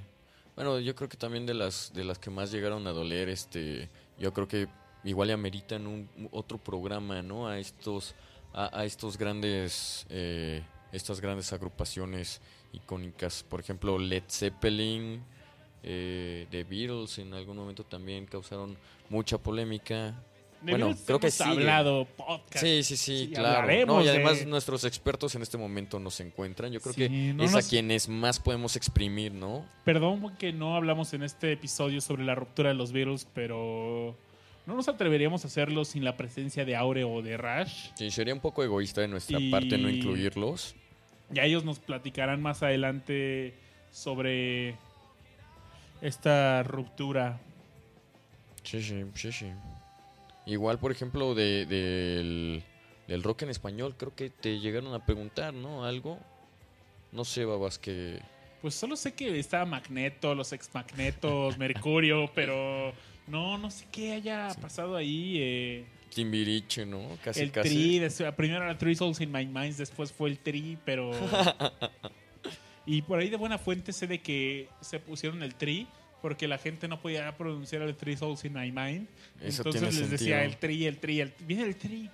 Bueno, 0.58 0.80
yo 0.80 0.96
creo 0.96 1.08
que 1.08 1.18
también 1.18 1.46
de 1.46 1.54
las 1.54 1.94
de 1.94 2.04
las 2.04 2.18
que 2.18 2.32
más 2.32 2.52
llegaron 2.52 2.88
a 2.88 2.92
doler, 2.92 3.30
este, 3.30 3.90
yo 4.18 4.34
creo 4.34 4.48
que 4.48 4.68
igual 5.04 5.28
le 5.28 5.36
ameritan 5.36 5.86
un 5.86 6.10
otro 6.32 6.58
programa, 6.58 7.22
¿no? 7.22 7.48
A 7.48 7.60
estos 7.60 8.16
a, 8.54 8.84
estos 8.84 9.20
grandes 9.20 10.08
eh, 10.10 10.64
estas 10.92 11.22
grandes 11.22 11.54
agrupaciones 11.54 12.42
icónicas, 12.74 13.44
por 13.44 13.60
ejemplo 13.60 14.00
Led 14.00 14.24
Zeppelin, 14.28 15.22
eh, 15.84 16.48
The 16.50 16.64
Beatles 16.64 17.20
en 17.20 17.36
algún 17.36 17.56
momento 17.56 17.84
también 17.84 18.26
causaron 18.26 18.76
mucha 19.12 19.38
polémica. 19.38 20.16
Bueno, 20.62 20.96
creo 21.06 21.20
que 21.20 21.30
sigue. 21.32 21.50
hablado, 21.50 22.06
podcast. 22.06 22.64
Sí, 22.66 22.84
sí, 22.84 22.98
sí, 22.98 23.18
Sí, 23.28 23.32
claro. 23.34 23.68
No, 23.86 24.02
y 24.02 24.06
de- 24.06 24.10
además 24.10 24.46
nuestros 24.48 24.84
expertos 24.86 25.36
en 25.36 25.42
este 25.44 25.58
momento 25.58 26.00
nos 26.00 26.20
encuentran. 26.20 26.72
Yo 26.72 26.82
creo 26.82 26.94
Sí, 26.94 27.02
que 27.02 27.10
no 27.34 27.44
es 27.44 27.52
nos- 27.52 27.66
a 27.66 27.70
quienes 27.70 28.10
más 28.10 28.40
podemos 28.40 28.76
exprimir, 28.76 29.34
¿no? 29.34 29.66
Perdón 29.86 30.36
que 30.38 30.52
no 30.54 30.76
hablamos 30.76 31.14
en 31.14 31.24
este 31.24 31.52
episodio 31.52 32.02
sobre 32.02 32.26
la 32.26 32.34
ruptura 32.36 32.70
de 32.70 32.76
los 32.76 32.92
Beatles, 32.92 33.28
pero 33.34 34.16
no 34.66 34.76
nos 34.76 34.88
atreveríamos 34.88 35.44
a 35.46 35.48
hacerlo 35.48 35.86
sin 35.86 36.04
la 36.04 36.18
presencia 36.18 36.66
de 36.66 36.76
Aure 36.76 37.04
o 37.04 37.22
de 37.22 37.38
Rash. 37.38 37.90
Sí, 37.96 38.10
sería 38.12 38.34
un 38.34 38.40
poco 38.42 38.64
egoísta 38.64 39.02
de 39.02 39.08
nuestra 39.08 39.40
Y- 39.40 39.52
parte 39.52 39.78
no 39.78 39.90
incluirlos. 39.90 40.76
Ya 41.30 41.44
ellos 41.44 41.64
nos 41.66 41.80
platicarán 41.80 42.42
más 42.42 42.64
adelante 42.64 43.54
sobre 43.92 44.76
esta 46.02 46.64
ruptura. 46.64 47.40
Sí, 48.64 48.82
sí, 48.82 49.04
sí, 49.16 49.32
sí. 49.32 49.46
Igual, 50.48 50.80
por 50.80 50.92
ejemplo, 50.94 51.36
de, 51.36 51.66
del, 51.66 52.64
del 53.08 53.24
rock 53.24 53.44
en 53.44 53.50
español, 53.50 53.96
creo 53.98 54.16
que 54.16 54.30
te 54.30 54.60
llegaron 54.60 54.94
a 54.94 55.06
preguntar, 55.06 55.54
¿no? 55.54 55.84
Algo. 55.84 56.18
No 57.12 57.26
sé, 57.26 57.46
babas, 57.46 57.78
que... 57.78 58.20
Pues 58.62 58.74
solo 58.74 58.96
sé 58.96 59.14
que 59.14 59.38
estaba 59.38 59.66
Magneto, 59.66 60.34
los 60.34 60.52
ex 60.54 60.70
Magnetos, 60.74 61.58
Mercurio, 61.60 62.32
pero 62.34 62.94
no, 63.28 63.58
no 63.58 63.70
sé 63.70 63.86
qué 63.92 64.14
haya 64.14 64.50
pasado 64.62 64.96
ahí. 64.96 65.38
eh. 65.40 65.86
Timbiriche, 66.16 66.86
¿no? 66.86 67.02
Casi, 67.24 67.42
el 67.42 67.52
casi. 67.52 68.00
Tri, 68.00 68.32
primero 68.36 68.64
era 68.64 68.78
Three 68.78 68.96
Souls 68.96 69.20
in 69.22 69.32
My 69.32 69.46
Mind, 69.46 69.76
después 69.76 70.12
fue 70.12 70.30
el 70.30 70.40
Tri, 70.40 70.78
pero. 70.86 71.12
y 72.86 73.02
por 73.02 73.20
ahí 73.20 73.30
de 73.30 73.36
buena 73.38 73.58
fuente 73.58 73.92
sé 73.92 74.08
de 74.08 74.20
que 74.20 74.70
se 74.82 75.00
pusieron 75.00 75.44
el 75.44 75.54
Tri 75.56 75.88
porque 76.22 76.48
la 76.48 76.58
gente 76.58 76.88
no 76.88 77.00
podía 77.00 77.36
pronunciar 77.38 77.82
el 77.84 77.96
Three 77.96 78.18
Souls 78.18 78.44
in 78.46 78.54
My 78.54 78.72
Mind. 78.72 79.08
Eso 79.42 79.64
Entonces 79.64 80.00
les 80.00 80.10
decía 80.10 80.44
el 80.44 80.58
Tri, 80.58 80.86
el 80.86 80.98
Tri, 80.98 81.22
el 81.22 81.34
Viene 81.46 81.64
el 81.64 81.76
Tri. 81.76 82.10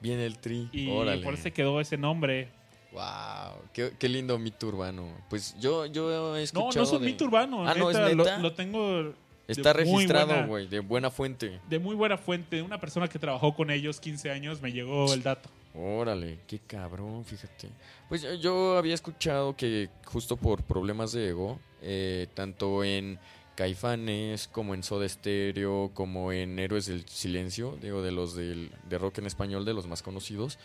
Viene 0.00 0.26
el 0.26 0.38
tri. 0.38 0.68
Y 0.72 0.90
Órale. 0.90 1.22
por 1.22 1.34
eso 1.34 1.52
quedó 1.52 1.80
ese 1.80 1.96
nombre. 1.96 2.48
Wow, 2.92 3.62
qué, 3.72 3.92
qué 3.98 4.08
lindo 4.08 4.38
mito 4.38 4.66
urbano. 4.66 5.06
Pues 5.30 5.54
yo, 5.60 5.86
yo 5.86 6.10
he 6.10 6.16
No, 6.18 6.36
escuchado 6.38 6.72
no 6.74 6.82
es 6.82 6.92
un 6.92 7.00
de- 7.00 7.06
mito 7.06 7.24
urbano. 7.24 7.68
Ah, 7.68 7.74
no, 7.74 7.90
¿es 7.90 7.96
neta, 7.96 8.38
lo- 8.38 8.52
tengo. 8.52 9.14
Está 9.48 9.72
registrado, 9.72 10.46
güey, 10.46 10.66
de 10.66 10.80
buena 10.80 11.10
fuente. 11.10 11.60
De 11.68 11.78
muy 11.78 11.94
buena 11.94 12.16
fuente. 12.18 12.62
Una 12.62 12.80
persona 12.80 13.08
que 13.08 13.18
trabajó 13.18 13.54
con 13.54 13.70
ellos 13.70 14.00
15 14.00 14.30
años 14.30 14.60
me 14.60 14.72
llegó 14.72 15.12
el 15.12 15.22
dato. 15.22 15.48
Órale, 15.74 16.38
qué 16.46 16.58
cabrón, 16.58 17.24
fíjate. 17.24 17.68
Pues 18.08 18.22
yo- 18.22 18.34
yo 18.34 18.76
había 18.78 18.94
escuchado 18.94 19.56
que 19.56 19.88
justo 20.04 20.36
por 20.36 20.62
problemas 20.62 21.12
de 21.12 21.28
ego, 21.30 21.58
eh, 21.80 22.26
tanto 22.34 22.84
en 22.84 23.18
Caifanes, 23.54 24.48
como 24.48 24.74
en 24.74 24.82
Soda 24.82 25.08
Stereo, 25.08 25.90
como 25.94 26.32
en 26.32 26.58
Héroes 26.58 26.86
del 26.86 27.06
Silencio, 27.08 27.78
digo, 27.80 28.02
de 28.02 28.12
los 28.12 28.34
del, 28.34 28.70
de 28.88 28.98
rock 28.98 29.18
en 29.18 29.26
español, 29.26 29.64
de 29.64 29.74
los 29.74 29.86
más 29.86 30.02
conocidos, 30.02 30.58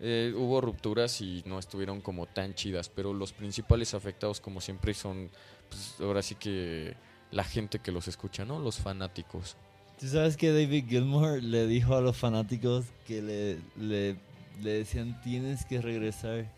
eh, 0.00 0.32
hubo 0.36 0.60
rupturas 0.60 1.20
y 1.20 1.42
no 1.46 1.58
estuvieron 1.58 2.00
como 2.00 2.26
tan 2.26 2.54
chidas, 2.54 2.88
pero 2.88 3.14
los 3.14 3.32
principales 3.32 3.94
afectados, 3.94 4.40
como 4.40 4.60
siempre, 4.60 4.92
son, 4.94 5.30
pues, 5.68 5.94
ahora 6.00 6.22
sí 6.22 6.34
que 6.34 6.94
la 7.30 7.44
gente 7.44 7.78
que 7.78 7.92
los 7.92 8.08
escucha, 8.08 8.44
¿no? 8.44 8.58
Los 8.58 8.78
fanáticos. 8.78 9.56
¿Tú 9.98 10.08
sabes 10.08 10.36
que 10.36 10.52
David 10.52 10.86
Gilmour 10.88 11.42
le 11.42 11.66
dijo 11.66 11.96
a 11.96 12.00
los 12.00 12.16
fanáticos 12.16 12.84
que 13.06 13.22
le, 13.22 13.58
le, 13.76 14.16
decían 14.60 15.20
tienes 15.22 15.64
que 15.64 15.80
regresar? 15.80 16.50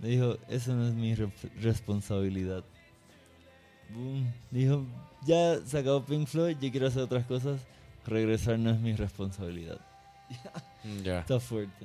Le 0.00 0.08
dijo, 0.08 0.36
eso 0.48 0.74
no 0.74 0.86
es 0.86 0.94
mi 0.94 1.14
re- 1.14 1.32
responsabilidad. 1.60 2.62
Boom. 3.90 4.30
Dijo, 4.50 4.84
ya 5.26 5.58
se 5.64 5.78
acabó 5.78 6.04
Pink 6.04 6.26
Floyd, 6.28 6.56
yo 6.60 6.70
quiero 6.70 6.86
hacer 6.86 7.02
otras 7.02 7.26
cosas. 7.26 7.60
Regresar 8.06 8.58
no 8.58 8.70
es 8.70 8.78
mi 8.80 8.94
responsabilidad. 8.94 9.80
Ya. 11.02 11.18
Está 11.18 11.40
fuerte. 11.40 11.84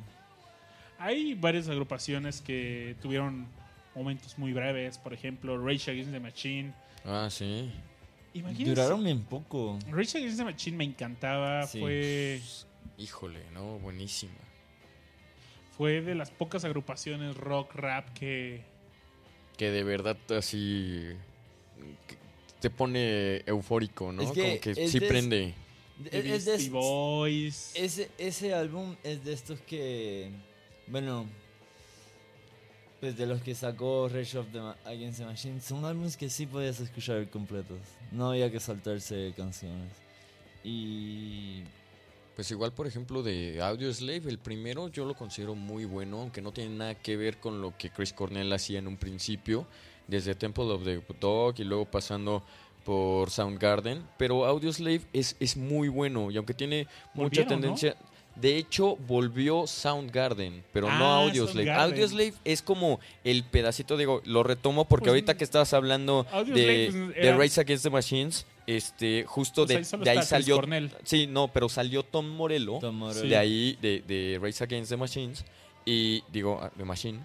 Hay 0.99 1.33
varias 1.33 1.67
agrupaciones 1.67 2.39
que 2.39 2.95
tuvieron 3.01 3.47
momentos 3.95 4.37
muy 4.37 4.53
breves. 4.53 4.99
Por 4.99 5.11
ejemplo, 5.11 5.57
Rage 5.57 5.89
Against 5.89 6.11
the 6.11 6.19
Machine. 6.19 6.71
Ah, 7.03 7.27
sí. 7.31 7.71
Imagínense. 8.35 8.75
Duraron 8.79 9.03
bien 9.03 9.23
poco. 9.23 9.79
Rage 9.89 10.19
Against 10.19 10.37
the 10.37 10.43
Machine 10.43 10.77
me 10.77 10.83
encantaba. 10.83 11.65
Sí. 11.65 11.79
Fue, 11.79 12.41
Híjole, 12.99 13.39
no, 13.55 13.79
buenísima. 13.79 14.35
fue 15.75 16.01
de 16.01 16.13
las 16.13 16.29
pocas 16.29 16.63
agrupaciones 16.63 17.35
rock 17.35 17.73
rap 17.73 18.07
que. 18.13 18.63
que 19.57 19.71
de 19.71 19.83
verdad 19.83 20.17
así 20.37 21.09
que 22.07 22.17
te 22.61 22.69
pone 22.69 23.39
eufórico, 23.45 24.11
¿no? 24.13 24.21
Es 24.21 24.31
que 24.31 24.41
Como 24.41 24.61
que 24.61 24.71
es 24.85 24.91
sí 24.91 24.99
de- 24.99 25.07
prende. 25.07 25.53
Es- 26.11 26.47
es 26.47 26.63
de- 26.63 26.69
Boys. 26.69 27.71
Ese, 27.75 28.09
ese 28.17 28.53
álbum 28.53 28.95
es 29.03 29.23
de 29.25 29.33
estos 29.33 29.59
que, 29.61 30.31
bueno, 30.87 31.25
pues 32.99 33.17
de 33.17 33.25
los 33.25 33.41
que 33.41 33.55
sacó 33.55 34.07
Rage 34.09 34.37
of 34.37 34.47
the 34.51 34.59
Ma- 34.59 34.77
Against 34.85 35.19
the 35.19 35.25
Machine, 35.25 35.59
son 35.61 35.85
álbumes 35.85 36.15
que 36.17 36.29
sí 36.29 36.45
podías 36.45 36.79
escuchar 36.79 37.27
completos. 37.29 37.79
No 38.11 38.29
había 38.29 38.51
que 38.51 38.59
saltarse 38.59 39.33
canciones. 39.35 39.91
Y 40.63 41.63
Pues 42.35 42.49
igual, 42.51 42.71
por 42.71 42.87
ejemplo, 42.87 43.21
de 43.23 43.61
Audio 43.61 43.93
Slave, 43.93 44.29
el 44.29 44.37
primero 44.39 44.87
yo 44.87 45.05
lo 45.05 45.15
considero 45.15 45.53
muy 45.53 45.85
bueno, 45.85 46.21
aunque 46.21 46.41
no 46.41 46.51
tiene 46.53 46.75
nada 46.75 46.95
que 46.95 47.17
ver 47.17 47.37
con 47.37 47.61
lo 47.61 47.75
que 47.77 47.89
Chris 47.89 48.13
Cornell 48.13 48.51
hacía 48.53 48.79
en 48.79 48.87
un 48.87 48.97
principio, 48.97 49.67
desde 50.11 50.35
Temple 50.35 50.65
of 50.65 50.83
the 50.83 51.01
Dog 51.19 51.55
y 51.57 51.63
luego 51.63 51.85
pasando 51.85 52.43
por 52.83 53.29
Soundgarden, 53.29 54.03
pero 54.17 54.45
Audio 54.45 54.71
Slave 54.73 55.01
es, 55.13 55.35
es 55.39 55.55
muy 55.55 55.87
bueno 55.87 56.29
y 56.31 56.37
aunque 56.37 56.53
tiene 56.53 56.87
mucha 57.13 57.45
tendencia... 57.47 57.95
De 58.33 58.55
hecho, 58.55 58.95
volvió 58.95 59.67
Soundgarden, 59.67 60.63
pero 60.71 60.87
no 60.87 61.03
Ah, 61.03 61.23
Audioslave. 61.23 61.65
Soundgarden. 61.65 61.91
Audioslave 61.91 62.33
es 62.45 62.61
como 62.61 63.01
el 63.25 63.43
pedacito, 63.43 63.97
digo, 63.97 64.21
lo 64.23 64.41
retomo 64.41 64.85
porque 64.85 65.03
Pues, 65.03 65.09
ahorita 65.09 65.35
que 65.35 65.43
estabas 65.43 65.73
hablando 65.73 66.25
Audioslave, 66.31 66.91
de, 66.91 67.13
pues, 67.13 67.37
Race 67.37 67.59
Against 67.59 67.83
the 67.83 67.89
Machines, 67.89 68.45
este, 68.67 69.25
justo 69.27 69.65
Pues 69.65 69.91
de, 69.91 69.97
ahí 69.97 70.03
de 70.05 70.09
ahí 70.11 70.23
salió... 70.23 70.55
Cornell. 70.55 70.91
Sí, 71.03 71.27
no, 71.27 71.49
pero 71.49 71.67
salió 71.67 72.03
Tom 72.03 72.25
Morello 72.29 72.79
Tom 72.79 72.95
Morello. 72.95 73.21
Sí. 73.21 73.27
de 73.27 73.35
ahí, 73.37 73.77
de, 73.81 74.01
de 74.07 74.39
Race 74.41 74.63
Against 74.63 74.91
the 74.91 74.97
Machines, 74.97 75.43
y 75.85 76.23
digo, 76.31 76.57
ah, 76.63 76.71
The 76.77 76.85
Machine, 76.85 77.19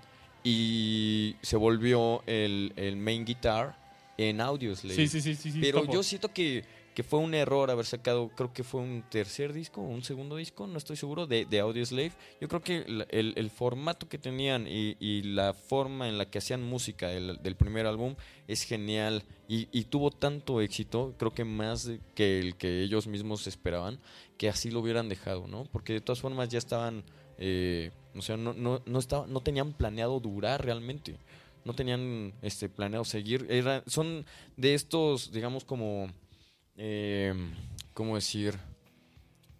y 0.50 1.34
se 1.42 1.56
volvió 1.56 2.22
el, 2.26 2.72
el 2.76 2.96
main 2.96 3.24
guitar 3.24 3.76
en 4.16 4.40
Audioslave. 4.40 4.94
Sí, 4.94 5.08
sí, 5.08 5.20
sí, 5.20 5.34
sí. 5.34 5.50
sí, 5.52 5.58
Pero 5.60 5.80
topo. 5.80 5.92
yo 5.92 6.02
siento 6.02 6.32
que 6.32 6.64
que 6.96 7.02
fue 7.02 7.18
un 7.18 7.34
error 7.34 7.70
haber 7.70 7.84
sacado, 7.84 8.30
creo 8.34 8.54
que 8.54 8.64
fue 8.64 8.80
un 8.80 9.04
tercer 9.10 9.52
disco 9.52 9.82
un 9.82 10.02
segundo 10.02 10.36
disco, 10.36 10.66
no 10.66 10.78
estoy 10.78 10.96
seguro, 10.96 11.26
de, 11.26 11.44
de 11.44 11.60
Audioslave. 11.60 12.12
Yo 12.40 12.48
creo 12.48 12.62
que 12.62 12.76
el, 12.78 13.06
el- 13.10 13.34
el 13.36 13.50
formato 13.50 14.08
que 14.08 14.16
tenían 14.16 14.66
y, 14.66 14.96
y 14.98 15.20
la 15.24 15.52
forma 15.52 16.08
en 16.08 16.16
la 16.16 16.30
que 16.30 16.38
hacían 16.38 16.62
música 16.62 17.08
del, 17.08 17.36
del 17.42 17.54
primer 17.54 17.84
álbum 17.84 18.14
es 18.48 18.62
genial 18.62 19.24
y, 19.46 19.68
y 19.78 19.84
tuvo 19.84 20.10
tanto 20.10 20.62
éxito, 20.62 21.14
creo 21.18 21.34
que 21.34 21.44
más 21.44 21.90
que 22.14 22.38
el 22.38 22.56
que 22.56 22.82
ellos 22.82 23.06
mismos 23.06 23.46
esperaban, 23.46 23.98
que 24.38 24.48
así 24.48 24.70
lo 24.70 24.80
hubieran 24.80 25.10
dejado, 25.10 25.46
¿no? 25.48 25.64
Porque 25.70 25.92
de 25.92 26.00
todas 26.00 26.22
formas 26.22 26.48
ya 26.48 26.56
estaban, 26.56 27.04
eh, 27.36 27.90
o 28.16 28.22
sea, 28.22 28.36
no, 28.36 28.52
no, 28.54 28.80
no, 28.86 28.98
estaba, 28.98 29.26
no 29.26 29.40
tenían 29.40 29.72
planeado 29.72 30.20
durar 30.20 30.64
realmente. 30.64 31.16
No 31.64 31.74
tenían 31.74 32.32
este 32.42 32.68
planeado 32.68 33.04
seguir. 33.04 33.48
Son 33.86 34.24
de 34.56 34.74
estos, 34.74 35.32
digamos, 35.32 35.64
como. 35.64 36.08
Eh, 36.76 37.34
¿Cómo 37.94 38.14
decir? 38.14 38.56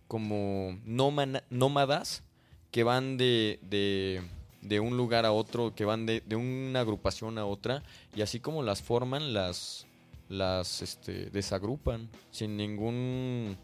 Como 0.07 0.79
nómadas 0.85 2.23
que 2.71 2.85
van 2.85 3.17
de, 3.17 3.59
de, 3.63 4.23
de 4.61 4.81
un 4.81 4.97
lugar 4.97 5.27
a 5.27 5.33
otro, 5.33 5.75
que 5.75 5.85
van 5.85 6.07
de, 6.07 6.21
de 6.21 6.37
una 6.37 6.81
agrupación 6.81 7.39
a 7.39 7.47
otra, 7.47 7.83
y 8.15 8.23
así 8.23 8.39
como 8.39 8.63
las 8.63 8.83
forman, 8.83 9.33
las, 9.33 9.87
las 10.29 10.83
este, 10.83 11.31
desagrupan 11.31 12.09
sin 12.31 12.57
ningún, 12.57 13.57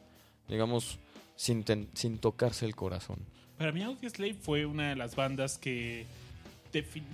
digamos, 0.48 0.98
sin, 1.36 1.62
ten- 1.62 1.89
sin 1.94 2.19
tocarse 2.19 2.64
el 2.64 2.74
corazón. 2.74 3.19
Para 3.62 3.70
mí 3.70 3.80
Audioslave 3.84 4.34
fue 4.34 4.66
una 4.66 4.89
de 4.89 4.97
las 4.97 5.14
bandas 5.14 5.56
que 5.56 6.05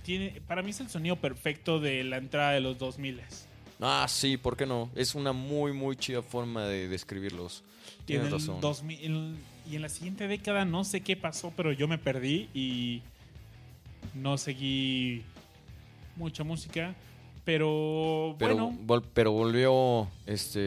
tiene, 0.02 0.40
para 0.46 0.62
mí 0.62 0.70
es 0.70 0.80
el 0.80 0.88
sonido 0.88 1.16
perfecto 1.16 1.78
de 1.78 2.02
la 2.04 2.16
entrada 2.16 2.52
de 2.52 2.60
los 2.60 2.78
2000 2.78 3.20
Ah, 3.82 4.06
sí, 4.08 4.38
¿por 4.38 4.56
qué 4.56 4.64
no? 4.64 4.88
Es 4.96 5.14
una 5.14 5.34
muy, 5.34 5.74
muy 5.74 5.94
chida 5.94 6.22
forma 6.22 6.64
de 6.64 6.88
describirlos. 6.88 7.62
En, 8.00 8.06
Tienes 8.06 8.30
razón. 8.30 8.62
2000 8.62 9.36
y 9.70 9.76
en 9.76 9.82
la 9.82 9.90
siguiente 9.90 10.26
década 10.26 10.64
no 10.64 10.84
sé 10.84 11.02
qué 11.02 11.16
pasó, 11.18 11.52
pero 11.54 11.70
yo 11.72 11.86
me 11.86 11.98
perdí 11.98 12.48
y 12.54 13.02
no 14.14 14.38
seguí 14.38 15.24
mucha 16.16 16.44
música. 16.44 16.94
Pero, 17.44 18.36
Pero, 18.38 18.54
bueno, 18.56 18.78
vol- 18.86 19.04
pero 19.12 19.32
volvió, 19.32 20.08
este, 20.24 20.60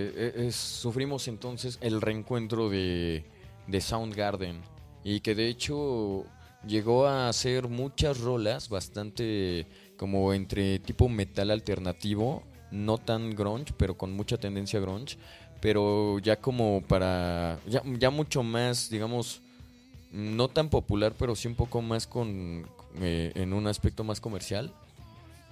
e- 0.43 0.47
es- 0.47 0.55
sufrimos 0.55 1.27
entonces 1.27 1.79
el 1.81 2.01
reencuentro 2.01 2.69
de, 2.69 3.23
de 3.65 3.81
Soundgarden 3.81 4.61
y 5.03 5.21
que 5.21 5.35
de 5.35 5.47
hecho 5.47 6.25
llegó 6.65 7.07
a 7.07 7.29
hacer 7.29 7.67
muchas 7.67 8.19
rolas 8.19 8.69
bastante 8.69 9.67
como 9.97 10.33
entre 10.33 10.79
tipo 10.79 11.09
metal 11.09 11.51
alternativo, 11.51 12.43
no 12.71 12.97
tan 12.97 13.35
grunge, 13.35 13.73
pero 13.77 13.97
con 13.97 14.13
mucha 14.13 14.37
tendencia 14.37 14.79
grunge, 14.79 15.17
pero 15.59 16.19
ya 16.19 16.37
como 16.37 16.81
para, 16.87 17.59
ya, 17.67 17.83
ya 17.99 18.09
mucho 18.09 18.43
más, 18.43 18.89
digamos, 18.89 19.41
no 20.11 20.47
tan 20.47 20.69
popular, 20.69 21.13
pero 21.17 21.35
sí 21.35 21.47
un 21.47 21.55
poco 21.55 21.81
más 21.81 22.07
con, 22.07 22.67
eh, 22.99 23.31
en 23.35 23.53
un 23.53 23.67
aspecto 23.67 24.03
más 24.03 24.19
comercial. 24.19 24.73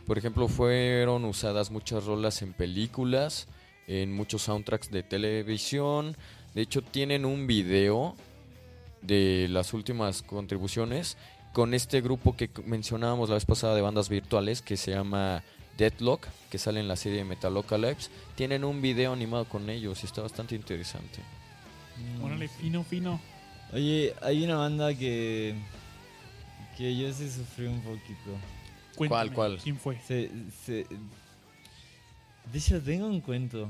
Por 0.06 0.18
ejemplo, 0.18 0.48
fueron 0.48 1.26
usadas 1.26 1.70
muchas 1.70 2.06
rolas 2.06 2.42
en 2.42 2.54
películas, 2.54 3.48
en 3.88 4.12
muchos 4.12 4.42
soundtracks 4.44 4.90
de 4.90 5.04
televisión. 5.04 6.18
De 6.56 6.62
hecho, 6.62 6.82
tienen 6.82 7.26
un 7.26 7.46
video 7.46 8.16
de 9.02 9.48
las 9.50 9.74
últimas 9.74 10.22
contribuciones 10.24 11.18
con 11.54 11.74
este 11.74 12.02
grupo 12.02 12.36
que 12.36 12.50
mencionábamos 12.66 13.30
la 13.30 13.36
vez 13.36 13.46
pasada 13.46 13.76
de 13.76 13.82
bandas 13.82 14.10
virtuales 14.10 14.62
que 14.62 14.78
se 14.78 14.92
llama 14.92 15.44
Deadlock, 15.78 16.28
que 16.52 16.58
sale 16.58 16.80
en 16.80 16.88
la 16.88 16.96
serie 16.96 17.24
Metalocalypse. 17.24 18.10
Tienen 18.36 18.64
un 18.64 18.82
video 18.82 19.14
animado 19.14 19.46
con 19.46 19.70
ellos 19.70 20.04
y 20.04 20.06
está 20.06 20.22
bastante 20.22 20.56
interesante. 20.56 21.20
órale, 22.22 22.48
fino, 22.48 22.84
fino. 22.84 23.20
Oye, 23.74 24.14
hay 24.22 24.44
una 24.44 24.56
banda 24.58 24.94
que. 24.94 25.56
que 26.78 26.96
yo 26.98 27.12
sí 27.14 27.30
sufrí 27.30 27.68
un 27.68 27.82
poquito. 27.82 28.32
Cuéntame, 28.96 29.32
cuál? 29.34 29.58
¿Quién 29.64 29.78
fue? 29.78 29.98
Se, 30.08 30.30
se- 30.66 30.86
de 32.52 32.58
hecho, 32.58 32.82
tengo 32.82 33.08
un 33.08 33.22
cuento 33.22 33.70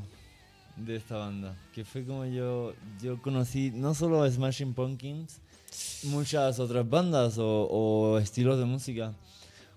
de 0.86 0.96
esta 0.96 1.18
banda. 1.18 1.56
Que 1.74 1.86
fue 1.86 2.06
como 2.06 2.26
yo. 2.26 2.74
Yo 3.02 3.22
conocí 3.22 3.72
no 3.72 3.94
solo 3.94 4.24
a 4.24 4.30
Smashing 4.30 4.74
Pumpkins, 4.74 5.42
muchas 6.04 6.60
otras 6.60 6.88
bandas 6.90 7.38
o, 7.38 7.68
o 7.70 8.18
estilos 8.20 8.60
de 8.60 8.66
música. 8.66 9.14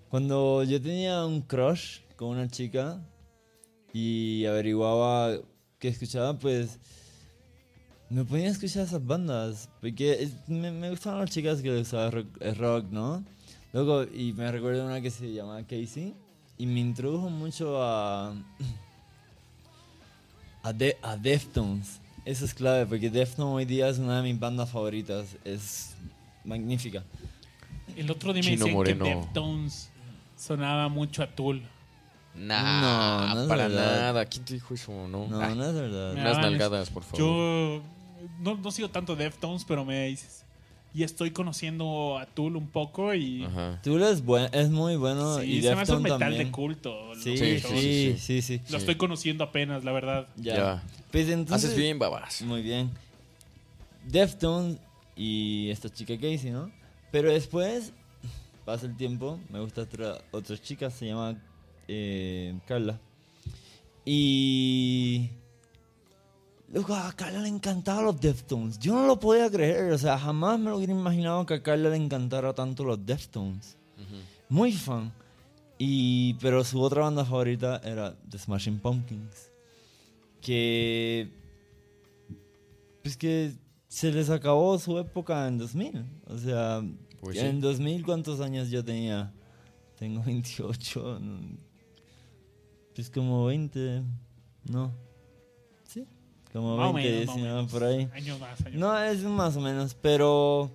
Cuando 0.09 0.63
yo 0.63 0.81
tenía 0.81 1.25
un 1.25 1.41
crush 1.41 1.99
con 2.15 2.29
una 2.29 2.47
chica 2.47 3.01
y 3.91 4.45
averiguaba 4.45 5.37
qué 5.79 5.87
escuchaba, 5.87 6.37
pues 6.37 6.79
me 8.09 8.23
ponía 8.23 8.47
a 8.47 8.51
escuchar 8.51 8.83
esas 8.83 9.05
bandas. 9.05 9.69
Porque 9.81 10.29
me, 10.47 10.71
me 10.71 10.89
gustaban 10.89 11.21
las 11.21 11.31
chicas 11.31 11.61
que 11.61 11.71
les 11.71 11.91
rock, 11.91 12.27
rock, 12.57 12.85
¿no? 12.91 13.23
Luego, 13.73 14.03
y 14.03 14.33
me 14.33 14.51
recuerdo 14.51 14.85
una 14.85 15.01
que 15.01 15.09
se 15.09 15.33
llamaba 15.33 15.63
Casey 15.63 16.13
y 16.57 16.65
me 16.67 16.79
introdujo 16.79 17.29
mucho 17.29 17.81
a. 17.81 18.35
a, 20.63 20.73
De- 20.73 20.97
a 21.01 21.15
Deftones. 21.17 21.99
Eso 22.25 22.45
es 22.45 22.53
clave 22.53 22.85
porque 22.85 23.09
Deftones 23.09 23.53
hoy 23.55 23.65
día 23.65 23.89
es 23.89 23.97
una 23.99 24.17
de 24.21 24.23
mis 24.31 24.39
bandas 24.39 24.69
favoritas. 24.69 25.35
Es 25.43 25.93
magnífica. 26.45 27.03
El 27.95 28.09
otro 28.09 28.31
día 28.33 28.41
me 28.41 28.49
Chino 28.49 28.59
decían 28.65 28.73
Moreno. 28.73 29.05
que 29.05 29.15
Deftones 29.15 29.89
sonaba 30.37 30.87
mucho 30.89 31.21
a 31.21 31.27
Tool. 31.27 31.61
Nah, 32.35 33.27
No, 33.29 33.35
no 33.35 33.41
es 33.43 33.47
para 33.47 33.67
verdad. 33.67 34.01
nada. 34.01 34.25
¿Quién 34.25 34.43
te 34.45 34.53
dijo 34.55 34.73
eso? 34.73 34.91
No, 35.07 35.27
No, 35.27 35.39
Ay, 35.41 35.55
no 35.55 35.65
es 35.65 35.73
verdad. 35.73 36.13
Unas 36.13 36.23
daban- 36.37 36.41
nalgadas, 36.41 36.89
por 36.89 37.03
favor. 37.03 37.19
Yo 37.19 37.81
no, 38.39 38.55
no 38.55 38.71
sigo 38.71 38.89
tanto 38.89 39.15
Deftones, 39.15 39.63
pero 39.65 39.85
me 39.85 40.07
dices. 40.07 40.42
Y 40.95 41.03
estoy 41.03 41.31
conociendo 41.31 42.19
a 42.19 42.27
Tool 42.27 42.55
un 42.55 42.67
poco 42.67 43.13
y. 43.13 43.45
Ajá. 43.45 43.81
Tool 43.81 44.03
es, 44.03 44.23
buen, 44.23 44.53
es 44.53 44.69
muy 44.69 44.95
bueno 44.95 45.39
sí, 45.39 45.57
y 45.57 45.61
se 45.61 45.75
me 45.75 45.81
hace 45.81 45.93
un 45.93 46.03
metal 46.03 46.19
también. 46.19 46.45
de 46.45 46.51
culto. 46.51 47.15
Sí, 47.15 47.35
sí, 47.35 47.59
sí, 47.59 48.15
sí, 48.19 48.41
sí, 48.41 48.61
Lo 48.69 48.77
estoy 48.77 48.95
conociendo 48.95 49.43
apenas, 49.43 49.83
la 49.83 49.91
verdad. 49.91 50.27
Ya. 50.35 50.55
Ya. 50.55 50.83
Pues 51.11 51.29
entonces, 51.29 51.71
Haces 51.71 51.77
bien, 51.77 51.97
babas. 51.97 52.41
Muy 52.43 52.61
bien. 52.61 52.91
Deftones 54.05 54.77
y 55.15 55.69
esta 55.69 55.89
chica 55.89 56.15
Casey, 56.15 56.51
¿no? 56.51 56.71
Pero 57.11 57.31
después 57.31 57.93
pasa 58.65 58.85
el 58.85 58.95
tiempo, 58.95 59.39
me 59.49 59.59
gusta 59.59 59.81
otra, 59.81 60.17
otra 60.31 60.57
chica, 60.57 60.89
se 60.89 61.07
llama 61.07 61.35
eh, 61.87 62.55
Carla. 62.67 62.99
Y... 64.05 65.29
Luego 66.73 66.95
a 66.95 67.13
Carla 67.13 67.39
le 67.41 67.49
encantaban 67.49 68.03
los 68.03 68.19
Deftones. 68.19 68.79
Yo 68.79 68.95
no 68.95 69.05
lo 69.05 69.19
podía 69.19 69.47
creer, 69.49 69.91
o 69.93 69.97
sea, 69.97 70.17
jamás 70.17 70.59
me 70.59 70.71
lo 70.71 70.77
hubiera 70.77 70.91
imaginado 70.91 71.45
que 71.45 71.53
a 71.53 71.61
Carla 71.61 71.89
le 71.89 71.97
encantara 71.97 72.51
tanto 72.53 72.83
los 72.83 73.05
Deftones. 73.05 73.77
Muy 74.49 74.71
fan. 74.73 75.13
Y, 75.77 76.33
pero 76.35 76.63
su 76.63 76.81
otra 76.81 77.01
banda 77.03 77.25
favorita 77.25 77.79
era 77.83 78.15
The 78.29 78.39
Smashing 78.39 78.79
Pumpkins. 78.79 79.51
Que 80.41 81.29
pues 83.03 83.17
que 83.17 83.53
se 83.87 84.11
les 84.11 84.29
acabó 84.31 84.77
su 84.79 84.97
época 84.97 85.47
en 85.47 85.57
2000. 85.59 86.03
O 86.27 86.37
sea, 86.39 86.81
Pues 87.21 87.37
en 87.37 87.55
sí. 87.57 87.61
2000, 87.61 88.03
¿cuántos 88.03 88.39
años 88.39 88.69
yo 88.71 88.83
tenía? 88.83 89.31
Tengo 89.97 90.23
28. 90.23 91.19
no, 91.21 91.57
Pues 92.95 93.09
como 93.11 93.45
20. 93.45 94.01
No. 94.71 94.91
Como 96.53 96.77
Más 96.77 96.91
o 96.91 96.93
20, 96.93 97.11
menos, 97.11 97.25
más 97.27 97.35
o 97.35 97.37
19, 97.39 97.55
menos. 97.55 97.71
por 97.71 97.83
ahí. 97.83 98.09
Años 98.13 98.39
más, 98.39 98.61
años 98.61 98.79
No, 98.79 98.97
es 99.03 99.23
más 99.23 99.55
o 99.57 99.61
menos, 99.61 99.95
pero. 99.99 100.71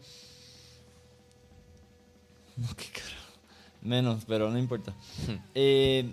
No, 2.57 2.67
qué 2.77 2.87
carajo. 2.93 3.39
Menos, 3.81 4.25
pero 4.27 4.51
no 4.51 4.59
importa. 4.59 4.93
Eh, 5.55 6.11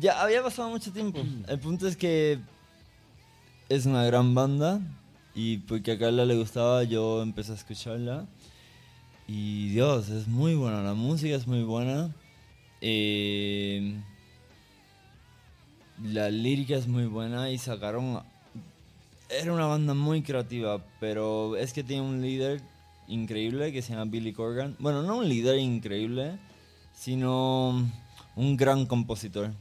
ya 0.00 0.22
había 0.22 0.42
pasado 0.42 0.68
mucho 0.68 0.92
tiempo. 0.92 1.20
El 1.48 1.58
punto 1.58 1.88
es 1.88 1.96
que 1.96 2.38
es 3.68 3.86
una 3.86 4.04
gran 4.04 4.34
banda 4.34 4.80
y 5.34 5.58
porque 5.58 5.92
a 5.92 5.98
Carla 5.98 6.24
le 6.24 6.36
gustaba, 6.36 6.82
yo 6.84 7.22
empecé 7.22 7.52
a 7.52 7.56
escucharla. 7.56 8.26
Y 9.28 9.68
Dios, 9.70 10.08
es 10.08 10.28
muy 10.28 10.54
buena, 10.54 10.82
la 10.82 10.94
música 10.94 11.34
es 11.34 11.46
muy 11.46 11.62
buena. 11.62 12.10
Eh, 12.80 13.98
la 16.02 16.30
lírica 16.30 16.76
es 16.76 16.86
muy 16.86 17.06
buena 17.06 17.50
y 17.50 17.58
sacaron 17.58 18.22
era 19.28 19.52
una 19.52 19.66
banda 19.66 19.94
muy 19.94 20.22
creativa, 20.22 20.84
pero 21.00 21.56
es 21.56 21.72
que 21.72 21.82
tiene 21.82 22.02
un 22.02 22.22
líder 22.22 22.60
increíble 23.08 23.72
que 23.72 23.82
se 23.82 23.92
llama 23.92 24.10
Billy 24.10 24.32
Corgan. 24.32 24.76
Bueno, 24.78 25.02
no 25.02 25.18
un 25.18 25.28
líder 25.28 25.58
increíble, 25.58 26.38
sino 26.92 27.84
un 28.36 28.56
gran 28.56 28.86
compositor. 28.86 29.52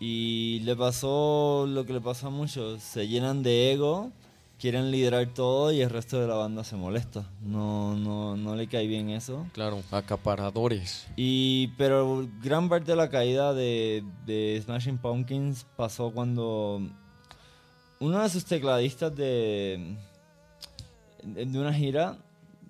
Y 0.00 0.60
le 0.60 0.76
pasó 0.76 1.66
lo 1.68 1.84
que 1.84 1.92
le 1.92 2.00
pasa 2.00 2.28
a 2.28 2.30
muchos, 2.30 2.82
se 2.82 3.08
llenan 3.08 3.42
de 3.42 3.72
ego, 3.72 4.12
quieren 4.58 4.90
liderar 4.90 5.26
todo 5.34 5.72
y 5.72 5.80
el 5.80 5.90
resto 5.90 6.20
de 6.20 6.28
la 6.28 6.34
banda 6.34 6.62
se 6.62 6.76
molesta. 6.76 7.28
No, 7.42 7.96
no, 7.96 8.36
no 8.36 8.54
le 8.54 8.68
cae 8.68 8.86
bien 8.86 9.10
eso. 9.10 9.46
Claro, 9.52 9.82
acaparadores. 9.90 11.08
Y, 11.16 11.68
pero 11.78 12.28
gran 12.42 12.68
parte 12.68 12.92
de 12.92 12.96
la 12.96 13.10
caída 13.10 13.54
de, 13.54 14.04
de 14.24 14.60
Smashing 14.64 14.98
Pumpkins 14.98 15.66
pasó 15.76 16.12
cuando 16.12 16.80
uno 18.00 18.22
de 18.22 18.28
sus 18.28 18.44
tecladistas 18.44 19.14
de, 19.14 19.96
de 21.22 21.58
una 21.58 21.72
gira, 21.72 22.16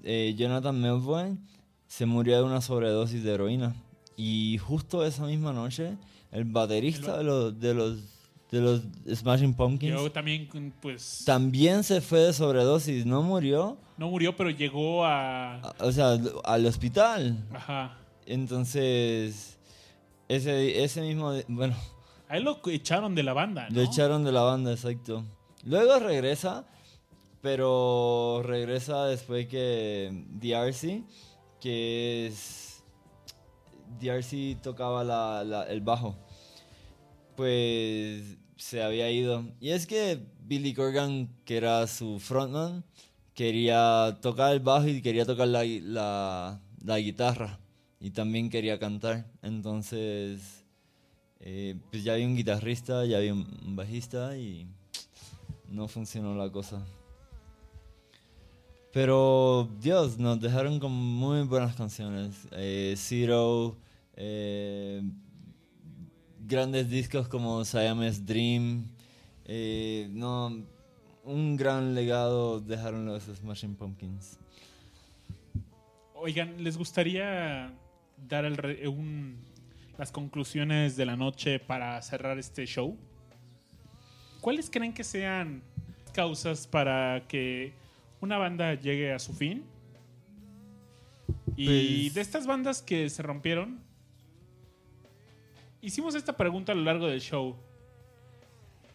eh, 0.03 0.35
Jonathan 0.37 0.81
Melvoin, 0.81 1.39
se 1.87 2.07
murió 2.07 2.37
de 2.39 2.43
una 2.45 2.61
sobredosis 2.61 3.23
de 3.23 3.33
heroína. 3.35 3.75
Y 4.17 4.59
justo 4.59 5.05
esa 5.05 5.25
misma 5.27 5.53
noche, 5.53 5.97
el 6.33 6.45
baterista 6.45 7.19
de 7.19 7.25
los, 7.25 7.59
de 7.61 7.75
los, 7.75 7.99
de 8.51 8.61
los 8.61 8.83
Smashing 9.15 9.55
Pumpkins 9.55 9.93
Yo 9.95 10.11
también, 10.11 10.49
pues, 10.81 11.23
también 11.25 11.85
se 11.85 12.01
fue 12.01 12.21
de 12.21 12.33
sobredosis. 12.33 13.07
No 13.07 13.23
murió, 13.23 13.77
no 13.97 14.09
murió, 14.11 14.37
pero 14.37 14.51
llegó 14.51 15.05
a... 15.05 15.57
a- 15.61 15.75
o 15.81 15.93
sea, 15.93 16.19
al 16.45 16.67
hospital. 16.67 17.45
Ajá. 17.55 17.97
Entonces, 18.27 19.57
ese, 20.29 20.83
ese 20.83 21.01
mismo, 21.03 21.33
bueno, 21.49 21.77
A 22.29 22.37
él 22.37 22.45
lo 22.45 22.61
echaron 22.67 23.15
de 23.15 23.23
la 23.23 23.33
banda, 23.33 23.69
¿no? 23.71 23.77
lo 23.77 23.83
echaron 23.83 24.25
de 24.25 24.33
la 24.33 24.43
banda, 24.43 24.73
exacto. 24.73 25.25
Luego 25.65 25.99
regresa, 25.99 26.67
pero 27.41 28.43
regresa 28.45 29.07
después 29.07 29.47
que 29.49 30.25
DRC, 30.31 31.05
que 31.61 32.27
es... 32.27 32.85
DRC 34.01 34.61
tocaba 34.63 35.03
la- 35.05 35.43
la- 35.45 35.65
el 35.65 35.81
bajo. 35.81 36.17
Pues 37.37 38.37
se 38.57 38.83
había 38.83 39.11
ido. 39.11 39.45
Y 39.61 39.71
es 39.71 39.87
que 39.87 40.21
Billy 40.41 40.75
Corgan, 40.75 41.29
que 41.45 41.57
era 41.57 41.87
su 41.87 42.19
frontman, 42.19 42.85
quería 43.35 44.19
tocar 44.21 44.53
el 44.53 44.61
bajo 44.61 44.89
y 44.89 45.01
quería 45.01 45.25
tocar 45.25 45.49
la, 45.49 45.65
la- 45.65 46.61
la 46.85 46.99
guitarra. 46.99 47.59
Y 48.01 48.11
también 48.11 48.51
quería 48.51 48.79
cantar. 48.79 49.27
Entonces, 49.43 50.58
eh, 51.41 51.77
pues 51.91 52.03
ya 52.05 52.15
había 52.15 52.27
un 52.27 52.37
guitarrista, 52.37 53.05
ya 53.05 53.19
había 53.19 53.35
un 53.35 53.75
bajista 53.77 54.37
y 54.37 54.67
no 55.69 55.89
funcionó 55.89 56.35
la 56.35 56.51
cosa. 56.51 56.85
Pero 58.93 59.69
Dios, 59.81 60.19
nos 60.19 60.41
dejaron 60.41 60.81
con 60.81 60.93
muy 60.93 61.43
buenas 61.43 61.77
canciones. 61.77 62.49
Eh, 62.53 62.95
Zero, 62.97 63.77
eh, 64.17 65.03
grandes 66.47 66.89
discos 66.89 67.29
como 67.29 67.65
Siamese 67.65 68.23
Dream. 68.25 68.87
no, 70.11 70.65
un 71.25 71.57
gran 71.57 71.95
legado 71.95 72.61
dejaron 72.61 73.05
los 73.05 73.25
Smashing 73.25 73.75
Pumpkins. 73.75 74.39
Oigan, 76.15 76.65
¿les 76.65 76.77
gustaría 76.77 77.73
dar 78.29 78.45
el 78.47 78.57
re- 78.57 78.89
un- 78.89 79.37
las 79.99 80.13
conclusiones 80.13 80.97
de 80.97 81.05
la 81.05 81.17
noche 81.17 81.59
para 81.59 82.01
cerrar 82.03 82.39
este 82.39 82.65
show? 82.67 82.97
¿Cuáles 84.41 84.71
creen 84.71 84.95
que 84.95 85.03
sean 85.05 85.63
causas 86.15 86.67
para 86.67 87.25
que 87.29 87.73
una 88.21 88.39
banda 88.39 88.75
llegue 88.75 89.13
a 89.13 89.19
su 89.19 89.35
fin? 89.35 89.65
Y 91.57 91.67
Pues- 92.05 92.15
de 92.15 92.21
estas 92.21 92.47
bandas 92.47 92.81
que 92.81 93.11
se 93.11 93.23
rompieron, 93.23 93.81
hicimos 95.83 96.15
esta 96.15 96.37
pregunta 96.37 96.73
a 96.73 96.75
lo 96.77 96.83
largo 96.83 97.09
del 97.09 97.21
show. 97.21 97.57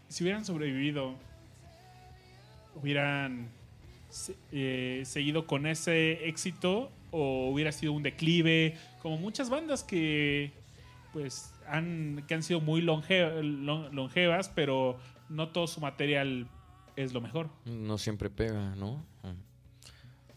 Si 0.07 0.23
hubieran 0.23 0.45
sobrevivido, 0.45 1.15
hubieran 2.81 3.49
eh, 4.51 5.01
seguido 5.05 5.47
con 5.47 5.65
ese 5.65 6.27
éxito 6.30 6.91
o 7.11 7.49
hubiera 7.49 7.71
sido 7.71 7.93
un 7.93 8.03
declive, 8.03 8.77
como 9.01 9.17
muchas 9.17 9.49
bandas 9.49 9.84
que 9.84 10.51
pues 11.14 11.53
han, 11.68 12.23
que 12.27 12.34
han 12.34 12.44
sido 12.44 12.60
muy 12.60 12.81
longe- 12.81 13.41
lon- 13.41 13.94
longevas, 13.95 14.49
pero 14.49 14.98
no 15.30 15.49
todo 15.49 15.68
su 15.68 15.80
material 15.80 16.49
es 16.95 17.14
lo 17.14 17.22
mejor. 17.22 17.49
No 17.65 17.98
siempre 17.98 18.30
pega, 18.30 18.76
¿no? 18.76 19.06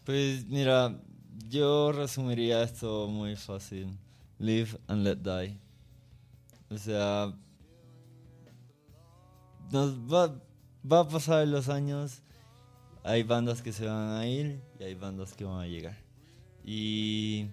Pues 0.05 0.45
mira, 0.45 0.97
yo 1.49 1.91
resumiría 1.91 2.63
esto 2.63 3.07
muy 3.09 3.35
fácil. 3.35 3.97
Live 4.39 4.77
and 4.87 5.03
let 5.03 5.17
die. 5.17 5.57
O 6.69 6.77
sea, 6.77 7.33
nos 9.71 9.97
va, 9.99 10.33
va 10.89 10.99
a 11.01 11.07
pasar 11.07 11.47
los 11.47 11.69
años. 11.69 12.21
Hay 13.03 13.23
bandas 13.23 13.61
que 13.61 13.71
se 13.71 13.85
van 13.85 14.11
a 14.17 14.27
ir 14.27 14.61
y 14.79 14.83
hay 14.83 14.95
bandas 14.95 15.33
que 15.33 15.43
van 15.43 15.59
a 15.61 15.67
llegar. 15.67 15.97
Y 16.63 17.47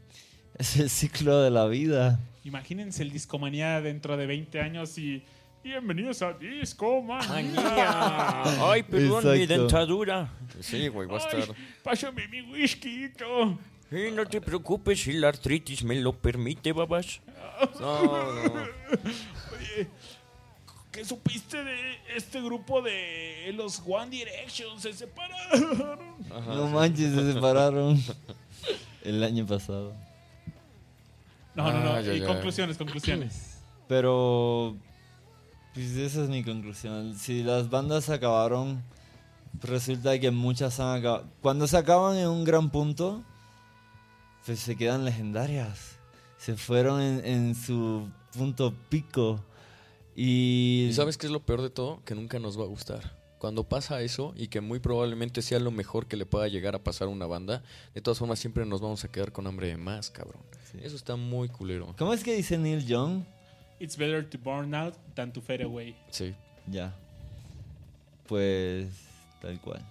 es 0.59 0.77
el 0.77 0.91
ciclo 0.91 1.41
de 1.43 1.51
la 1.51 1.67
vida. 1.67 2.19
Imagínense 2.45 3.03
el 3.03 3.11
Discomanía 3.11 3.81
dentro 3.81 4.17
de 4.17 4.27
20 4.27 4.61
años 4.61 4.97
y 4.99 5.23
bienvenidos 5.63 6.23
a 6.23 6.33
Discomanía. 6.35 7.29
Manía. 7.29 8.71
Ay, 8.71 8.83
perdón, 8.83 9.33
mi 9.33 9.47
dentadura. 9.47 10.31
Sí, 10.61 10.89
güey, 10.89 11.09
va 11.09 11.19
a 11.19 11.21
Ay, 11.31 11.41
estar. 11.41 11.57
pásame 11.83 12.29
mi 12.29 12.43
whisky. 12.43 13.09
Sí, 13.91 14.11
no 14.13 14.27
te 14.27 14.41
preocupes 14.41 15.01
si 15.03 15.13
la 15.15 15.29
artritis 15.29 15.85
me 15.85 16.01
lo 16.01 16.13
permite, 16.13 16.73
babas. 16.73 17.21
No, 17.81 18.03
no. 18.33 18.43
Oye, 19.53 19.89
¿qué 20.93 21.05
supiste 21.05 21.63
de 21.63 21.77
este 22.17 22.41
grupo 22.43 22.83
de 22.83 23.53
los 23.57 23.83
One 23.87 24.11
Direction? 24.11 24.81
Se 24.81 24.93
separaron. 24.93 25.99
no 26.47 26.69
manches, 26.69 27.15
se 27.15 27.33
separaron 27.33 28.01
el 29.03 29.23
año 29.23 29.47
pasado. 29.47 29.95
No, 31.55 31.73
no, 31.73 31.81
no. 31.81 31.91
Ah, 31.93 32.01
ya, 32.01 32.13
y 32.13 32.21
ya. 32.21 32.27
conclusiones, 32.27 32.77
conclusiones. 32.77 33.59
Pero, 33.89 34.77
pues 35.75 35.91
esa 35.97 36.23
es 36.25 36.29
mi 36.29 36.43
conclusión. 36.43 37.17
Si 37.17 37.43
las 37.43 37.71
bandas 37.71 38.05
se 38.05 38.15
acabaron, 38.15 38.83
resulta 39.63 40.19
que 40.19 40.31
muchas 40.31 40.81
han 40.81 40.99
acabado. 40.99 41.29
Cuando 41.41 41.67
se 41.67 41.77
acaban 41.77 42.17
en 42.17 42.29
un 42.29 42.45
gran 42.45 42.71
punto, 42.71 43.23
pues 44.45 44.61
se 44.61 44.77
quedan 44.77 45.05
legendarias. 45.05 45.97
Se 46.39 46.57
fueron 46.57 47.01
en, 47.01 47.25
en 47.25 47.55
su 47.55 48.09
punto 48.37 48.75
pico. 48.89 49.41
Y, 50.17 50.87
¿Y 50.91 50.93
sabes 50.93 51.17
qué 51.19 51.27
es 51.27 51.33
lo 51.33 51.41
peor 51.41 51.63
de 51.63 51.71
todo? 51.71 52.03
Que 52.05 52.15
nunca 52.15 52.39
nos 52.39 52.59
va 52.59 52.65
a 52.65 52.69
gustar. 52.69 53.24
Cuando 53.45 53.69
pasa 53.69 54.01
eso 54.01 54.33
y 54.39 54.49
que 54.49 54.63
muy 54.63 54.79
probablemente 54.79 55.43
sea 55.43 55.59
lo 55.59 55.71
mejor 55.71 56.07
que 56.07 56.17
le 56.17 56.25
pueda 56.25 56.49
llegar 56.49 56.75
a 56.75 56.83
pasar 56.83 57.09
a 57.09 57.11
una 57.11 57.27
banda, 57.27 57.63
de 57.93 58.01
todas 58.01 58.19
formas 58.19 58.39
siempre 58.39 58.65
nos 58.65 58.81
vamos 58.81 59.05
a 59.05 59.13
quedar 59.13 59.33
con 59.33 59.47
hambre 59.47 59.67
de 59.67 59.77
más, 59.77 60.11
cabrón. 60.11 60.41
Sí. 60.73 60.79
Eso 60.83 60.97
está 60.97 61.17
muy 61.17 61.51
culero. 61.51 61.95
¿Cómo 61.99 62.15
es 62.15 62.25
que 62.25 62.35
dice 62.35 62.57
Neil 62.57 62.87
Young? 62.87 63.23
It's 63.79 63.99
better 63.99 64.27
to 64.27 64.39
burn 64.39 64.75
out 64.75 64.95
than 65.15 65.31
to 65.31 65.43
fade 65.43 65.63
away. 65.63 65.95
Sí. 66.09 66.35
Ya. 66.69 66.97
Pues, 68.27 68.89
tal 69.43 69.61
cual. 69.61 69.85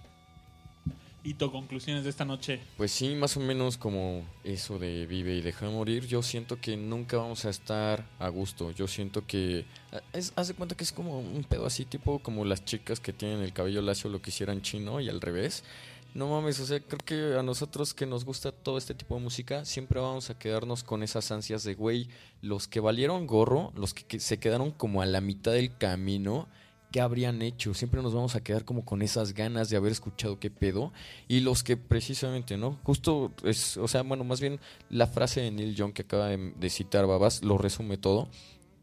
¿Y 1.26 1.34
tu 1.34 1.50
conclusiones 1.50 2.04
de 2.04 2.10
esta 2.10 2.26
noche? 2.26 2.60
Pues 2.76 2.92
sí, 2.92 3.14
más 3.14 3.34
o 3.38 3.40
menos 3.40 3.78
como 3.78 4.22
eso 4.44 4.78
de 4.78 5.06
vive 5.06 5.34
y 5.34 5.40
deja 5.40 5.70
morir. 5.70 6.06
Yo 6.06 6.22
siento 6.22 6.60
que 6.60 6.76
nunca 6.76 7.16
vamos 7.16 7.46
a 7.46 7.50
estar 7.50 8.06
a 8.18 8.28
gusto. 8.28 8.72
Yo 8.72 8.86
siento 8.86 9.26
que. 9.26 9.64
ah, 9.92 10.02
Es, 10.12 10.34
haz 10.36 10.48
de 10.48 10.54
cuenta 10.54 10.74
que 10.74 10.84
es 10.84 10.92
como 10.92 11.20
un 11.20 11.44
pedo 11.44 11.64
así, 11.64 11.86
tipo 11.86 12.18
como 12.18 12.44
las 12.44 12.66
chicas 12.66 13.00
que 13.00 13.14
tienen 13.14 13.40
el 13.40 13.54
cabello 13.54 13.80
lacio 13.80 14.10
lo 14.10 14.20
quisieran 14.20 14.60
chino 14.60 15.00
y 15.00 15.08
al 15.08 15.22
revés. 15.22 15.64
No 16.12 16.28
mames, 16.28 16.60
o 16.60 16.66
sea, 16.66 16.78
creo 16.78 17.00
que 17.04 17.38
a 17.38 17.42
nosotros 17.42 17.94
que 17.94 18.06
nos 18.06 18.24
gusta 18.24 18.52
todo 18.52 18.76
este 18.78 18.94
tipo 18.94 19.16
de 19.16 19.22
música, 19.22 19.64
siempre 19.64 20.00
vamos 20.00 20.30
a 20.30 20.38
quedarnos 20.38 20.84
con 20.84 21.02
esas 21.02 21.32
ansias 21.32 21.64
de, 21.64 21.74
güey, 21.74 22.08
los 22.40 22.68
que 22.68 22.78
valieron 22.78 23.26
gorro, 23.26 23.72
los 23.74 23.94
que 23.94 24.20
se 24.20 24.38
quedaron 24.38 24.70
como 24.70 25.02
a 25.02 25.06
la 25.06 25.20
mitad 25.20 25.52
del 25.52 25.76
camino, 25.76 26.46
¿qué 26.94 27.00
habrían 27.00 27.42
hecho? 27.42 27.74
Siempre 27.74 28.00
nos 28.02 28.14
vamos 28.14 28.36
a 28.36 28.40
quedar 28.44 28.64
como 28.64 28.84
con 28.84 29.02
esas 29.02 29.34
ganas 29.34 29.68
de 29.68 29.76
haber 29.76 29.90
escuchado 29.90 30.38
qué 30.38 30.48
pedo. 30.48 30.92
Y 31.26 31.40
los 31.40 31.64
que 31.64 31.76
precisamente, 31.76 32.56
¿no? 32.56 32.78
Justo 32.84 33.32
es, 33.42 33.76
o 33.78 33.88
sea, 33.88 34.04
bueno, 34.04 34.22
más 34.22 34.40
bien 34.40 34.60
la 34.90 35.08
frase 35.08 35.40
de 35.40 35.50
Neil 35.50 35.74
Young 35.74 35.92
que 35.92 36.02
acaba 36.02 36.28
de, 36.28 36.70
citar 36.70 37.04
Babas 37.08 37.42
lo 37.42 37.58
resume 37.58 37.96
todo. 37.96 38.28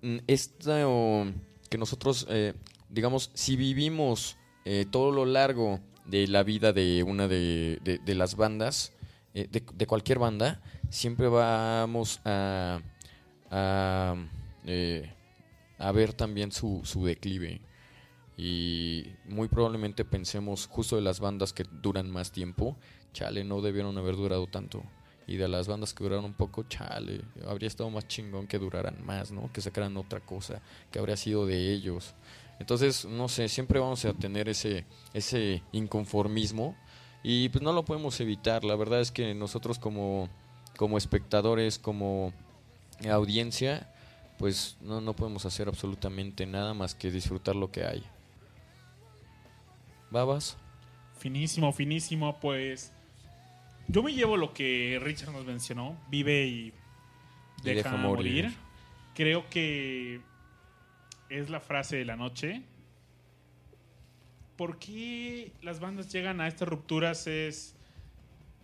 Mm, 0.01 0.17
Esta 0.27 0.85
que 1.69 1.77
nosotros, 1.77 2.27
eh, 2.29 2.53
digamos, 2.89 3.31
si 3.33 3.55
vivimos 3.55 4.35
eh, 4.65 4.85
todo 4.91 5.11
lo 5.11 5.25
largo 5.25 5.79
de 6.05 6.27
la 6.27 6.43
vida 6.43 6.73
de 6.73 7.03
una 7.03 7.29
de, 7.29 7.79
de- 7.81 8.15
las 8.15 8.35
bandas, 8.35 8.91
eh, 9.33 9.47
de, 9.49 9.87
cualquier 9.87 10.19
banda, 10.19 10.61
siempre 10.89 11.29
vamos 11.29 12.19
a, 12.25 12.81
a, 13.49 14.15
a 15.79 15.91
ver 15.93 16.11
también 16.11 16.51
su, 16.51 16.81
su 16.83 17.05
declive. 17.05 17.61
Y 18.37 19.05
muy 19.25 19.47
probablemente 19.47 20.05
pensemos 20.05 20.67
justo 20.67 20.95
de 20.95 21.01
las 21.01 21.19
bandas 21.19 21.53
que 21.53 21.65
duran 21.81 22.09
más 22.09 22.31
tiempo, 22.31 22.77
chale, 23.13 23.43
no 23.43 23.61
debieron 23.61 23.97
haber 23.97 24.15
durado 24.15 24.47
tanto. 24.47 24.83
Y 25.27 25.37
de 25.37 25.47
las 25.47 25.67
bandas 25.67 25.93
que 25.93 26.03
duraron 26.03 26.25
un 26.25 26.33
poco, 26.33 26.63
chale, 26.63 27.21
habría 27.47 27.67
estado 27.67 27.89
más 27.89 28.07
chingón 28.07 28.47
que 28.47 28.57
duraran 28.57 29.05
más, 29.05 29.31
¿no? 29.31 29.51
Que 29.53 29.61
sacaran 29.61 29.95
otra 29.97 30.19
cosa, 30.19 30.61
que 30.91 30.99
habría 30.99 31.15
sido 31.15 31.45
de 31.45 31.71
ellos. 31.71 32.15
Entonces, 32.59 33.05
no 33.05 33.27
sé, 33.27 33.47
siempre 33.47 33.79
vamos 33.79 34.05
a 34.05 34.13
tener 34.13 34.49
ese, 34.49 34.85
ese 35.13 35.63
inconformismo 35.71 36.75
y 37.23 37.49
pues 37.49 37.63
no 37.63 37.73
lo 37.73 37.85
podemos 37.85 38.19
evitar. 38.19 38.63
La 38.63 38.75
verdad 38.75 39.01
es 39.01 39.11
que 39.11 39.33
nosotros 39.33 39.79
como, 39.79 40.29
como 40.77 40.97
espectadores, 40.97 41.79
como 41.79 42.33
audiencia, 43.09 43.91
pues 44.37 44.77
no, 44.81 45.01
no 45.01 45.15
podemos 45.15 45.45
hacer 45.45 45.67
absolutamente 45.67 46.45
nada 46.45 46.73
más 46.73 46.95
que 46.95 47.11
disfrutar 47.11 47.55
lo 47.55 47.71
que 47.71 47.83
hay. 47.83 48.03
Babas. 50.11 50.57
Finísimo, 51.17 51.71
finísimo, 51.71 52.39
pues 52.39 52.91
yo 53.87 54.03
me 54.03 54.13
llevo 54.13 54.37
lo 54.37 54.53
que 54.53 54.99
Richard 55.01 55.31
nos 55.31 55.45
mencionó, 55.45 55.97
vive 56.09 56.45
y 56.45 56.73
Y 57.59 57.63
deja, 57.63 57.89
deja 57.91 57.97
morir. 57.97 58.45
morir. 58.45 58.57
Creo 59.15 59.49
que 59.49 60.21
es 61.29 61.49
la 61.49 61.59
frase 61.59 61.97
de 61.97 62.05
la 62.05 62.15
noche. 62.15 62.61
¿Por 64.57 64.77
qué 64.79 65.51
las 65.61 65.79
bandas 65.79 66.11
llegan 66.11 66.41
a 66.41 66.47
estas 66.47 66.67
rupturas? 66.67 67.25
Es 67.27 67.75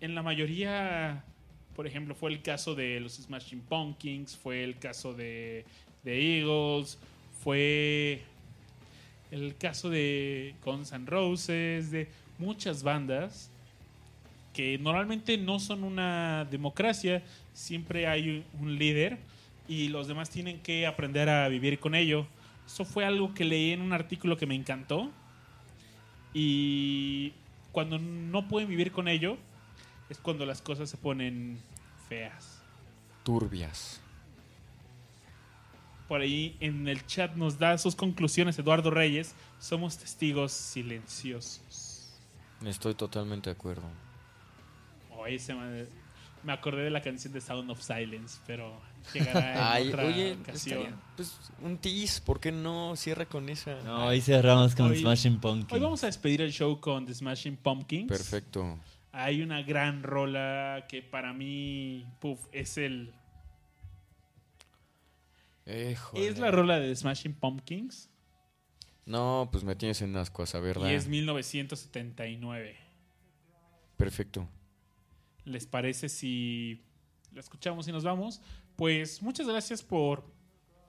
en 0.02 0.16
la 0.16 0.22
mayoría, 0.22 1.24
por 1.76 1.88
ejemplo, 1.88 2.14
fue 2.14 2.32
el 2.32 2.42
caso 2.42 2.76
de 2.76 3.00
los 3.00 3.14
Smashing 3.14 3.62
Pumpkins, 3.62 4.36
fue 4.38 4.64
el 4.64 4.78
caso 4.78 5.14
de, 5.14 5.66
de 6.04 6.40
Eagles, 6.40 7.00
fue 7.44 8.24
el 9.32 9.56
caso 9.58 9.90
de 9.90 10.56
Guns 10.64 10.92
N' 10.92 11.06
Roses, 11.06 11.92
de 11.92 12.10
muchas 12.38 12.84
bandas 12.84 13.50
que 14.54 14.78
normalmente 14.80 15.38
no 15.38 15.60
son 15.60 15.84
una 15.84 16.46
democracia, 16.50 17.24
siempre 17.54 18.08
hay 18.08 18.44
un 18.60 18.80
líder 18.80 19.20
y 19.68 19.90
los 19.90 20.08
demás 20.08 20.32
tienen 20.32 20.60
que 20.60 20.88
aprender 20.88 21.30
a 21.30 21.48
vivir 21.48 21.80
con 21.80 21.94
ello. 21.94 22.26
Eso 22.66 22.84
fue 22.84 23.06
algo 23.06 23.36
que 23.36 23.46
leí 23.46 23.72
en 23.72 23.82
un 23.82 23.94
artículo 23.94 24.36
que 24.36 24.48
me 24.48 24.56
encantó 24.56 25.12
y 26.34 27.34
cuando 27.72 28.00
no 28.00 28.48
pueden 28.48 28.68
vivir 28.68 28.92
con 28.92 29.08
ello 29.08 29.38
es 30.10 30.18
cuando 30.18 30.46
las 30.46 30.62
cosas 30.62 30.90
se 30.90 30.98
ponen 30.98 31.60
feas. 32.10 32.60
Turbias. 33.24 34.02
Por 36.08 36.22
ahí 36.22 36.56
en 36.62 36.88
el 36.88 37.06
chat 37.06 37.36
nos 37.36 37.60
da 37.60 37.78
sus 37.78 37.96
conclusiones 37.96 38.58
Eduardo 38.60 38.90
Reyes. 38.92 39.36
Somos 39.60 39.98
testigos 39.98 40.52
silenciosos. 40.54 42.14
Estoy 42.66 42.96
totalmente 42.96 43.50
de 43.50 43.56
acuerdo. 43.56 43.84
Oye, 45.18 45.38
se 45.40 45.54
me, 45.54 45.86
me 46.44 46.54
acordé 46.54 46.84
de 46.84 46.90
la 46.90 47.02
canción 47.02 47.34
de 47.34 47.42
Sound 47.42 47.70
of 47.70 47.82
Silence, 47.82 48.40
pero 48.48 48.80
llegará 49.14 49.52
en 49.52 49.58
Ay, 49.64 49.88
otra 49.90 50.06
oye, 50.06 50.38
ocasión. 50.42 50.80
estaría- 50.80 51.00
pues 51.16 51.38
un 51.62 51.78
tease, 51.78 52.22
¿por 52.22 52.40
qué 52.40 52.52
no 52.52 52.96
cierra 52.96 53.26
con 53.26 53.50
esa? 53.50 53.82
No, 53.84 54.06
hoy 54.08 54.22
cerramos 54.22 54.76
con 54.76 54.92
Hoy- 54.92 55.00
Smashing 55.02 55.40
Pumpkins. 55.40 55.74
Hoy 55.74 55.80
vamos 55.80 56.04
a 56.04 56.08
despedir 56.08 56.42
el 56.42 56.52
show 56.52 56.80
con 56.80 57.06
The 57.06 57.14
Smashing 57.14 57.58
Pumpkins. 57.58 58.08
Perfecto. 58.08 58.80
Hay 59.12 59.42
una 59.42 59.64
gran 59.64 60.04
rola 60.04 60.86
que 60.88 61.02
para 61.02 61.34
mí 61.34 62.06
puf, 62.20 62.40
es 62.52 62.78
el 62.78 63.14
Es 65.68 66.40
la 66.40 66.50
rola 66.52 66.80
de 66.80 66.96
Smashing 66.96 67.34
Pumpkins 67.34 68.10
No, 69.06 69.50
pues 69.52 69.64
me 69.64 69.76
tienes 69.76 70.02
en 70.02 70.16
ascuas, 70.16 70.56
a 70.56 70.60
¿verdad? 70.60 70.90
y 70.90 70.94
es 70.94 71.08
1979. 71.08 72.76
Perfecto. 73.98 74.48
¿Les 75.46 75.66
parece 75.66 76.10
si 76.10 76.84
la 77.34 77.40
escuchamos 77.40 77.88
y 77.88 77.92
nos 77.92 78.04
vamos? 78.04 78.42
Pues 78.76 79.22
muchas 79.22 79.48
gracias 79.48 79.82
por 79.82 80.24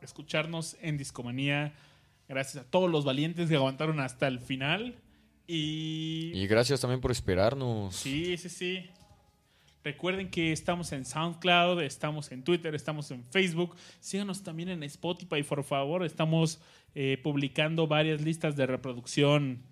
escucharnos 0.02 0.76
en 0.80 0.96
Discomanía. 0.98 1.72
Gracias 2.28 2.64
a 2.64 2.70
todos 2.70 2.90
los 2.90 3.04
valientes 3.04 3.48
que 3.48 3.56
aguantaron 3.56 4.00
hasta 4.00 4.26
el 4.28 4.38
final. 4.40 4.96
Y, 5.46 6.32
Y 6.34 6.46
gracias 6.46 6.80
también 6.80 7.00
por 7.00 7.10
esperarnos. 7.10 7.96
sí, 7.96 8.36
sí, 8.36 8.48
sí. 8.48 8.90
Recuerden 9.84 10.28
que 10.30 10.52
estamos 10.52 10.92
en 10.92 11.04
SoundCloud, 11.04 11.80
estamos 11.82 12.32
en 12.32 12.42
Twitter, 12.42 12.74
estamos 12.74 13.10
en 13.10 13.24
Facebook. 13.24 13.76
Síganos 14.00 14.42
también 14.42 14.68
en 14.68 14.82
Spotify, 14.82 15.42
por 15.42 15.62
favor. 15.64 16.04
Estamos 16.04 16.60
eh, 16.94 17.18
publicando 17.22 17.86
varias 17.86 18.20
listas 18.20 18.56
de 18.56 18.66
reproducción 18.66 19.62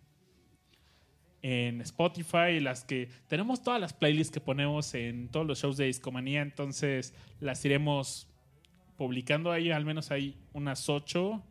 en 1.43 1.81
Spotify, 1.83 2.59
las 2.61 2.85
que 2.85 3.09
tenemos 3.29 3.63
todas 3.63 3.81
las 3.81 3.93
playlists 3.93 4.33
que 4.33 4.41
ponemos 4.41 4.95
en 4.95 5.29
todos 5.29 5.47
los 5.47 5.61
shows 5.61 5.77
de 5.77 5.85
Discomanía, 5.87 6.43
entonces 6.43 7.15
las 7.39 7.65
iremos 7.65 8.27
publicando 8.97 9.53
ahí, 9.53 9.71
al 9.71 9.85
menos 9.85 10.11
hay 10.11 10.37
unas 10.53 10.89
ocho. 10.89 11.45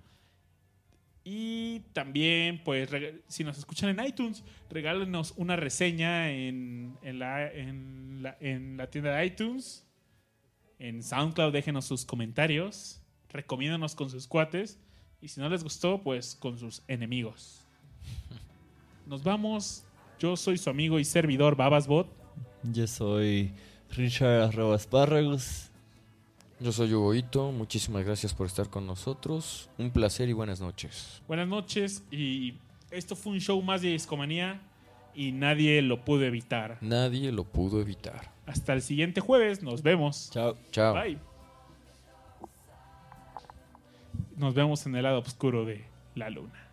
Y 1.28 1.80
también, 1.92 2.62
pues, 2.64 2.88
si 3.28 3.44
nos 3.44 3.58
escuchan 3.58 3.90
en 3.90 4.06
iTunes, 4.06 4.44
regálenos 4.70 5.34
una 5.38 5.56
reseña 5.56 6.30
en, 6.32 6.96
en 7.02 7.18
la, 7.18 7.52
en, 7.52 8.22
la, 8.22 8.38
en 8.40 8.78
la 8.78 8.92
tienda 8.92 9.16
de 9.16 9.26
iTunes. 9.26 9.88
En 10.78 11.02
SoundCloud, 11.02 11.52
déjenos 11.52 11.86
sus 11.86 12.06
comentarios. 12.06 13.02
Recomiéndanos 13.30 13.96
con 13.96 14.12
sus 14.12 14.28
cuates. 14.28 14.80
Y 15.20 15.30
si 15.30 15.42
no 15.42 15.50
les 15.50 15.64
gustó, 15.64 16.04
pues 16.04 16.36
con 16.36 16.60
sus 16.60 16.84
enemigos. 16.88 17.66
Nos 19.08 19.24
vamos. 19.24 19.84
Yo 20.20 20.38
soy 20.38 20.60
su 20.60 20.70
amigo 20.70 21.00
y 21.00 21.06
servidor 21.06 21.56
Babasbot. 21.56 22.08
Yo 22.72 22.86
soy 22.86 23.52
Richard 23.90 24.44
arroba 24.44 24.76
Espárragos. 24.76 25.72
Yo 26.60 26.72
soy 26.72 26.94
Hugo 26.94 27.14
Ito, 27.14 27.52
muchísimas 27.52 28.06
gracias 28.06 28.34
por 28.34 28.48
estar 28.48 28.70
con 28.70 28.88
nosotros. 28.88 29.70
Un 29.78 29.92
placer 29.92 30.30
y 30.30 30.34
buenas 30.34 30.62
noches. 30.62 31.22
Buenas 31.28 31.50
noches. 31.50 32.04
Y 32.12 32.56
esto 32.92 33.18
fue 33.18 33.34
un 33.34 33.40
show 33.40 33.62
más 33.62 33.82
de 33.82 33.90
discomanía. 33.90 34.62
Y 35.14 35.32
nadie 35.34 35.82
lo 35.82 36.04
pudo 36.04 36.24
evitar. 36.24 36.78
Nadie 36.82 37.32
lo 37.32 37.44
pudo 37.44 37.82
evitar. 37.82 38.32
Hasta 38.46 38.74
el 38.74 38.82
siguiente 38.82 39.20
jueves. 39.22 39.64
Nos 39.64 39.82
vemos. 39.82 40.30
Chao. 40.32 40.58
Chao. 40.72 40.94
Bye. 40.94 41.18
Nos 44.38 44.54
vemos 44.54 44.86
en 44.86 44.96
el 44.96 45.04
lado 45.04 45.20
oscuro 45.20 45.66
de 45.66 45.86
la 46.16 46.30
luna. 46.30 46.65